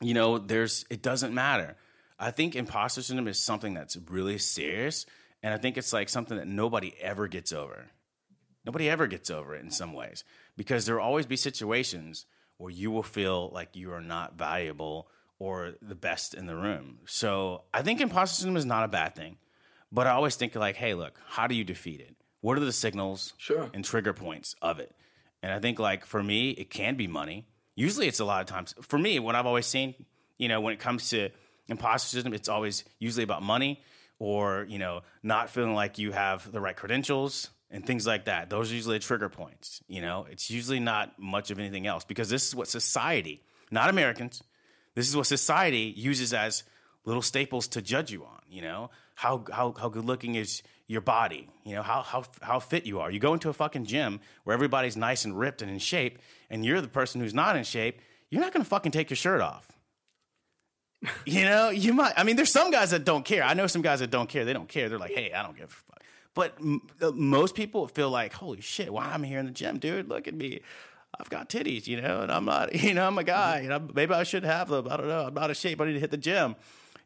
you 0.00 0.14
know, 0.14 0.38
there's, 0.38 0.86
it 0.88 1.02
doesn't 1.02 1.34
matter. 1.34 1.76
I 2.18 2.30
think 2.30 2.56
imposter 2.56 3.02
syndrome 3.02 3.28
is 3.28 3.38
something 3.38 3.74
that's 3.74 3.98
really 4.08 4.38
serious. 4.38 5.04
And 5.42 5.52
I 5.52 5.58
think 5.58 5.76
it's 5.76 5.92
like 5.92 6.08
something 6.08 6.38
that 6.38 6.46
nobody 6.46 6.94
ever 6.98 7.28
gets 7.28 7.52
over. 7.52 7.90
Nobody 8.64 8.88
ever 8.88 9.06
gets 9.06 9.30
over 9.30 9.54
it 9.54 9.62
in 9.62 9.70
some 9.70 9.92
ways 9.92 10.24
because 10.56 10.86
there 10.86 10.94
will 10.94 11.02
always 11.02 11.26
be 11.26 11.36
situations 11.36 12.24
where 12.56 12.70
you 12.70 12.90
will 12.90 13.02
feel 13.02 13.50
like 13.52 13.76
you 13.76 13.92
are 13.92 14.00
not 14.00 14.38
valuable 14.38 15.08
or 15.38 15.72
the 15.82 15.96
best 15.96 16.32
in 16.32 16.46
the 16.46 16.56
room. 16.56 17.00
So 17.06 17.64
I 17.74 17.82
think 17.82 18.00
imposter 18.00 18.36
syndrome 18.36 18.56
is 18.56 18.64
not 18.64 18.84
a 18.84 18.88
bad 18.88 19.14
thing, 19.14 19.36
but 19.90 20.06
I 20.06 20.10
always 20.10 20.36
think 20.36 20.54
like, 20.54 20.76
hey, 20.76 20.94
look, 20.94 21.18
how 21.26 21.48
do 21.48 21.54
you 21.54 21.64
defeat 21.64 22.00
it? 22.00 22.14
What 22.42 22.58
are 22.58 22.60
the 22.60 22.72
signals 22.72 23.32
Sure. 23.38 23.70
and 23.72 23.82
trigger 23.84 24.12
points 24.12 24.54
of 24.60 24.78
it? 24.78 24.94
And 25.42 25.52
I 25.52 25.58
think 25.58 25.78
like 25.78 26.04
for 26.04 26.22
me, 26.22 26.50
it 26.50 26.68
can 26.70 26.96
be 26.96 27.06
money. 27.06 27.46
Usually, 27.74 28.06
it's 28.06 28.20
a 28.20 28.24
lot 28.26 28.42
of 28.42 28.46
times 28.46 28.74
for 28.82 28.98
me. 28.98 29.18
What 29.18 29.34
I've 29.34 29.46
always 29.46 29.64
seen, 29.66 29.94
you 30.38 30.48
know, 30.48 30.60
when 30.60 30.74
it 30.74 30.78
comes 30.80 31.08
to 31.10 31.30
imposter 31.68 32.16
syndrome, 32.16 32.34
it's 32.34 32.48
always 32.50 32.84
usually 32.98 33.24
about 33.24 33.42
money 33.42 33.80
or 34.18 34.66
you 34.68 34.78
know 34.78 35.00
not 35.22 35.48
feeling 35.50 35.74
like 35.74 35.98
you 35.98 36.12
have 36.12 36.52
the 36.52 36.60
right 36.60 36.76
credentials 36.76 37.48
and 37.70 37.86
things 37.86 38.06
like 38.06 38.26
that. 38.26 38.50
Those 38.50 38.70
are 38.70 38.74
usually 38.74 38.98
the 38.98 39.04
trigger 39.04 39.28
points. 39.30 39.80
You 39.88 40.02
know, 40.02 40.26
it's 40.30 40.50
usually 40.50 40.80
not 40.80 41.18
much 41.18 41.50
of 41.50 41.58
anything 41.58 41.86
else 41.86 42.04
because 42.04 42.28
this 42.28 42.46
is 42.46 42.54
what 42.54 42.68
society, 42.68 43.42
not 43.70 43.88
Americans, 43.88 44.42
this 44.94 45.08
is 45.08 45.16
what 45.16 45.26
society 45.26 45.92
uses 45.96 46.34
as 46.34 46.64
little 47.04 47.22
staples 47.22 47.66
to 47.68 47.80
judge 47.82 48.12
you 48.12 48.24
on. 48.24 48.40
You 48.48 48.62
know, 48.62 48.90
how 49.14 49.44
how 49.52 49.74
how 49.78 49.88
good 49.88 50.04
looking 50.04 50.34
is 50.34 50.62
your 50.86 51.00
body? 51.00 51.48
You 51.64 51.74
know, 51.74 51.82
how 51.82 52.02
how 52.02 52.24
how 52.40 52.58
fit 52.58 52.86
you 52.86 53.00
are. 53.00 53.10
You 53.10 53.18
go 53.18 53.34
into 53.34 53.48
a 53.48 53.52
fucking 53.52 53.84
gym 53.84 54.20
where 54.44 54.54
everybody's 54.54 54.96
nice 54.96 55.24
and 55.24 55.38
ripped 55.38 55.62
and 55.62 55.70
in 55.70 55.78
shape, 55.78 56.18
and 56.50 56.64
you're 56.64 56.80
the 56.80 56.88
person 56.88 57.20
who's 57.20 57.34
not 57.34 57.56
in 57.56 57.64
shape. 57.64 58.00
You're 58.30 58.40
not 58.40 58.52
gonna 58.52 58.64
fucking 58.64 58.92
take 58.92 59.10
your 59.10 59.16
shirt 59.16 59.40
off. 59.40 59.70
You 61.26 61.44
know, 61.44 61.70
you 61.70 61.92
might. 61.92 62.14
I 62.16 62.22
mean, 62.22 62.36
there's 62.36 62.52
some 62.52 62.70
guys 62.70 62.90
that 62.90 63.04
don't 63.04 63.24
care. 63.24 63.42
I 63.42 63.54
know 63.54 63.66
some 63.66 63.82
guys 63.82 64.00
that 64.00 64.10
don't 64.10 64.28
care. 64.28 64.44
They 64.44 64.52
don't 64.52 64.68
care. 64.68 64.88
They're 64.88 64.98
like, 64.98 65.12
hey, 65.12 65.32
I 65.32 65.42
don't 65.42 65.56
give 65.56 65.66
a 65.66 65.68
fuck. 65.68 66.02
But 66.34 66.54
m- 66.60 66.80
most 67.14 67.54
people 67.54 67.86
feel 67.88 68.08
like, 68.10 68.32
holy 68.32 68.60
shit, 68.60 68.92
why 68.92 69.12
am 69.12 69.24
I 69.24 69.26
here 69.26 69.38
in 69.40 69.46
the 69.46 69.52
gym, 69.52 69.78
dude? 69.78 70.08
Look 70.08 70.28
at 70.28 70.34
me. 70.34 70.60
I've 71.18 71.28
got 71.28 71.48
titties, 71.50 71.86
you 71.86 72.00
know, 72.00 72.22
and 72.22 72.32
I'm 72.32 72.44
not, 72.44 72.74
you 72.82 72.94
know, 72.94 73.06
I'm 73.06 73.18
a 73.18 73.24
guy. 73.24 73.60
You 73.60 73.68
know, 73.68 73.80
maybe 73.94 74.14
I 74.14 74.22
should 74.22 74.44
have 74.44 74.68
them. 74.68 74.88
I 74.90 74.96
don't 74.96 75.08
know. 75.08 75.26
I'm 75.26 75.34
not 75.34 75.50
a 75.50 75.54
shape. 75.54 75.80
I 75.80 75.86
need 75.86 75.94
to 75.94 76.00
hit 76.00 76.10
the 76.10 76.16
gym, 76.16 76.56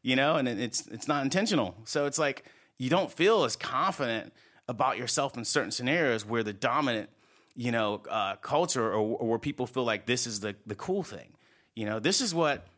you 0.07 0.15
know, 0.15 0.37
and 0.37 0.47
it's 0.47 0.87
it's 0.87 1.09
not 1.09 1.25
intentional. 1.25 1.75
So 1.85 2.07
it's 2.07 2.17
like 2.17 2.45
you 2.79 2.89
don't 2.89 3.11
feel 3.11 3.43
as 3.43 3.57
confident 3.57 4.33
about 4.69 4.99
yourself 4.99 5.37
in 5.37 5.45
certain 5.45 5.73
scenarios 5.73 6.25
where 6.25 6.45
the 6.45 6.53
dominant, 6.53 7.11
you 7.57 7.73
know, 7.73 8.03
uh, 8.09 8.37
culture 8.37 8.85
or, 8.85 9.01
or 9.19 9.29
where 9.29 9.39
people 9.41 9.67
feel 9.67 9.83
like 9.83 10.07
this 10.07 10.29
is 10.29 10.39
the 10.39 10.55
the 10.65 10.77
cool 10.77 11.03
thing. 11.03 11.33
You 11.75 11.87
know, 11.87 11.99
this 11.99 12.21
is 12.21 12.33
what 12.33 12.69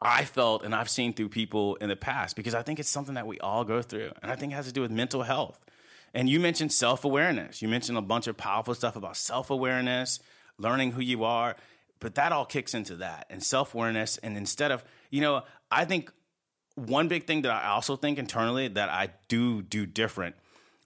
I 0.00 0.24
felt 0.24 0.64
and 0.64 0.74
I've 0.74 0.88
seen 0.88 1.12
through 1.12 1.28
people 1.28 1.74
in 1.76 1.90
the 1.90 1.96
past 1.96 2.36
because 2.36 2.54
I 2.54 2.62
think 2.62 2.80
it's 2.80 2.88
something 2.88 3.16
that 3.16 3.26
we 3.26 3.38
all 3.40 3.64
go 3.64 3.82
through. 3.82 4.12
And 4.22 4.32
I 4.32 4.36
think 4.36 4.52
it 4.52 4.56
has 4.56 4.66
to 4.66 4.72
do 4.72 4.80
with 4.80 4.90
mental 4.90 5.24
health. 5.24 5.62
And 6.14 6.26
you 6.26 6.40
mentioned 6.40 6.72
self 6.72 7.04
awareness. 7.04 7.60
You 7.60 7.68
mentioned 7.68 7.98
a 7.98 8.02
bunch 8.02 8.28
of 8.28 8.38
powerful 8.38 8.72
stuff 8.72 8.96
about 8.96 9.18
self 9.18 9.50
awareness, 9.50 10.20
learning 10.56 10.92
who 10.92 11.02
you 11.02 11.22
are. 11.24 11.54
But 12.00 12.14
that 12.14 12.32
all 12.32 12.46
kicks 12.46 12.72
into 12.72 12.96
that 12.96 13.26
and 13.28 13.42
self 13.42 13.74
awareness. 13.74 14.16
And 14.18 14.38
instead 14.38 14.70
of, 14.70 14.82
you 15.10 15.20
know, 15.20 15.42
I 15.70 15.84
think 15.84 16.12
one 16.76 17.08
big 17.08 17.26
thing 17.26 17.42
that 17.42 17.50
I 17.50 17.68
also 17.68 17.96
think 17.96 18.18
internally 18.18 18.68
that 18.68 18.88
I 18.88 19.10
do 19.28 19.62
do 19.62 19.86
different 19.86 20.36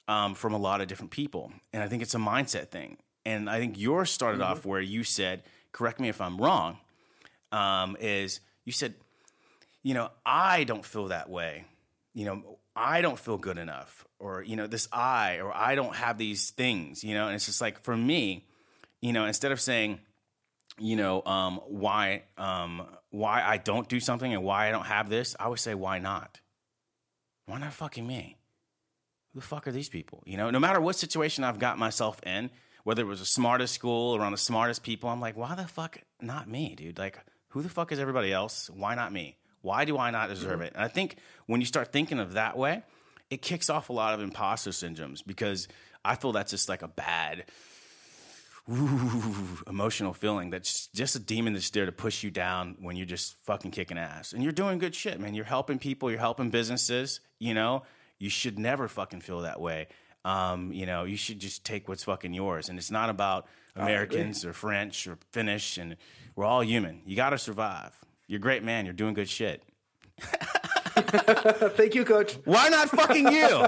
um, 0.08 0.34
from 0.34 0.54
a 0.54 0.58
lot 0.58 0.80
of 0.80 0.88
different 0.88 1.10
people, 1.10 1.52
and 1.72 1.82
I 1.82 1.88
think 1.88 2.02
it's 2.02 2.14
a 2.14 2.18
mindset 2.18 2.68
thing. 2.68 2.96
And 3.26 3.50
I 3.50 3.58
think 3.58 3.78
yours 3.78 4.10
started 4.10 4.40
off 4.40 4.64
where 4.64 4.80
you 4.80 5.04
said, 5.04 5.42
correct 5.72 6.00
me 6.00 6.08
if 6.08 6.20
I'm 6.20 6.38
wrong, 6.38 6.78
um, 7.52 7.96
is 8.00 8.40
you 8.64 8.72
said, 8.72 8.94
you 9.82 9.94
know, 9.94 10.10
I 10.24 10.64
don't 10.64 10.84
feel 10.84 11.08
that 11.08 11.28
way. 11.28 11.64
You 12.14 12.24
know, 12.24 12.58
I 12.74 13.02
don't 13.02 13.18
feel 13.18 13.36
good 13.36 13.58
enough, 13.58 14.06
or 14.18 14.42
you 14.42 14.56
know, 14.56 14.66
this 14.66 14.88
I, 14.92 15.38
or 15.38 15.54
I 15.54 15.74
don't 15.74 15.94
have 15.94 16.18
these 16.18 16.50
things. 16.50 17.04
You 17.04 17.14
know, 17.14 17.26
and 17.26 17.34
it's 17.34 17.46
just 17.46 17.60
like 17.60 17.82
for 17.82 17.96
me, 17.96 18.46
you 19.00 19.12
know, 19.12 19.26
instead 19.26 19.52
of 19.52 19.60
saying, 19.60 20.00
you 20.78 20.96
know, 20.96 21.22
um, 21.24 21.60
why, 21.66 22.22
um, 22.38 22.86
why 23.10 23.42
I 23.42 23.56
don't 23.56 23.88
do 23.88 24.00
something 24.00 24.32
and 24.32 24.42
why 24.42 24.68
I 24.68 24.70
don't 24.70 24.86
have 24.86 25.08
this, 25.08 25.36
I 25.38 25.48
would 25.48 25.58
say, 25.58 25.74
why 25.74 25.98
not? 25.98 26.40
Why 27.46 27.58
not 27.58 27.72
fucking 27.72 28.06
me? 28.06 28.36
Who 29.32 29.40
the 29.40 29.46
fuck 29.46 29.66
are 29.66 29.72
these 29.72 29.88
people? 29.88 30.22
You 30.26 30.36
know, 30.36 30.50
no 30.50 30.60
matter 30.60 30.80
what 30.80 30.96
situation 30.96 31.44
I've 31.44 31.58
got 31.58 31.78
myself 31.78 32.20
in, 32.24 32.50
whether 32.84 33.02
it 33.02 33.06
was 33.06 33.20
the 33.20 33.26
smartest 33.26 33.74
school 33.74 34.16
around 34.16 34.32
the 34.32 34.38
smartest 34.38 34.82
people, 34.82 35.10
I'm 35.10 35.20
like, 35.20 35.36
why 35.36 35.54
the 35.54 35.66
fuck 35.66 35.98
not 36.20 36.48
me, 36.48 36.74
dude? 36.76 36.98
Like, 36.98 37.18
who 37.48 37.62
the 37.62 37.68
fuck 37.68 37.92
is 37.92 37.98
everybody 37.98 38.32
else? 38.32 38.70
Why 38.70 38.94
not 38.94 39.12
me? 39.12 39.36
Why 39.62 39.84
do 39.84 39.98
I 39.98 40.10
not 40.10 40.28
deserve 40.28 40.54
mm-hmm. 40.54 40.62
it? 40.62 40.72
And 40.74 40.82
I 40.82 40.88
think 40.88 41.16
when 41.46 41.60
you 41.60 41.66
start 41.66 41.92
thinking 41.92 42.18
of 42.18 42.32
that 42.34 42.56
way, 42.56 42.82
it 43.28 43.42
kicks 43.42 43.70
off 43.70 43.90
a 43.90 43.92
lot 43.92 44.14
of 44.14 44.20
imposter 44.20 44.70
syndromes 44.70 45.24
because 45.24 45.68
I 46.04 46.16
feel 46.16 46.32
that's 46.32 46.50
just 46.50 46.68
like 46.68 46.82
a 46.82 46.88
bad, 46.88 47.44
ooh, 48.70 49.58
emotional 49.66 50.12
feeling 50.12 50.50
that's 50.50 50.88
just 50.88 51.16
a 51.16 51.18
demon 51.18 51.52
that's 51.52 51.70
there 51.70 51.86
to 51.86 51.92
push 51.92 52.22
you 52.22 52.30
down 52.30 52.76
when 52.80 52.96
you're 52.96 53.06
just 53.06 53.34
fucking 53.44 53.70
kicking 53.70 53.98
ass. 53.98 54.32
And 54.32 54.42
you're 54.42 54.52
doing 54.52 54.78
good 54.78 54.94
shit, 54.94 55.18
man. 55.18 55.34
You're 55.34 55.44
helping 55.44 55.78
people, 55.78 56.10
you're 56.10 56.20
helping 56.20 56.50
businesses, 56.50 57.20
you 57.38 57.54
know? 57.54 57.82
You 58.18 58.28
should 58.28 58.58
never 58.58 58.86
fucking 58.86 59.22
feel 59.22 59.40
that 59.42 59.60
way. 59.60 59.88
Um, 60.24 60.72
you 60.72 60.84
know, 60.84 61.04
you 61.04 61.16
should 61.16 61.38
just 61.38 61.64
take 61.64 61.88
what's 61.88 62.04
fucking 62.04 62.34
yours. 62.34 62.68
And 62.68 62.78
it's 62.78 62.90
not 62.90 63.08
about 63.08 63.46
Americans 63.74 64.44
or 64.44 64.52
French 64.52 65.06
or 65.06 65.18
Finnish, 65.32 65.78
and 65.78 65.96
we're 66.36 66.44
all 66.44 66.62
human. 66.62 67.00
You 67.06 67.16
got 67.16 67.30
to 67.30 67.38
survive. 67.38 67.98
You're 68.26 68.38
a 68.38 68.40
great 68.40 68.62
man. 68.62 68.84
You're 68.84 68.92
doing 68.92 69.14
good 69.14 69.28
shit. 69.28 69.62
Thank 71.00 71.94
you, 71.94 72.04
coach. 72.04 72.38
Why 72.44 72.68
not 72.68 72.90
fucking 72.90 73.32
you? 73.32 73.66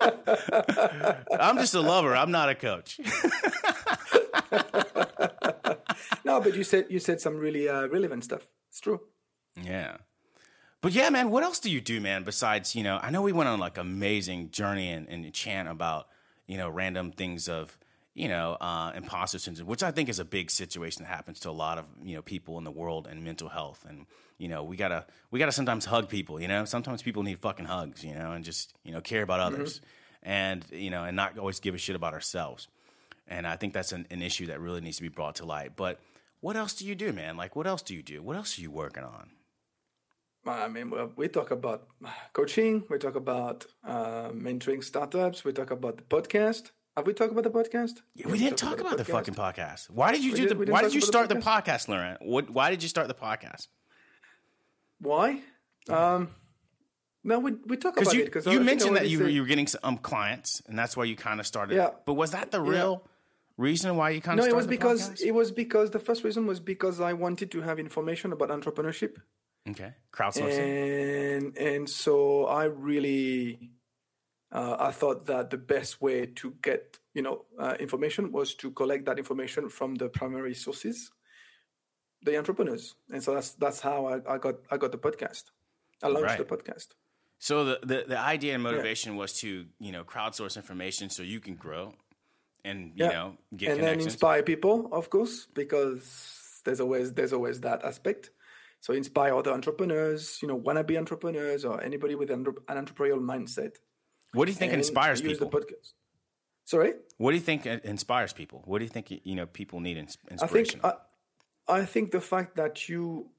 I'm 1.40 1.58
just 1.58 1.74
a 1.74 1.80
lover. 1.80 2.14
I'm 2.14 2.30
not 2.30 2.48
a 2.48 2.54
coach. 2.54 3.00
No, 6.24 6.40
but 6.40 6.56
you 6.56 6.64
said 6.64 6.86
you 6.88 6.98
said 6.98 7.20
some 7.20 7.36
really 7.36 7.68
uh, 7.68 7.86
relevant 7.88 8.24
stuff. 8.24 8.42
It's 8.70 8.80
true. 8.80 9.00
Yeah. 9.62 9.98
But 10.80 10.92
yeah, 10.92 11.08
man, 11.10 11.30
what 11.30 11.42
else 11.42 11.60
do 11.60 11.70
you 11.70 11.80
do, 11.80 12.00
man? 12.00 12.24
Besides, 12.24 12.74
you 12.74 12.82
know, 12.82 12.98
I 13.00 13.10
know 13.10 13.22
we 13.22 13.32
went 13.32 13.48
on 13.48 13.58
like 13.58 13.78
amazing 13.78 14.50
journey 14.50 14.90
and, 14.90 15.08
and 15.08 15.32
chant 15.32 15.68
about, 15.68 16.08
you 16.46 16.58
know, 16.58 16.68
random 16.68 17.10
things 17.10 17.48
of, 17.48 17.78
you 18.14 18.28
know, 18.28 18.58
uh, 18.60 18.92
imposter 18.94 19.38
syndrome, 19.38 19.66
which 19.66 19.82
I 19.82 19.90
think 19.90 20.08
is 20.08 20.18
a 20.18 20.24
big 20.24 20.50
situation 20.50 21.02
that 21.02 21.08
happens 21.08 21.40
to 21.40 21.50
a 21.50 21.52
lot 21.52 21.78
of, 21.78 21.86
you 22.02 22.14
know, 22.14 22.22
people 22.22 22.58
in 22.58 22.64
the 22.64 22.70
world 22.70 23.06
and 23.06 23.24
mental 23.24 23.48
health. 23.48 23.84
And, 23.88 24.06
you 24.36 24.48
know, 24.48 24.62
we 24.62 24.76
gotta 24.76 25.06
we 25.30 25.38
gotta 25.38 25.52
sometimes 25.52 25.86
hug 25.86 26.08
people, 26.08 26.40
you 26.40 26.48
know. 26.48 26.64
Sometimes 26.64 27.00
people 27.02 27.22
need 27.22 27.38
fucking 27.38 27.66
hugs, 27.66 28.04
you 28.04 28.14
know, 28.14 28.32
and 28.32 28.44
just, 28.44 28.74
you 28.82 28.92
know, 28.92 29.00
care 29.00 29.22
about 29.22 29.40
others. 29.40 29.80
And, 30.22 30.64
you 30.70 30.90
know, 30.90 31.04
and 31.04 31.16
not 31.16 31.38
always 31.38 31.60
give 31.60 31.74
a 31.74 31.78
shit 31.78 31.96
about 31.96 32.12
ourselves. 32.14 32.68
And 33.26 33.46
I 33.46 33.56
think 33.56 33.72
that's 33.72 33.92
an, 33.92 34.06
an 34.10 34.22
issue 34.22 34.46
that 34.46 34.60
really 34.60 34.80
needs 34.80 34.96
to 34.96 35.02
be 35.02 35.08
brought 35.08 35.36
to 35.36 35.46
light. 35.46 35.76
But 35.76 36.00
what 36.40 36.56
else 36.56 36.74
do 36.74 36.86
you 36.86 36.94
do, 36.94 37.12
man? 37.12 37.36
Like, 37.36 37.56
what 37.56 37.66
else 37.66 37.82
do 37.82 37.94
you 37.94 38.02
do? 38.02 38.22
What 38.22 38.36
else 38.36 38.58
are 38.58 38.60
you 38.60 38.70
working 38.70 39.02
on? 39.02 39.30
I 40.46 40.68
mean, 40.68 40.90
well, 40.90 41.10
we 41.16 41.28
talk 41.28 41.50
about 41.50 41.88
coaching. 42.34 42.84
We 42.90 42.98
talk 42.98 43.14
about 43.16 43.64
uh, 43.82 44.28
mentoring 44.28 44.84
startups. 44.84 45.42
We 45.42 45.52
talk 45.52 45.70
about 45.70 45.96
the 45.96 46.02
podcast. 46.02 46.70
Have 46.96 47.06
we 47.06 47.14
talked 47.14 47.32
about 47.32 47.44
the 47.44 47.50
podcast? 47.50 48.02
Yeah, 48.14 48.28
we 48.28 48.38
didn't 48.38 48.58
talk 48.58 48.78
about 48.78 48.98
the 48.98 49.04
fucking 49.06 49.34
podcast. 49.34 49.90
Why 49.90 50.12
did 50.12 50.22
you 50.22 50.32
We 50.32 50.40
do 50.40 50.48
did- 50.48 50.58
the? 50.66 50.72
Why 50.72 50.82
did 50.82 50.94
you 50.94 51.00
start 51.00 51.28
the 51.28 51.36
the 51.36 51.40
podcast, 51.40 51.88
Laurent? 51.88 52.18
What? 52.20 52.50
Why 52.50 52.70
did 52.70 52.82
you 52.82 52.88
start 52.90 53.08
the 53.08 53.14
podcast? 53.14 53.68
Why? 55.00 55.40
Um, 55.88 56.28
no, 57.24 57.38
we 57.38 57.52
we 57.66 57.76
talk 57.76 57.98
about 58.00 58.12
you 58.14 58.20
it. 58.20 58.26
Because 58.26 58.46
you 58.46 58.60
mentioned 58.60 58.96
that 58.96 59.08
you 59.08 59.20
were, 59.20 59.28
you 59.28 59.40
were 59.42 59.46
getting 59.48 59.66
some 59.66 59.96
clients, 59.98 60.62
and 60.66 60.78
that's 60.78 60.96
why 60.96 61.04
you 61.04 61.16
kind 61.16 61.40
of 61.40 61.46
started. 61.46 61.76
Yeah. 61.76 61.90
But 62.04 62.14
was 62.14 62.30
that 62.32 62.50
the 62.50 62.60
real 62.60 63.02
reason 63.56 63.96
why 63.96 64.10
you 64.10 64.20
can't? 64.20 64.36
No, 64.36 64.44
it 64.44 64.54
was 64.54 64.66
because 64.66 65.10
podcast? 65.10 65.22
it 65.22 65.32
was 65.32 65.52
because 65.52 65.90
the 65.90 65.98
first 65.98 66.24
reason 66.24 66.46
was 66.46 66.60
because 66.60 67.00
I 67.00 67.12
wanted 67.12 67.50
to 67.52 67.60
have 67.62 67.78
information 67.78 68.32
about 68.32 68.48
entrepreneurship, 68.50 69.16
okay, 69.68 69.94
crowdsourcing. 70.12 71.36
and 71.38 71.58
and 71.58 71.88
so 71.88 72.46
I 72.46 72.64
really 72.64 73.70
uh, 74.52 74.76
I 74.78 74.90
thought 74.90 75.26
that 75.26 75.50
the 75.50 75.58
best 75.58 76.00
way 76.00 76.26
to 76.26 76.54
get 76.62 76.98
you 77.14 77.22
know 77.22 77.44
uh, 77.58 77.76
information 77.80 78.32
was 78.32 78.54
to 78.56 78.70
collect 78.70 79.04
that 79.06 79.18
information 79.18 79.68
from 79.68 79.94
the 79.96 80.08
primary 80.08 80.54
sources, 80.54 81.10
the 82.22 82.36
entrepreneurs, 82.36 82.94
and 83.10 83.22
so 83.22 83.34
that's 83.34 83.50
that's 83.54 83.80
how 83.80 84.06
I, 84.06 84.34
I 84.34 84.38
got 84.38 84.56
I 84.70 84.76
got 84.76 84.92
the 84.92 84.98
podcast. 84.98 85.44
I 86.02 86.08
launched 86.08 86.24
Right. 86.24 86.38
the 86.38 86.44
podcast. 86.44 86.88
So 87.38 87.64
the, 87.64 87.78
the 87.82 88.04
the 88.08 88.18
idea 88.18 88.54
and 88.54 88.62
motivation 88.62 89.16
was 89.16 89.32
to 89.40 89.66
you 89.78 89.92
know 89.92 90.04
crowdsource 90.04 90.56
information 90.56 91.10
so 91.10 91.22
you 91.22 91.40
can 91.40 91.54
grow, 91.56 91.94
and 92.64 92.92
you 92.96 93.04
Yeah. 93.04 93.12
know 93.12 93.36
get 93.56 93.72
and 93.72 93.82
then 93.82 94.00
inspire 94.00 94.42
people, 94.42 94.88
of 94.92 95.10
course, 95.10 95.46
because 95.54 96.02
there's 96.64 96.80
always 96.80 97.12
there's 97.12 97.32
always 97.32 97.60
that 97.60 97.84
aspect. 97.84 98.30
So 98.80 98.92
inspire 98.92 99.34
other 99.34 99.50
entrepreneurs, 99.52 100.38
you 100.42 100.48
know, 100.48 100.58
wannabe 100.60 100.96
entrepreneurs 100.98 101.64
or 101.64 101.82
anybody 101.82 102.14
with 102.14 102.30
an, 102.30 102.46
an 102.68 102.76
entrepreneurial 102.84 103.20
mindset. 103.32 103.76
what 104.34 104.44
do 104.46 104.50
you 104.52 104.56
think 104.58 104.72
and 104.72 104.80
inspires 104.80 105.20
use 105.22 105.38
people? 105.38 105.48
the 105.50 105.56
podcast. 105.58 105.92
Sorry, 106.66 106.92
What 107.18 107.30
do 107.32 107.36
you 107.36 107.42
think 107.42 107.66
inspires 107.66 108.32
people? 108.32 108.62
What 108.64 108.78
do 108.78 108.84
you 108.84 108.90
think 108.90 109.10
you 109.10 109.34
know 109.34 109.46
people 109.46 109.80
need 109.80 109.96
ins- 109.98 110.18
I 110.28 110.32
inspiration? 110.32 110.80
think 110.80 110.94
I, 111.68 111.78
I 111.80 111.84
think 111.86 112.10
the 112.10 112.20
fact 112.20 112.56
that 112.56 112.88
you, 112.88 113.30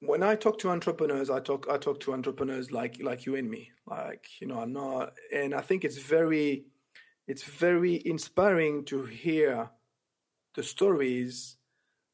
when 0.00 0.22
I 0.22 0.34
talk 0.36 0.58
to 0.58 0.68
entrepreneurs, 0.70 1.30
I 1.30 1.40
talk 1.40 1.66
I 1.70 1.76
talk 1.78 1.98
to 2.00 2.12
entrepreneurs 2.12 2.70
like 2.70 3.00
like 3.02 3.24
you 3.26 3.34
and 3.36 3.48
me, 3.50 3.70
like 3.86 4.26
you 4.40 4.46
know, 4.48 4.58
I'm 4.60 4.72
not, 4.72 5.14
and 5.32 5.54
I 5.54 5.62
think 5.62 5.84
it's 5.84 5.98
very, 5.98 6.64
it's 7.26 7.44
very 7.44 8.02
inspiring 8.04 8.84
to 8.86 9.04
hear 9.04 9.70
the 10.54 10.62
stories 10.62 11.56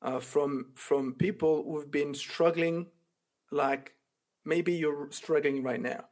uh, 0.03 0.21
from 0.21 0.73
from 0.75 1.15
people 1.15 1.65
who've 1.65 1.91
been 1.91 2.15
struggling, 2.15 2.87
like 3.51 3.95
maybe 4.45 4.73
you're 4.73 5.09
struggling 5.11 5.63
right 5.63 5.81
now. 5.81 6.05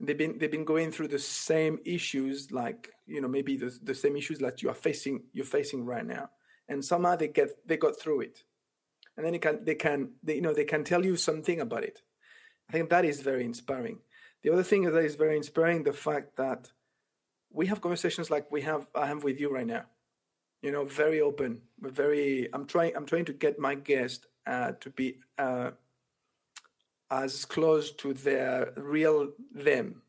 They've 0.00 0.18
been 0.18 0.38
they've 0.38 0.50
been 0.50 0.64
going 0.64 0.90
through 0.90 1.08
the 1.08 1.18
same 1.18 1.78
issues, 1.84 2.50
like 2.50 2.90
you 3.06 3.20
know 3.20 3.28
maybe 3.28 3.56
the 3.56 3.76
the 3.82 3.94
same 3.94 4.16
issues 4.16 4.38
that 4.40 4.62
you 4.62 4.68
are 4.68 4.74
facing 4.74 5.24
you're 5.32 5.46
facing 5.46 5.84
right 5.84 6.04
now, 6.04 6.30
and 6.68 6.84
somehow 6.84 7.16
they 7.16 7.28
get 7.28 7.66
they 7.66 7.76
got 7.76 7.98
through 7.98 8.22
it, 8.22 8.42
and 9.16 9.24
then 9.24 9.32
they 9.32 9.38
can 9.38 9.64
they 9.64 9.74
can 9.74 10.10
they, 10.22 10.34
you 10.34 10.42
know 10.42 10.52
they 10.52 10.64
can 10.64 10.84
tell 10.84 11.04
you 11.04 11.16
something 11.16 11.60
about 11.60 11.84
it. 11.84 12.02
I 12.68 12.72
think 12.72 12.90
that 12.90 13.04
is 13.04 13.20
very 13.20 13.44
inspiring. 13.44 14.00
The 14.42 14.52
other 14.52 14.62
thing 14.62 14.82
that 14.82 14.98
is 14.98 15.14
very 15.14 15.36
inspiring 15.36 15.84
the 15.84 15.92
fact 15.92 16.36
that 16.36 16.70
we 17.54 17.66
have 17.66 17.80
conversations 17.80 18.30
like 18.30 18.50
we 18.50 18.60
have 18.62 18.86
I 18.94 19.06
have 19.06 19.24
with 19.24 19.40
you 19.40 19.50
right 19.50 19.66
now. 19.66 19.84
You 20.60 20.72
know 20.72 20.84
very 20.84 21.20
open 21.20 21.60
we're 21.80 21.90
very 21.90 22.48
i'm 22.54 22.64
trying 22.64 22.96
i'm 22.96 23.04
trying 23.04 23.26
to 23.26 23.34
get 23.34 23.58
my 23.58 23.74
guest 23.74 24.26
uh, 24.46 24.72
to 24.80 24.90
be 24.90 25.18
uh, 25.38 25.72
as 27.10 27.44
close 27.44 27.92
to 27.92 28.14
their 28.14 28.72
real 28.76 29.32
them 29.54 30.02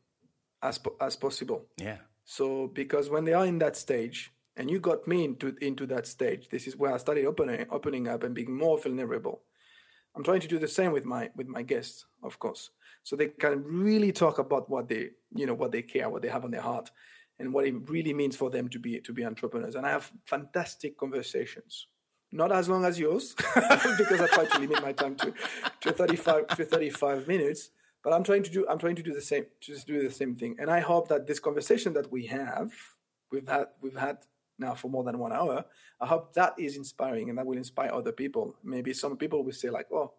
as 0.62 0.78
po- 0.78 0.96
as 1.00 1.14
possible. 1.16 1.66
Yeah, 1.76 1.98
so 2.24 2.68
because 2.68 3.10
when 3.10 3.24
they 3.24 3.34
are 3.34 3.46
in 3.46 3.58
that 3.58 3.76
stage 3.76 4.32
and 4.56 4.70
you 4.70 4.80
got 4.80 5.06
me 5.06 5.24
into 5.24 5.54
into 5.60 5.86
that 5.86 6.06
stage 6.06 6.48
this 6.48 6.66
is 6.66 6.76
where 6.76 6.94
i 6.94 6.96
started 6.96 7.26
opening 7.26 7.66
opening 7.70 8.08
up 8.08 8.22
and 8.22 8.34
being 8.34 8.56
more 8.56 8.78
vulnerable. 8.78 9.42
I'm 10.14 10.24
trying 10.24 10.40
to 10.40 10.48
do 10.48 10.58
the 10.58 10.68
same 10.68 10.92
with 10.92 11.04
my 11.04 11.28
with 11.36 11.46
my 11.46 11.62
guests 11.62 12.06
of 12.22 12.38
course. 12.38 12.70
So 13.02 13.14
they 13.14 13.28
can 13.28 13.62
really 13.62 14.10
talk 14.10 14.38
about 14.38 14.70
what 14.70 14.88
they 14.88 15.10
you 15.34 15.46
know 15.46 15.54
what 15.54 15.72
they 15.72 15.82
care 15.82 16.08
what 16.08 16.22
they 16.22 16.28
have 16.28 16.44
on 16.44 16.50
their 16.50 16.62
heart 16.62 16.90
and 17.38 17.52
what 17.52 17.66
it 17.66 17.74
really 17.88 18.14
means 18.14 18.36
for 18.36 18.50
them 18.50 18.68
to 18.68 18.78
be 18.78 19.00
to 19.00 19.12
be 19.12 19.24
entrepreneurs. 19.24 19.74
And 19.74 19.86
i 19.86 19.90
have 19.90 20.10
fantastic 20.24 20.98
conversations 20.98 21.86
not 22.32 22.52
as 22.52 22.68
long 22.68 22.84
as 22.84 22.98
yours 22.98 23.34
because 23.98 24.20
i 24.20 24.26
try 24.26 24.44
to 24.44 24.58
limit 24.58 24.82
my 24.82 24.92
time 24.92 25.14
to 25.16 25.32
to 25.80 25.92
35 25.92 26.48
to 26.48 26.64
35 26.64 27.28
minutes 27.28 27.70
but 28.02 28.12
i'm 28.12 28.24
trying 28.24 28.42
to 28.42 28.50
do 28.50 28.66
i'm 28.68 28.78
trying 28.78 28.96
to 28.96 29.02
do 29.02 29.14
the 29.14 29.20
same 29.20 29.46
just 29.60 29.86
do 29.86 30.02
the 30.02 30.12
same 30.12 30.34
thing. 30.34 30.56
And 30.58 30.70
i 30.70 30.80
hope 30.80 31.08
that 31.08 31.26
this 31.26 31.40
conversation 31.40 31.92
that 31.94 32.10
we 32.10 32.26
have 32.26 32.72
we've 33.30 33.48
had 33.48 33.66
we've 33.80 33.96
had 33.96 34.18
now 34.58 34.74
for 34.74 34.88
more 34.88 35.04
than 35.04 35.18
one 35.18 35.32
hour 35.32 35.64
i 36.00 36.06
hope 36.06 36.34
that 36.34 36.54
is 36.58 36.76
inspiring 36.76 37.28
and 37.28 37.38
that 37.38 37.46
will 37.46 37.58
inspire 37.58 37.90
other 37.92 38.12
people. 38.12 38.56
Maybe 38.64 38.92
some 38.92 39.16
people 39.16 39.44
will 39.44 39.52
say 39.52 39.70
like 39.70 39.86
oh 39.92 40.12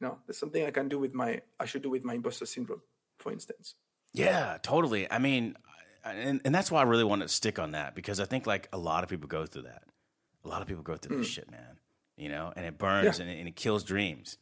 no 0.00 0.18
there's 0.26 0.38
something 0.38 0.64
i 0.64 0.70
can 0.70 0.88
do 0.88 0.98
with 0.98 1.14
my 1.14 1.40
i 1.60 1.64
should 1.64 1.82
do 1.82 1.90
with 1.90 2.04
my 2.04 2.14
imposter 2.14 2.46
syndrome 2.46 2.82
for 3.18 3.32
instance. 3.32 3.74
Yeah, 4.14 4.58
totally. 4.62 5.10
I 5.10 5.18
mean, 5.18 5.56
and 6.04 6.40
and 6.44 6.54
that's 6.54 6.70
why 6.70 6.80
I 6.80 6.84
really 6.84 7.04
wanted 7.04 7.28
to 7.28 7.34
stick 7.34 7.58
on 7.58 7.72
that 7.72 7.94
because 7.94 8.20
I 8.20 8.24
think 8.24 8.46
like 8.46 8.68
a 8.72 8.78
lot 8.78 9.04
of 9.04 9.10
people 9.10 9.28
go 9.28 9.46
through 9.46 9.62
that. 9.62 9.82
A 10.44 10.48
lot 10.48 10.60
of 10.62 10.68
people 10.68 10.82
go 10.82 10.96
through 10.96 11.18
this 11.18 11.28
mm. 11.28 11.34
shit, 11.34 11.50
man. 11.50 11.78
You 12.16 12.28
know, 12.28 12.52
and 12.56 12.66
it 12.66 12.78
burns 12.78 13.18
Yeah. 13.18 13.24
and, 13.24 13.32
it, 13.32 13.38
and 13.38 13.48
it 13.48 13.56
kills 13.56 13.84
dreams. 13.84 14.38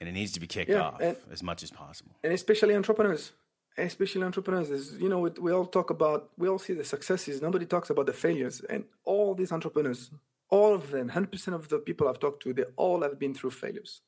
and 0.00 0.08
it 0.08 0.12
needs 0.12 0.32
to 0.32 0.40
be 0.40 0.48
kicked 0.48 0.68
Yeah, 0.70 0.82
off 0.82 1.00
and- 1.00 1.16
as 1.30 1.42
much 1.44 1.62
as 1.62 1.70
possible. 1.70 2.12
and 2.24 2.32
especially 2.32 2.74
entrepreneurs 2.74 3.32
especially 3.78 4.22
entrepreneurs 4.24 4.68
is 4.70 4.98
you 4.98 5.08
know 5.08 5.20
we, 5.20 5.30
we 5.46 5.50
all 5.52 5.64
talk 5.64 5.88
about 5.90 6.30
we 6.36 6.46
all 6.48 6.58
see 6.58 6.74
the 6.74 6.84
successes 6.84 7.40
nobody 7.40 7.64
talks 7.64 7.88
about 7.88 8.06
the 8.06 8.12
failures 8.12 8.60
and 8.68 8.84
all 9.04 9.34
these 9.34 9.50
entrepreneurs 9.52 10.10
all 10.50 10.74
of 10.74 10.90
them 10.90 11.08
100% 11.10 11.54
of 11.54 11.68
the 11.68 11.78
people 11.78 12.08
i've 12.08 12.18
talked 12.18 12.42
to 12.42 12.52
they 12.52 12.64
all 12.76 13.00
have 13.02 13.16
been 13.18 13.32
through 13.32 13.50
failures 13.64 14.02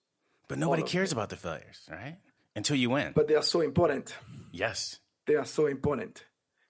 But 0.49 0.59
nobody 0.59 0.83
cares 0.83 1.13
about 1.13 1.29
the 1.31 1.37
failures, 1.37 1.79
right? 1.91 2.17
Until 2.57 2.77
you 2.77 2.91
win. 2.91 3.13
but 3.15 3.27
they 3.29 3.37
are 3.41 3.49
so 3.55 3.61
important 3.71 4.07
yes. 4.53 4.99
they 5.29 5.37
are 5.37 5.47
so 5.59 5.67
important 5.77 6.25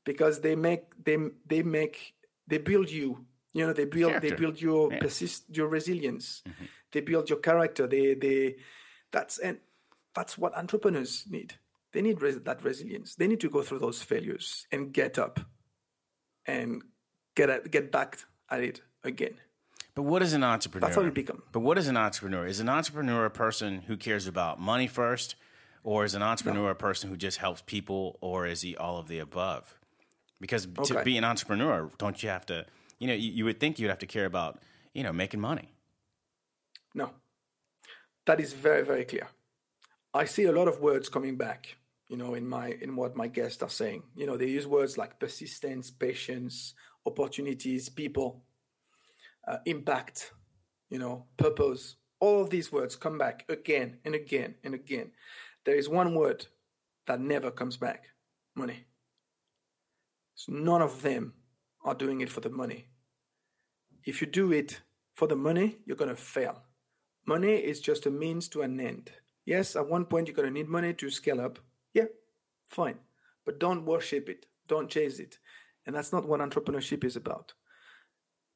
because 0.04 0.40
they 0.40 0.54
make 0.56 0.82
they 1.04 1.16
they 1.46 1.62
make 1.62 2.14
they 2.46 2.58
build 2.58 2.90
you 2.90 3.24
you 3.52 3.66
know 3.66 3.72
they 3.72 3.84
build 3.86 4.20
they 4.20 4.32
build 4.32 4.60
your 4.60 4.92
Yeah. 4.92 5.00
persist 5.00 5.44
your 5.56 5.68
resilience 5.68 6.42
mm-hmm. 6.46 6.64
they 6.92 7.00
build 7.00 7.28
your 7.30 7.38
character 7.40 7.86
they 7.86 8.14
they 8.14 8.56
that's 9.10 9.38
and 9.38 9.58
that's 10.14 10.36
what 10.38 10.56
entrepreneurs 10.56 11.24
need 11.28 11.54
they 11.92 12.02
need 12.02 12.20
res- 12.22 12.40
that 12.42 12.62
resilience 12.64 13.14
they 13.16 13.26
need 13.26 13.40
to 13.40 13.50
go 13.50 13.62
through 13.62 13.78
those 13.80 14.02
failures 14.02 14.66
and 14.72 14.92
get 14.92 15.18
up 15.18 15.40
and 16.46 16.82
get 17.34 17.50
at, 17.50 17.70
get 17.70 17.90
back 17.90 18.18
at 18.50 18.60
it 18.60 18.80
again 19.02 19.34
But 19.94 20.02
what 20.12 20.22
is 20.22 20.32
an 20.34 20.42
entrepreneur? 20.42 20.86
That's 20.86 20.96
how 20.96 21.04
you 21.04 21.12
become. 21.12 21.42
But 21.52 21.60
what 21.60 21.78
is 21.78 21.86
an 21.88 21.96
entrepreneur? 21.96 22.44
Is 22.48 22.60
an 22.60 22.68
entrepreneur 22.68 23.24
a 23.26 23.30
person 23.30 23.82
who 23.86 23.96
cares 23.96 24.26
about 24.26 24.58
money 24.58 24.88
first, 24.88 25.36
or 25.84 26.04
is 26.04 26.14
an 26.16 26.22
entrepreneur 26.22 26.70
a 26.70 26.74
person 26.74 27.10
who 27.10 27.16
just 27.16 27.38
helps 27.38 27.62
people, 27.62 28.18
or 28.20 28.44
is 28.52 28.62
he 28.62 28.76
all 28.76 28.98
of 28.98 29.06
the 29.06 29.20
above? 29.20 29.78
Because 30.40 30.66
to 30.84 31.02
be 31.04 31.16
an 31.16 31.24
entrepreneur, 31.24 31.90
don't 31.98 32.22
you 32.22 32.28
have 32.28 32.46
to? 32.46 32.66
You 32.98 33.08
know, 33.08 33.14
you, 33.14 33.30
you 33.32 33.44
would 33.44 33.60
think 33.60 33.78
you'd 33.78 33.88
have 33.88 33.98
to 34.00 34.06
care 34.06 34.26
about 34.26 34.60
you 34.92 35.02
know 35.02 35.12
making 35.12 35.40
money. 35.40 35.74
No. 36.94 37.10
That 38.26 38.40
is 38.40 38.52
very, 38.52 38.82
very 38.84 39.04
clear. 39.04 39.28
I 40.14 40.24
see 40.24 40.44
a 40.44 40.52
lot 40.52 40.68
of 40.68 40.80
words 40.80 41.08
coming 41.08 41.36
back, 41.36 41.76
you 42.08 42.16
know, 42.16 42.34
in 42.34 42.46
my 42.46 42.76
in 42.80 42.96
what 42.96 43.16
my 43.16 43.26
guests 43.26 43.62
are 43.62 43.68
saying. 43.68 44.04
You 44.16 44.26
know, 44.26 44.36
they 44.36 44.46
use 44.46 44.66
words 44.66 44.96
like 44.96 45.18
persistence, 45.18 45.90
patience, 45.90 46.74
opportunities, 47.04 47.88
people, 47.88 48.44
uh, 49.46 49.58
impact, 49.66 50.32
you 50.88 50.98
know, 50.98 51.26
purpose. 51.36 51.96
All 52.20 52.40
of 52.40 52.50
these 52.50 52.72
words 52.72 52.96
come 52.96 53.18
back 53.18 53.44
again 53.48 53.98
and 54.04 54.14
again 54.14 54.54
and 54.62 54.72
again. 54.74 55.10
There 55.64 55.74
is 55.74 55.88
one 55.88 56.14
word 56.14 56.46
that 57.06 57.20
never 57.20 57.50
comes 57.50 57.76
back 57.76 58.04
money. 58.54 58.84
So 60.34 60.52
none 60.52 60.82
of 60.82 61.02
them 61.02 61.34
are 61.84 61.94
doing 61.94 62.20
it 62.20 62.30
for 62.30 62.40
the 62.40 62.50
money. 62.50 62.86
If 64.04 64.20
you 64.20 64.26
do 64.26 64.52
it 64.52 64.80
for 65.14 65.28
the 65.28 65.36
money, 65.36 65.78
you're 65.86 65.96
going 65.96 66.10
to 66.10 66.16
fail. 66.16 66.62
Money 67.26 67.54
is 67.54 67.80
just 67.80 68.06
a 68.06 68.10
means 68.10 68.48
to 68.48 68.62
an 68.62 68.78
end. 68.80 69.10
Yes, 69.46 69.76
at 69.76 69.88
one 69.88 70.04
point 70.06 70.26
you're 70.26 70.36
going 70.36 70.48
to 70.48 70.54
need 70.54 70.68
money 70.68 70.92
to 70.94 71.10
scale 71.10 71.40
up. 71.40 71.58
Yeah, 71.92 72.06
fine. 72.66 72.98
But 73.44 73.60
don't 73.60 73.84
worship 73.84 74.28
it, 74.28 74.46
don't 74.66 74.90
chase 74.90 75.18
it. 75.18 75.38
And 75.86 75.94
that's 75.94 76.12
not 76.12 76.26
what 76.26 76.40
entrepreneurship 76.40 77.04
is 77.04 77.16
about. 77.16 77.52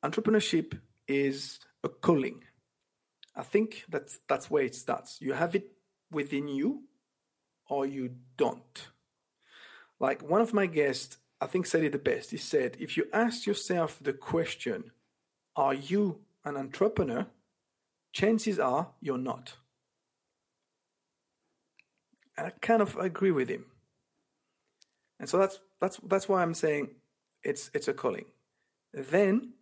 Entrepreneurship 0.05 0.79
is 1.07 1.61
a 1.85 1.89
calling. 1.89 2.45
I 3.37 3.43
think 3.43 3.85
that's 3.89 4.19
that's 4.29 4.51
where 4.51 4.65
it 4.65 4.75
starts. 4.75 5.19
You 5.21 5.35
have 5.35 5.55
it 5.55 5.71
within 6.11 6.49
you 6.49 6.85
or 7.69 7.87
you 7.87 8.17
don't. 8.37 8.89
Like 10.01 10.23
one 10.23 10.41
of 10.41 10.55
my 10.55 10.67
guests, 10.67 11.19
I 11.41 11.47
think 11.47 11.67
said 11.67 11.85
it 11.85 11.93
the 11.93 11.99
best. 11.99 12.31
He 12.31 12.37
said, 12.37 12.77
if 12.81 12.97
you 12.97 13.07
ask 13.13 13.47
yourself 13.47 13.99
the 14.01 14.13
question, 14.13 14.91
are 15.55 15.75
you 15.75 16.21
an 16.45 16.57
entrepreneur? 16.57 17.27
Chances 18.13 18.59
are 18.59 18.89
you're 19.01 19.19
not. 19.19 19.55
And 22.37 22.47
I 22.47 22.51
kind 22.61 22.83
of 22.83 22.97
agree 22.97 23.31
with 23.31 23.49
him. 23.49 23.67
And 25.21 25.29
so 25.29 25.39
that's 25.39 25.61
that's 25.81 25.99
that's 26.05 26.29
why 26.29 26.43
I'm 26.43 26.55
saying 26.55 26.91
it's 27.43 27.71
it's 27.75 27.89
a 27.89 27.93
calling. 27.93 28.27
Then 28.93 29.55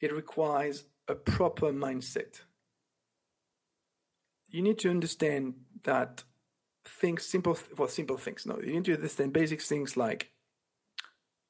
it 0.00 0.12
requires 0.12 0.84
a 1.08 1.14
proper 1.14 1.72
mindset. 1.72 2.40
You 4.48 4.62
need 4.62 4.78
to 4.80 4.90
understand 4.90 5.54
that 5.84 6.24
things 6.86 7.24
simple 7.24 7.58
well 7.76 7.88
simple 7.88 8.16
things. 8.16 8.46
No, 8.46 8.58
you 8.58 8.72
need 8.72 8.86
to 8.86 8.94
understand 8.94 9.32
basic 9.32 9.62
things 9.62 9.96
like 9.96 10.31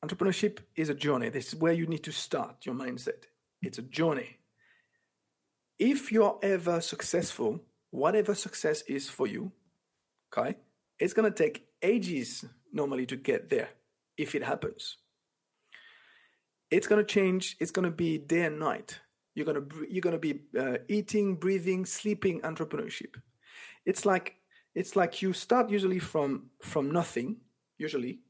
entrepreneurship 0.05 0.59
is 0.77 0.89
a 0.89 0.95
journey. 0.95 1.29
This 1.29 1.49
is 1.49 1.57
where 1.57 1.73
you 1.73 1.87
need 1.87 2.03
to 2.05 2.13
start 2.13 2.67
your 2.67 2.75
mindset. 2.75 3.25
It's 3.61 3.79
a 3.79 3.83
journey. 3.83 4.39
If 5.79 6.13
you're 6.13 6.39
ever 6.43 6.81
successful, 6.81 7.61
whatever 7.91 8.35
success 8.35 8.83
is 8.83 9.09
for 9.09 9.27
you, 9.27 9.53
okay, 10.37 10.57
it's 10.99 11.13
gonna 11.13 11.31
take 11.31 11.67
ages 11.83 12.45
normally 12.73 13.07
to 13.07 13.17
get 13.17 13.49
there 13.49 13.69
if 14.17 14.35
it 14.35 14.43
happens. 14.43 14.97
It's 16.71 16.87
gonna 16.87 17.05
change. 17.05 17.57
It's 17.61 17.71
gonna 17.71 17.91
be 17.91 18.19
day 18.19 18.43
and 18.47 18.59
night. 18.59 19.01
You're 19.35 19.47
gonna 19.47 19.67
you're 19.89 20.01
gonna 20.01 20.19
be 20.19 20.41
uh, 20.59 20.79
eating, 20.89 21.37
breathing, 21.37 21.87
sleeping 21.87 22.41
entrepreneurship. 22.41 23.17
It's 23.87 24.05
like 24.05 24.37
it's 24.75 24.97
like 24.97 25.23
you 25.23 25.33
start 25.33 25.71
usually 25.71 25.99
from 25.99 26.51
from 26.61 26.91
nothing 26.91 27.37
usually, 27.79 28.21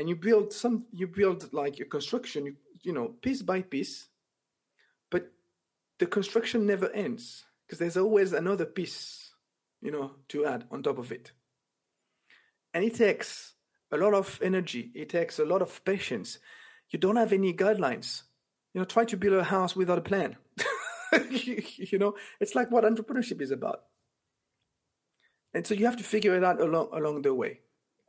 and 0.00 0.08
you 0.08 0.16
build 0.16 0.50
some 0.50 0.86
you 0.92 1.06
build 1.06 1.52
like 1.52 1.78
a 1.78 1.84
construction 1.84 2.46
you, 2.46 2.56
you 2.82 2.90
know 2.90 3.08
piece 3.20 3.42
by 3.42 3.60
piece, 3.60 4.08
but 5.10 5.30
the 5.98 6.06
construction 6.06 6.64
never 6.64 6.88
ends 6.92 7.44
because 7.66 7.78
there's 7.78 7.98
always 7.98 8.32
another 8.32 8.64
piece 8.64 9.32
you 9.82 9.90
know 9.90 10.12
to 10.28 10.46
add 10.46 10.64
on 10.70 10.82
top 10.82 10.96
of 10.96 11.12
it. 11.12 11.32
And 12.72 12.82
it 12.82 12.94
takes 12.94 13.52
a 13.92 13.98
lot 13.98 14.14
of 14.14 14.40
energy 14.42 14.90
it 14.94 15.10
takes 15.10 15.38
a 15.38 15.44
lot 15.44 15.60
of 15.60 15.84
patience. 15.84 16.38
You 16.88 16.98
don't 16.98 17.16
have 17.16 17.34
any 17.34 17.52
guidelines. 17.52 18.22
You 18.72 18.80
know 18.80 18.86
try 18.86 19.04
to 19.04 19.18
build 19.18 19.34
a 19.34 19.44
house 19.44 19.76
without 19.76 19.98
a 19.98 20.08
plan. 20.10 20.38
You, 21.30 21.62
you 21.76 21.98
know 21.98 22.14
it's 22.40 22.54
like 22.54 22.70
what 22.70 22.84
entrepreneurship 22.84 23.42
is 23.42 23.50
about. 23.50 23.82
And 25.52 25.66
so 25.66 25.74
you 25.74 25.84
have 25.84 25.98
to 25.98 26.04
figure 26.04 26.34
it 26.36 26.42
out 26.42 26.58
along 26.58 26.88
along 26.94 27.20
the 27.20 27.34
way. 27.34 27.60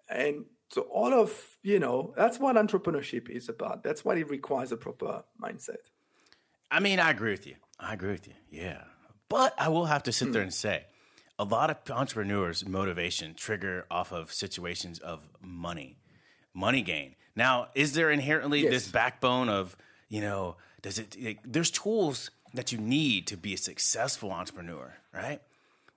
And 0.07 0.45
so 0.71 0.81
all 0.83 1.13
of 1.13 1.57
you 1.61 1.79
know 1.79 2.13
that's 2.15 2.39
what 2.39 2.55
entrepreneurship 2.55 3.29
is 3.29 3.49
about 3.49 3.83
that's 3.83 4.05
what 4.05 4.17
it 4.17 4.29
requires 4.29 4.71
a 4.71 4.77
proper 4.77 5.23
mindset 5.41 5.89
I 6.71 6.79
mean, 6.79 6.99
I 6.99 7.11
agree 7.11 7.31
with 7.31 7.45
you. 7.45 7.55
I 7.79 7.93
agree 7.93 8.11
with 8.11 8.27
you. 8.27 8.33
Yeah. 8.49 8.83
But 9.27 9.53
I 9.57 9.67
will 9.67 9.85
have 9.85 10.03
to 10.03 10.11
sit 10.11 10.31
there 10.31 10.41
and 10.41 10.53
say 10.53 10.85
a 11.37 11.43
lot 11.43 11.69
of 11.69 11.77
entrepreneurs' 11.91 12.65
motivation 12.65 13.33
trigger 13.33 13.85
off 13.91 14.13
of 14.13 14.31
situations 14.31 14.99
of 14.99 15.27
money, 15.41 15.97
money 16.53 16.81
gain. 16.81 17.15
Now, 17.35 17.67
is 17.75 17.93
there 17.93 18.09
inherently 18.09 18.67
this 18.67 18.87
backbone 18.87 19.49
of, 19.49 19.75
you 20.09 20.21
know, 20.21 20.55
does 20.81 20.97
it, 20.97 21.15
like, 21.21 21.39
there's 21.45 21.71
tools 21.71 22.31
that 22.53 22.71
you 22.71 22.77
need 22.77 23.27
to 23.27 23.37
be 23.37 23.53
a 23.53 23.57
successful 23.57 24.31
entrepreneur, 24.31 24.95
right? 25.13 25.41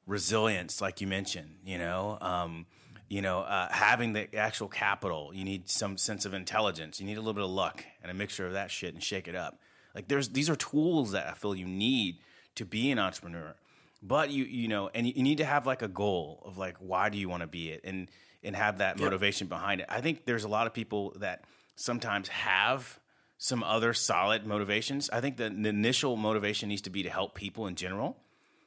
Resilience, 0.06 0.80
like 0.80 1.00
you 1.00 1.06
mentioned, 1.06 1.56
you 1.64 1.78
know, 1.78 2.18
um, 2.20 2.66
you 3.08 3.22
know, 3.22 3.40
uh, 3.40 3.70
having 3.70 4.12
the 4.12 4.34
actual 4.34 4.68
capital, 4.68 5.30
you 5.34 5.44
need 5.44 5.68
some 5.68 5.96
sense 5.96 6.24
of 6.24 6.34
intelligence. 6.34 7.00
You 7.00 7.06
need 7.06 7.16
a 7.16 7.20
little 7.20 7.34
bit 7.34 7.44
of 7.44 7.50
luck 7.50 7.84
and 8.02 8.10
a 8.10 8.14
mixture 8.14 8.46
of 8.46 8.54
that 8.54 8.70
shit 8.70 8.94
and 8.94 9.02
shake 9.02 9.28
it 9.28 9.34
up. 9.34 9.58
Like 9.94 10.08
there's 10.08 10.30
these 10.30 10.50
are 10.50 10.56
tools 10.56 11.12
that 11.12 11.28
I 11.28 11.34
feel 11.34 11.54
you 11.54 11.66
need 11.66 12.18
to 12.56 12.64
be 12.64 12.90
an 12.90 12.98
entrepreneur. 12.98 13.54
But 14.02 14.30
you 14.30 14.44
you 14.44 14.68
know, 14.68 14.90
and 14.94 15.06
you, 15.06 15.22
need 15.22 15.38
to 15.38 15.44
have 15.44 15.66
like 15.66 15.82
a 15.82 15.88
goal 15.88 16.42
of 16.44 16.58
like 16.58 16.76
why 16.78 17.08
do 17.08 17.18
you 17.18 17.28
want 17.28 17.42
to 17.42 17.46
be 17.46 17.70
it 17.70 17.82
and 17.84 18.08
and 18.42 18.54
have 18.54 18.78
that 18.78 18.98
motivation 18.98 19.46
behind 19.46 19.80
it. 19.80 19.86
I 19.88 20.00
think 20.00 20.26
there's 20.26 20.44
a 20.44 20.48
lot 20.48 20.66
of 20.66 20.74
people 20.74 21.14
that 21.20 21.44
sometimes 21.76 22.28
have 22.28 23.00
some 23.38 23.62
other 23.62 23.94
solid 23.94 24.46
motivations. 24.46 25.10
I 25.10 25.20
think 25.20 25.36
the, 25.36 25.48
the 25.48 25.68
initial 25.68 26.16
motivation 26.16 26.68
needs 26.68 26.82
to 26.82 26.90
be 26.90 27.02
to 27.02 27.10
help 27.10 27.34
people 27.34 27.66
in 27.66 27.74
general, 27.74 28.16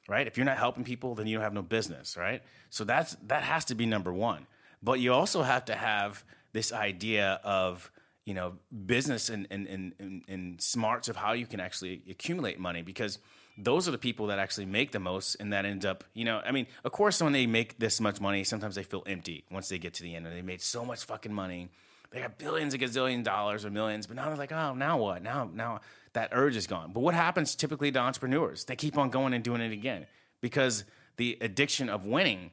right? 0.07 0.27
If 0.27 0.37
you're 0.37 0.45
not 0.45 0.57
helping 0.57 0.83
people, 0.83 1.15
then 1.15 1.27
you 1.27 1.35
don't 1.35 1.43
have 1.43 1.53
no 1.53 1.61
business, 1.61 2.17
right? 2.17 2.41
So 2.69 2.83
that's 2.83 3.15
that 3.27 3.43
has 3.43 3.65
to 3.65 3.75
be 3.75 3.85
number 3.85 4.13
one. 4.13 4.47
But 4.81 4.99
you 4.99 5.13
also 5.13 5.43
have 5.43 5.65
to 5.65 5.75
have 5.75 6.23
this 6.53 6.71
idea 6.71 7.39
of 7.43 7.91
you 8.25 8.33
know 8.33 8.53
business 8.85 9.29
and 9.29 9.47
and, 9.49 9.67
and, 9.67 10.23
and 10.27 10.61
smarts 10.61 11.07
of 11.07 11.15
how 11.15 11.33
you 11.33 11.45
can 11.45 11.59
actually 11.59 12.01
accumulate 12.09 12.59
money 12.59 12.81
because 12.81 13.19
those 13.57 13.87
are 13.87 13.91
the 13.91 13.97
people 13.97 14.27
that 14.27 14.37
actually 14.37 14.65
make 14.65 14.91
the 14.91 14.99
most 14.99 15.35
and 15.39 15.53
that 15.53 15.65
end 15.65 15.85
up 15.85 16.03
you 16.13 16.25
know 16.25 16.41
i 16.45 16.51
mean 16.51 16.67
of 16.83 16.91
course 16.91 17.21
when 17.21 17.31
they 17.31 17.47
make 17.47 17.79
this 17.79 17.99
much 18.01 18.19
money 18.19 18.43
sometimes 18.43 18.75
they 18.75 18.83
feel 18.83 19.01
empty 19.07 19.45
once 19.49 19.69
they 19.69 19.79
get 19.79 19.93
to 19.93 20.03
the 20.03 20.13
end 20.13 20.27
and 20.27 20.35
they 20.35 20.41
made 20.41 20.61
so 20.61 20.83
much 20.83 21.05
fucking 21.05 21.33
money 21.33 21.69
they 22.11 22.21
got 22.21 22.37
billions 22.37 22.73
and 22.73 22.83
gazillion 22.83 23.23
dollars 23.23 23.65
or 23.65 23.69
millions 23.69 24.05
but 24.05 24.15
now 24.15 24.25
they're 24.27 24.35
like 24.35 24.51
oh 24.51 24.73
now 24.73 24.97
what 24.97 25.23
now 25.23 25.49
now 25.53 25.79
that 26.13 26.29
urge 26.31 26.55
is 26.55 26.67
gone. 26.67 26.91
But 26.93 27.01
what 27.01 27.13
happens 27.13 27.55
typically 27.55 27.91
to 27.91 27.99
entrepreneurs? 27.99 28.65
They 28.65 28.75
keep 28.75 28.97
on 28.97 29.09
going 29.09 29.33
and 29.33 29.43
doing 29.43 29.61
it 29.61 29.71
again 29.71 30.05
because 30.41 30.83
the 31.17 31.37
addiction 31.41 31.89
of 31.89 32.05
winning 32.05 32.51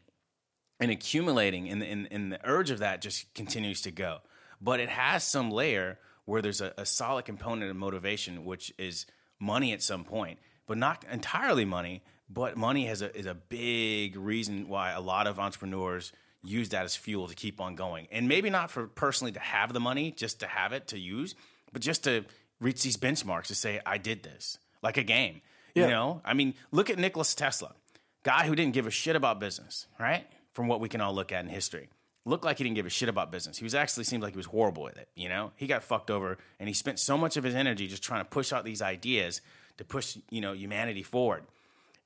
and 0.81 0.91
accumulating 0.91 1.69
and, 1.69 1.83
and, 1.83 2.09
and 2.11 2.33
the 2.33 2.41
urge 2.45 2.71
of 2.71 2.81
that 2.81 3.01
just 3.01 3.33
continues 3.35 3.83
to 3.83 3.91
go. 3.91 4.19
But 4.61 4.81
it 4.81 4.89
has 4.89 5.25
some 5.25 5.51
layer 5.51 5.99
where 6.25 6.43
there's 6.43 6.61
a, 6.61 6.73
a 6.79 6.87
solid 6.87 7.25
component 7.25 7.71
of 7.71 7.77
motivation 7.77 8.45
which 8.45 8.73
is 8.79 9.07
money 9.39 9.73
at 9.73 9.83
some 9.83 10.05
point 10.05 10.39
but 10.67 10.79
not 10.79 11.05
entirely 11.11 11.65
money 11.65 12.03
but 12.29 12.57
money 12.57 12.87
has 12.87 13.03
a, 13.03 13.15
is 13.17 13.27
a 13.27 13.35
big 13.35 14.17
reason 14.17 14.69
why 14.69 14.93
a 14.93 15.01
lot 15.01 15.27
of 15.27 15.39
entrepreneurs 15.39 16.13
use 16.43 16.71
that 16.71 16.85
as 16.85 16.97
fuel 16.97 17.29
to 17.29 17.35
keep 17.35 17.61
on 17.61 17.75
going. 17.75 18.07
And 18.11 18.29
maybe 18.29 18.51
not 18.51 18.71
for 18.71 18.87
personally 18.87 19.33
to 19.33 19.41
have 19.41 19.73
the 19.73 19.81
money, 19.81 20.11
just 20.11 20.41
to 20.41 20.47
have 20.47 20.73
it 20.73 20.89
to 20.89 20.99
use, 20.99 21.35
but 21.73 21.83
just 21.83 22.05
to 22.05 22.25
reach 22.61 22.83
these 22.83 22.97
benchmarks 22.97 23.47
to 23.47 23.55
say, 23.55 23.81
I 23.85 23.99
did 23.99 24.23
this, 24.23 24.59
like 24.83 24.97
a 24.97 25.03
game. 25.03 25.41
Yeah. 25.75 25.85
You 25.85 25.91
know, 25.91 26.23
I 26.25 26.35
mean, 26.35 26.55
look 26.71 26.89
at 26.91 26.99
Nikola 26.99 27.25
Tesla, 27.25 27.75
guy 28.23 28.47
who 28.47 28.55
didn't 28.55 28.75
give 28.75 28.87
a 28.87 28.91
shit 28.91 29.17
about 29.17 29.41
business, 29.41 29.87
right? 29.99 30.27
From 30.53 30.69
what 30.69 30.81
we 30.81 30.89
can 30.89 31.01
all 31.01 31.15
look 31.15 31.33
at 31.33 31.45
in 31.45 31.51
history. 31.51 31.89
Looked 32.25 32.45
like 32.45 32.59
he 32.59 32.65
didn't 32.65 32.77
give 32.77 32.87
a 32.87 32.91
shit 32.91 33.09
about 33.09 33.31
business. 33.31 33.59
He 33.59 33.65
was 33.65 33.75
actually 33.75 34.05
seemed 34.05 34.23
like 34.23 34.33
he 34.33 34.39
was 34.39 34.47
horrible 34.47 34.85
with 34.85 34.97
it, 34.97 35.09
you 35.15 35.29
know? 35.29 35.53
He 35.57 35.67
got 35.67 35.83
fucked 35.83 36.11
over 36.11 36.39
and 36.59 36.69
he 36.69 36.75
spent 36.75 36.99
so 36.99 37.19
much 37.19 37.37
of 37.37 37.45
his 37.45 37.55
energy 37.55 37.87
just 37.87 38.03
trying 38.03 38.25
to 38.25 38.31
push 38.31 38.53
out 38.53 38.65
these 38.65 38.81
ideas 38.81 39.41
to 39.77 39.85
push, 39.85 40.17
you 40.31 40.41
know, 40.41 40.53
humanity 40.53 41.03
forward. 41.03 41.43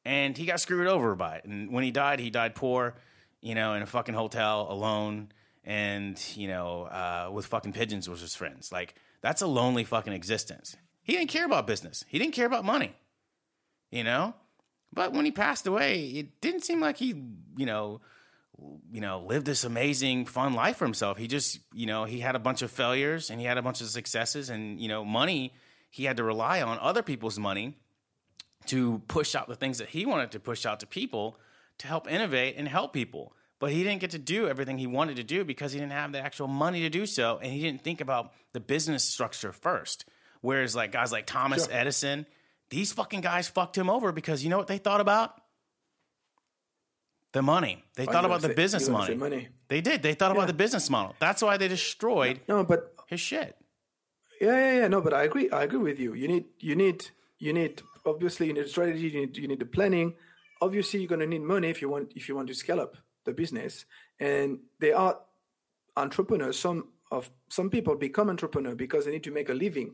And 0.05 0.37
he 0.37 0.47
got 0.47 0.61
screwed 0.61 0.89
over 0.89 1.15
by 1.15 1.37
it. 1.37 1.45
And 1.45 1.71
when 1.71 1.85
he 1.85 1.91
died, 1.91 2.19
he 2.19 2.31
died 2.31 2.55
poor, 2.55 2.95
you 3.41 3.55
know, 3.55 3.75
in 3.75 3.83
a 3.83 3.87
fucking 3.87 4.15
hotel 4.15 4.67
alone 4.71 5.29
and, 5.63 6.19
you 6.35 6.49
know, 6.49 6.85
uh, 6.85 7.31
with 7.31 7.47
fucking 7.47 7.75
pigeons 7.75 8.09
was 8.09 8.21
his 8.21 8.35
friends. 8.35 8.73
Like, 8.73 8.95
that's 9.21 9.43
a 9.43 9.47
lonely 9.47 9.85
fucking 9.85 10.13
existence. 10.13 10.77
He 11.03 11.13
didn't 11.15 11.31
care 11.31 11.47
about 11.47 11.67
business. 11.67 12.05
He 12.09 12.19
didn't 12.19 12.35
care 12.35 12.47
about 12.47 12.65
money 12.65 12.95
you 13.91 14.05
know. 14.05 14.35
But 14.93 15.13
when 15.13 15.25
he 15.25 15.31
passed 15.31 15.67
away, 15.67 16.05
it 16.07 16.41
didn't 16.41 16.65
seem 16.65 16.81
like 16.81 16.97
he, 16.97 17.09
you 17.57 17.67
know, 17.67 18.01
you 18.91 19.01
know, 19.01 19.21
lived 19.21 19.47
this 19.47 19.65
amazing, 19.65 20.27
fun 20.27 20.55
life 20.55 20.79
for 20.79 20.85
himself. 20.85 21.19
He 21.19 21.29
just, 21.29 21.61
you 21.73 21.87
know, 21.87 22.05
he 22.05 22.21
had 22.21 22.35
a 22.35 22.39
bunch 22.39 22.63
of 22.63 22.71
failures 22.71 23.31
and 23.31 23.39
he 23.39 23.47
had 23.47 23.59
a 23.59 23.63
bunch 23.63 23.81
of 23.81 23.89
successes, 23.89 24.51
and 24.51 24.81
you 24.81 24.89
know, 24.89 25.05
money. 25.05 25.53
He 25.91 26.05
had 26.05 26.17
to 26.19 26.25
rely 26.25 26.61
on 26.61 26.79
other 26.81 27.03
people's 27.03 27.39
money 27.39 27.79
to 28.67 29.01
push 29.09 29.35
out 29.35 29.49
the 29.49 29.55
things 29.55 29.79
that 29.79 29.89
he 29.89 30.05
wanted 30.05 30.33
to 30.33 30.41
push 30.41 30.67
out 30.67 30.81
to 30.81 30.87
people 30.87 31.39
to 31.79 31.87
help 31.87 32.11
innovate 32.11 32.57
and 32.59 32.69
help 32.69 32.93
people. 32.93 33.33
But 33.61 33.73
he 33.73 33.83
didn't 33.83 34.01
get 34.01 34.11
to 34.13 34.19
do 34.19 34.47
everything 34.49 34.79
he 34.79 34.87
wanted 34.87 35.17
to 35.17 35.25
do 35.25 35.45
because 35.45 35.73
he 35.73 35.81
didn't 35.81 35.93
have 35.93 36.13
the 36.13 36.21
actual 36.21 36.47
money 36.47 36.81
to 36.83 36.89
do 36.89 37.07
so, 37.07 37.39
and 37.43 37.53
he 37.53 37.61
didn't 37.61 37.83
think 37.83 38.01
about 38.01 38.33
the 38.53 38.61
business 38.61 39.03
structure 39.03 39.53
first. 39.53 40.05
Whereas, 40.43 40.77
like 40.77 40.93
guys 40.93 41.11
like 41.11 41.27
Thomas 41.27 41.65
Sure. 41.65 41.75
Edison, 41.75 42.27
these 42.71 42.93
fucking 42.93 43.23
guys 43.23 43.49
fucked 43.49 43.77
him 43.77 43.91
over 43.91 44.13
because 44.13 44.45
you 44.45 44.51
know 44.51 44.59
what 44.59 44.69
they 44.69 44.79
thought 44.79 45.01
about? 45.01 45.35
The 47.33 47.43
money. 47.43 47.83
They 47.97 48.07
Oh, 48.07 48.13
thought 48.13 48.25
about 48.25 48.41
the 48.43 48.49
say- 48.49 48.55
business 48.55 48.87
you 48.87 48.95
wanna 48.95 49.07
say 49.07 49.15
money. 49.15 49.37
money. 49.37 49.49
They 49.69 49.81
did. 49.81 50.03
They 50.03 50.15
thought 50.15 50.31
about 50.31 50.47
the 50.47 50.55
business 50.55 50.89
model. 50.89 51.15
That's 51.19 51.43
why 51.43 51.57
they 51.57 51.69
destroyed 51.69 52.41
No, 52.49 52.65
but 52.65 52.95
his 53.09 53.21
shit. 53.21 53.57
Yeah, 54.41 54.53
yeah, 54.53 54.73
yeah. 54.83 54.89
No, 54.89 55.01
but 55.01 55.13
I 55.13 55.25
agree. 55.25 55.51
I 55.51 55.65
agree 55.65 55.79
with 55.81 55.99
you. 55.99 56.15
You 56.15 56.29
need, 56.29 56.45
you 56.61 56.75
need, 56.77 57.11
you 57.39 57.53
need. 57.53 57.83
Obviously, 58.07 58.47
you 58.47 58.55
need 58.55 58.69
strategy. 58.69 59.09
You 59.09 59.21
need, 59.21 59.37
you 59.37 59.49
need 59.49 59.59
the 59.59 59.67
planning. 59.67 60.15
Obviously, 60.63 61.01
you're 61.01 61.09
going 61.09 61.21
to 61.21 61.27
need 61.27 61.43
money 61.43 61.69
if 61.69 61.83
you 61.83 61.89
want, 61.89 62.13
if 62.15 62.29
you 62.29 62.37
want 62.37 62.49
to 62.49 62.55
scale 62.55 62.81
up 62.81 62.97
the 63.29 63.35
business. 63.43 63.87
And 64.19 64.59
they 64.81 64.93
are 64.93 65.15
entrepreneurs. 65.97 66.59
Some 66.59 66.81
of 67.11 67.31
some 67.49 67.69
people 67.71 67.95
become 67.97 68.29
entrepreneur 68.31 68.75
because 68.75 69.05
they 69.05 69.13
need 69.17 69.25
to 69.25 69.37
make 69.39 69.51
a 69.51 69.55
living, 69.67 69.91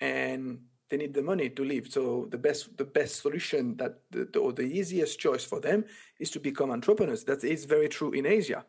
and 0.00 0.60
they 0.88 0.96
need 0.96 1.14
the 1.14 1.22
money 1.22 1.48
to 1.50 1.64
live. 1.64 1.84
So 1.90 2.26
the 2.30 2.38
best, 2.38 2.76
the 2.76 2.84
best 2.84 3.20
solution 3.22 3.76
that 3.76 4.00
the, 4.10 4.24
the, 4.32 4.38
or 4.38 4.52
the 4.52 4.62
easiest 4.80 5.18
choice 5.18 5.44
for 5.44 5.60
them 5.60 5.84
is 6.18 6.30
to 6.30 6.40
become 6.40 6.70
entrepreneurs. 6.70 7.24
That 7.24 7.44
is 7.44 7.64
very 7.66 7.88
true 7.88 8.12
in 8.12 8.26
Asia. 8.26 8.64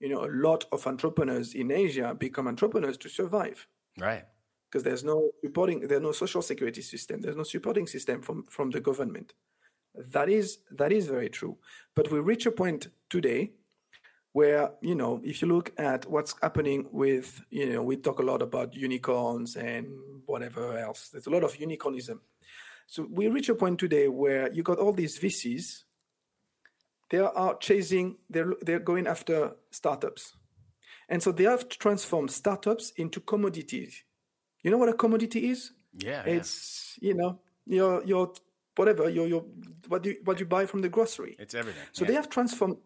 You 0.00 0.08
know, 0.08 0.24
a 0.24 0.32
lot 0.48 0.64
of 0.72 0.86
entrepreneurs 0.86 1.54
in 1.54 1.70
Asia 1.70 2.14
become 2.18 2.48
entrepreneurs 2.48 2.98
to 2.98 3.08
survive 3.08 3.66
Right. 3.98 4.24
because 4.68 4.82
there's 4.82 5.04
no 5.04 5.30
supporting 5.44 5.86
there's 5.88 6.00
no 6.02 6.12
social 6.12 6.42
security 6.42 6.80
system 6.82 7.20
there's 7.20 7.36
no 7.36 7.44
supporting 7.54 7.86
system 7.86 8.22
from 8.22 8.38
from 8.56 8.70
the 8.70 8.80
government 8.80 9.34
that 9.94 10.28
is 10.28 10.58
that 10.70 10.92
is 10.92 11.06
very 11.06 11.28
true. 11.28 11.58
But 11.94 12.10
we 12.10 12.18
reach 12.20 12.46
a 12.46 12.50
point 12.50 12.88
today 13.10 13.52
where 14.32 14.70
you 14.80 14.94
know 14.94 15.20
if 15.24 15.42
you 15.42 15.48
look 15.48 15.72
at 15.78 16.08
what's 16.10 16.34
happening 16.40 16.88
with 16.90 17.42
you 17.50 17.72
know 17.72 17.82
we 17.82 17.96
talk 17.96 18.18
a 18.18 18.22
lot 18.22 18.42
about 18.42 18.74
unicorns 18.74 19.56
and 19.56 19.86
whatever 20.26 20.78
else. 20.78 21.10
There's 21.10 21.26
a 21.26 21.30
lot 21.30 21.44
of 21.44 21.54
unicornism. 21.56 22.20
So 22.86 23.06
we 23.10 23.28
reach 23.28 23.48
a 23.48 23.54
point 23.54 23.78
today 23.78 24.08
where 24.08 24.52
you 24.52 24.62
got 24.62 24.78
all 24.78 24.92
these 24.92 25.18
VCs 25.18 25.84
they 27.12 27.18
are 27.18 27.56
chasing 27.58 28.16
they're 28.30 28.54
they're 28.62 28.80
going 28.80 29.06
after 29.06 29.52
startups. 29.70 30.34
And 31.08 31.22
so 31.22 31.30
they 31.30 31.44
have 31.44 31.68
to 31.68 31.78
transform 31.78 32.28
startups 32.28 32.92
into 32.96 33.20
commodities. 33.20 34.02
You 34.62 34.70
know 34.70 34.78
what 34.78 34.88
a 34.88 34.94
commodity 34.94 35.50
is? 35.50 35.72
Yeah. 35.92 36.22
yeah. 36.26 36.32
it's 36.32 36.98
you 37.02 37.14
know 37.14 37.40
your 37.66 38.02
your 38.04 38.32
whatever 38.76 39.08
your 39.08 39.26
your 39.26 39.44
what 39.88 40.04
you 40.04 40.16
what 40.24 40.40
you 40.40 40.46
buy 40.46 40.66
from 40.66 40.80
the 40.80 40.88
grocery. 40.88 41.36
It's 41.38 41.54
everything. 41.54 41.82
So 41.92 42.04
yeah. 42.04 42.08
they 42.08 42.14
have 42.14 42.28
transformed 42.28 42.78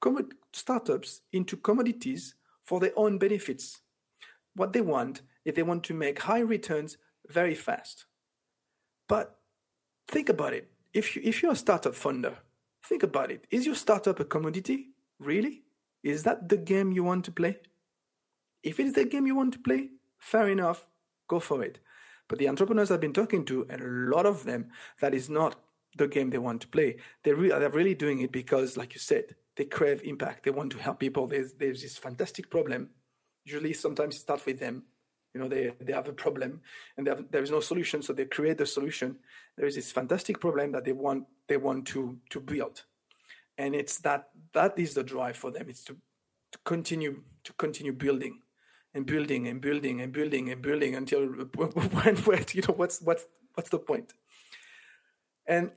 commod- 0.00 0.32
startups 0.52 1.20
into 1.32 1.56
commodities 1.56 2.34
for 2.62 2.80
their 2.80 2.92
own 2.96 3.18
benefits. 3.18 3.80
What 4.54 4.72
they 4.72 4.80
want 4.80 5.22
is 5.44 5.54
they 5.54 5.62
want 5.62 5.84
to 5.84 5.94
make 5.94 6.20
high 6.20 6.40
returns 6.40 6.98
very 7.28 7.54
fast. 7.54 8.06
But 9.08 9.38
think 10.08 10.28
about 10.28 10.52
it. 10.52 10.70
If 10.92 11.16
you 11.16 11.22
if 11.24 11.42
you're 11.42 11.52
a 11.52 11.56
startup 11.56 11.94
funder, 11.94 12.36
think 12.84 13.02
about 13.02 13.30
it. 13.30 13.46
Is 13.50 13.66
your 13.66 13.74
startup 13.74 14.20
a 14.20 14.24
commodity? 14.24 14.90
Really? 15.18 15.62
Is 16.02 16.24
that 16.24 16.48
the 16.48 16.56
game 16.56 16.92
you 16.92 17.04
want 17.04 17.24
to 17.26 17.32
play? 17.32 17.58
If 18.62 18.78
it 18.78 18.86
is 18.86 18.92
the 18.94 19.04
game 19.04 19.26
you 19.26 19.34
want 19.34 19.52
to 19.54 19.58
play, 19.58 19.90
fair 20.18 20.48
enough, 20.48 20.86
go 21.28 21.40
for 21.40 21.62
it. 21.62 21.78
But 22.32 22.38
the 22.38 22.48
entrepreneurs 22.48 22.90
I've 22.90 22.98
been 22.98 23.12
talking 23.12 23.44
to, 23.44 23.66
and 23.68 23.82
a 23.82 24.16
lot 24.16 24.24
of 24.24 24.44
them, 24.44 24.70
that 25.02 25.12
is 25.12 25.28
not 25.28 25.56
the 25.98 26.08
game 26.08 26.30
they 26.30 26.38
want 26.38 26.62
to 26.62 26.66
play. 26.68 26.96
They're, 27.22 27.36
re- 27.36 27.50
they're 27.50 27.68
really 27.68 27.94
doing 27.94 28.20
it 28.20 28.32
because, 28.32 28.78
like 28.78 28.94
you 28.94 29.00
said, 29.00 29.36
they 29.54 29.66
crave 29.66 30.00
impact. 30.02 30.44
They 30.44 30.50
want 30.50 30.72
to 30.72 30.78
help 30.78 30.98
people. 30.98 31.26
There's, 31.26 31.52
there's 31.52 31.82
this 31.82 31.98
fantastic 31.98 32.48
problem. 32.48 32.88
Usually, 33.44 33.74
sometimes 33.74 34.16
it 34.16 34.20
starts 34.20 34.46
with 34.46 34.58
them. 34.60 34.84
You 35.34 35.42
know, 35.42 35.48
they, 35.48 35.74
they 35.78 35.92
have 35.92 36.08
a 36.08 36.14
problem 36.14 36.62
and 36.96 37.06
they 37.06 37.10
have, 37.10 37.30
there 37.30 37.42
is 37.42 37.50
no 37.50 37.60
solution, 37.60 38.00
so 38.00 38.14
they 38.14 38.24
create 38.24 38.56
the 38.56 38.64
solution. 38.64 39.16
There 39.58 39.66
is 39.66 39.74
this 39.74 39.92
fantastic 39.92 40.40
problem 40.40 40.72
that 40.72 40.86
they 40.86 40.92
want 40.92 41.26
they 41.48 41.58
want 41.58 41.86
to 41.88 42.16
to 42.30 42.40
build, 42.40 42.84
and 43.58 43.74
it's 43.74 43.98
that 44.00 44.28
that 44.52 44.78
is 44.78 44.94
the 44.94 45.02
drive 45.02 45.36
for 45.36 45.50
them. 45.50 45.68
It's 45.68 45.84
to, 45.84 45.96
to 46.52 46.58
continue 46.64 47.22
to 47.44 47.52
continue 47.54 47.92
building 47.92 48.41
and 48.94 49.06
building 49.06 49.48
and 49.48 49.60
building 49.60 50.00
and 50.00 50.12
building 50.12 50.50
and 50.50 50.62
building 50.62 50.94
until 50.94 51.26
when, 51.26 52.16
when 52.16 52.44
you 52.52 52.62
know 52.62 52.74
what's 52.74 53.00
what's 53.00 53.26
what's 53.54 53.70
the 53.70 53.78
point? 53.78 54.12
And 55.46 55.72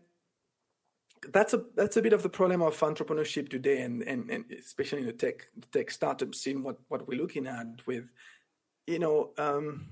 that's 1.31 1.53
a 1.53 1.63
that's 1.75 1.97
a 1.97 2.01
bit 2.01 2.13
of 2.13 2.23
the 2.23 2.29
problem 2.29 2.61
of 2.61 2.79
entrepreneurship 2.79 3.49
today 3.49 3.81
and 3.81 4.03
and, 4.03 4.29
and 4.29 4.45
especially 4.51 4.99
in 4.99 5.07
the 5.07 5.13
tech 5.13 5.45
the 5.57 5.67
tech 5.67 5.89
startup 5.89 6.35
scene 6.35 6.61
what 6.61 6.77
what 6.87 7.07
we're 7.07 7.19
looking 7.19 7.47
at 7.47 7.65
with 7.87 8.11
you 8.85 8.99
know 8.99 9.31
um, 9.37 9.87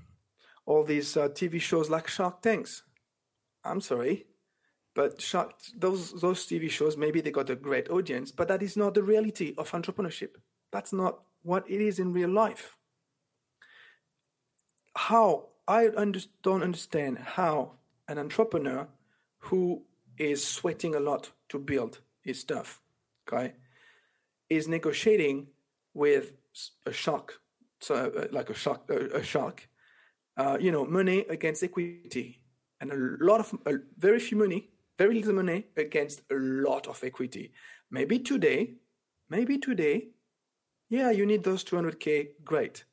all 0.66 0.84
these 0.84 1.16
uh, 1.16 1.28
tv 1.28 1.60
shows 1.60 1.90
like 1.90 2.08
shark 2.08 2.42
tanks. 2.42 2.82
I'm 3.64 3.80
sorry 3.80 4.26
but 4.94 5.20
shark 5.20 5.54
those 5.76 6.12
those 6.20 6.46
tv 6.46 6.70
shows 6.70 6.96
maybe 6.96 7.20
they 7.20 7.30
got 7.32 7.50
a 7.50 7.56
great 7.56 7.90
audience 7.90 8.30
but 8.30 8.46
that 8.46 8.62
is 8.62 8.76
not 8.76 8.94
the 8.94 9.02
reality 9.02 9.54
of 9.58 9.70
entrepreneurship. 9.72 10.36
That's 10.70 10.92
not 10.92 11.20
what 11.42 11.68
it 11.68 11.80
is 11.80 11.98
in 11.98 12.12
real 12.12 12.30
life 12.30 12.76
how 14.96 15.48
I 15.66 15.90
under, 15.96 16.20
don't 16.42 16.62
understand 16.62 17.18
how 17.18 17.72
an 18.08 18.18
entrepreneur 18.18 18.86
who 19.38 19.82
is 20.18 20.46
sweating 20.46 20.94
a 20.94 21.00
lot 21.00 21.30
to 21.48 21.58
build 21.58 22.00
his 22.22 22.40
stuff, 22.40 22.80
okay, 23.26 23.54
is 24.48 24.68
negotiating 24.68 25.48
with 25.94 26.32
a 26.86 26.92
shark, 26.92 27.40
so 27.80 27.94
uh, 27.94 28.26
like 28.30 28.50
a 28.50 28.54
shark, 28.54 28.82
uh, 28.90 29.08
a 29.10 29.22
shark, 29.22 29.68
uh, 30.36 30.56
you 30.60 30.70
know, 30.70 30.84
money 30.84 31.24
against 31.28 31.62
equity, 31.62 32.40
and 32.80 32.92
a 32.92 33.24
lot 33.24 33.40
of 33.40 33.54
uh, 33.66 33.72
very 33.98 34.20
few 34.20 34.36
money, 34.36 34.70
very 34.98 35.14
little 35.14 35.34
money 35.34 35.66
against 35.76 36.22
a 36.30 36.34
lot 36.34 36.86
of 36.86 37.02
equity. 37.02 37.52
Maybe 37.90 38.18
today, 38.18 38.74
maybe 39.28 39.58
today, 39.58 40.08
yeah, 40.88 41.10
you 41.10 41.26
need 41.26 41.44
those 41.44 41.64
200k, 41.64 42.28
great. 42.44 42.84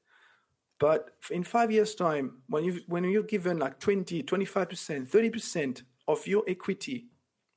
But 0.81 1.11
in 1.29 1.43
five 1.43 1.71
years' 1.71 1.93
time, 1.93 2.41
when 2.47 2.63
you 2.63 2.81
when 2.87 3.03
you're 3.03 3.21
given 3.21 3.59
like 3.59 3.79
20, 3.79 4.23
25%, 4.23 5.07
30% 5.07 5.83
of 6.07 6.25
your 6.25 6.43
equity, 6.47 7.05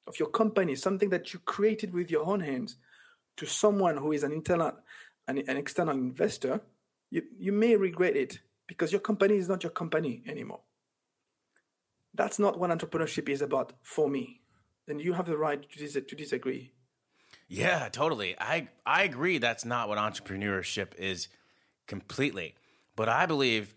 of 0.06 0.18
your 0.18 0.28
company, 0.28 0.74
something 0.74 1.08
that 1.08 1.32
you 1.32 1.38
created 1.38 1.94
with 1.94 2.10
your 2.10 2.26
own 2.26 2.40
hands, 2.40 2.76
to 3.38 3.46
someone 3.46 3.96
who 3.96 4.12
is 4.12 4.24
an 4.24 4.30
internal 4.30 4.72
an, 5.26 5.38
an 5.38 5.56
external 5.56 5.96
investor, 5.96 6.60
you, 7.10 7.22
you 7.38 7.50
may 7.50 7.76
regret 7.76 8.14
it 8.14 8.40
because 8.66 8.92
your 8.92 9.00
company 9.00 9.36
is 9.36 9.48
not 9.48 9.62
your 9.62 9.72
company 9.72 10.22
anymore. 10.26 10.60
That's 12.12 12.38
not 12.38 12.58
what 12.58 12.68
entrepreneurship 12.68 13.30
is 13.30 13.40
about 13.40 13.72
for 13.82 14.10
me. 14.10 14.42
And 14.86 15.00
you 15.00 15.14
have 15.14 15.24
the 15.24 15.38
right 15.38 15.66
to, 15.66 15.78
dis- 15.78 15.94
to 15.94 16.14
disagree. 16.14 16.72
Yeah, 17.48 17.88
totally. 17.88 18.36
I 18.38 18.68
I 18.84 19.04
agree 19.04 19.38
that's 19.38 19.64
not 19.64 19.88
what 19.88 19.96
entrepreneurship 19.96 20.94
is 20.98 21.28
completely. 21.86 22.56
But 22.96 23.08
I 23.08 23.26
believe 23.26 23.74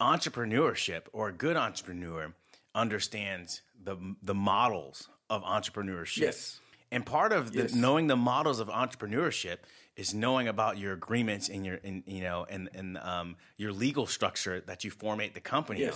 entrepreneurship 0.00 1.02
or 1.12 1.28
a 1.28 1.32
good 1.32 1.56
entrepreneur 1.56 2.34
understands 2.74 3.62
the 3.82 3.96
the 4.22 4.34
models 4.34 5.08
of 5.28 5.42
entrepreneurship. 5.42 6.18
Yes. 6.20 6.60
And 6.92 7.04
part 7.04 7.32
of 7.32 7.52
the, 7.52 7.62
Yes. 7.62 7.74
knowing 7.74 8.06
the 8.06 8.16
models 8.16 8.60
of 8.60 8.68
entrepreneurship 8.68 9.58
is 9.96 10.14
knowing 10.14 10.46
about 10.46 10.78
your 10.78 10.92
agreements 10.92 11.48
and 11.48 11.66
your, 11.66 11.80
and, 11.82 12.04
you 12.06 12.20
know, 12.20 12.46
and, 12.48 12.68
and 12.74 12.96
um, 12.98 13.36
your 13.56 13.72
legal 13.72 14.06
structure 14.06 14.60
that 14.60 14.84
you 14.84 14.92
formate 14.92 15.34
the 15.34 15.40
company 15.40 15.84
on 15.84 15.92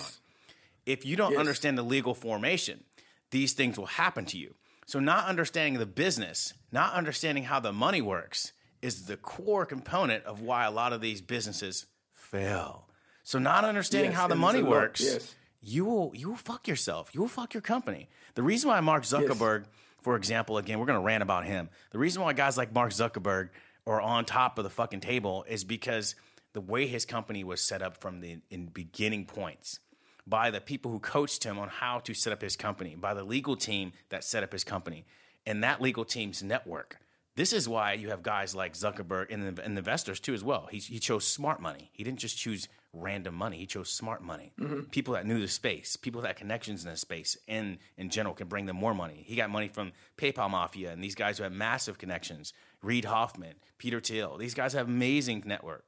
if 0.85 1.05
you 1.05 1.15
don't 1.15 1.31
Yes. 1.31 1.39
understand 1.39 1.77
the 1.77 1.83
legal 1.83 2.13
formation, 2.13 2.83
these 3.29 3.53
things 3.53 3.77
will 3.77 3.85
happen 3.85 4.25
to 4.25 4.37
you. 4.37 4.55
So, 4.85 4.99
not 4.99 5.25
understanding 5.27 5.79
the 5.79 5.85
business, 5.85 6.53
not 6.71 6.93
understanding 6.93 7.45
how 7.45 7.59
the 7.59 7.71
money 7.71 8.01
works, 8.01 8.51
is 8.81 9.05
the 9.05 9.15
core 9.15 9.65
component 9.65 10.25
of 10.25 10.41
why 10.41 10.65
a 10.65 10.71
lot 10.71 10.91
of 10.91 11.01
these 11.01 11.21
businesses 11.21 11.85
fail. 12.31 12.87
So, 13.23 13.39
not 13.39 13.63
understanding 13.65 14.11
Yes, 14.11 14.19
how 14.19 14.27
the 14.27 14.35
money 14.35 14.63
works, 14.63 15.01
yes. 15.01 15.35
you 15.61 15.85
will 15.85 16.11
you 16.15 16.29
will 16.29 16.35
fuck 16.37 16.67
yourself. 16.67 17.11
You 17.13 17.21
will 17.21 17.27
fuck 17.27 17.53
your 17.53 17.61
company. 17.61 18.09
The 18.35 18.43
reason 18.43 18.69
why 18.69 18.79
Mark 18.79 19.03
Zuckerberg, 19.03 19.65
for 20.01 20.15
example, 20.15 20.57
again, 20.57 20.79
we're 20.79 20.85
gonna 20.85 21.01
rant 21.01 21.21
about 21.23 21.45
him. 21.45 21.69
The 21.91 21.99
reason 21.99 22.21
why 22.21 22.33
guys 22.33 22.57
like 22.57 22.73
Mark 22.73 22.91
Zuckerberg 22.91 23.49
are 23.85 24.01
on 24.01 24.25
top 24.25 24.57
of 24.57 24.63
the 24.63 24.69
fucking 24.69 25.01
table 25.01 25.45
is 25.47 25.63
because 25.63 26.15
the 26.53 26.61
way 26.61 26.87
his 26.87 27.05
company 27.05 27.43
was 27.43 27.61
set 27.61 27.81
up 27.81 27.97
from 27.97 28.21
the 28.21 28.39
in 28.49 28.67
beginning 28.67 29.25
points 29.25 29.79
by 30.27 30.51
the 30.51 30.61
people 30.61 30.91
who 30.91 30.99
coached 30.99 31.43
him 31.43 31.57
on 31.57 31.67
how 31.69 31.99
to 31.99 32.13
set 32.13 32.33
up 32.33 32.41
his 32.41 32.55
company, 32.55 32.95
by 32.95 33.13
the 33.13 33.23
legal 33.23 33.55
team 33.55 33.91
that 34.09 34.23
set 34.23 34.43
up 34.43 34.51
his 34.51 34.63
company, 34.63 35.05
and 35.45 35.63
that 35.63 35.81
legal 35.81 36.05
team's 36.05 36.43
network. 36.43 36.97
This 37.35 37.53
is 37.53 37.67
why 37.69 37.93
you 37.93 38.09
have 38.09 38.23
guys 38.23 38.53
like 38.53 38.73
Zuckerberg 38.73 39.27
and, 39.31 39.57
the- 39.57 39.63
and 39.63 39.77
investors 39.77 40.19
too 40.19 40.33
as 40.33 40.43
well. 40.43 40.67
He, 40.69 40.79
he 40.79 40.99
chose 40.99 41.25
smart 41.25 41.61
money. 41.61 41.89
He 41.93 42.03
didn't 42.03 42.19
just 42.19 42.37
choose 42.37 42.67
random 42.93 43.33
money. 43.35 43.57
He 43.57 43.65
chose 43.65 43.89
smart 43.89 44.21
money. 44.21 44.51
People 44.91 45.13
that 45.13 45.25
knew 45.25 45.39
the 45.39 45.47
space, 45.47 45.95
people 45.95 46.21
that 46.21 46.27
had 46.27 46.35
connections 46.35 46.83
in 46.83 46.91
the 46.91 46.97
space, 46.97 47.37
and 47.47 47.77
in 47.97 48.09
general 48.09 48.35
can 48.35 48.47
bring 48.49 48.65
them 48.65 48.75
more 48.75 48.93
money. 48.93 49.23
He 49.25 49.37
got 49.37 49.49
money 49.49 49.69
from 49.69 49.93
PayPal 50.17 50.49
Mafia 50.49 50.91
and 50.91 51.01
these 51.01 51.15
guys 51.15 51.37
who 51.37 51.43
have 51.43 51.53
massive 51.53 51.97
connections. 51.97 52.51
Reid 52.83 53.05
Hoffman, 53.05 53.53
Peter 53.77 54.01
Thiel. 54.01 54.37
These 54.37 54.53
guys 54.53 54.73
have 54.73 54.87
amazing 54.89 55.43
network. 55.45 55.85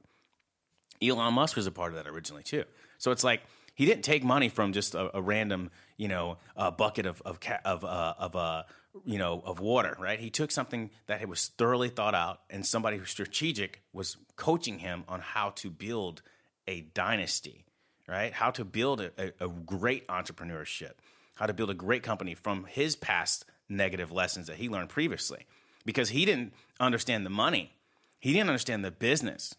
Elon 1.02 1.34
Musk 1.34 1.58
was 1.58 1.68
a 1.68 1.72
part 1.72 1.92
of 1.92 1.98
that 2.02 2.08
originally 2.10 2.44
too. 2.44 2.64
So 2.98 3.12
it's 3.12 3.24
like 3.24 3.42
he 3.76 3.86
didn't 3.86 4.04
take 4.04 4.24
money 4.24 4.48
from 4.48 4.72
just 4.72 4.96
a, 4.96 5.16
a 5.18 5.22
random, 5.22 5.72
you 5.98 6.08
know, 6.08 6.38
uh, 6.56 6.72
bucket 6.72 7.06
of 7.06 7.22
of 7.26 7.40
ca- 7.42 7.60
of 7.66 7.84
uh, 7.84 8.14
of 8.18 8.36
uh, 8.36 8.64
you 9.06 9.18
know 9.18 9.42
of 9.46 9.60
water, 9.60 9.96
right? 10.00 10.20
He 10.20 10.30
took 10.30 10.52
something 10.52 10.92
that 11.08 11.28
was 11.28 11.48
thoroughly 11.48 11.90
thought 11.90 12.16
out, 12.16 12.42
and 12.50 12.66
somebody 12.66 12.98
who's 12.98 13.10
strategic 13.10 13.82
was 13.92 14.18
coaching 14.36 14.80
him 14.80 15.04
on 15.08 15.20
how 15.20 15.52
to 15.52 15.70
build 15.70 16.22
a 16.68 16.82
dynasty, 16.82 17.66
right? 18.08 18.34
How 18.34 18.52
to 18.52 18.64
build 18.66 19.02
a, 19.02 19.12
a, 19.18 19.46
a 19.46 19.50
great 19.50 20.08
entrepreneurship, 20.08 20.94
how 21.36 21.46
to 21.46 21.54
build 21.54 21.70
a 21.70 21.76
great 21.76 22.04
company 22.04 22.36
from 22.36 22.66
his 22.66 22.96
past 22.96 23.46
negative 23.70 24.12
lessons 24.12 24.48
that 24.48 24.58
he 24.58 24.70
learned 24.70 24.90
previously, 24.90 25.46
because 25.86 26.10
he 26.10 26.26
didn't 26.26 26.54
understand 26.80 27.26
the 27.26 27.30
money, 27.30 27.74
he 28.20 28.34
didn't 28.34 28.50
understand 28.50 28.86
the 28.86 28.92
business 28.92 29.56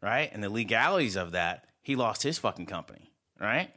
right? 0.00 0.30
And 0.32 0.42
the 0.42 0.50
legalities 0.50 1.16
of 1.16 1.32
that, 1.32 1.66
he 1.82 1.96
lost 1.96 2.22
his 2.22 2.38
fucking 2.38 2.66
company, 2.66 3.12
right? 3.40 3.70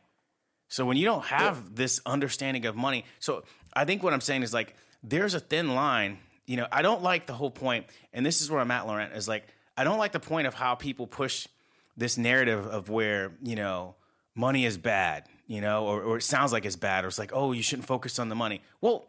So 0.67 0.85
when 0.85 0.97
you 0.97 1.05
don't 1.05 1.25
have 1.25 1.75
this 1.75 1.99
understanding 2.05 2.65
of 2.65 2.75
money, 2.75 3.05
so 3.19 3.43
I 3.73 3.85
think 3.85 4.03
what 4.03 4.13
I'm 4.13 4.21
saying 4.21 4.43
is 4.43 4.53
like 4.53 4.75
there's 5.03 5.33
a 5.33 5.39
thin 5.39 5.75
line. 5.75 6.19
You 6.45 6.57
know, 6.57 6.67
I 6.71 6.81
don't 6.81 7.03
like 7.03 7.27
the 7.27 7.33
whole 7.33 7.51
point, 7.51 7.85
and 8.13 8.25
this 8.25 8.41
is 8.41 8.49
where 8.49 8.59
I'm 8.59 8.71
at, 8.71 8.87
Laurent, 8.87 9.13
is 9.13 9.27
like 9.27 9.47
I 9.77 9.83
don't 9.83 9.97
like 9.97 10.11
the 10.11 10.19
point 10.19 10.47
of 10.47 10.53
how 10.53 10.75
people 10.75 11.07
push 11.07 11.47
this 11.95 12.17
narrative 12.17 12.65
of 12.65 12.89
where, 12.89 13.31
you 13.41 13.55
know, 13.55 13.95
money 14.35 14.65
is 14.65 14.77
bad, 14.77 15.25
you 15.47 15.61
know, 15.61 15.85
or, 15.85 16.01
or 16.01 16.17
it 16.17 16.23
sounds 16.23 16.51
like 16.51 16.65
it's 16.65 16.75
bad, 16.75 17.05
or 17.05 17.07
it's 17.07 17.19
like, 17.19 17.31
oh, 17.33 17.51
you 17.51 17.61
shouldn't 17.61 17.87
focus 17.87 18.19
on 18.19 18.29
the 18.29 18.35
money. 18.35 18.61
Well, 18.81 19.07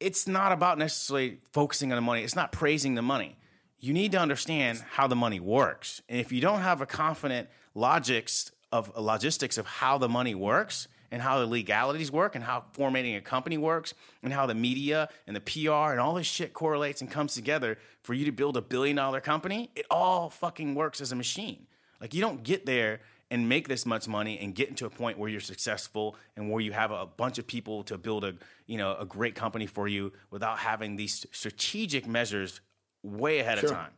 it's 0.00 0.26
not 0.26 0.52
about 0.52 0.78
necessarily 0.78 1.38
focusing 1.52 1.92
on 1.92 1.96
the 1.96 2.02
money. 2.02 2.22
It's 2.22 2.36
not 2.36 2.52
praising 2.52 2.94
the 2.94 3.02
money. 3.02 3.36
You 3.78 3.92
need 3.92 4.12
to 4.12 4.18
understand 4.18 4.82
how 4.92 5.06
the 5.06 5.16
money 5.16 5.40
works. 5.40 6.02
And 6.08 6.20
if 6.20 6.32
you 6.32 6.40
don't 6.40 6.60
have 6.60 6.80
a 6.80 6.86
confident 6.86 7.48
logics 7.74 8.52
of 8.72 8.92
logistics 8.96 9.58
of 9.58 9.66
how 9.66 9.98
the 9.98 10.08
money 10.08 10.34
works 10.34 10.88
and 11.16 11.22
how 11.22 11.38
the 11.38 11.46
legalities 11.46 12.12
work 12.12 12.34
and 12.34 12.44
how 12.44 12.62
formatting 12.74 13.14
a 13.16 13.22
company 13.22 13.56
works 13.56 13.94
and 14.22 14.34
how 14.34 14.44
the 14.44 14.54
media 14.54 15.08
and 15.26 15.34
the 15.34 15.40
PR 15.40 15.92
and 15.92 15.98
all 15.98 16.12
this 16.12 16.26
shit 16.26 16.52
correlates 16.52 17.00
and 17.00 17.10
comes 17.10 17.34
together 17.34 17.78
for 18.02 18.12
you 18.12 18.26
to 18.26 18.32
build 18.32 18.54
a 18.54 18.60
billion 18.60 18.96
dollar 18.96 19.18
company, 19.18 19.70
it 19.74 19.86
all 19.90 20.28
fucking 20.28 20.74
works 20.74 21.00
as 21.00 21.12
a 21.12 21.16
machine. 21.16 21.66
Like 22.02 22.12
you 22.12 22.20
don't 22.20 22.42
get 22.42 22.66
there 22.66 23.00
and 23.30 23.48
make 23.48 23.66
this 23.66 23.86
much 23.86 24.06
money 24.06 24.38
and 24.38 24.54
get 24.54 24.68
into 24.68 24.84
a 24.84 24.90
point 24.90 25.16
where 25.18 25.30
you're 25.30 25.40
successful 25.40 26.16
and 26.36 26.50
where 26.50 26.60
you 26.60 26.72
have 26.72 26.90
a 26.90 27.06
bunch 27.06 27.38
of 27.38 27.46
people 27.46 27.82
to 27.84 27.96
build 27.96 28.22
a 28.22 28.34
you 28.66 28.76
know 28.76 28.94
a 28.98 29.06
great 29.06 29.34
company 29.34 29.66
for 29.66 29.88
you 29.88 30.12
without 30.30 30.58
having 30.58 30.96
these 30.96 31.24
strategic 31.32 32.06
measures 32.06 32.60
way 33.02 33.38
ahead 33.38 33.58
Sure. 33.60 33.70
of 33.70 33.74
time. 33.74 33.92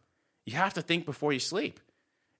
You 0.46 0.52
have 0.54 0.74
to 0.74 0.82
think 0.82 1.04
before 1.04 1.32
you 1.32 1.40
sleep. 1.40 1.80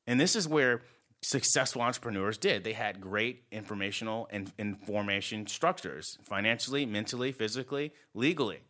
And 0.07 0.21
this 0.21 0.37
is 0.37 0.47
where 0.47 0.83
successful 1.23 1.83
entrepreneurs 1.83 2.39
did. 2.39 2.65
They 2.65 2.73
had 2.73 3.01
great 3.01 3.45
informational 3.51 4.29
and 4.31 4.53
information 4.59 5.47
structures, 5.47 6.19
financially, 6.23 6.87
mentally, 6.87 7.33
physically, 7.33 7.93
legally. 8.15 8.61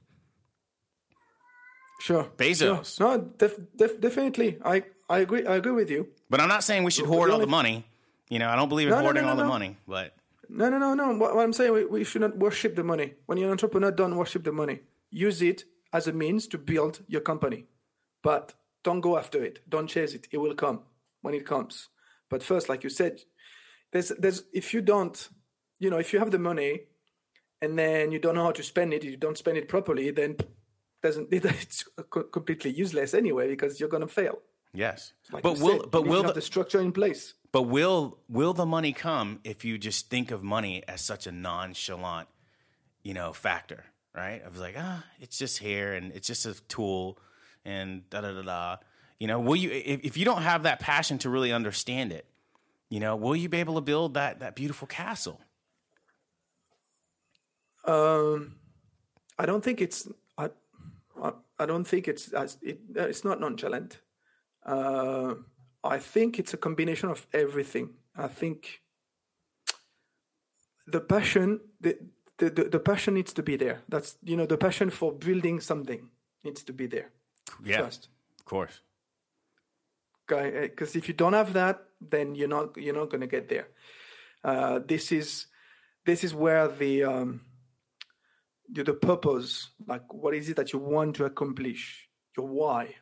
Sure. 2.01 2.25
Bezos. 2.37 2.97
Sure. 2.97 3.19
No, 3.19 3.25
def, 3.39 3.57
def, 3.77 4.01
definitely. 4.01 4.59
I, 4.65 4.85
I 5.11 5.19
agree. 5.19 5.45
I 5.47 5.57
agree 5.57 5.73
with 5.73 5.91
you. 5.91 6.09
But 6.31 6.41
I'm 6.41 6.49
not 6.49 6.63
saying 6.65 6.85
we 6.85 6.91
should 6.91 7.07
hoard 7.07 7.31
all 7.31 7.39
the 7.39 7.47
money. 7.47 7.85
You 8.29 8.39
know, 8.39 8.49
I 8.49 8.57
don't 8.57 8.69
believe 8.69 8.89
in 8.89 8.95
No, 8.95 9.01
hoarding 9.01 9.25
no, 9.25 9.31
all 9.31 9.37
no, 9.37 9.43
the 9.43 9.49
money, 9.49 9.77
but 9.87 10.15
No, 10.49 10.69
no, 10.69 10.79
no, 10.79 10.95
no. 10.95 11.17
What, 11.17 11.35
what 11.35 11.43
I'm 11.43 11.53
saying, 11.53 11.73
we, 11.73 11.85
we 11.87 12.05
should 12.05 12.21
not 12.21 12.37
worship 12.37 12.77
the 12.77 12.85
money. 12.85 13.15
When 13.27 13.39
you're 13.39 13.49
an 13.49 13.53
entrepreneur, 13.53 13.91
don't 13.91 14.17
worship 14.17 14.45
the 14.45 14.53
money. 14.53 14.81
Use 15.11 15.43
it 15.43 15.65
as 15.93 16.07
a 16.07 16.13
means 16.13 16.47
to 16.49 16.59
build 16.59 17.01
your 17.09 17.23
company, 17.23 17.65
but 18.23 18.53
don't 18.85 19.01
go 19.01 19.17
after 19.17 19.43
it. 19.43 19.61
Don't 19.69 19.87
chase 19.89 20.13
it. 20.15 20.29
It 20.31 20.39
will 20.39 20.55
come 20.55 20.81
when 21.23 21.35
it 21.35 21.47
comes. 21.47 21.89
But 22.31 22.43
first, 22.43 22.69
like 22.69 22.85
you 22.85 22.91
said, 22.91 23.21
there's, 23.93 24.09
there's, 24.19 24.45
if 24.53 24.75
you 24.75 24.83
don't, 24.83 25.29
you 25.79 25.91
know, 25.91 25.99
if 25.99 26.13
you 26.13 26.19
have 26.19 26.31
the 26.31 26.39
money 26.39 26.83
and 27.63 27.79
then 27.79 28.13
you 28.13 28.19
don't 28.19 28.35
know 28.35 28.45
how 28.45 28.53
to 28.53 28.63
spend 28.63 28.93
it, 28.93 29.05
you 29.05 29.17
don't 29.17 29.39
spend 29.39 29.57
it 29.57 29.69
properly, 29.69 30.11
then 30.11 30.37
doesn't 31.03 31.29
it's 31.33 31.85
completely 32.33 32.71
useless 32.71 33.15
anyway 33.15 33.49
because 33.49 33.79
you're 33.81 33.89
gonna 33.89 34.09
fail. 34.09 34.39
yes. 34.75 35.13
Like 35.33 35.43
but 35.43 35.59
will 35.59 35.81
said, 35.81 35.91
but 35.91 36.07
will 36.07 36.23
the, 36.23 36.33
the 36.33 36.43
structure 36.43 36.81
in 36.81 36.93
place? 36.93 37.35
But 37.53 37.63
will 37.63 38.19
will 38.29 38.53
the 38.53 38.67
money 38.67 38.93
come 38.93 39.41
if 39.45 39.65
you 39.65 39.79
just 39.79 40.11
think 40.11 40.31
of 40.31 40.43
money 40.43 40.83
as 40.89 41.01
such 41.01 41.27
a 41.27 41.33
nonchalant, 41.33 42.29
you 43.03 43.15
know, 43.15 43.33
factor, 43.33 43.85
right? 44.15 44.43
I 44.45 44.49
was 44.49 44.61
like, 44.61 44.75
ah, 44.77 45.05
it's 45.21 45.39
just 45.39 45.59
here 45.59 45.95
and 45.95 46.13
it's 46.13 46.27
just 46.27 46.47
a 46.47 46.55
tool 46.67 47.19
and 47.65 48.09
da 48.11 48.21
da 48.21 48.33
da 48.33 48.43
da. 48.43 48.77
You 49.19 49.27
know, 49.27 49.41
will 49.41 49.57
you 49.57 49.71
if, 49.71 50.01
if 50.05 50.17
you 50.17 50.25
don't 50.25 50.43
have 50.43 50.63
that 50.63 50.79
passion 50.81 51.19
to 51.19 51.31
really 51.31 51.53
understand 51.53 52.13
it, 52.13 52.25
you 52.89 53.01
know, 53.01 53.17
will 53.17 53.35
you 53.37 53.49
be 53.49 53.59
able 53.59 53.75
to 53.75 53.81
build 53.81 54.15
that 54.15 54.41
that 54.41 54.55
beautiful 54.55 54.87
castle? 54.87 55.41
Um, 57.85 58.57
I 59.39 59.47
don't 59.47 59.65
think 59.65 59.81
it's. 59.81 60.09
I, 60.37 60.51
I, 61.23 61.33
I 61.59 61.67
don't 61.67 61.85
think 61.85 62.07
it's 62.07 62.33
as 62.33 62.59
it, 62.63 62.81
it's 62.95 63.25
not 63.25 63.41
nonchalant. 63.41 63.99
Uh, 64.65 65.35
I 65.83 65.99
think 65.99 66.39
it's 66.39 66.55
a 66.55 66.57
combination 66.59 67.09
of 67.09 67.27
everything. 67.33 67.95
I 68.17 68.29
think 68.29 68.83
the 70.87 71.01
passion, 71.01 71.61
the, 71.81 71.99
the, 72.39 72.51
the, 72.51 72.65
the 72.65 72.79
passion 72.81 73.15
needs 73.15 73.33
to 73.35 73.43
be 73.43 73.57
there. 73.57 73.83
That's 73.89 74.17
you 74.23 74.37
know 74.37 74.47
the 74.47 74.59
passion 74.59 74.91
for 74.91 75.13
building 75.13 75.61
something 75.61 76.09
needs 76.45 76.63
to 76.65 76.73
be 76.73 76.87
there 76.87 77.11
Yeah, 77.65 77.83
first. 77.83 78.09
of 78.39 78.45
course. 78.45 78.81
Because 80.29 80.95
if 80.95 81.09
you 81.09 81.15
don't 81.15 81.33
have 81.33 81.55
that, 81.55 81.85
then 82.01 82.35
you're 82.35 82.49
not 82.49 82.77
you're 82.77 82.95
not 82.95 83.11
going 83.11 83.23
to 83.23 83.27
get 83.27 83.49
there. 83.49 83.69
Uh, 84.45 84.81
this 84.87 85.11
is 85.11 85.47
this 86.07 86.23
is 86.23 86.35
where 86.35 86.69
the 86.69 87.05
um, 87.05 87.41
the, 88.71 88.85
the 88.85 88.95
purpose, 88.95 89.71
like 89.87 90.13
what 90.13 90.35
is 90.35 90.49
it 90.49 90.57
that 90.57 90.73
you 90.73 90.79
want 90.79 91.17
to 91.17 91.25
accomplish, 91.25 92.09
your 92.37 92.47
why. 92.47 92.95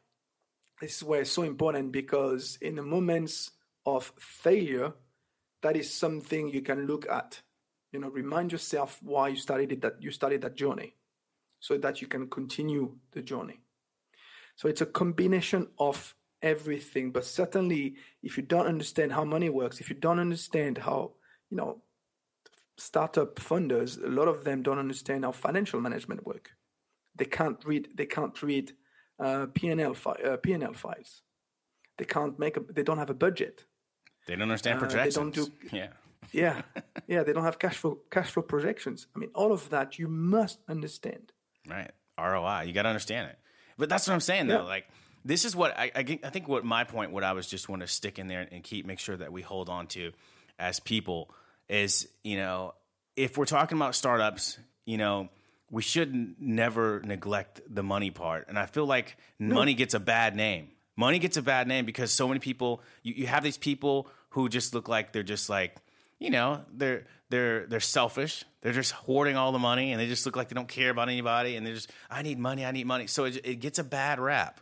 This 0.81 0.97
is 0.97 1.03
where 1.03 1.23
it's 1.23 1.33
so 1.33 1.43
important 1.43 1.93
because 1.93 2.59
in 2.61 2.77
the 2.77 2.83
moments 2.83 3.53
of 3.85 4.13
failure, 4.19 4.93
that 5.63 5.77
is 5.77 5.93
something 5.93 6.49
you 6.49 6.63
can 6.63 6.87
look 6.87 7.09
at. 7.09 7.41
You 7.93 8.01
know, 8.01 8.11
remind 8.11 8.53
yourself 8.53 8.99
why 9.03 9.29
you 9.29 9.37
started 9.37 9.73
it, 9.73 9.81
that 9.83 10.03
you 10.03 10.11
started 10.11 10.43
that 10.43 10.55
journey, 10.55 10.95
so 11.61 11.79
that 11.79 12.03
you 12.03 12.09
can 12.09 12.29
continue 12.29 12.97
the 13.13 13.23
journey. 13.23 13.61
So 14.57 14.69
it's 14.69 14.81
a 14.81 14.87
combination 14.87 15.69
of 15.79 16.15
everything. 16.43 17.11
But 17.13 17.25
certainly, 17.25 17.97
if 18.23 18.37
you 18.37 18.43
don't 18.43 18.67
understand 18.67 19.13
how 19.13 19.25
money 19.25 19.49
works, 19.51 19.81
if 19.81 19.89
you 19.91 19.97
don't 19.97 20.19
understand 20.19 20.79
how, 20.79 21.13
you 21.51 21.57
know, 21.57 21.83
startup 22.77 23.37
funders, 23.37 24.03
a 24.03 24.09
lot 24.09 24.29
of 24.29 24.45
them 24.45 24.63
don't 24.63 24.79
understand 24.79 25.25
how 25.25 25.33
financial 25.33 25.81
management 25.81 26.27
work. 26.27 26.51
They 27.15 27.25
can't 27.25 27.63
read. 27.65 27.89
They 27.95 28.07
can't 28.07 28.41
read 28.43 28.73
uh, 29.19 29.47
P&L 29.55 29.95
fi- 29.95 30.21
uh, 30.25 30.37
P&L 30.37 30.75
files. 30.75 31.23
They 31.99 32.05
can't 32.05 32.39
make 32.39 32.57
a. 32.57 32.61
They 32.61 32.83
don't 32.83 32.99
have 32.99 33.11
a 33.11 33.15
budget. 33.15 33.65
They 34.27 34.35
don't 34.35 34.43
understand 34.43 34.79
Uh, 34.79 34.81
they 34.83 34.87
projections. 34.95 35.15
don't 35.15 35.35
do- 35.35 35.53
yeah. 35.77 35.89
Yeah, 36.33 36.63
yeah. 37.07 37.23
They 37.23 37.33
don't 37.33 37.45
have 37.45 37.59
cash 37.59 37.77
flow 37.77 38.01
cash 38.11 38.31
flow 38.33 38.43
projections. 38.43 39.07
I 39.15 39.19
mean, 39.21 39.31
all 39.35 39.53
of 39.53 39.71
that 39.71 39.99
you 39.99 40.09
must 40.09 40.59
understand. 40.69 41.33
Right. 41.69 41.91
ROI. 42.19 42.63
You 42.67 42.73
got 42.73 42.83
to 42.83 42.89
understand 42.89 43.31
it. 43.31 43.39
But 43.79 43.89
that's 43.89 44.07
what 44.09 44.15
I'm 44.15 44.21
saying 44.21 44.49
though. 44.49 44.63
Yeah. 44.63 44.63
Like 44.75 44.87
this 45.27 45.45
is 45.45 45.57
what 45.57 45.77
I, 45.77 45.91
I, 45.95 46.19
I 46.25 46.31
think 46.31 46.49
what 46.49 46.65
my 46.65 46.85
point, 46.85 47.11
what 47.11 47.25
I 47.25 47.33
was 47.33 47.47
just 47.47 47.69
want 47.69 47.83
to 47.83 47.89
stick 47.89 48.19
in 48.19 48.29
there 48.29 48.47
and 48.51 48.63
keep 48.63 48.87
make 48.87 49.01
sure 49.01 49.17
that 49.17 49.33
we 49.33 49.43
hold 49.43 49.69
on 49.69 49.89
to 49.89 50.13
as 50.59 50.81
people 50.81 51.31
is, 51.69 52.09
you 52.23 52.37
know, 52.37 52.75
if 53.17 53.37
we're 53.37 53.45
talking 53.47 53.77
about 53.77 53.95
startups, 53.95 54.59
you 54.85 54.99
know, 54.99 55.29
we 55.71 55.83
should 55.83 56.41
never 56.41 57.03
neglect 57.05 57.61
the 57.69 57.83
money 57.83 58.11
part. 58.11 58.47
And 58.49 58.57
I 58.59 58.67
feel 58.67 58.87
like 58.87 59.17
money 59.39 59.75
gets 59.75 59.95
a 59.95 60.01
bad 60.01 60.37
name. 60.37 60.69
Money 60.97 61.19
gets 61.19 61.37
a 61.37 61.43
bad 61.43 61.67
name 61.67 61.85
because 61.85 62.13
so 62.13 62.29
many 62.29 62.39
people 62.41 62.81
you, 63.03 63.15
you 63.15 63.27
have 63.27 63.43
these 63.43 63.59
people 63.59 64.09
who 64.31 64.49
just 64.49 64.75
look 64.75 64.89
like 64.89 65.13
they're 65.13 65.23
just 65.23 65.51
like 65.51 65.77
you 66.19 66.31
know 66.31 66.63
they're 66.73 67.05
they're 67.29 67.67
they're 67.67 67.81
selfish 67.81 68.45
they're 68.63 68.73
just 68.73 68.93
hoarding 68.93 69.37
all 69.37 69.53
the 69.53 69.59
money 69.59 69.93
and 69.93 70.01
they 70.01 70.07
just 70.07 70.25
look 70.25 70.37
like 70.37 70.49
they 70.49 70.55
don't 70.55 70.69
care 70.69 70.91
about 70.91 71.09
anybody 71.09 71.57
and 71.57 71.67
they're 71.67 71.75
just 71.75 71.91
i 72.11 72.23
need 72.23 72.39
money 72.39 72.65
i 72.65 72.71
need 72.71 72.87
money 72.87 73.07
so 73.07 73.25
it, 73.25 73.39
it 73.45 73.57
gets 73.57 73.79
a 73.79 73.85
bad 73.85 74.19
rap 74.19 74.61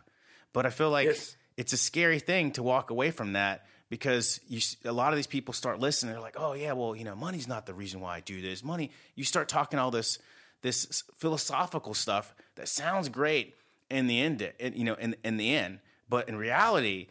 but 0.55 0.65
i 0.65 0.71
feel 0.71 0.89
like 0.89 1.05
Yes. 1.07 1.37
it's 1.57 1.73
a 1.73 1.77
scary 1.77 2.19
thing 2.19 2.51
to 2.53 2.63
walk 2.63 2.89
away 2.89 3.11
from 3.11 3.33
that 3.33 3.65
because 3.89 4.39
you 4.47 4.59
a 4.85 4.91
lot 5.01 5.13
of 5.13 5.17
these 5.17 5.27
people 5.35 5.53
start 5.53 5.79
listening 5.79 6.13
they're 6.13 6.21
like 6.29 6.39
oh 6.39 6.53
yeah 6.53 6.73
well 6.73 6.95
you 6.95 7.03
know 7.03 7.15
money's 7.15 7.47
not 7.47 7.65
the 7.67 7.73
reason 7.73 7.99
why 8.01 8.15
i 8.17 8.21
do 8.21 8.41
this 8.41 8.63
money 8.63 8.89
you 9.15 9.23
start 9.23 9.47
talking 9.47 9.77
all 9.77 9.91
this 9.91 10.17
this 10.61 11.03
philosophical 11.17 11.93
stuff 11.93 12.33
that 12.55 12.67
sounds 12.67 13.07
great 13.09 13.53
in 13.91 14.07
the 14.07 14.19
end 14.19 14.37
you 14.73 14.83
know 14.83 14.95
in, 14.95 15.15
in 15.23 15.37
the 15.37 15.53
end 15.53 15.79
but 16.09 16.27
in 16.29 16.35
reality 16.35 17.07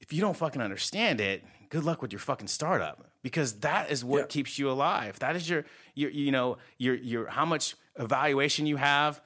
if 0.00 0.12
you 0.14 0.20
don't 0.22 0.36
fucking 0.36 0.62
understand 0.62 1.20
it, 1.20 1.44
good 1.68 1.84
luck 1.84 2.00
with 2.00 2.10
your 2.10 2.20
fucking 2.20 2.48
startup 2.48 3.10
because 3.22 3.60
that 3.60 3.90
is 3.90 4.02
what 4.02 4.20
Yeah. 4.20 4.26
keeps 4.28 4.58
you 4.58 4.70
alive. 4.70 5.18
That 5.18 5.36
is 5.36 5.44
your 5.50 5.66
your 5.94 6.10
you 6.10 6.32
know 6.32 6.56
your 6.78 6.94
your 6.94 7.26
how 7.28 7.44
much 7.44 7.76
evaluation 7.96 8.64
you 8.64 8.76
have, 8.76 9.20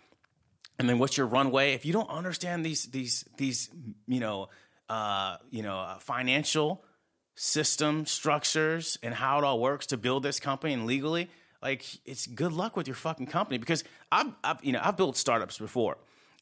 and 0.79 0.89
then 0.89 0.99
what's 0.99 1.17
your 1.17 1.27
runway. 1.27 1.73
If 1.73 1.85
you 1.85 1.93
don't 1.93 2.11
understand 2.11 2.65
these 2.65 2.85
these 2.87 3.25
these 3.37 3.71
you 4.07 4.21
know 4.21 4.49
uh, 4.89 5.37
you 5.51 5.63
know 5.63 5.79
uh, 5.79 5.99
financial 5.99 6.85
system 7.37 8.07
structures 8.07 8.99
and 9.03 9.13
how 9.15 9.39
it 9.39 9.45
all 9.45 9.59
works 9.61 9.87
to 9.87 9.97
build 9.97 10.23
this 10.23 10.39
company 10.39 10.73
and 10.73 10.87
legally, 10.87 11.29
like 11.63 11.85
it's 12.05 12.27
good 12.27 12.53
luck 12.53 12.77
with 12.77 12.87
your 12.87 12.95
fucking 12.95 13.27
company 13.27 13.59
because 13.59 13.85
I've, 14.11 14.33
I've 14.43 14.65
you 14.65 14.73
know 14.73 14.81
I've 14.83 14.97
built 14.97 15.17
startups 15.17 15.59
before 15.59 15.97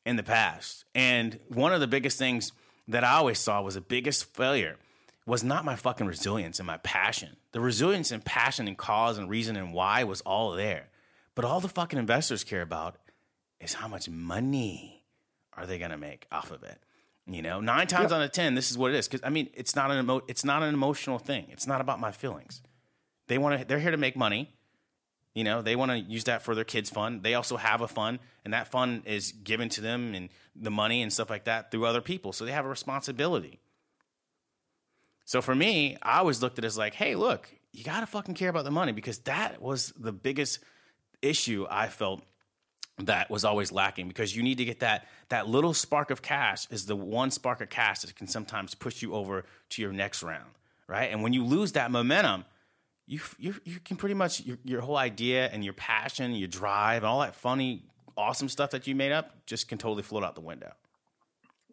in 0.05 0.17
the 0.17 0.23
past, 0.23 0.85
and 0.95 1.39
one 1.49 1.73
of 1.73 1.81
the 1.81 1.87
biggest 1.87 2.19
things 2.19 2.53
that 2.89 3.05
I 3.05 3.15
always 3.15 3.39
saw 3.39 3.63
was 3.63 3.75
the 3.75 3.81
biggest 3.81 4.35
failure 4.35 4.77
was 5.25 5.45
not 5.45 5.65
my 5.65 5.77
fucking 5.77 6.07
resilience 6.07 6.59
and 6.59 6.67
my 6.67 6.79
passion. 6.79 7.37
The 7.53 7.61
resilience 7.61 8.11
and 8.11 8.25
passion 8.25 8.67
and 8.67 8.77
cause 8.77 9.19
and 9.19 9.31
reason 9.31 9.55
and 9.57 9.73
why 9.73 10.03
was 10.03 10.21
all 10.23 10.53
there, 10.53 10.89
but 11.37 11.45
all 11.45 11.61
the 11.61 11.69
fucking 11.69 11.99
investors 11.99 12.43
care 12.43 12.63
about 12.63 12.97
is 13.63 13.75
how 13.75 13.89
much 13.89 14.09
money 14.09 15.05
are 15.55 15.67
they 15.67 15.79
going 15.79 15.91
to 15.91 15.97
make 15.97 16.27
off 16.33 16.51
of 16.51 16.63
it. 16.63 16.79
You 17.27 17.41
know, 17.43 17.61
nine 17.61 17.87
times 17.87 18.11
Yeah. 18.11 18.17
out 18.17 18.23
of 18.23 18.33
ten, 18.33 18.55
this 18.55 18.71
is 18.71 18.77
what 18.77 18.91
it 18.93 18.97
is. 18.97 19.07
Because 19.07 19.21
I 19.25 19.31
mean, 19.31 19.49
it's 19.55 19.77
not 19.77 19.91
an 19.91 19.99
emo- 19.99 20.25
it's 20.27 20.45
not 20.45 20.63
an 20.63 20.75
emotional 20.75 21.19
thing. 21.19 21.47
It's 21.51 21.67
not 21.67 21.81
about 21.81 22.01
my 22.01 22.11
feelings. 22.11 22.61
They 23.29 23.39
want 23.39 23.61
to. 23.61 23.65
They're 23.65 23.79
here 23.79 23.93
to 23.93 23.97
make 23.97 24.17
money. 24.17 24.53
You 25.35 25.45
know, 25.45 25.63
they 25.63 25.77
want 25.77 25.93
to 25.93 25.99
use 25.99 26.25
that 26.25 26.43
for 26.43 26.55
their 26.55 26.65
kids' 26.65 26.91
fun. 26.91 27.23
They 27.23 27.35
also 27.35 27.57
have 27.57 27.81
a 27.81 27.89
fund, 27.89 28.19
and 28.45 28.53
that 28.53 28.69
fund 28.69 29.03
is 29.07 29.33
given 29.33 29.69
to 29.71 29.81
them 29.81 30.15
and 30.15 30.29
the 30.55 30.71
money 30.71 31.01
and 31.01 31.11
stuff 31.13 31.31
like 31.31 31.45
that 31.45 31.71
through 31.71 31.87
other 31.87 32.03
people. 32.03 32.33
So 32.33 32.45
they 32.45 32.53
have 32.53 32.67
a 32.67 32.69
responsibility. 32.69 33.61
So 35.25 35.41
for 35.41 35.55
me, 35.55 35.97
I 36.03 36.19
always 36.19 36.43
looked 36.43 36.59
at 36.59 36.65
it 36.65 36.67
as 36.67 36.77
like, 36.77 36.95
hey, 36.95 37.15
look, 37.15 37.49
you 37.73 37.85
got 37.85 38.01
to 38.01 38.07
fucking 38.07 38.35
care 38.35 38.51
about 38.51 38.65
the 38.65 38.71
money 38.71 38.93
because 38.93 39.19
that 39.21 39.63
was 39.63 39.93
the 39.97 40.13
biggest 40.13 40.59
issue 41.23 41.67
I 41.71 41.89
felt 41.89 42.23
that 42.99 43.31
was 43.31 43.45
always 43.45 43.73
lacking 43.73 44.09
because 44.09 44.37
you 44.37 44.43
need 44.43 44.59
to 44.59 44.65
get 44.65 44.81
that 44.81 45.07
that 45.29 45.49
little 45.49 45.75
spark 45.75 46.11
of 46.11 46.23
cash 46.23 46.67
is 46.71 46.87
the 46.87 46.97
one 46.97 47.31
spark 47.31 47.61
of 47.61 47.71
cash 47.71 48.01
that 48.01 48.15
can 48.15 48.27
sometimes 48.27 48.75
push 48.75 49.03
you 49.03 49.15
over 49.15 49.45
to 49.71 49.83
your 49.83 49.93
next 49.93 50.23
round, 50.23 50.51
right? 50.87 51.11
And 51.11 51.23
when 51.23 51.33
you 51.33 51.45
lose 51.45 51.73
that 51.73 51.91
momentum, 51.91 52.45
you 53.07 53.21
you 53.39 53.55
you 53.65 53.81
can 53.81 53.97
pretty 53.97 54.15
much 54.15 54.41
your, 54.41 54.59
your 54.65 54.81
whole 54.83 54.97
idea 54.97 55.49
and 55.53 55.65
your 55.65 55.73
passion, 55.73 56.33
your 56.33 56.49
drive, 56.49 56.99
and 56.99 57.07
all 57.07 57.21
that 57.21 57.35
funny, 57.35 57.85
awesome 58.17 58.49
stuff 58.49 58.71
that 58.71 58.87
you 58.87 58.95
made 58.95 59.13
up 59.13 59.47
just 59.47 59.69
can 59.69 59.79
totally 59.79 60.03
float 60.03 60.23
out 60.23 60.35
the 60.35 60.41
window. 60.41 60.73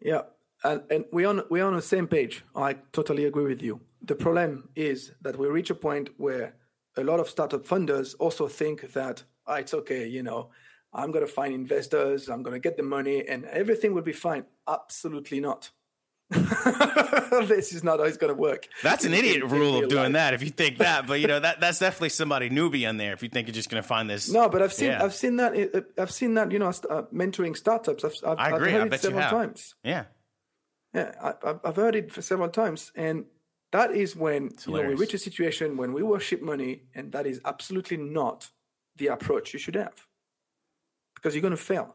Yeah, 0.00 0.22
and 0.64 0.82
and 0.90 1.04
we 1.12 1.24
on 1.24 1.42
we're 1.50 1.66
on 1.66 1.76
the 1.76 1.82
same 1.82 2.06
page. 2.06 2.44
I 2.56 2.74
totally 2.92 3.26
agree 3.26 3.44
with 3.44 3.62
you. 3.62 3.80
The 4.02 4.14
problem 4.14 4.70
is 4.74 5.12
that 5.20 5.38
we 5.38 5.46
reach 5.48 5.70
a 5.70 5.74
point 5.74 6.10
where 6.16 6.54
a 6.96 7.04
lot 7.04 7.20
of 7.20 7.28
startup 7.28 7.66
funders 7.66 8.14
also 8.18 8.48
think 8.48 8.92
that 8.94 9.22
ah, 9.46 9.56
it's 9.56 9.74
okay, 9.74 10.06
you 10.06 10.22
know, 10.22 10.50
I'm 10.92 11.10
gonna 11.12 11.26
find 11.26 11.54
investors, 11.54 12.28
I'm 12.28 12.42
gonna 12.42 12.58
get 12.58 12.76
the 12.76 12.82
money, 12.82 13.26
and 13.26 13.44
everything 13.46 13.94
will 13.94 14.02
be 14.02 14.12
fine. 14.12 14.44
Absolutely 14.68 15.40
not. 15.40 15.70
this 16.30 17.72
is 17.72 17.82
not 17.82 17.98
how 17.98 18.04
it's 18.04 18.16
gonna 18.16 18.34
work. 18.34 18.66
That's 18.82 19.04
an 19.04 19.14
idiot 19.14 19.42
in- 19.42 19.48
rule 19.48 19.82
of 19.82 19.88
doing 19.88 20.04
life. 20.04 20.12
that 20.14 20.34
if 20.34 20.42
you 20.42 20.50
think 20.50 20.78
that, 20.78 21.06
but 21.06 21.20
you 21.20 21.26
know 21.26 21.40
that 21.46 21.60
that's 21.60 21.78
definitely 21.78 22.10
somebody 22.10 22.50
newbie 22.50 22.88
in 22.88 22.96
there 22.96 23.12
if 23.12 23.22
you 23.22 23.28
think 23.28 23.48
you're 23.48 23.54
just 23.54 23.70
going 23.70 23.82
to 23.82 23.86
find 23.88 24.08
this. 24.08 24.28
No, 24.30 24.48
but 24.48 24.62
I've 24.62 24.72
seen 24.72 24.88
Yeah. 24.88 25.02
I've 25.04 25.14
seen 25.14 25.36
that 25.36 25.52
uh, 25.74 25.80
I've 26.00 26.10
seen 26.12 26.34
that 26.34 26.50
you 26.52 26.58
know 26.58 26.68
uh, 26.68 27.02
mentoring 27.12 27.56
startups. 27.56 28.04
I've, 28.04 28.14
I've, 28.24 28.38
I 28.38 28.44
I've 28.54 28.60
heard 28.60 28.74
I 28.74 28.84
it 28.86 28.90
bet 28.90 29.02
you 29.02 29.08
several 29.08 29.22
have. 29.22 29.30
times. 29.30 29.74
Yeah, 29.82 30.04
Yeah, 30.94 31.12
I, 31.22 31.28
I've- 31.48 31.60
I've 31.64 31.76
heard 31.76 31.94
it 31.96 32.12
for 32.12 32.22
several 32.22 32.48
times, 32.48 32.92
and 32.94 33.24
that 33.72 33.92
is 33.92 34.14
when 34.16 34.50
you 34.66 34.72
know, 34.74 34.82
we 34.88 34.94
reach 34.94 35.14
a 35.14 35.18
situation 35.18 35.76
when 35.76 35.92
we 35.92 36.02
worship 36.02 36.42
money, 36.42 36.82
and 36.94 37.12
that 37.12 37.26
is 37.26 37.40
absolutely 37.44 37.96
not 37.96 38.50
the 38.96 39.08
approach 39.08 39.52
you 39.52 39.58
should 39.58 39.76
have, 39.76 40.06
because 41.20 41.34
you're 41.34 41.42
going 41.42 41.52
to 41.52 41.56
fail. 41.56 41.94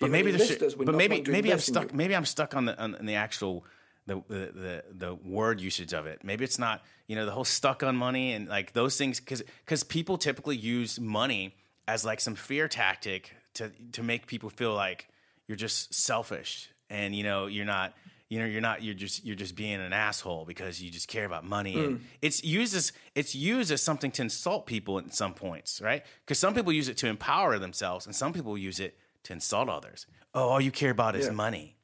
but 0.00 0.10
maybe 0.10 0.32
should, 0.32 0.40
investors 0.40 0.74
but 0.74 0.94
maybe 0.94 1.22
maybe 1.22 1.52
I'm 1.52 1.58
stuck. 1.58 1.92
Maybe 1.94 2.16
I'm 2.16 2.24
stuck 2.24 2.54
on 2.54 2.64
the 2.66 2.80
on, 2.82 2.96
the 3.02 3.14
actual 3.14 3.64
the, 4.06 4.22
the 4.28 4.52
the 4.54 4.84
the 4.90 5.14
word 5.14 5.60
usage 5.60 5.92
of 5.92 6.06
it. 6.06 6.24
Maybe 6.24 6.44
it's 6.44 6.58
not 6.58 6.82
you 7.06 7.16
know 7.16 7.24
the 7.24 7.32
whole 7.32 7.44
stuck 7.44 7.82
on 7.82 7.96
money 7.96 8.32
and 8.32 8.48
like 8.48 8.72
those 8.72 8.96
things 8.96 9.20
because 9.20 9.42
because 9.64 9.84
people 9.84 10.18
typically 10.18 10.56
use 10.56 10.98
money 10.98 11.54
as 11.86 12.04
like 12.04 12.20
some 12.20 12.34
fear 12.34 12.68
tactic 12.68 13.34
to 13.54 13.70
to 13.92 14.02
make 14.02 14.26
people 14.26 14.50
feel 14.50 14.74
like 14.74 15.08
you're 15.46 15.56
just 15.56 15.94
selfish 15.94 16.70
and 16.90 17.14
you 17.14 17.22
know 17.22 17.46
you're 17.46 17.64
not 17.64 17.94
you 18.28 18.38
know 18.40 18.44
you're 18.44 18.60
not 18.60 18.82
you're 18.82 18.94
just 18.94 19.24
you're 19.24 19.36
just 19.36 19.54
being 19.54 19.80
an 19.80 19.92
asshole 19.92 20.44
because 20.44 20.82
you 20.82 20.90
just 20.90 21.08
care 21.08 21.24
about 21.24 21.44
money. 21.44 21.74
Mm. 21.76 21.86
and 21.86 22.00
it's 22.22 22.42
used 22.42 22.74
as 22.74 22.92
it's 23.14 23.34
used 23.34 23.70
as 23.70 23.80
something 23.82 24.10
to 24.12 24.22
insult 24.22 24.66
people 24.66 24.98
at 24.98 25.14
some 25.14 25.32
points 25.34 25.80
right? 25.80 26.02
Because 26.24 26.38
some 26.38 26.54
people 26.54 26.72
use 26.72 26.88
it 26.88 26.96
to 26.98 27.06
empower 27.06 27.58
themselves 27.58 28.04
and 28.06 28.14
some 28.14 28.32
people 28.32 28.58
use 28.58 28.80
it 28.80 28.98
to 29.24 29.32
insult 29.32 29.68
others. 29.68 30.06
Oh 30.34 30.48
all 30.48 30.60
you 30.60 30.70
care 30.72 30.90
about 30.90 31.14
is 31.16 31.30
money. 31.30 31.76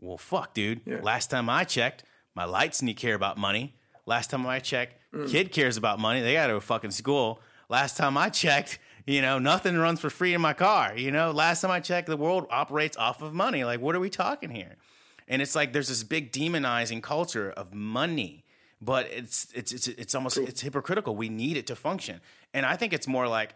Well 0.00 0.18
fuck 0.18 0.54
dude. 0.54 0.80
Yeah. 0.86 1.00
last 1.02 1.30
time 1.30 1.48
i 1.50 1.64
checked 1.64 2.04
my 2.34 2.44
lights 2.44 2.82
need 2.82 2.96
care 2.96 3.14
about 3.14 3.36
money. 3.36 3.74
Last 4.06 4.30
time 4.30 4.46
i 4.46 4.58
checked 4.58 4.94
Mm. 5.14 5.30
kid 5.30 5.52
cares 5.52 5.78
about 5.78 5.98
money. 5.98 6.20
They 6.20 6.34
got 6.34 6.48
to 6.48 6.52
go 6.52 6.60
fucking 6.60 6.90
school. 6.90 7.40
Last 7.70 7.96
time 7.96 8.16
i 8.18 8.28
checked 8.28 8.78
you 9.08 9.22
know 9.22 9.38
nothing 9.38 9.76
runs 9.76 10.00
for 10.00 10.10
free 10.10 10.34
in 10.34 10.40
my 10.40 10.52
car 10.52 10.96
you 10.96 11.10
know? 11.10 11.30
Last 11.30 11.62
time 11.62 11.70
i 11.70 11.80
checked 11.80 12.08
the 12.08 12.16
world 12.16 12.46
operates 12.50 12.96
off 12.96 13.22
of 13.22 13.32
money. 13.32 13.64
Like 13.64 13.80
what 13.80 13.94
are 13.96 14.00
we 14.00 14.10
talking 14.10 14.50
here? 14.50 14.76
And 15.26 15.42
it's 15.42 15.54
like 15.54 15.72
there's 15.72 15.88
this 15.88 16.02
big 16.04 16.32
demonizing 16.32 17.02
culture 17.02 17.50
of 17.50 17.74
money 17.74 18.44
but 18.80 19.06
it's 19.06 19.48
it's 19.54 19.72
it's, 19.72 19.88
it's 19.88 20.14
almost 20.14 20.36
it's 20.38 20.60
hypocritical. 20.60 21.16
We 21.16 21.28
need 21.28 21.56
it 21.56 21.66
to 21.68 21.76
function. 21.76 22.20
And 22.54 22.64
i 22.66 22.76
think 22.76 22.92
it's 22.92 23.08
more 23.08 23.26
like 23.26 23.54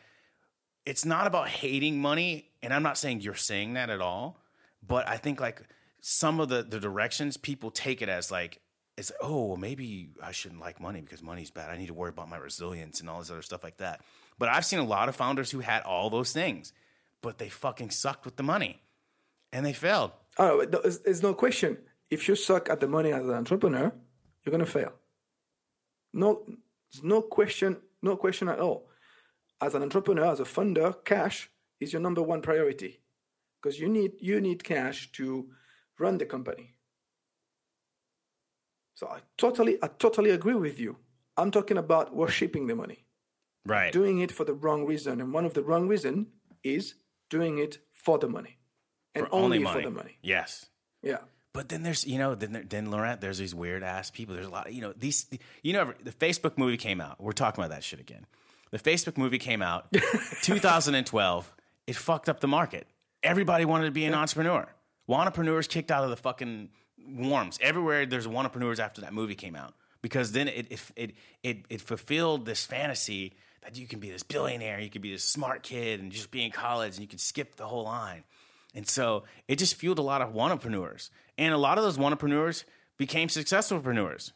it's 0.85 1.05
not 1.05 1.27
about 1.27 1.49
hating 1.49 2.01
money 2.01 2.51
and 2.63 2.75
i'm 2.75 2.83
not 2.83 2.99
saying 2.99 3.21
you're 3.21 3.35
saying 3.35 3.75
that 3.75 3.89
at 3.89 4.01
all 4.01 4.41
but 4.87 5.09
i 5.09 5.17
think 5.17 5.41
like 5.41 5.63
some 6.01 6.41
of 6.41 6.49
the 6.49 6.63
the 6.63 6.81
directions 6.81 7.37
people 7.37 7.71
take 7.71 8.03
it 8.03 8.09
as 8.09 8.31
like 8.31 8.61
it's 8.97 9.13
oh 9.21 9.47
well 9.47 9.57
maybe 9.57 10.11
i 10.23 10.33
shouldn't 10.33 10.61
like 10.61 10.81
money 10.81 11.01
because 11.01 11.23
money's 11.23 11.51
bad. 11.51 11.71
I 11.71 11.77
need 11.77 11.87
to 11.87 11.95
worry 11.95 12.11
about 12.11 12.29
my 12.29 12.37
resilience 12.37 13.01
and 13.01 13.09
all 13.09 13.21
this 13.21 13.31
other 13.31 13.43
stuff 13.43 13.63
like 13.63 13.77
that 13.79 14.01
but 14.39 14.49
i've 14.49 14.65
seen 14.65 14.79
a 14.79 14.85
lot 14.85 15.09
of 15.09 15.17
founders 15.17 15.51
who 15.51 15.61
had 15.61 15.83
all 15.83 16.11
those 16.11 16.33
things 16.33 16.73
but 17.21 17.39
they 17.39 17.49
fucking 17.49 17.91
sucked 17.91 18.25
with 18.25 18.37
the 18.37 18.43
money 18.43 18.83
and 19.53 19.65
they 19.65 19.73
failed 19.73 20.13
Oh, 20.39 20.65
there's, 20.65 21.23
no 21.23 21.35
question. 21.35 21.79
If 22.11 22.29
you 22.29 22.35
suck 22.35 22.71
at 22.71 22.81
the 22.81 22.89
money 22.89 23.13
as 23.13 23.23
an 23.23 23.35
entrepreneur, 23.35 23.93
you're 24.45 24.51
going 24.51 24.65
to 24.65 24.71
fail. 24.71 24.93
No, 26.13 26.45
there's 26.47 27.05
no 27.05 27.23
question, 27.23 27.77
no 28.03 28.17
question 28.17 28.49
at 28.49 28.61
all. 28.61 28.89
As 29.61 29.75
an 29.75 29.83
entrepreneur, 29.83 30.27
as 30.27 30.41
a 30.41 30.45
funder, 30.45 31.05
cash 31.05 31.51
is 31.81 31.93
your 31.93 32.03
number 32.03 32.23
one 32.23 32.43
priority 32.43 33.01
because 33.61 33.79
you 33.79 33.89
need 33.89 34.13
you 34.21 34.41
need 34.41 34.65
cash 34.65 35.11
to 35.13 35.49
run 35.99 36.19
the 36.19 36.27
company. 36.27 36.75
So 38.95 39.07
I 39.07 39.21
totally, 39.39 39.79
I 39.83 39.89
totally 39.89 40.31
agree 40.31 40.55
with 40.55 40.79
you. 40.79 40.97
I'm 41.37 41.51
talking 41.51 41.79
about 41.79 42.15
worshipping 42.15 42.67
the 42.67 42.75
money, 42.75 43.05
right 43.67 43.93
doing 43.93 44.19
it 44.21 44.31
for 44.33 44.45
the 44.45 44.55
wrong 44.55 44.85
reason, 44.87 45.21
and 45.21 45.33
one 45.33 45.45
of 45.45 45.55
the 45.55 45.63
wrong 45.63 45.89
reason 45.89 46.27
is 46.65 46.95
doing 47.31 47.59
it 47.59 47.79
for 47.93 48.19
the 48.19 48.29
money, 48.29 48.59
and 49.15 49.27
For 49.27 49.35
only, 49.35 49.45
only 49.45 49.59
money 49.61 49.83
for 49.83 49.89
the 49.91 49.95
money. 49.95 50.19
yes 50.23 50.67
Yeah. 51.03 51.19
But 51.55 51.69
then 51.69 51.83
there's, 51.83 52.07
you 52.07 52.17
know, 52.17 52.35
then 52.35 52.53
there- 52.53 52.63
then 52.65 52.91
Laurent, 52.91 53.21
there's 53.21 53.37
these 53.37 53.55
weird 53.55 53.83
ass 53.83 54.11
people. 54.11 54.35
There's 54.35 54.47
a 54.47 54.51
lot 54.51 54.69
of, 54.69 54.73
you 54.73 54.81
know, 54.81 54.95
these, 54.97 55.27
you 55.63 55.75
know, 55.75 55.93
the 56.03 56.11
Facebook 56.13 56.57
movie 56.57 56.79
came 56.79 56.99
out. 56.99 57.21
We're 57.21 57.33
talking 57.33 57.63
about 57.63 57.75
that 57.75 57.85
shit 57.85 58.01
again. 58.01 58.25
The 58.71 58.79
Facebook 58.79 59.19
movie 59.19 59.37
came 59.39 59.61
out 59.61 59.93
2012, 60.43 61.55
it 61.87 61.97
fucked 61.97 62.29
up 62.29 62.41
the 62.41 62.49
market. 62.49 62.87
Everybody 63.23 63.65
wanted 63.65 63.85
to 63.87 63.91
be 63.93 64.05
an 64.05 64.15
entrepreneur. 64.15 64.67
Entrepreneurs 65.09 65.67
kicked 65.67 65.91
out 65.91 66.05
of 66.05 66.11
the 66.11 66.17
fucking 66.17 66.71
warms. 67.07 67.59
Everywhere 67.61 68.07
there's 68.07 68.27
entrepreneurs 68.27 68.81
after 68.81 69.01
that 69.03 69.13
movie 69.13 69.35
came 69.35 69.55
out 69.55 69.75
because 70.01 70.33
then 70.33 70.49
it 70.49 70.67
it 70.71 70.81
it 70.97 71.11
it, 71.43 71.57
it 71.69 71.81
fulfilled 71.81 72.47
this 72.47 72.65
fantasy 72.65 73.35
that 73.63 73.77
you 73.77 73.87
can 73.87 74.01
be 74.01 74.11
this 74.11 74.23
billionaire, 74.23 74.81
you 74.81 74.91
could 74.91 75.03
be 75.03 75.13
this 75.13 75.25
smart 75.25 75.63
kid 75.63 76.01
and 76.01 76.13
just 76.13 76.31
be 76.31 76.45
in 76.45 76.51
college 76.51 76.95
and 76.95 77.03
you 77.03 77.09
could 77.09 77.21
skip 77.21 77.57
the 77.57 77.67
whole 77.67 77.85
line. 77.85 78.25
And 78.75 78.89
so 78.89 79.25
it 79.49 79.57
just 79.57 79.75
fueled 79.75 79.99
a 79.99 80.03
lot 80.03 80.23
of 80.23 80.37
entrepreneurs. 80.37 81.11
And 81.39 81.53
a 81.55 81.59
lot 81.59 81.79
of 81.79 81.85
those 81.85 81.99
entrepreneurs 81.99 82.65
became 82.99 83.29
successful 83.29 83.77
entrepreneurs. 83.77 84.33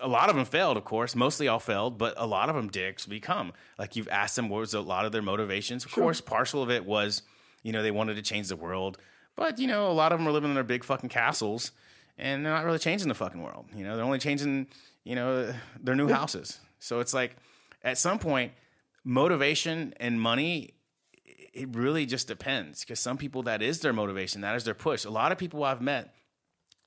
A 0.00 0.08
lot 0.08 0.28
of 0.28 0.36
them 0.36 0.44
failed, 0.44 0.76
of 0.76 0.84
course. 0.84 1.14
Mostly 1.14 1.48
all 1.48 1.60
failed, 1.60 1.98
but 1.98 2.14
a 2.16 2.26
lot 2.26 2.48
of 2.48 2.56
them 2.56 2.68
did 2.68 2.96
become. 3.08 3.52
Like 3.78 3.96
you've 3.96 4.08
asked 4.08 4.36
them 4.36 4.48
what 4.48 4.60
was 4.60 4.74
a 4.74 4.80
lot 4.80 5.04
of 5.04 5.12
their 5.12 5.22
motivations. 5.22 5.84
Of 5.84 5.92
course, 5.92 6.20
partial 6.20 6.62
of 6.62 6.70
it 6.70 6.84
was, 6.84 7.22
you 7.62 7.72
know, 7.72 7.82
they 7.82 7.90
wanted 7.90 8.16
to 8.16 8.22
change 8.22 8.48
the 8.48 8.56
world. 8.56 8.98
But, 9.36 9.58
you 9.58 9.68
know, 9.68 9.90
a 9.90 9.92
lot 9.92 10.12
of 10.12 10.18
them 10.18 10.26
are 10.26 10.32
living 10.32 10.50
in 10.50 10.54
their 10.54 10.64
big 10.64 10.84
fucking 10.84 11.10
castles 11.10 11.70
and 12.18 12.44
they're 12.44 12.52
not 12.52 12.64
really 12.64 12.80
changing 12.80 13.08
the 13.08 13.14
fucking 13.14 13.40
world. 13.40 13.66
You 13.74 13.84
know, 13.84 13.96
they're 13.96 14.04
only 14.04 14.18
changing, 14.18 14.66
you 15.04 15.14
know, 15.14 15.54
their 15.80 15.94
new 15.94 16.08
houses. 16.08 16.58
So 16.78 17.00
it's 17.00 17.14
like 17.14 17.36
at 17.82 17.98
some 17.98 18.18
point, 18.18 18.52
motivation 19.04 19.94
and 19.98 20.20
money, 20.20 20.74
it 21.24 21.68
really 21.74 22.06
just 22.06 22.28
depends. 22.28 22.80
Because 22.80 23.00
some 23.00 23.16
people, 23.16 23.42
that 23.44 23.62
is 23.62 23.80
their 23.80 23.92
motivation, 23.92 24.42
that 24.42 24.54
is 24.56 24.64
their 24.64 24.74
push. 24.74 25.04
A 25.04 25.10
lot 25.10 25.32
of 25.32 25.38
people 25.38 25.64
I've 25.64 25.80
met 25.80 26.14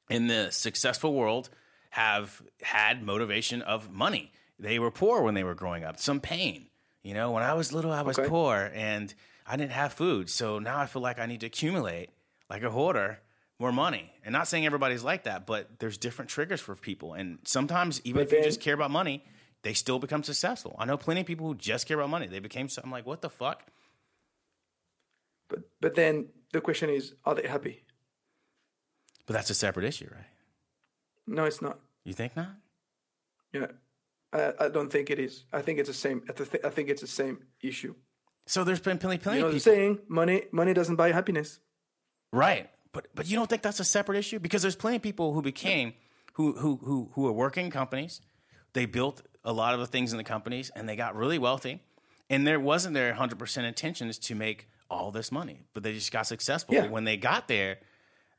in 0.09 0.27
the 0.27 0.51
successful 0.51 1.13
world 1.13 1.49
have 1.91 2.41
had 2.61 3.03
motivation 3.03 3.61
of 3.61 3.91
money. 3.91 4.31
They 4.59 4.79
were 4.79 4.91
poor 4.91 5.21
when 5.23 5.33
they 5.33 5.43
were 5.43 5.55
growing 5.55 5.83
up, 5.83 5.99
some 5.99 6.19
pain. 6.19 6.67
You 7.03 7.13
know, 7.13 7.31
when 7.31 7.43
I 7.43 7.53
was 7.53 7.73
little, 7.73 7.91
I 7.91 8.03
was 8.03 8.19
Okay. 8.19 8.29
poor 8.29 8.71
and 8.73 9.13
I 9.47 9.57
didn't 9.57 9.71
have 9.71 9.91
food. 9.93 10.29
So 10.29 10.59
now 10.59 10.79
I 10.79 10.85
feel 10.85 11.01
like 11.01 11.19
I 11.19 11.25
need 11.25 11.39
to 11.39 11.47
accumulate, 11.47 12.11
like 12.49 12.61
a 12.63 12.69
hoarder, 12.69 13.19
more 13.59 13.71
money. 13.71 14.13
And 14.23 14.33
not 14.33 14.47
saying 14.47 14.65
everybody's 14.65 15.03
like 15.03 15.23
that, 15.23 15.47
but 15.47 15.79
there's 15.79 15.97
different 15.97 16.29
triggers 16.29 16.61
for 16.61 16.75
people. 16.75 17.13
And 17.13 17.39
sometimes, 17.43 18.01
even 18.03 18.23
But 18.23 18.31
if 18.31 18.37
you 18.37 18.43
just 18.43 18.61
care 18.61 18.75
about 18.75 18.91
money, 18.91 19.23
they 19.63 19.73
still 19.73 19.99
become 19.99 20.23
successful. 20.23 20.75
I 20.79 20.85
know 20.85 20.97
plenty 20.97 21.21
of 21.21 21.27
people 21.27 21.47
who 21.47 21.55
just 21.55 21.87
care 21.87 21.97
about 21.97 22.09
money. 22.09 22.27
They 22.27 22.39
became 22.39 22.67
I'm 22.83 22.91
like, 22.91 23.05
what 23.05 23.21
the 23.21 23.29
fuck? 23.29 23.63
But 25.49 25.59
but 25.79 25.95
then 25.95 26.27
the 26.51 26.61
question 26.61 26.89
is, 26.89 27.13
are 27.25 27.35
they 27.35 27.47
happy? 27.47 27.83
But 29.25 29.33
that's 29.33 29.49
a 29.49 29.53
separate 29.55 29.85
issue, 29.85 30.07
right? 30.11 30.25
No, 31.27 31.45
it's 31.45 31.61
not. 31.61 31.79
You 32.03 32.13
think 32.13 32.35
not? 32.35 32.49
Yeah, 33.53 33.67
I, 34.33 34.53
I 34.59 34.69
don't 34.69 34.91
think 34.91 35.09
it 35.09 35.19
is. 35.19 35.45
I 35.53 35.61
think 35.61 35.79
it's 35.79 35.89
the 35.89 35.93
same. 35.93 36.23
I 36.29 36.33
th- 36.33 36.63
I 36.63 36.69
think 36.69 36.89
it's 36.89 37.01
the 37.01 37.07
same 37.07 37.43
issue. 37.61 37.95
So 38.47 38.63
there's 38.63 38.79
been 38.79 38.97
plenty, 38.97 39.17
plenty 39.19 39.37
You 39.37 39.41
know 39.43 39.47
of 39.49 39.53
the 39.53 39.59
people. 39.59 39.73
saying, 39.73 39.99
money 40.07 40.43
money 40.51 40.73
doesn't 40.73 40.95
buy 40.95 41.11
happiness. 41.11 41.59
Right. 42.33 42.69
But 42.91 43.07
but 43.13 43.29
you 43.29 43.35
don't 43.37 43.49
think 43.49 43.61
that's 43.61 43.79
a 43.79 43.85
separate 43.85 44.17
issue? 44.17 44.39
Because 44.39 44.61
there's 44.61 44.75
plenty 44.75 44.97
of 44.97 45.01
people 45.03 45.33
who 45.33 45.41
became 45.41 45.93
who 46.33 46.53
who 46.53 46.77
who 46.77 47.09
who 47.13 47.27
are 47.27 47.31
working 47.33 47.69
companies. 47.69 48.21
They 48.73 48.85
built 48.85 49.21
a 49.43 49.51
lot 49.53 49.73
of 49.73 49.79
the 49.79 49.87
things 49.87 50.11
in 50.11 50.17
the 50.17 50.23
companies 50.23 50.71
and 50.75 50.87
they 50.87 50.95
got 50.95 51.15
really 51.15 51.39
wealthy. 51.39 51.81
And 52.29 52.47
there 52.47 52.59
wasn't 52.59 52.93
their 52.93 53.13
100% 53.13 53.63
intentions 53.63 54.17
to 54.19 54.35
make 54.35 54.69
all 54.89 55.11
this 55.11 55.31
money, 55.31 55.61
but 55.73 55.83
they 55.83 55.93
just 55.93 56.11
got 56.11 56.27
successful. 56.27 56.75
Yeah. 56.75 56.87
When 56.87 57.03
they 57.03 57.17
got 57.17 57.47
there, 57.47 57.77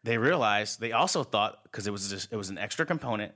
they 0.05 0.19
realized 0.19 0.81
they 0.81 0.93
also 0.93 1.23
thought 1.25 1.63
because 1.65 1.87
it 1.87 1.91
was 1.91 2.09
just, 2.09 2.33
it 2.33 2.37
was 2.37 2.49
an 2.51 2.59
extra 2.59 2.87
component 2.87 3.33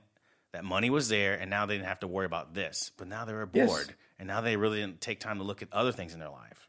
that 0.53 0.63
money 0.63 0.89
was 0.89 1.09
there 1.09 1.35
and 1.35 1.49
now 1.49 1.65
they 1.65 1.75
didn't 1.75 1.87
have 1.87 1.99
to 1.99 2.07
worry 2.07 2.25
about 2.25 2.53
this. 2.53 2.91
But 2.97 3.07
now 3.07 3.25
they 3.25 3.33
were 3.33 3.47
Yes. 3.53 3.69
bored 3.69 3.95
and 4.17 4.27
now 4.27 4.41
they 4.41 4.55
really 4.55 4.79
didn't 4.79 5.01
take 5.01 5.19
time 5.19 5.37
to 5.37 5.43
look 5.43 5.61
at 5.61 5.67
other 5.71 5.91
things 5.91 6.13
in 6.13 6.19
their 6.19 6.29
life. 6.29 6.67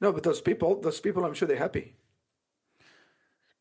No, 0.00 0.12
but 0.12 0.22
those 0.22 0.40
people, 0.40 0.80
those 0.80 1.00
people, 1.00 1.24
I'm 1.24 1.34
sure 1.34 1.48
they're 1.48 1.56
happy. 1.56 1.94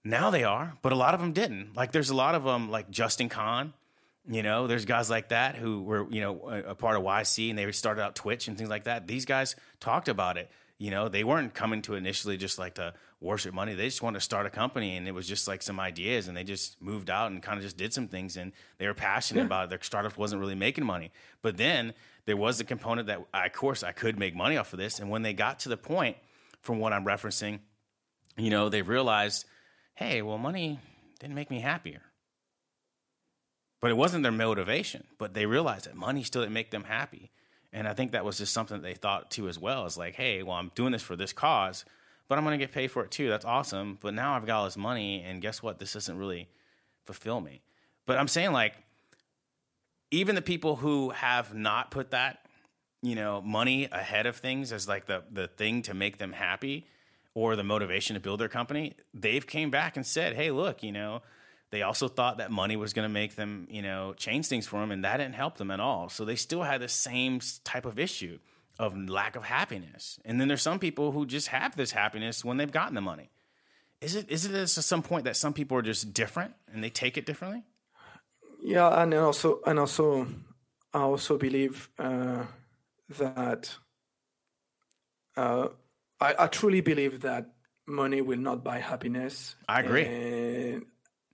Now 0.03 0.29
they 0.29 0.43
are, 0.43 0.77
but 0.81 0.91
a 0.91 0.95
lot 0.95 1.13
of 1.13 1.19
them 1.19 1.33
didn't. 1.33 1.75
Like 1.75 1.91
there's 1.91 2.09
a 2.09 2.15
lot 2.15 2.35
of 2.35 2.43
them, 2.43 2.69
like 2.69 2.89
Justin 2.89 3.29
Kan. 3.29 3.73
You 4.29 4.43
know, 4.43 4.67
there's 4.67 4.85
guys 4.85 5.09
like 5.09 5.29
that 5.29 5.55
who 5.55 5.83
were 5.83 6.05
you 6.09 6.21
know 6.21 6.49
a, 6.49 6.71
a 6.71 6.75
part 6.75 6.97
of 6.97 7.03
YC 7.03 7.49
and 7.49 7.57
they 7.57 7.71
started 7.71 8.01
out 8.01 8.15
Twitch 8.15 8.47
and 8.47 8.57
things 8.57 8.69
like 8.69 8.83
that. 8.83 9.07
These 9.07 9.25
guys 9.25 9.55
talked 9.79 10.09
about 10.09 10.37
it. 10.37 10.49
You 10.77 10.91
know, 10.91 11.07
they 11.07 11.23
weren't 11.23 11.53
coming 11.53 11.81
to 11.83 11.95
initially 11.95 12.37
just 12.37 12.59
like 12.59 12.75
to 12.75 12.93
worship 13.19 13.53
money. 13.53 13.73
They 13.73 13.85
just 13.85 14.03
wanted 14.03 14.19
to 14.19 14.25
start 14.25 14.45
a 14.45 14.49
company 14.49 14.95
and 14.95 15.07
it 15.07 15.11
was 15.11 15.27
just 15.27 15.47
like 15.47 15.63
some 15.63 15.79
ideas 15.79 16.27
and 16.27 16.37
they 16.37 16.43
just 16.43 16.79
moved 16.81 17.09
out 17.09 17.31
and 17.31 17.41
kind 17.41 17.57
of 17.57 17.63
just 17.63 17.77
did 17.77 17.93
some 17.93 18.07
things 18.07 18.37
and 18.37 18.51
they 18.77 18.85
were 18.85 18.93
passionate 18.93 19.45
about 19.45 19.65
it. 19.65 19.69
Their 19.71 19.81
startup 19.81 20.17
wasn't 20.17 20.39
really 20.39 20.55
making 20.55 20.85
money. 20.85 21.11
But 21.41 21.57
then 21.57 21.93
there 22.25 22.37
was 22.37 22.59
the 22.59 22.63
component 22.63 23.07
that 23.07 23.25
I, 23.33 23.47
of 23.47 23.53
course 23.53 23.81
I 23.81 23.91
could 23.91 24.19
make 24.19 24.35
money 24.35 24.57
off 24.57 24.71
of 24.73 24.77
this. 24.77 24.99
And 24.99 25.09
when 25.09 25.23
they 25.23 25.33
got 25.33 25.59
to 25.59 25.69
the 25.69 25.77
point 25.77 26.17
from 26.61 26.79
what 26.79 26.93
I'm 26.93 27.05
referencing, 27.05 27.59
you 28.37 28.51
know, 28.51 28.69
they 28.69 28.83
realized, 28.83 29.45
hey, 29.95 30.21
well, 30.21 30.37
money 30.37 30.79
didn't 31.19 31.35
make 31.35 31.49
me 31.49 31.59
happier. 31.59 32.01
But 33.79 33.91
it 33.91 33.97
wasn't 33.97 34.23
their 34.23 34.31
motivation. 34.31 35.05
But 35.17 35.33
they 35.33 35.45
realized 35.45 35.85
that 35.85 35.95
money 35.95 36.23
still 36.23 36.41
didn't 36.41 36.53
make 36.53 36.71
them 36.71 36.85
happy. 36.85 37.31
And 37.73 37.87
I 37.87 37.93
think 37.93 38.11
that 38.11 38.25
was 38.25 38.37
just 38.37 38.53
something 38.53 38.77
that 38.77 38.87
they 38.87 38.93
thought 38.93 39.29
too 39.29 39.47
as 39.47 39.59
well. 39.59 39.85
It's 39.85 39.97
like, 39.97 40.15
hey, 40.15 40.41
well, 40.41 40.55
I'm 40.55 40.71
doing 40.73 40.91
this 40.91 41.03
for 41.03 41.15
this 41.15 41.33
cause, 41.33 41.85
but 42.27 42.37
I'm 42.37 42.43
going 42.43 42.57
to 42.57 42.65
get 42.65 42.73
paid 42.73 42.91
for 42.91 43.03
it 43.03 43.11
too. 43.11 43.29
That's 43.29 43.45
awesome. 43.45 43.97
But 44.01 44.13
now 44.13 44.35
I've 44.35 44.45
got 44.45 44.59
all 44.59 44.65
this 44.65 44.77
money, 44.77 45.21
and 45.21 45.41
guess 45.41 45.61
what? 45.61 45.79
This 45.79 45.93
doesn't 45.93 46.17
really 46.17 46.47
fulfill 47.05 47.41
me. 47.41 47.61
But 48.05 48.17
I'm 48.17 48.27
saying, 48.27 48.51
like, 48.51 48.73
even 50.11 50.35
the 50.35 50.41
people 50.41 50.77
who 50.77 51.09
have 51.09 51.53
not 51.53 51.91
put 51.91 52.11
that, 52.11 52.39
you 53.01 53.15
know, 53.15 53.41
money 53.41 53.85
ahead 53.91 54.25
of 54.25 54.37
things 54.37 54.71
as 54.71 54.87
like 54.87 55.05
the 55.05 55.23
the 55.31 55.47
thing 55.47 55.81
to 55.83 55.93
make 55.93 56.17
them 56.17 56.33
happy 56.33 56.87
or 57.33 57.55
the 57.55 57.63
motivation 57.63 58.13
to 58.15 58.19
build 58.19 58.39
their 58.39 58.47
company, 58.47 58.93
they've 59.13 59.45
came 59.45 59.69
back 59.69 59.95
and 59.95 60.05
said, 60.05 60.35
"Hey, 60.35 60.51
look, 60.51 60.81
you 60.81 60.91
know, 60.91 61.21
they 61.69 61.81
also 61.81 62.07
thought 62.07 62.37
that 62.37 62.51
money 62.51 62.75
was 62.77 62.93
going 62.93 63.07
to 63.07 63.13
make 63.13 63.35
them, 63.35 63.67
you 63.69 63.81
know, 63.81 64.13
change 64.13 64.47
things 64.47 64.67
for 64.67 64.79
them, 64.79 64.91
and 64.91 65.03
that 65.03 65.17
didn't 65.17 65.35
help 65.35 65.57
them 65.57 65.71
at 65.71 65.79
all. 65.79 66.09
So 66.09 66.23
they 66.23 66.35
still 66.35 66.63
had 66.63 66.81
the 66.81 66.87
same 66.87 67.41
type 67.63 67.85
of 67.85 67.99
issue 67.99 68.39
of 68.79 68.97
lack 69.09 69.35
of 69.35 69.43
happiness. 69.43 70.19
And 70.23 70.39
then 70.39 70.47
there's 70.47 70.61
some 70.61 70.79
people 70.79 71.11
who 71.11 71.25
just 71.25 71.47
have 71.47 71.75
this 71.75 71.91
happiness 71.91 72.45
when 72.45 72.57
they've 72.57 72.71
gotten 72.71 72.95
the 72.95 73.01
money. 73.01 73.29
Is 73.99 74.15
it 74.15 74.29
is 74.29 74.45
it 74.45 74.53
at 74.53 74.69
some 74.69 75.01
point 75.01 75.23
that 75.25 75.35
some 75.35 75.53
people 75.53 75.77
are 75.77 75.81
just 75.81 76.13
different 76.13 76.53
and 76.71 76.83
they 76.83 76.89
take 76.89 77.17
it 77.17 77.25
differently? 77.25 77.63
Yeah, 78.61 79.01
and 79.01 79.13
also, 79.13 79.59
and 79.65 79.79
also, 79.79 80.27
I 80.93 80.99
also 81.01 81.37
believe 81.37 81.89
uh, 81.97 82.43
that 83.17 83.75
uh, 85.35 85.69
I, 86.19 86.35
I 86.39 86.47
truly 86.47 86.81
believe 86.81 87.21
that 87.21 87.51
money 87.87 88.21
will 88.21 88.39
not 88.39 88.63
buy 88.63 88.79
happiness. 88.79 89.55
I 89.67 89.81
agree. 89.81 90.05
and 90.05 90.85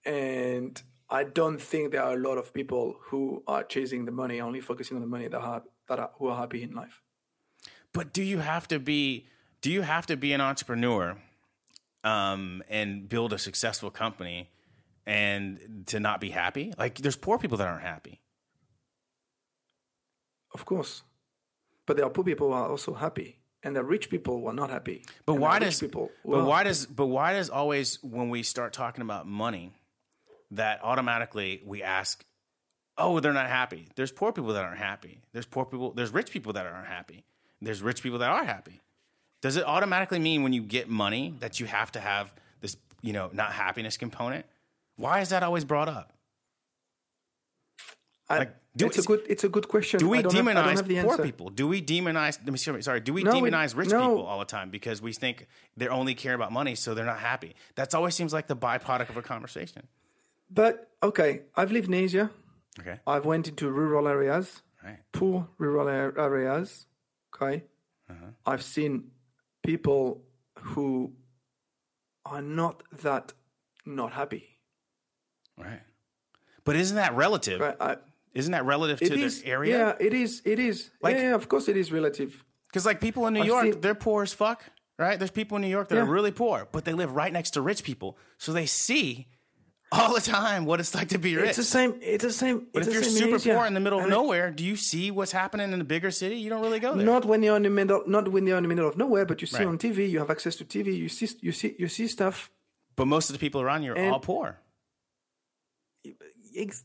and 0.06 0.82
I 1.10 1.24
don't 1.24 1.62
think 1.62 1.92
there 1.92 2.04
are 2.04 2.14
a 2.14 2.18
lot 2.18 2.38
of 2.38 2.54
people 2.54 2.98
who 3.00 3.44
are 3.48 3.64
chasing 3.64 4.06
the 4.06 4.12
money, 4.12 4.42
only 4.42 4.62
focusing 4.62 4.98
on 4.98 5.02
the 5.02 5.08
money 5.08 5.28
that 5.28 5.40
are 5.40 5.64
that 5.88 6.00
are 6.00 6.12
who 6.16 6.28
are 6.28 6.38
happy 6.38 6.64
in 6.64 6.74
life. 6.74 7.02
But 7.94 8.14
do 8.14 8.24
you 8.24 8.40
have 8.40 8.68
to 8.70 8.80
be 8.80 9.28
do 9.62 9.72
you 9.72 9.84
have 9.84 10.06
to 10.08 10.18
be 10.18 10.34
an 10.34 10.42
entrepreneur 10.42 11.18
um, 12.04 12.64
and 12.70 13.08
build 13.08 13.32
a 13.32 13.38
successful 13.38 13.92
company 13.92 14.50
and 15.06 15.84
to 15.88 16.00
not 16.00 16.20
be 16.20 16.32
happy? 16.32 16.74
Like 16.78 16.96
there's 16.96 17.16
poor 17.16 17.38
people 17.38 17.58
that 17.58 17.68
aren't 17.68 17.84
happy. 17.84 18.20
Of 20.54 20.66
course, 20.66 21.04
but 21.86 21.98
there 21.98 22.06
are 22.06 22.10
poor 22.10 22.24
people 22.24 22.48
who 22.48 22.54
are 22.54 22.70
also 22.70 22.94
happy, 22.94 23.40
and 23.64 23.76
there 23.76 23.84
are 23.84 23.86
rich 23.88 24.10
people 24.10 24.40
who 24.40 24.48
are 24.48 24.54
not 24.54 24.70
happy. 24.70 25.04
But 25.26 25.36
why 25.36 25.60
does 25.60 25.80
people? 25.80 26.12
but 26.26 26.46
why 26.46 26.64
does 26.64 26.86
but 26.86 27.08
why 27.08 27.34
does 27.34 27.50
always 27.50 28.02
when 28.04 28.30
we 28.30 28.44
start 28.44 28.74
talking 28.74 29.02
about 29.02 29.28
money 29.28 29.74
that 30.52 30.84
automatically 30.84 31.62
we 31.66 31.82
ask 31.84 32.24
oh 32.98 33.20
they're 33.20 33.34
not 33.34 33.48
happy. 33.50 33.88
There's 33.96 34.12
poor 34.12 34.32
people 34.32 34.54
that 34.54 34.64
aren't 34.64 34.78
happy. 34.78 35.22
There's 35.32 35.46
poor 35.46 35.66
people 35.66 35.92
there's 35.92 36.12
rich 36.12 36.32
people 36.32 36.54
that 36.54 36.66
aren't 36.66 36.88
happy. 36.88 37.24
There's 37.62 37.82
rich 37.82 38.04
people 38.04 38.20
that 38.20 38.30
are 38.30 38.44
happy. 38.44 38.82
Does 39.42 39.58
it 39.58 39.66
automatically 39.66 40.20
mean 40.20 40.44
when 40.44 40.54
you 40.54 40.62
get 40.62 40.90
money 40.90 41.34
that 41.40 41.60
you 41.60 41.66
have 41.66 41.92
to 41.94 42.00
have 42.00 42.34
this, 42.62 42.78
you 43.02 43.12
know, 43.14 43.30
not 43.34 43.52
happiness 43.54 43.98
component? 43.98 44.46
Why 44.96 45.22
is 45.22 45.30
that 45.30 45.44
always 45.44 45.66
brought 45.66 45.90
up? 45.90 46.14
I- 48.30 48.38
like, 48.40 48.56
do- 48.76 48.86
it's 48.86 48.98
a 48.98 49.02
good 49.04 49.22
it's 49.28 49.44
a 49.44 49.50
good 49.50 49.68
question. 49.68 50.00
Do 50.00 50.08
we 50.10 50.20
I 50.20 50.22
don't 50.22 50.34
have- 50.34 50.48
I 50.48 50.54
don't 50.54 50.64
demonize 50.64 50.76
have 50.78 50.88
the 50.88 51.02
poor 51.02 51.12
answer. 51.12 51.24
people? 51.24 51.50
Do 51.50 51.68
we 51.68 51.82
demonize? 51.82 52.38
let 52.44 52.52
me 52.52 52.58
see, 52.58 52.82
Sorry, 52.82 53.00
do 53.02 53.14
we 53.14 53.24
No, 53.24 53.40
we- 53.40 53.50
demonize 53.52 53.76
rich 53.76 53.90
no. 53.90 54.00
people 54.10 54.26
all 54.26 54.40
the 54.40 54.46
time 54.46 54.70
because 54.70 55.02
we 55.02 55.14
think 55.14 55.48
they 55.78 55.88
only 55.88 56.16
care 56.16 56.34
about 56.34 56.52
money, 56.52 56.76
so 56.76 56.94
they're 56.94 57.06
not 57.06 57.20
happy? 57.20 57.56
That's 57.76 57.94
always 57.94 58.16
seems 58.16 58.34
like 58.34 58.48
the 58.48 58.56
byproduct 58.56 59.10
of 59.10 59.18
a 59.18 59.22
conversation. 59.22 59.88
But 60.54 60.90
okay, 61.02 61.42
I've 61.56 61.72
lived 61.72 61.88
in 61.88 61.94
Asia. 61.96 62.30
Okay, 62.80 63.00
I've 63.08 63.26
went 63.26 63.48
into 63.48 63.70
rural 63.72 64.08
areas, 64.08 64.62
right. 64.84 65.00
poor 65.12 65.48
rural 65.58 65.88
areas. 65.90 66.86
Okay, 67.36 67.64
Uh-huh. 68.10 68.28
I've 68.46 68.64
seen 68.64 69.12
people 69.64 70.22
who 70.60 71.14
are 72.26 72.42
not 72.42 72.84
that 73.02 73.34
not 73.86 74.14
happy. 74.14 74.60
Right. 75.58 75.82
But 76.64 76.76
isn't 76.76 76.96
that 76.96 77.14
relative? 77.16 77.60
Right? 77.60 77.76
I, 77.80 77.98
Isn't 78.34 78.52
that 78.54 78.66
relative 78.66 79.00
to 79.00 79.14
is 79.20 79.42
the 79.42 79.48
area? 79.48 79.78
Yeah, 79.78 79.94
it 80.08 80.14
is. 80.14 80.42
It 80.46 80.60
is. 80.60 80.90
Like- 81.02 81.16
yeah, 81.16 81.30
yeah, 81.30 81.36
of 81.36 81.48
course 81.48 81.68
it 81.68 81.78
is 81.78 81.92
relative. 81.92 82.44
Because 82.68 82.86
like 82.86 83.00
people 83.02 83.28
in 83.28 83.34
New 83.36 83.42
I've 83.42 83.48
York, 83.48 83.64
seen- 83.66 83.82
they're 83.82 83.94
poor 83.96 84.24
as 84.24 84.34
fuck, 84.34 84.64
right? 84.98 85.20
There's 85.20 85.32
people 85.32 85.56
in 85.58 85.62
New 85.62 85.68
York 85.78 85.90
that 85.90 85.98
are 86.00 86.06
really 86.06 86.32
poor, 86.32 86.68
but 86.72 86.86
they 86.86 86.94
live 86.94 87.14
right 87.16 87.32
next 87.32 87.52
to 87.52 87.62
rich 87.62 87.84
people, 87.84 88.18
so 88.40 88.52
they 88.54 88.66
see 88.66 89.28
all 89.98 90.14
the 90.14 90.22
time 90.22 90.66
what 90.66 90.80
it's 90.82 90.94
like 90.98 91.10
to 91.10 91.18
be 91.28 91.36
rich. 91.36 91.50
It's 91.50 91.58
the 91.58 91.64
same. 91.78 91.92
It's 92.02 92.24
the 92.24 92.32
same. 92.44 92.68
but 92.74 92.80
if 92.88 92.94
you're 92.94 93.04
super 93.04 93.36
Asia. 93.36 93.54
poor 93.56 93.66
in 93.66 93.74
the 93.74 93.80
middle 93.86 94.00
of 94.00 94.08
nowhere, 94.10 94.48
do 94.60 94.64
you 94.72 94.76
see 94.76 95.06
what's 95.18 95.32
happening 95.32 95.72
in 95.74 95.80
the 95.80 95.86
bigger 95.96 96.12
city? 96.12 96.36
You 96.44 96.50
don't 96.50 96.62
really 96.62 96.80
go 96.80 96.94
there. 96.96 97.06
Not 97.06 97.24
when 97.26 97.44
you're 97.44 97.58
in 97.62 97.64
the 97.64 97.70
middle. 97.70 98.02
Not 98.08 98.26
when 98.34 98.48
you're 98.48 98.58
in 98.58 98.64
the 98.68 98.70
middle 98.74 98.88
of 98.88 98.96
nowhere, 98.98 99.26
but 99.26 99.38
you 99.42 99.48
see 99.48 99.58
Right. 99.60 99.68
on 99.68 99.78
TV. 99.78 100.10
You 100.10 100.20
have 100.20 100.30
access 100.36 100.56
to 100.58 100.66
TV. 100.66 100.88
You 101.04 101.10
see. 101.10 101.30
You 101.42 101.52
see. 101.52 101.76
You 101.78 101.88
see 101.88 102.08
stuff. 102.08 102.50
But 102.96 103.06
most 103.08 103.30
of 103.30 103.34
the 103.36 103.40
people 103.40 103.62
around 103.62 103.84
you 103.84 103.92
are 103.94 103.98
And- 103.98 104.12
all 104.14 104.20
poor. 104.20 104.60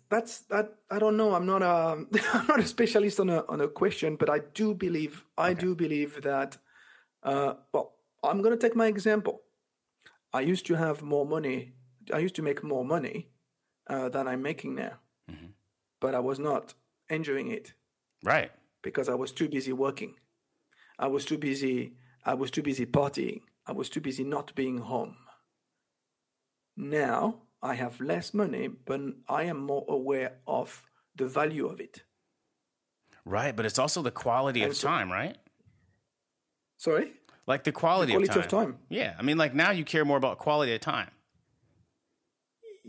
That's 0.08 0.38
that. 0.52 0.66
I 0.90 0.98
don't 0.98 1.16
know. 1.16 1.34
I'm 1.34 1.44
not 1.46 1.62
a. 1.62 2.06
I'm 2.34 2.46
not 2.46 2.60
a 2.60 2.66
specialist 2.66 3.20
on 3.20 3.28
a 3.30 3.44
on 3.48 3.60
a 3.60 3.68
question, 3.68 4.16
but 4.16 4.30
I 4.30 4.38
do 4.54 4.74
believe. 4.74 5.24
I 5.36 5.52
do 5.54 5.74
believe 5.74 6.22
that. 6.22 6.56
Uh, 7.22 7.54
well, 7.72 7.94
I'm 8.24 8.40
gonna 8.42 8.56
take 8.56 8.74
my 8.76 8.86
example. 8.86 9.42
I 10.32 10.40
used 10.40 10.66
to 10.66 10.74
have 10.74 11.02
more 11.02 11.26
money. 11.26 11.72
I 12.12 12.18
used 12.18 12.34
to 12.36 12.42
make 12.42 12.62
more 12.62 12.84
money 12.84 13.28
uh, 13.88 14.08
than 14.08 14.26
I'm 14.28 14.42
making 14.42 14.74
now, 14.74 14.94
Mm-hmm. 15.30 15.46
but 16.00 16.14
I 16.14 16.20
was 16.20 16.38
not 16.38 16.74
enjoying 17.10 17.48
it. 17.50 17.72
Right. 18.24 18.50
because 18.82 19.08
I 19.08 19.14
was 19.14 19.30
too 19.32 19.48
busy 19.48 19.72
working. 19.72 20.14
I 20.98 21.06
was 21.06 21.24
too 21.24 21.38
busy. 21.38 21.92
I 22.24 22.34
was 22.34 22.50
too 22.50 22.62
busy 22.62 22.84
partying. 22.86 23.42
I 23.66 23.72
was 23.72 23.88
too 23.88 24.00
busy 24.00 24.24
not 24.24 24.54
being 24.54 24.78
home. 24.78 25.16
Now 26.76 27.42
I 27.62 27.74
have 27.74 28.00
less 28.00 28.32
money, 28.34 28.68
but 28.68 29.00
I 29.28 29.44
am 29.44 29.58
more 29.60 29.84
aware 29.88 30.32
of 30.46 30.84
the 31.14 31.26
value 31.26 31.66
of 31.66 31.80
it. 31.80 32.02
Right. 33.24 33.54
But 33.54 33.66
it's 33.66 33.78
also 33.78 34.02
the 34.02 34.10
quality 34.10 34.62
of 34.64 34.76
so- 34.76 34.88
time, 34.88 35.10
right? 35.12 35.36
Sorry? 36.78 37.12
Like 37.46 37.64
the 37.64 37.72
quality, 37.72 38.12
quality 38.12 38.30
of, 38.30 38.36
of 38.36 38.48
time. 38.48 38.64
time. 38.72 38.78
Yeah. 38.88 39.14
I 39.18 39.22
mean, 39.22 39.38
like 39.38 39.54
now 39.54 39.70
you 39.70 39.84
care 39.84 40.04
more 40.04 40.16
about 40.18 40.38
quality 40.38 40.74
of 40.74 40.80
time 40.80 41.10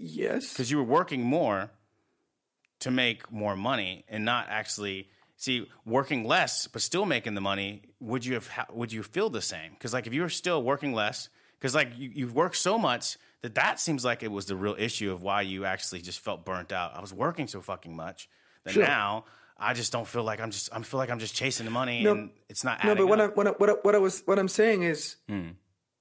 Yes. 0.02 0.54
because 0.54 0.72
you 0.72 0.78
were 0.78 0.84
working 0.84 1.24
more 1.24 1.72
to 2.80 2.92
make 2.92 3.32
more 3.32 3.56
money 3.56 4.06
and 4.08 4.24
not 4.24 4.48
actually 4.50 5.10
see 5.36 5.68
working 5.86 6.26
less 6.26 6.68
but 6.68 6.82
still 6.82 7.06
making 7.06 7.34
the 7.36 7.42
money. 7.42 7.82
Would 8.00 8.26
you 8.26 8.36
have? 8.36 8.50
Would 8.72 8.92
you 8.94 9.04
feel 9.04 9.30
the 9.30 9.42
same? 9.42 9.72
Because 9.74 9.94
like 9.94 10.08
if 10.08 10.14
you 10.14 10.22
were 10.22 10.30
still 10.30 10.64
working 10.64 10.94
less, 10.94 11.30
because 11.60 11.76
like 11.76 11.92
you, 11.98 12.10
you've 12.14 12.36
worked 12.36 12.56
so 12.58 12.78
much 12.78 13.18
that 13.42 13.56
that 13.56 13.80
seems 13.80 14.04
like 14.06 14.24
it 14.24 14.32
was 14.32 14.46
the 14.46 14.56
real 14.56 14.76
issue 14.78 15.12
of 15.12 15.22
why 15.22 15.42
you 15.42 15.66
actually 15.66 16.02
just 16.02 16.20
felt 16.20 16.46
burnt 16.46 16.72
out. 16.72 16.96
I 16.96 17.02
was 17.02 17.14
working 17.14 17.48
so 17.48 17.62
fucking 17.62 17.96
much 17.96 18.30
that 18.64 18.74
Sure. 18.74 18.84
now. 18.84 19.26
I 19.62 19.74
just 19.74 19.92
don't 19.92 20.08
feel 20.08 20.24
like 20.24 20.40
I'm 20.40 20.52
just. 20.52 20.70
I 20.74 20.82
feel 20.84 21.00
like 21.00 21.10
I'm 21.12 21.20
just 21.20 21.36
chasing 21.36 21.66
the 21.66 21.72
money, 21.72 22.02
No. 22.02 22.12
and 22.14 22.30
it's 22.48 22.64
not. 22.64 22.82
No, 22.86 22.96
but 22.96 23.08
what 23.08 23.20
I, 23.20 23.28
what 23.28 23.46
I, 23.48 23.50
what 23.52 23.70
I, 23.70 23.74
what 23.74 23.94
I 23.96 23.98
was 23.98 24.22
what 24.26 24.40
I'm 24.40 24.48
saying 24.48 24.84
is, 24.84 25.18
Hmm. 25.28 25.50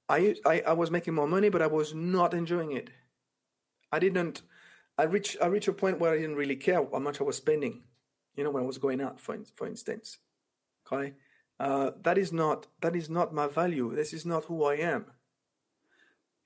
I, 0.08 0.36
I 0.46 0.60
I 0.68 0.72
was 0.74 0.92
making 0.92 1.14
more 1.14 1.26
money, 1.26 1.48
but 1.48 1.60
I 1.60 1.66
was 1.66 1.92
not 1.92 2.34
enjoying 2.34 2.70
it. 2.70 2.88
I 3.92 3.98
didn't. 3.98 4.42
I 4.96 5.04
reached 5.04 5.36
I 5.40 5.46
reached 5.46 5.68
a 5.68 5.72
point 5.72 6.00
where 6.00 6.12
I 6.12 6.18
didn't 6.18 6.36
really 6.36 6.56
care 6.56 6.86
how 6.92 6.98
much 6.98 7.20
I 7.20 7.24
was 7.24 7.36
spending. 7.36 7.82
You 8.34 8.44
know, 8.44 8.50
when 8.50 8.62
I 8.62 8.66
was 8.66 8.78
going 8.78 9.00
out, 9.00 9.20
for 9.20 9.34
in- 9.34 9.46
for 9.54 9.66
instance. 9.66 10.18
Okay, 10.90 11.14
uh, 11.60 11.90
that 12.02 12.18
is 12.18 12.32
not 12.32 12.66
that 12.80 12.96
is 12.96 13.08
not 13.08 13.34
my 13.34 13.46
value. 13.46 13.94
This 13.94 14.12
is 14.12 14.24
not 14.24 14.44
who 14.46 14.64
I 14.64 14.74
am. 14.76 15.06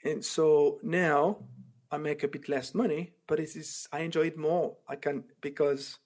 And 0.04 0.24
so 0.24 0.80
now 0.82 1.44
I 1.90 1.98
make 1.98 2.22
a 2.24 2.28
bit 2.28 2.48
less 2.48 2.74
money, 2.74 3.12
but 3.26 3.38
it 3.38 3.54
is 3.56 3.88
I 3.92 4.00
enjoy 4.00 4.26
it 4.26 4.36
more. 4.36 4.76
I 4.88 4.96
can 4.96 5.24
because 5.40 5.98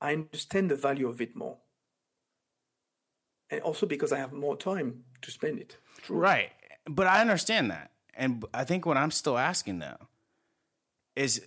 I 0.00 0.12
understand 0.12 0.70
the 0.70 0.76
value 0.76 1.08
of 1.08 1.20
it 1.20 1.36
more 1.36 1.58
and 3.50 3.60
also 3.62 3.86
because 3.86 4.12
I 4.12 4.18
have 4.18 4.32
more 4.32 4.56
time 4.56 5.04
to 5.22 5.30
spend 5.30 5.58
it. 5.58 5.76
True. 6.02 6.16
Right. 6.16 6.50
But 6.84 7.06
I 7.06 7.20
understand 7.20 7.70
that. 7.70 7.90
And 8.14 8.44
I 8.54 8.64
think 8.64 8.86
what 8.86 8.96
I'm 8.96 9.10
still 9.10 9.38
asking 9.38 9.78
though 9.80 10.08
is 11.16 11.44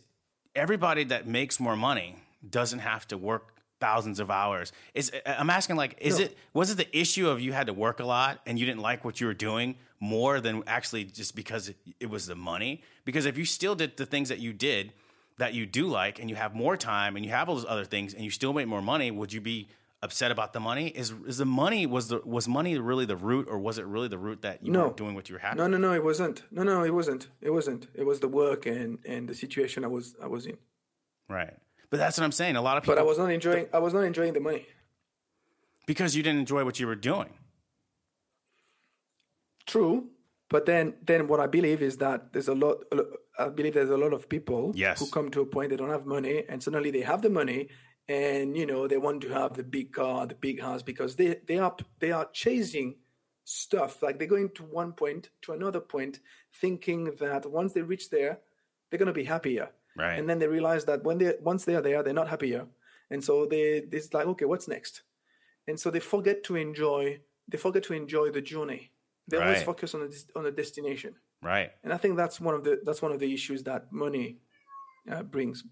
everybody 0.55 1.03
that 1.05 1.27
makes 1.27 1.59
more 1.59 1.75
money 1.75 2.15
doesn't 2.47 2.79
have 2.79 3.07
to 3.09 3.17
work 3.17 3.53
thousands 3.79 4.19
of 4.19 4.29
hours. 4.29 4.73
Is 4.93 5.11
I'm 5.25 5.49
asking 5.49 5.77
like 5.77 5.97
is 6.01 6.19
No. 6.19 6.25
it 6.25 6.37
was 6.53 6.71
it 6.71 6.77
the 6.77 6.97
issue 6.97 7.29
of 7.29 7.39
you 7.39 7.53
had 7.53 7.67
to 7.67 7.73
work 7.73 7.99
a 7.99 8.05
lot 8.05 8.41
and 8.45 8.59
you 8.59 8.65
didn't 8.65 8.81
like 8.81 9.05
what 9.05 9.21
you 9.21 9.27
were 9.27 9.33
doing 9.33 9.75
more 10.01 10.41
than 10.41 10.63
actually 10.67 11.05
just 11.05 11.35
because 11.35 11.69
it, 11.69 11.77
it 11.99 12.09
was 12.09 12.25
the 12.25 12.35
money? 12.35 12.83
Because 13.05 13.25
if 13.25 13.37
you 13.37 13.45
still 13.45 13.75
did 13.75 13.95
the 13.95 14.05
things 14.05 14.29
that 14.29 14.39
you 14.39 14.51
did 14.51 14.91
that 15.37 15.53
you 15.53 15.65
do 15.65 15.87
like 15.87 16.19
and 16.19 16.29
you 16.29 16.35
have 16.35 16.53
more 16.53 16.75
time 16.75 17.15
and 17.15 17.23
you 17.23 17.31
have 17.31 17.47
all 17.47 17.55
those 17.55 17.65
other 17.67 17.85
things 17.85 18.13
and 18.13 18.23
you 18.23 18.29
still 18.31 18.51
make 18.51 18.67
more 18.67 18.81
money, 18.81 19.11
would 19.11 19.31
you 19.31 19.39
be 19.39 19.69
upset 20.01 20.31
about 20.31 20.53
the 20.53 20.59
money? 20.59 20.87
Is 20.87 21.13
is 21.27 21.37
the 21.37 21.45
money 21.45 21.85
was 21.85 22.07
the 22.07 22.21
was 22.25 22.47
money 22.47 22.77
really 22.77 23.05
the 23.05 23.15
root 23.17 23.47
or 23.49 23.57
was 23.59 23.77
it 23.77 23.85
really 23.85 24.07
the 24.07 24.17
root 24.17 24.41
that 24.43 24.65
you 24.65 24.71
No. 24.71 24.83
weren't 24.85 24.97
doing 24.97 25.15
what 25.15 25.29
you 25.29 25.35
were 25.35 25.39
happy? 25.39 25.57
No, 25.57 25.67
no, 25.67 25.77
no, 25.77 25.93
it 25.93 26.03
wasn't. 26.03 26.43
No, 26.51 26.63
no, 26.63 26.83
it 26.83 26.93
wasn't. 26.93 27.27
It 27.41 27.51
wasn't. 27.51 27.87
It 27.93 28.05
was 28.05 28.19
the 28.19 28.27
work 28.29 28.65
and 28.65 28.99
and 29.05 29.27
the 29.27 29.35
situation 29.35 29.83
I 29.83 29.87
was 29.87 30.15
I 30.21 30.27
was 30.27 30.45
in. 30.45 30.57
Right. 31.27 31.53
But 31.89 31.97
that's 31.97 32.17
what 32.17 32.23
I'm 32.23 32.31
saying. 32.31 32.55
A 32.55 32.61
lot 32.61 32.77
of 32.77 32.83
people 32.83 32.95
But 32.95 33.01
I 33.01 33.05
was 33.05 33.17
not 33.17 33.31
enjoying. 33.31 33.67
I 33.73 33.79
was 33.79 33.93
not 33.93 34.03
enjoying 34.03 34.33
the 34.33 34.39
money. 34.39 34.65
because 35.87 36.15
you 36.15 36.21
didn't 36.23 36.39
enjoy 36.39 36.63
what 36.63 36.79
you 36.79 36.85
were 36.87 37.01
doing. 37.11 37.31
True. 39.65 40.07
But 40.49 40.65
then, 40.65 40.95
then 41.05 41.27
what 41.27 41.39
I 41.39 41.47
believe 41.47 41.81
is 41.81 41.97
that 41.97 42.33
there's 42.33 42.47
a 42.47 42.55
lot. 42.55 42.83
I 43.37 43.49
believe 43.49 43.73
there's 43.75 43.91
a 43.91 43.97
lot 43.97 44.13
of 44.13 44.27
people 44.27 44.71
Yes. 44.75 44.99
who 44.99 45.07
come 45.09 45.29
to 45.31 45.41
a 45.41 45.45
point 45.45 45.69
they 45.69 45.77
don't 45.77 45.89
have 45.97 46.05
money, 46.05 46.43
and 46.49 46.61
suddenly 46.63 46.89
they 46.91 47.01
have 47.01 47.21
the 47.21 47.29
money, 47.29 47.69
and 48.09 48.57
you 48.57 48.65
know 48.65 48.87
they 48.87 48.97
want 48.97 49.21
to 49.21 49.29
have 49.29 49.53
the 49.53 49.63
big 49.63 49.93
car, 49.93 50.25
the 50.25 50.35
big 50.35 50.59
house, 50.59 50.81
because 50.81 51.15
they 51.15 51.37
they 51.47 51.59
are 51.59 51.75
they 51.99 52.11
are 52.11 52.27
chasing 52.33 52.95
stuff. 53.45 54.01
Like 54.03 54.17
they're 54.17 54.27
going 54.27 54.49
to 54.55 54.63
one 54.63 54.91
point 54.93 55.29
to 55.43 55.53
another 55.53 55.79
point, 55.79 56.19
thinking 56.53 57.15
that 57.19 57.49
once 57.49 57.73
they 57.73 57.83
reach 57.83 58.09
there, 58.09 58.39
they're 58.89 58.97
gonna 58.97 59.13
be 59.13 59.23
happier. 59.25 59.69
Right. 59.95 60.17
And 60.17 60.29
then 60.29 60.39
they 60.39 60.47
realize 60.47 60.85
that 60.85 61.03
when 61.03 61.19
they 61.19 61.35
once 61.41 61.63
they 61.65 61.75
are 61.75 61.81
there, 61.81 62.03
they're 62.03 62.13
not 62.13 62.29
happier, 62.29 62.65
and 63.11 63.23
so 63.23 63.45
they 63.45 63.83
it's 63.91 64.13
like 64.13 64.25
okay, 64.25 64.45
what's 64.45 64.67
next? 64.67 65.03
And 65.67 65.79
so 65.79 65.91
they 65.91 65.99
forget 65.99 66.43
to 66.45 66.55
enjoy. 66.55 67.21
They 67.47 67.57
forget 67.57 67.83
to 67.83 67.93
enjoy 67.93 68.31
the 68.31 68.41
journey. 68.41 68.91
They 69.27 69.37
always 69.37 69.61
focus 69.61 69.93
on 69.93 70.01
the 70.01 70.25
on 70.35 70.47
a 70.47 70.51
destination, 70.51 71.13
Right. 71.43 71.71
and 71.83 71.93
I 71.93 71.97
think 71.97 72.17
that's 72.17 72.41
one 72.41 72.55
of 72.55 72.63
the 72.63 72.81
that's 72.83 73.01
one 73.03 73.11
of 73.11 73.19
the 73.19 73.31
issues 73.31 73.61
that 73.63 73.91
money 73.91 74.39
uh, 75.11 75.21
brings. 75.21 75.63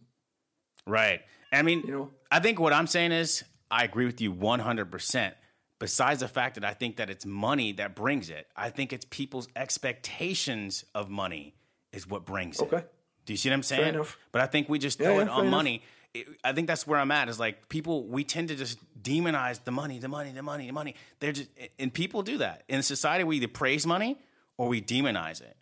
Right. 0.88 1.22
I 1.52 1.62
mean, 1.62 1.82
You 1.86 1.92
know? 1.92 2.12
I 2.32 2.40
think 2.40 2.60
what 2.60 2.74
I'm 2.74 2.88
saying 2.88 3.12
is 3.12 3.44
I 3.70 3.84
agree 3.84 4.06
with 4.06 4.20
you 4.22 4.34
100%. 4.34 5.34
Besides 5.80 6.22
the 6.22 6.28
fact 6.28 6.56
that 6.56 6.66
I 6.66 6.74
think 6.74 6.96
that 6.98 7.10
it's 7.10 7.26
money 7.26 7.72
that 7.74 7.96
brings 7.96 8.30
it, 8.32 8.48
I 8.56 8.70
think 8.72 8.92
it's 8.94 9.06
people's 9.06 9.48
expectations 9.56 10.86
of 10.96 11.10
money 11.10 11.54
is 11.92 12.08
what 12.08 12.26
brings 12.26 12.60
Okay. 12.60 12.78
it. 12.78 12.94
Do 13.26 13.34
you 13.34 13.38
see 13.38 13.50
what 13.50 13.56
I'm 13.56 13.64
saying? 13.64 13.94
enough. 13.96 14.18
But 14.32 14.42
I 14.42 14.48
think 14.48 14.70
we 14.70 14.80
just 14.80 15.00
Yeah, 15.00 15.08
throw 15.08 15.16
yeah, 15.18 15.22
it 15.24 15.30
on 15.30 15.42
enough. 15.42 15.52
money. 15.52 15.84
It- 16.14 16.28
I 16.44 16.54
think 16.54 16.68
that's 16.68 16.88
where 16.88 17.00
I'm 17.00 17.12
at. 17.12 17.28
Is 17.30 17.40
like 17.40 17.68
people 17.70 18.06
we 18.08 18.24
tend 18.24 18.48
to 18.48 18.56
just 18.56 18.80
demonize 19.04 19.64
the 19.64 19.72
money, 19.72 20.00
the 20.00 20.08
money, 20.08 20.32
the 20.32 20.42
money, 20.42 20.66
the 20.68 20.74
money. 20.74 20.96
They're 21.20 21.34
just 21.34 21.50
and 21.78 21.94
people 21.94 22.24
do 22.24 22.38
that 22.40 22.64
in 22.68 22.82
society. 22.82 23.24
We 23.24 23.38
either 23.38 23.48
praise 23.50 23.86
money 23.86 24.18
or 24.58 24.68
we 24.70 24.82
demonize 24.82 25.42
it. 25.42 25.58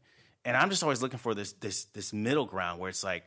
And 0.46 0.56
I'm 0.56 0.70
just 0.70 0.84
always 0.84 1.02
looking 1.02 1.20
for 1.20 1.34
this 1.34 1.54
this 1.54 1.86
this 1.86 2.14
middle 2.14 2.46
ground 2.46 2.80
where 2.80 2.90
it's 2.90 3.04
like, 3.04 3.24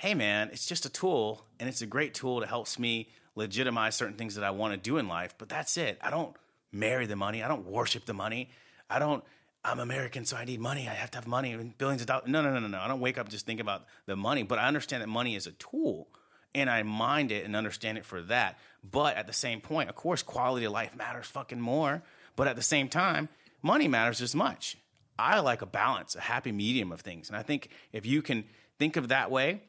hey 0.00 0.14
man, 0.14 0.48
it's 0.50 0.64
just 0.64 0.86
a 0.86 0.88
tool 0.88 1.44
and 1.58 1.68
it's 1.68 1.82
a 1.82 1.86
great 1.86 2.14
tool 2.14 2.40
that 2.40 2.48
helps 2.48 2.78
me 2.78 3.06
legitimize 3.34 3.94
certain 3.94 4.16
things 4.16 4.34
that 4.34 4.42
I 4.42 4.50
want 4.50 4.72
to 4.72 4.78
do 4.78 4.96
in 4.96 5.06
life. 5.08 5.34
But 5.36 5.50
that's 5.50 5.76
it. 5.76 5.98
I 6.00 6.08
don't 6.08 6.34
marry 6.72 7.04
the 7.04 7.16
money. 7.16 7.42
I 7.42 7.48
don't 7.48 7.66
worship 7.66 8.06
the 8.06 8.14
money. 8.14 8.48
I 8.88 8.98
don't. 8.98 9.22
I'm 9.62 9.78
American, 9.78 10.24
so 10.24 10.38
I 10.38 10.46
need 10.46 10.58
money. 10.58 10.88
I 10.88 10.94
have 10.94 11.10
to 11.10 11.18
have 11.18 11.26
money 11.26 11.52
and 11.52 11.76
billions 11.76 12.00
of 12.00 12.06
dollars. 12.06 12.28
No, 12.28 12.40
no, 12.40 12.50
no, 12.50 12.60
no, 12.60 12.68
no. 12.68 12.80
I 12.80 12.88
don't 12.88 13.00
wake 13.00 13.18
up 13.18 13.28
just 13.28 13.44
thinking 13.44 13.60
about 13.60 13.84
the 14.06 14.16
money, 14.16 14.42
but 14.42 14.58
I 14.58 14.66
understand 14.68 15.02
that 15.02 15.08
money 15.08 15.36
is 15.36 15.46
a 15.46 15.52
tool 15.52 16.08
and 16.54 16.70
I 16.70 16.82
mind 16.82 17.30
it 17.30 17.44
and 17.44 17.54
understand 17.54 17.98
it 17.98 18.06
for 18.06 18.22
that. 18.22 18.58
But 18.82 19.18
at 19.18 19.26
the 19.26 19.34
same 19.34 19.60
point, 19.60 19.90
of 19.90 19.96
course, 19.96 20.22
quality 20.22 20.64
of 20.64 20.72
life 20.72 20.96
matters 20.96 21.26
fucking 21.26 21.60
more. 21.60 22.02
But 22.36 22.48
at 22.48 22.56
the 22.56 22.62
same 22.62 22.88
time, 22.88 23.28
money 23.60 23.86
matters 23.86 24.22
as 24.22 24.34
much. 24.34 24.78
I 25.18 25.40
like 25.40 25.60
a 25.60 25.66
balance, 25.66 26.14
a 26.14 26.22
happy 26.22 26.52
medium 26.52 26.90
of 26.90 27.02
things. 27.02 27.28
And 27.28 27.36
I 27.36 27.42
think 27.42 27.68
if 27.92 28.06
you 28.06 28.22
can 28.22 28.44
think 28.78 28.96
of 28.96 29.08
that 29.08 29.30
way 29.30 29.60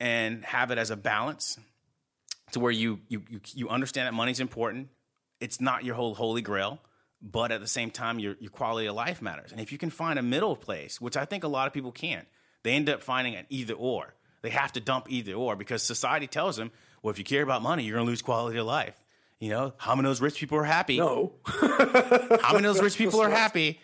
and 0.00 0.44
have 0.44 0.70
it 0.70 0.78
as 0.78 0.90
a 0.90 0.96
balance 0.96 1.58
to 2.52 2.60
where 2.60 2.72
you 2.72 3.00
you 3.08 3.22
you, 3.28 3.40
you 3.54 3.68
understand 3.68 4.06
that 4.06 4.14
money's 4.14 4.40
important, 4.40 4.88
it's 5.40 5.60
not 5.60 5.84
your 5.84 5.94
whole 5.94 6.14
holy 6.14 6.42
grail, 6.42 6.80
but 7.22 7.50
at 7.52 7.60
the 7.60 7.66
same 7.66 7.90
time 7.90 8.18
your 8.18 8.36
your 8.40 8.50
quality 8.50 8.86
of 8.86 8.94
life 8.94 9.20
matters. 9.22 9.52
And 9.52 9.60
if 9.60 9.72
you 9.72 9.78
can 9.78 9.90
find 9.90 10.18
a 10.18 10.22
middle 10.22 10.56
place, 10.56 11.00
which 11.00 11.16
I 11.16 11.24
think 11.24 11.44
a 11.44 11.48
lot 11.48 11.66
of 11.66 11.72
people 11.72 11.92
can't, 11.92 12.26
they 12.62 12.72
end 12.72 12.88
up 12.88 13.02
finding 13.02 13.34
an 13.34 13.46
either 13.48 13.74
or. 13.74 14.14
They 14.42 14.50
have 14.50 14.72
to 14.72 14.80
dump 14.80 15.10
either 15.10 15.32
or 15.32 15.56
because 15.56 15.82
society 15.82 16.26
tells 16.28 16.56
them, 16.56 16.70
well, 17.02 17.10
if 17.10 17.18
you 17.18 17.24
care 17.24 17.42
about 17.42 17.62
money, 17.62 17.84
you're 17.84 17.96
gonna 17.96 18.08
lose 18.08 18.22
quality 18.22 18.58
of 18.58 18.66
life. 18.66 18.94
You 19.40 19.50
know, 19.50 19.74
how 19.76 19.94
many 19.94 20.06
of 20.06 20.10
those 20.10 20.20
rich 20.20 20.38
people 20.38 20.56
are 20.58 20.64
happy? 20.64 20.98
No, 20.98 21.32
How 21.46 22.52
many 22.52 22.66
of 22.66 22.74
those 22.74 22.82
rich 22.82 22.96
people 22.96 23.20
are 23.20 23.30
happy? 23.44 23.80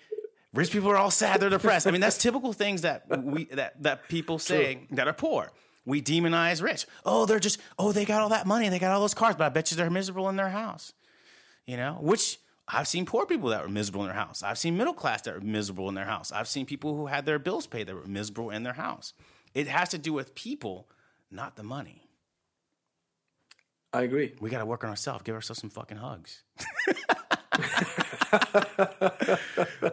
Rich 0.54 0.70
people 0.70 0.90
are 0.90 0.96
all 0.96 1.10
sad. 1.10 1.40
They're 1.40 1.50
depressed. 1.50 1.86
I 1.86 1.90
mean, 1.90 2.00
that's 2.00 2.16
typical 2.16 2.52
things 2.52 2.82
that 2.82 3.04
we 3.22 3.44
that 3.46 3.82
that 3.82 4.08
people 4.08 4.38
say 4.38 4.86
that 4.92 5.08
are 5.08 5.12
poor. 5.12 5.50
We 5.84 6.00
demonize 6.00 6.62
rich. 6.62 6.86
Oh, 7.04 7.26
they're 7.26 7.40
just 7.40 7.60
oh 7.78 7.92
they 7.92 8.04
got 8.04 8.22
all 8.22 8.28
that 8.30 8.46
money, 8.46 8.68
they 8.68 8.78
got 8.78 8.92
all 8.92 9.00
those 9.00 9.14
cars, 9.14 9.34
but 9.36 9.44
I 9.44 9.48
bet 9.48 9.70
you 9.70 9.76
they're 9.76 9.90
miserable 9.90 10.28
in 10.28 10.36
their 10.36 10.50
house. 10.50 10.92
You 11.66 11.76
know, 11.76 11.98
which 12.00 12.38
I've 12.68 12.88
seen 12.88 13.06
poor 13.06 13.26
people 13.26 13.50
that 13.50 13.62
were 13.62 13.68
miserable 13.68 14.02
in 14.02 14.08
their 14.08 14.16
house. 14.16 14.42
I've 14.42 14.58
seen 14.58 14.76
middle 14.76 14.94
class 14.94 15.22
that 15.22 15.34
were 15.34 15.40
miserable 15.40 15.88
in 15.88 15.94
their 15.94 16.04
house. 16.04 16.32
I've 16.32 16.48
seen 16.48 16.66
people 16.66 16.96
who 16.96 17.06
had 17.06 17.26
their 17.26 17.38
bills 17.38 17.66
paid 17.66 17.86
that 17.88 17.94
were 17.94 18.06
miserable 18.06 18.50
in 18.50 18.62
their 18.62 18.72
house. 18.74 19.12
It 19.54 19.66
has 19.66 19.88
to 19.90 19.98
do 19.98 20.12
with 20.12 20.34
people, 20.34 20.88
not 21.30 21.56
the 21.56 21.62
money. 21.62 22.08
I 23.92 24.02
agree. 24.02 24.34
We 24.40 24.48
got 24.48 24.60
to 24.60 24.66
work 24.66 24.84
on 24.84 24.90
ourselves. 24.90 25.22
Give 25.22 25.34
ourselves 25.34 25.60
some 25.60 25.70
fucking 25.70 25.98
hugs. 25.98 26.42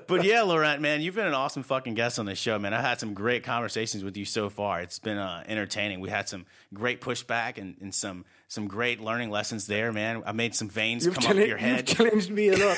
but 0.07 0.23
yeah, 0.23 0.43
Laurent, 0.43 0.81
man, 0.81 1.01
you've 1.01 1.15
been 1.15 1.27
an 1.27 1.33
awesome 1.33 1.63
fucking 1.63 1.93
guest 1.93 2.19
on 2.19 2.25
this 2.25 2.39
show, 2.39 2.57
man. 2.57 2.73
I've 2.73 2.85
had 2.85 2.99
some 2.99 3.13
great 3.13 3.43
conversations 3.43 4.03
with 4.03 4.15
you 4.15 4.23
so 4.23 4.49
far. 4.49 4.79
It's 4.79 4.97
been 4.97 5.17
uh, 5.17 5.43
entertaining. 5.45 5.99
We 5.99 6.09
had 6.09 6.29
some 6.29 6.45
great 6.73 7.01
pushback 7.01 7.57
and, 7.57 7.75
and 7.81 7.93
some 7.93 8.23
some 8.47 8.67
great 8.67 9.01
learning 9.01 9.29
lessons 9.29 9.67
there, 9.67 9.91
man. 9.91 10.23
I 10.25 10.31
made 10.31 10.55
some 10.55 10.69
veins 10.69 11.05
You've, 11.05 11.15
come 11.15 11.37
up 11.37 11.45
your 11.45 11.57
head. 11.57 11.87
you've 11.89 11.97
challenged 11.97 12.31
me 12.31 12.49
a 12.49 12.57
lot. 12.57 12.77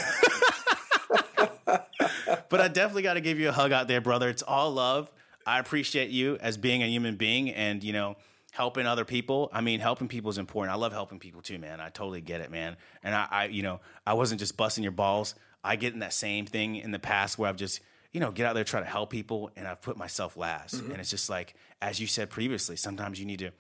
but 2.49 2.59
I 2.59 2.67
definitely 2.67 3.03
got 3.03 3.13
to 3.13 3.21
give 3.21 3.39
you 3.39 3.49
a 3.49 3.53
hug 3.53 3.71
out 3.71 3.87
there, 3.87 4.01
brother. 4.01 4.29
It's 4.29 4.43
all 4.43 4.71
love. 4.71 5.11
I 5.45 5.59
appreciate 5.59 6.09
you 6.09 6.37
as 6.41 6.57
being 6.57 6.83
a 6.83 6.87
human 6.87 7.15
being 7.15 7.51
and, 7.51 7.83
you 7.83 7.93
know, 7.93 8.17
helping 8.51 8.85
other 8.85 9.05
people. 9.05 9.49
I 9.53 9.61
mean, 9.61 9.79
helping 9.79 10.07
people 10.07 10.29
is 10.29 10.37
important. 10.37 10.73
I 10.73 10.77
love 10.77 10.91
helping 10.91 11.19
people 11.19 11.41
too, 11.41 11.57
man. 11.57 11.79
I 11.79 11.89
totally 11.89 12.21
get 12.21 12.41
it, 12.41 12.51
man. 12.51 12.77
And 13.01 13.15
I, 13.15 13.27
I 13.31 13.45
you 13.45 13.63
know, 13.63 13.79
I 14.05 14.13
wasn't 14.13 14.39
just 14.39 14.57
busting 14.57 14.83
your 14.83 14.91
balls. 14.91 15.35
I 15.63 15.75
get 15.75 15.93
in 15.93 15.99
that 15.99 16.13
same 16.13 16.45
thing 16.45 16.75
in 16.75 16.91
the 16.91 16.99
past 16.99 17.37
where 17.37 17.49
I've 17.49 17.57
just, 17.57 17.81
you 18.11 18.19
know, 18.19 18.31
get 18.31 18.45
out 18.45 18.55
there, 18.55 18.63
try 18.63 18.79
to 18.79 18.85
help 18.85 19.09
people, 19.09 19.51
and 19.55 19.67
I've 19.67 19.81
put 19.81 19.97
myself 19.97 20.35
last. 20.35 20.75
Mm-hmm. 20.75 20.91
And 20.91 20.99
it's 20.99 21.09
just 21.09 21.29
like, 21.29 21.55
as 21.81 21.99
you 21.99 22.07
said 22.07 22.29
previously, 22.29 22.75
sometimes 22.75 23.19
you 23.19 23.25
need 23.25 23.39
to 23.39 23.51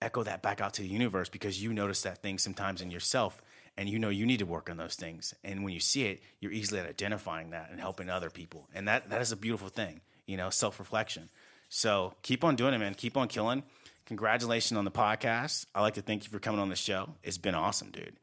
echo 0.00 0.22
that 0.22 0.42
back 0.42 0.60
out 0.60 0.74
to 0.74 0.82
the 0.82 0.88
universe 0.88 1.28
because 1.28 1.62
you 1.62 1.72
notice 1.72 2.02
that 2.02 2.18
thing 2.18 2.38
sometimes 2.38 2.80
in 2.80 2.90
yourself 2.90 3.42
and 3.76 3.88
you 3.88 3.98
know 3.98 4.08
you 4.08 4.26
need 4.26 4.38
to 4.38 4.46
work 4.46 4.70
on 4.70 4.76
those 4.76 4.94
things. 4.94 5.34
And 5.42 5.64
when 5.64 5.74
you 5.74 5.80
see 5.80 6.04
it 6.04 6.22
you're 6.40 6.52
easily 6.52 6.80
at 6.80 6.86
identifying 6.86 7.50
that 7.50 7.70
and 7.70 7.80
helping 7.80 8.08
other 8.08 8.30
people. 8.30 8.68
And 8.74 8.86
that 8.86 9.10
that 9.10 9.20
is 9.20 9.32
a 9.32 9.36
beautiful 9.36 9.68
thing 9.68 10.00
you 10.26 10.36
know 10.36 10.50
self-reflection. 10.50 11.28
So 11.68 12.14
keep 12.22 12.44
on 12.44 12.54
doing 12.56 12.74
it 12.74 12.78
man. 12.78 12.94
Keep 12.94 13.16
on 13.16 13.28
killing. 13.28 13.64
Congratulations 14.06 14.78
on 14.78 14.84
the 14.84 14.90
podcast. 14.90 15.66
I 15.74 15.82
like 15.82 15.94
to 15.94 16.02
thank 16.02 16.24
you 16.24 16.30
for 16.30 16.38
coming 16.38 16.60
on 16.60 16.68
the 16.70 16.76
show. 16.76 17.10
It's 17.22 17.38
been 17.38 17.54
awesome 17.54 17.90
dude 17.90 18.16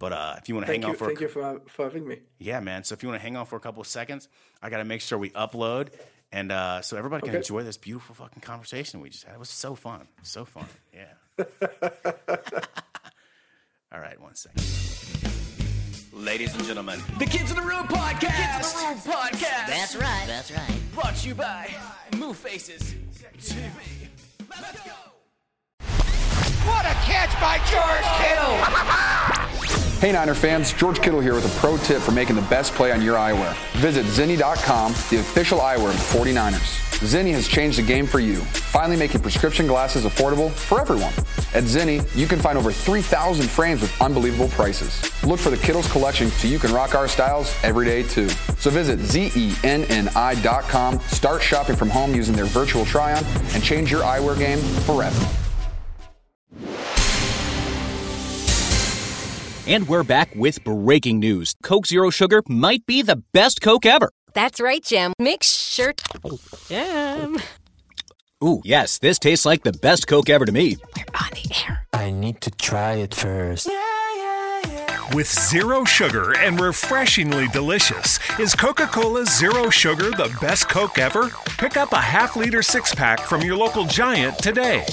but 0.00 0.12
uh, 0.12 0.34
if 0.38 0.48
you 0.48 0.56
want 0.56 0.66
to 0.66 0.72
hang 0.72 0.80
Thank 0.82 0.86
on 0.86 0.90
you, 0.92 0.96
for 0.98 1.04
a 1.04 1.06
thank 1.08 1.20
you 1.20 1.28
for, 1.28 1.60
for 1.68 1.84
having 1.84 2.08
me. 2.08 2.18
yeah, 2.38 2.58
man. 2.58 2.82
So 2.82 2.94
if 2.94 3.02
you 3.04 3.08
want 3.08 3.20
to 3.20 3.22
hang 3.22 3.36
on 3.36 3.46
for 3.46 3.54
a 3.54 3.60
couple 3.60 3.80
of 3.80 3.86
seconds, 3.86 4.26
I 4.60 4.68
got 4.70 4.78
to 4.78 4.84
make 4.84 5.00
sure 5.02 5.16
we 5.18 5.30
upload, 5.30 5.90
and 6.32 6.50
uh, 6.50 6.80
so 6.80 6.96
everybody 6.96 7.20
can 7.20 7.30
Okay. 7.30 7.38
enjoy 7.38 7.62
this 7.62 7.76
beautiful 7.76 8.16
fucking 8.16 8.40
conversation 8.42 9.00
we 9.00 9.10
just 9.10 9.22
had. 9.24 9.34
It 9.34 9.38
was 9.38 9.50
so 9.50 9.76
fun, 9.76 10.08
so 10.22 10.44
fun. 10.44 10.66
Yeah. 10.92 11.12
All 13.92 14.00
right, 14.00 14.20
one 14.20 14.34
second. 14.34 14.64
Ladies 16.12 16.54
and 16.54 16.64
gentlemen, 16.64 17.00
the 17.18 17.24
Kids 17.26 17.50
in 17.50 17.56
the 17.56 17.62
Room 17.62 17.86
podcast. 17.86 18.20
Kids 18.20 18.74
in 18.74 18.80
the 18.80 18.86
Room 18.88 18.98
podcast. 19.16 19.66
That's 19.68 19.96
right. 19.96 20.24
That's 20.26 20.50
right. 20.50 20.80
Brought 20.94 21.14
to 21.16 21.28
you 21.28 21.34
by 21.34 21.70
Move 22.16 22.36
Faces 22.36 22.94
TV. 23.38 23.70
Let's 24.50 24.80
go. 24.80 24.92
What 26.68 26.84
a 26.84 26.94
catch 27.06 27.32
by 27.40 27.58
George 27.70 28.06
Kittle! 28.20 29.36
Hey 30.00 30.12
Niner 30.12 30.34
fans, 30.34 30.72
George 30.72 31.02
Kittle 31.02 31.20
here 31.20 31.34
with 31.34 31.44
a 31.44 31.60
pro 31.60 31.76
tip 31.76 32.00
for 32.00 32.12
making 32.12 32.34
the 32.34 32.48
best 32.48 32.72
play 32.72 32.90
on 32.90 33.02
your 33.02 33.16
eyewear. 33.16 33.54
Visit 33.80 34.06
Zenni.com, 34.06 34.92
the 35.10 35.18
official 35.18 35.58
eyewear 35.58 35.90
of 35.90 35.92
the 35.92 36.18
49ers. 36.18 36.78
Zenni 37.06 37.32
has 37.32 37.46
changed 37.46 37.76
the 37.76 37.82
game 37.82 38.06
for 38.06 38.18
you, 38.18 38.36
finally 38.36 38.96
making 38.96 39.20
prescription 39.20 39.66
glasses 39.66 40.06
affordable 40.06 40.50
for 40.50 40.80
everyone. 40.80 41.12
At 41.52 41.64
Zenni, 41.64 42.00
you 42.16 42.26
can 42.26 42.38
find 42.38 42.56
over 42.56 42.72
3,000 42.72 43.46
frames 43.46 43.82
with 43.82 44.00
unbelievable 44.00 44.48
prices. 44.48 45.02
Look 45.22 45.38
for 45.38 45.50
the 45.50 45.58
Kittles 45.58 45.92
collection 45.92 46.30
so 46.30 46.48
you 46.48 46.58
can 46.58 46.72
rock 46.72 46.94
our 46.94 47.06
styles 47.06 47.54
every 47.62 47.84
day 47.84 48.02
too. 48.02 48.30
So 48.58 48.70
visit 48.70 49.00
zenni.com, 49.00 51.00
start 51.00 51.42
shopping 51.42 51.76
from 51.76 51.90
home 51.90 52.14
using 52.14 52.34
their 52.34 52.46
virtual 52.46 52.86
try-on, 52.86 53.22
and 53.52 53.62
change 53.62 53.90
your 53.90 54.00
eyewear 54.00 54.38
game 54.38 54.60
forever. 54.86 55.28
And 59.70 59.86
we're 59.86 60.02
back 60.02 60.34
with 60.34 60.64
breaking 60.64 61.20
news. 61.20 61.54
Coke 61.62 61.86
Zero 61.86 62.10
Sugar 62.10 62.42
might 62.48 62.84
be 62.86 63.02
the 63.02 63.22
best 63.32 63.60
Coke 63.60 63.86
ever. 63.86 64.10
That's 64.34 64.60
right, 64.60 64.82
Jim. 64.82 65.12
Make 65.20 65.44
sure. 65.44 65.94
Jim. 66.66 67.38
Ooh, 68.42 68.62
yes, 68.64 68.98
this 68.98 69.20
tastes 69.20 69.46
like 69.46 69.62
the 69.62 69.72
best 69.72 70.08
Coke 70.08 70.28
ever 70.28 70.44
to 70.44 70.50
me. 70.50 70.76
We're 70.96 71.04
on 71.14 71.30
the 71.34 71.54
air. 71.68 71.86
I 71.92 72.10
need 72.10 72.40
to 72.40 72.50
try 72.50 72.94
it 72.94 73.14
first. 73.14 73.70
With 75.14 75.28
zero 75.28 75.84
sugar 75.84 76.36
and 76.36 76.60
refreshingly 76.60 77.46
delicious, 77.52 78.18
is 78.40 78.56
Coca 78.56 78.88
Cola 78.88 79.24
Zero 79.24 79.70
Sugar 79.70 80.10
the 80.10 80.36
best 80.40 80.68
Coke 80.68 80.98
ever? 80.98 81.30
Pick 81.58 81.76
up 81.76 81.92
a 81.92 82.00
half 82.00 82.34
liter 82.34 82.62
six 82.62 82.92
pack 82.92 83.20
from 83.20 83.42
your 83.42 83.56
local 83.56 83.84
giant 83.84 84.36
today. 84.38 84.84